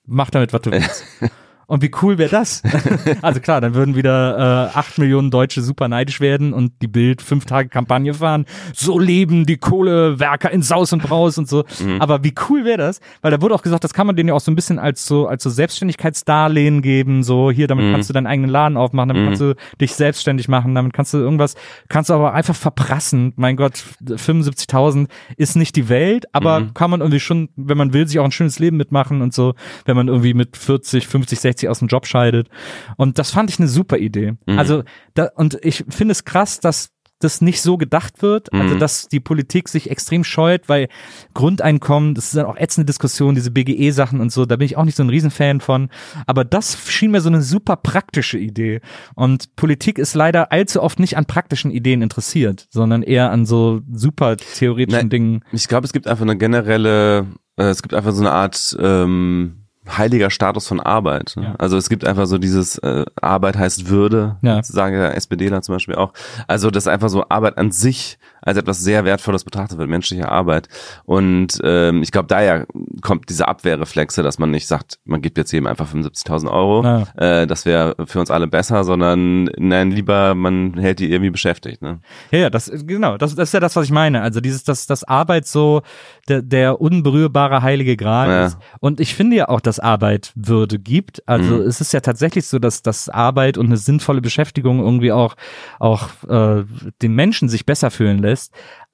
mach 0.06 0.30
damit, 0.30 0.52
was 0.52 0.62
du 0.62 0.70
willst. 0.70 1.04
Und 1.72 1.80
wie 1.82 1.90
cool 2.02 2.18
wäre 2.18 2.28
das? 2.28 2.62
also 3.22 3.40
klar, 3.40 3.62
dann 3.62 3.72
würden 3.74 3.96
wieder 3.96 4.68
äh, 4.74 4.76
acht 4.78 4.98
Millionen 4.98 5.30
Deutsche 5.30 5.62
super 5.62 5.88
neidisch 5.88 6.20
werden 6.20 6.52
und 6.52 6.74
die 6.82 6.86
Bild 6.86 7.22
fünf 7.22 7.46
Tage 7.46 7.70
Kampagne 7.70 8.12
fahren. 8.12 8.44
So 8.74 8.98
leben 8.98 9.46
die 9.46 9.56
Kohlewerker 9.56 10.50
in 10.50 10.60
Saus 10.60 10.92
und 10.92 11.02
Braus 11.02 11.38
und 11.38 11.48
so. 11.48 11.64
Aber 11.98 12.22
wie 12.24 12.34
cool 12.50 12.66
wäre 12.66 12.76
das? 12.76 13.00
Weil 13.22 13.30
da 13.30 13.40
wurde 13.40 13.54
auch 13.54 13.62
gesagt, 13.62 13.84
das 13.84 13.94
kann 13.94 14.06
man 14.06 14.16
denen 14.16 14.28
ja 14.28 14.34
auch 14.34 14.40
so 14.42 14.52
ein 14.52 14.54
bisschen 14.54 14.78
als 14.78 15.06
so 15.06 15.26
als 15.26 15.42
so 15.44 15.48
Selbstständigkeitsdarlehen 15.48 16.82
geben. 16.82 17.22
So 17.22 17.50
hier, 17.50 17.68
damit 17.68 17.86
Mhm. 17.86 17.92
kannst 17.92 18.10
du 18.10 18.12
deinen 18.12 18.26
eigenen 18.26 18.50
Laden 18.50 18.76
aufmachen, 18.76 19.08
damit 19.08 19.22
Mhm. 19.22 19.26
kannst 19.28 19.40
du 19.40 19.54
dich 19.80 19.94
selbstständig 19.94 20.48
machen, 20.48 20.74
damit 20.74 20.92
kannst 20.92 21.14
du 21.14 21.18
irgendwas, 21.18 21.54
kannst 21.88 22.10
du 22.10 22.14
aber 22.14 22.34
einfach 22.34 22.54
verprassen. 22.54 23.32
Mein 23.36 23.56
Gott, 23.56 23.82
75.000 24.04 25.08
ist 25.38 25.56
nicht 25.56 25.74
die 25.76 25.88
Welt, 25.88 26.26
aber 26.34 26.60
Mhm. 26.60 26.74
kann 26.74 26.90
man 26.90 27.00
irgendwie 27.00 27.20
schon, 27.20 27.48
wenn 27.56 27.78
man 27.78 27.94
will, 27.94 28.06
sich 28.06 28.18
auch 28.18 28.24
ein 28.26 28.32
schönes 28.32 28.58
Leben 28.58 28.76
mitmachen 28.76 29.22
und 29.22 29.32
so, 29.32 29.54
wenn 29.86 29.96
man 29.96 30.08
irgendwie 30.08 30.34
mit 30.34 30.56
40, 30.58 31.06
50, 31.06 31.40
60 31.40 31.61
aus 31.68 31.80
dem 31.80 31.88
Job 31.88 32.06
scheidet. 32.06 32.48
Und 32.96 33.18
das 33.18 33.30
fand 33.30 33.50
ich 33.50 33.58
eine 33.58 33.68
super 33.68 33.98
Idee. 33.98 34.34
Mhm. 34.46 34.58
Also, 34.58 34.82
da, 35.14 35.28
und 35.34 35.58
ich 35.62 35.84
finde 35.88 36.12
es 36.12 36.24
krass, 36.24 36.60
dass 36.60 36.90
das 37.20 37.40
nicht 37.40 37.62
so 37.62 37.76
gedacht 37.76 38.20
wird, 38.20 38.52
also 38.52 38.74
Mhm. 38.74 38.80
dass 38.80 39.06
die 39.06 39.20
Politik 39.20 39.68
sich 39.68 39.90
extrem 39.90 40.24
scheut, 40.24 40.68
weil 40.68 40.88
Grundeinkommen, 41.34 42.14
das 42.14 42.26
ist 42.26 42.36
dann 42.36 42.46
auch 42.46 42.56
ätzende 42.56 42.86
Diskussion, 42.86 43.34
diese 43.36 43.50
BGE-Sachen 43.52 44.20
und 44.20 44.32
so, 44.32 44.44
da 44.44 44.56
bin 44.56 44.66
ich 44.66 44.76
auch 44.76 44.84
nicht 44.84 44.96
so 44.96 45.02
ein 45.02 45.08
Riesenfan 45.08 45.60
von, 45.60 45.88
aber 46.26 46.44
das 46.44 46.90
schien 46.90 47.12
mir 47.12 47.20
so 47.20 47.28
eine 47.28 47.40
super 47.42 47.76
praktische 47.76 48.38
Idee 48.38 48.80
und 49.14 49.54
Politik 49.56 49.98
ist 49.98 50.14
leider 50.14 50.52
allzu 50.52 50.82
oft 50.82 50.98
nicht 50.98 51.16
an 51.16 51.26
praktischen 51.26 51.70
Ideen 51.70 52.02
interessiert, 52.02 52.66
sondern 52.70 53.02
eher 53.02 53.30
an 53.30 53.46
so 53.46 53.82
super 53.92 54.36
theoretischen 54.36 55.02
Nein. 55.02 55.10
Dingen. 55.10 55.44
Ich 55.52 55.68
glaube, 55.68 55.86
es 55.86 55.92
gibt 55.92 56.08
einfach 56.08 56.22
eine 56.24 56.36
generelle, 56.36 57.26
äh, 57.56 57.64
es 57.64 57.82
gibt 57.82 57.94
einfach 57.94 58.12
so 58.12 58.20
eine 58.20 58.32
Art, 58.32 58.76
ähm, 58.80 59.61
heiliger 59.88 60.30
Status 60.30 60.66
von 60.68 60.80
Arbeit. 60.80 61.32
Ne? 61.36 61.44
Ja. 61.44 61.54
Also 61.58 61.76
es 61.76 61.88
gibt 61.88 62.06
einfach 62.06 62.26
so 62.26 62.38
dieses 62.38 62.78
äh, 62.78 63.04
Arbeit 63.20 63.56
heißt 63.56 63.88
Würde, 63.88 64.36
Ja. 64.42 64.62
sagen 64.62 64.94
ja 64.96 65.08
SPDler 65.10 65.62
zum 65.62 65.74
Beispiel 65.74 65.94
auch. 65.96 66.12
Also 66.46 66.70
dass 66.70 66.86
einfach 66.86 67.08
so 67.08 67.24
Arbeit 67.28 67.58
an 67.58 67.72
sich 67.72 68.18
als 68.42 68.58
etwas 68.58 68.80
sehr 68.80 69.04
Wertvolles 69.04 69.44
betrachtet 69.44 69.78
wird, 69.78 69.88
menschliche 69.88 70.28
Arbeit. 70.30 70.68
Und 71.04 71.58
ähm, 71.64 72.02
ich 72.02 72.10
glaube, 72.12 72.26
daher 72.28 72.66
kommt 73.00 73.28
diese 73.28 73.48
Abwehrreflexe, 73.48 74.22
dass 74.22 74.38
man 74.38 74.50
nicht 74.50 74.66
sagt, 74.66 74.98
man 75.04 75.22
gibt 75.22 75.38
jetzt 75.38 75.52
jedem 75.52 75.66
einfach 75.66 75.88
75.000 75.92 76.50
Euro, 76.50 76.84
Ja. 76.84 77.02
äh, 77.42 77.46
das 77.46 77.64
wäre 77.66 77.94
für 78.06 78.20
uns 78.20 78.30
alle 78.30 78.46
besser, 78.48 78.84
sondern 78.84 79.44
nein, 79.56 79.90
lieber 79.90 80.34
man 80.34 80.74
hält 80.78 80.98
die 80.98 81.10
irgendwie 81.10 81.30
beschäftigt. 81.30 81.82
Ne? 81.82 82.00
Ja, 82.30 82.38
ja, 82.40 82.50
das 82.50 82.70
genau, 82.86 83.16
das, 83.16 83.34
das 83.34 83.48
ist 83.50 83.54
ja 83.54 83.60
das, 83.60 83.76
was 83.76 83.84
ich 83.86 83.92
meine. 83.92 84.22
Also 84.22 84.40
dieses, 84.40 84.64
dass 84.64 84.86
das 84.86 85.04
Arbeit 85.04 85.46
so 85.46 85.82
der, 86.28 86.42
der 86.42 86.80
unberührbare 86.80 87.62
heilige 87.62 87.96
Gral 87.96 88.28
Ja. 88.28 88.46
ist. 88.46 88.58
Und 88.80 89.00
ich 89.00 89.14
finde 89.14 89.36
ja 89.36 89.48
auch, 89.48 89.60
dass 89.60 89.78
Arbeit 89.80 90.32
Würde 90.34 90.78
gibt. 90.78 91.22
Also 91.28 91.54
Mhm. 91.56 91.62
es 91.62 91.80
ist 91.80 91.92
ja 91.92 92.00
tatsächlich 92.00 92.46
so, 92.46 92.58
dass, 92.58 92.82
dass 92.82 93.08
Arbeit 93.08 93.58
und 93.58 93.66
eine 93.66 93.76
sinnvolle 93.76 94.20
Beschäftigung 94.20 94.80
irgendwie 94.80 95.12
auch, 95.12 95.34
auch 95.78 96.08
äh, 96.28 96.64
den 97.02 97.14
Menschen 97.14 97.48
sich 97.48 97.66
besser 97.66 97.90
fühlen 97.90 98.18
lässt. 98.18 98.31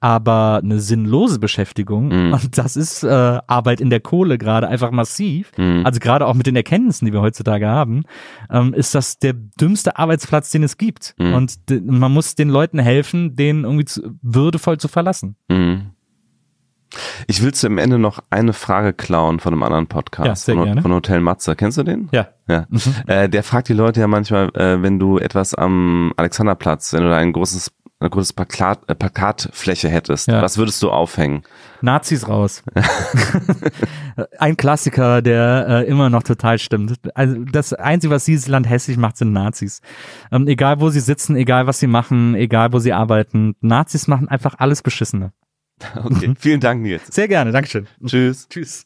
Aber 0.01 0.61
eine 0.63 0.79
sinnlose 0.79 1.39
Beschäftigung, 1.39 2.07
Mhm. 2.07 2.33
und 2.33 2.57
das 2.57 2.75
ist 2.77 3.03
äh, 3.03 3.07
Arbeit 3.47 3.81
in 3.81 3.89
der 3.89 3.99
Kohle 3.99 4.37
gerade 4.37 4.67
einfach 4.67 4.91
massiv, 4.91 5.51
Mhm. 5.57 5.81
also 5.85 5.99
gerade 5.99 6.25
auch 6.25 6.33
mit 6.35 6.47
den 6.47 6.55
Erkenntnissen, 6.55 7.05
die 7.05 7.11
wir 7.13 7.21
heutzutage 7.21 7.67
haben, 7.67 8.03
ähm, 8.49 8.73
ist 8.73 8.95
das 8.95 9.19
der 9.19 9.33
dümmste 9.33 9.97
Arbeitsplatz, 9.97 10.51
den 10.51 10.63
es 10.63 10.77
gibt. 10.77 11.15
Mhm. 11.19 11.33
Und 11.33 11.55
man 11.85 12.13
muss 12.13 12.35
den 12.35 12.49
Leuten 12.49 12.79
helfen, 12.79 13.35
den 13.35 13.63
irgendwie 13.65 13.85
zu, 13.85 14.15
würdevoll 14.21 14.77
zu 14.77 14.87
verlassen. 14.87 15.35
Mhm. 15.49 15.91
Ich 17.27 17.43
will 17.43 17.53
zum 17.53 17.77
Ende 17.77 17.99
noch 17.99 18.17
eine 18.31 18.51
Frage 18.53 18.93
klauen 18.93 19.39
von 19.39 19.53
einem 19.53 19.61
anderen 19.61 19.85
Podcast, 19.85 20.25
Ja, 20.27 20.35
sehr 20.35 20.55
von, 20.55 20.63
gerne. 20.65 20.81
von 20.81 20.91
Hotel 20.91 21.19
Matze. 21.19 21.55
Kennst 21.55 21.77
du 21.77 21.83
den? 21.83 22.09
Ja. 22.11 22.29
Ja. 22.47 22.65
Äh, 23.05 23.29
der 23.29 23.43
fragt 23.43 23.69
die 23.69 23.73
Leute 23.73 23.99
ja 23.99 24.07
manchmal, 24.07 24.49
äh, 24.55 24.81
wenn 24.81 24.97
du 24.97 25.19
etwas 25.19 25.53
am 25.53 26.11
Alexanderplatz, 26.17 26.91
wenn 26.93 27.03
du 27.03 27.09
da 27.09 27.17
ein 27.17 27.31
großes, 27.31 27.71
eine 28.01 28.09
große 28.09 28.33
Plakat, 28.33 28.87
äh, 28.87 28.95
Plakatfläche 28.95 29.89
hättest, 29.89 30.27
Ja. 30.27 30.41
was 30.41 30.57
würdest 30.57 30.81
du 30.81 30.89
aufhängen? 30.89 31.43
Nazis 31.81 32.27
raus. 32.27 32.63
Ein 34.39 34.57
Klassiker, 34.57 35.21
der 35.21 35.65
äh, 35.67 35.87
immer 35.87 36.09
noch 36.09 36.23
total 36.23 36.59
stimmt. 36.59 36.95
Also 37.13 37.43
das 37.51 37.73
Einzige, 37.73 38.13
was 38.13 38.25
dieses 38.25 38.47
Land 38.47 38.69
hässlich 38.69 38.97
macht, 38.97 39.17
sind 39.17 39.33
Nazis. 39.33 39.81
Ähm, 40.31 40.47
egal, 40.47 40.79
wo 40.79 40.89
sie 40.89 40.99
sitzen, 41.01 41.35
egal, 41.35 41.67
was 41.67 41.79
sie 41.79 41.87
machen, 41.87 42.35
egal, 42.35 42.73
wo 42.73 42.79
sie 42.79 42.93
arbeiten. 42.93 43.55
Nazis 43.61 44.07
machen 44.07 44.27
einfach 44.27 44.55
alles 44.59 44.81
Beschissene. 44.81 45.33
Okay, 45.95 46.33
vielen 46.39 46.59
Dank, 46.59 46.81
Nils. 46.81 47.07
Sehr 47.07 47.27
gerne, 47.27 47.51
Dankeschön. 47.51 47.87
Tschüss. 48.05 48.47
Tschüss. 48.49 48.85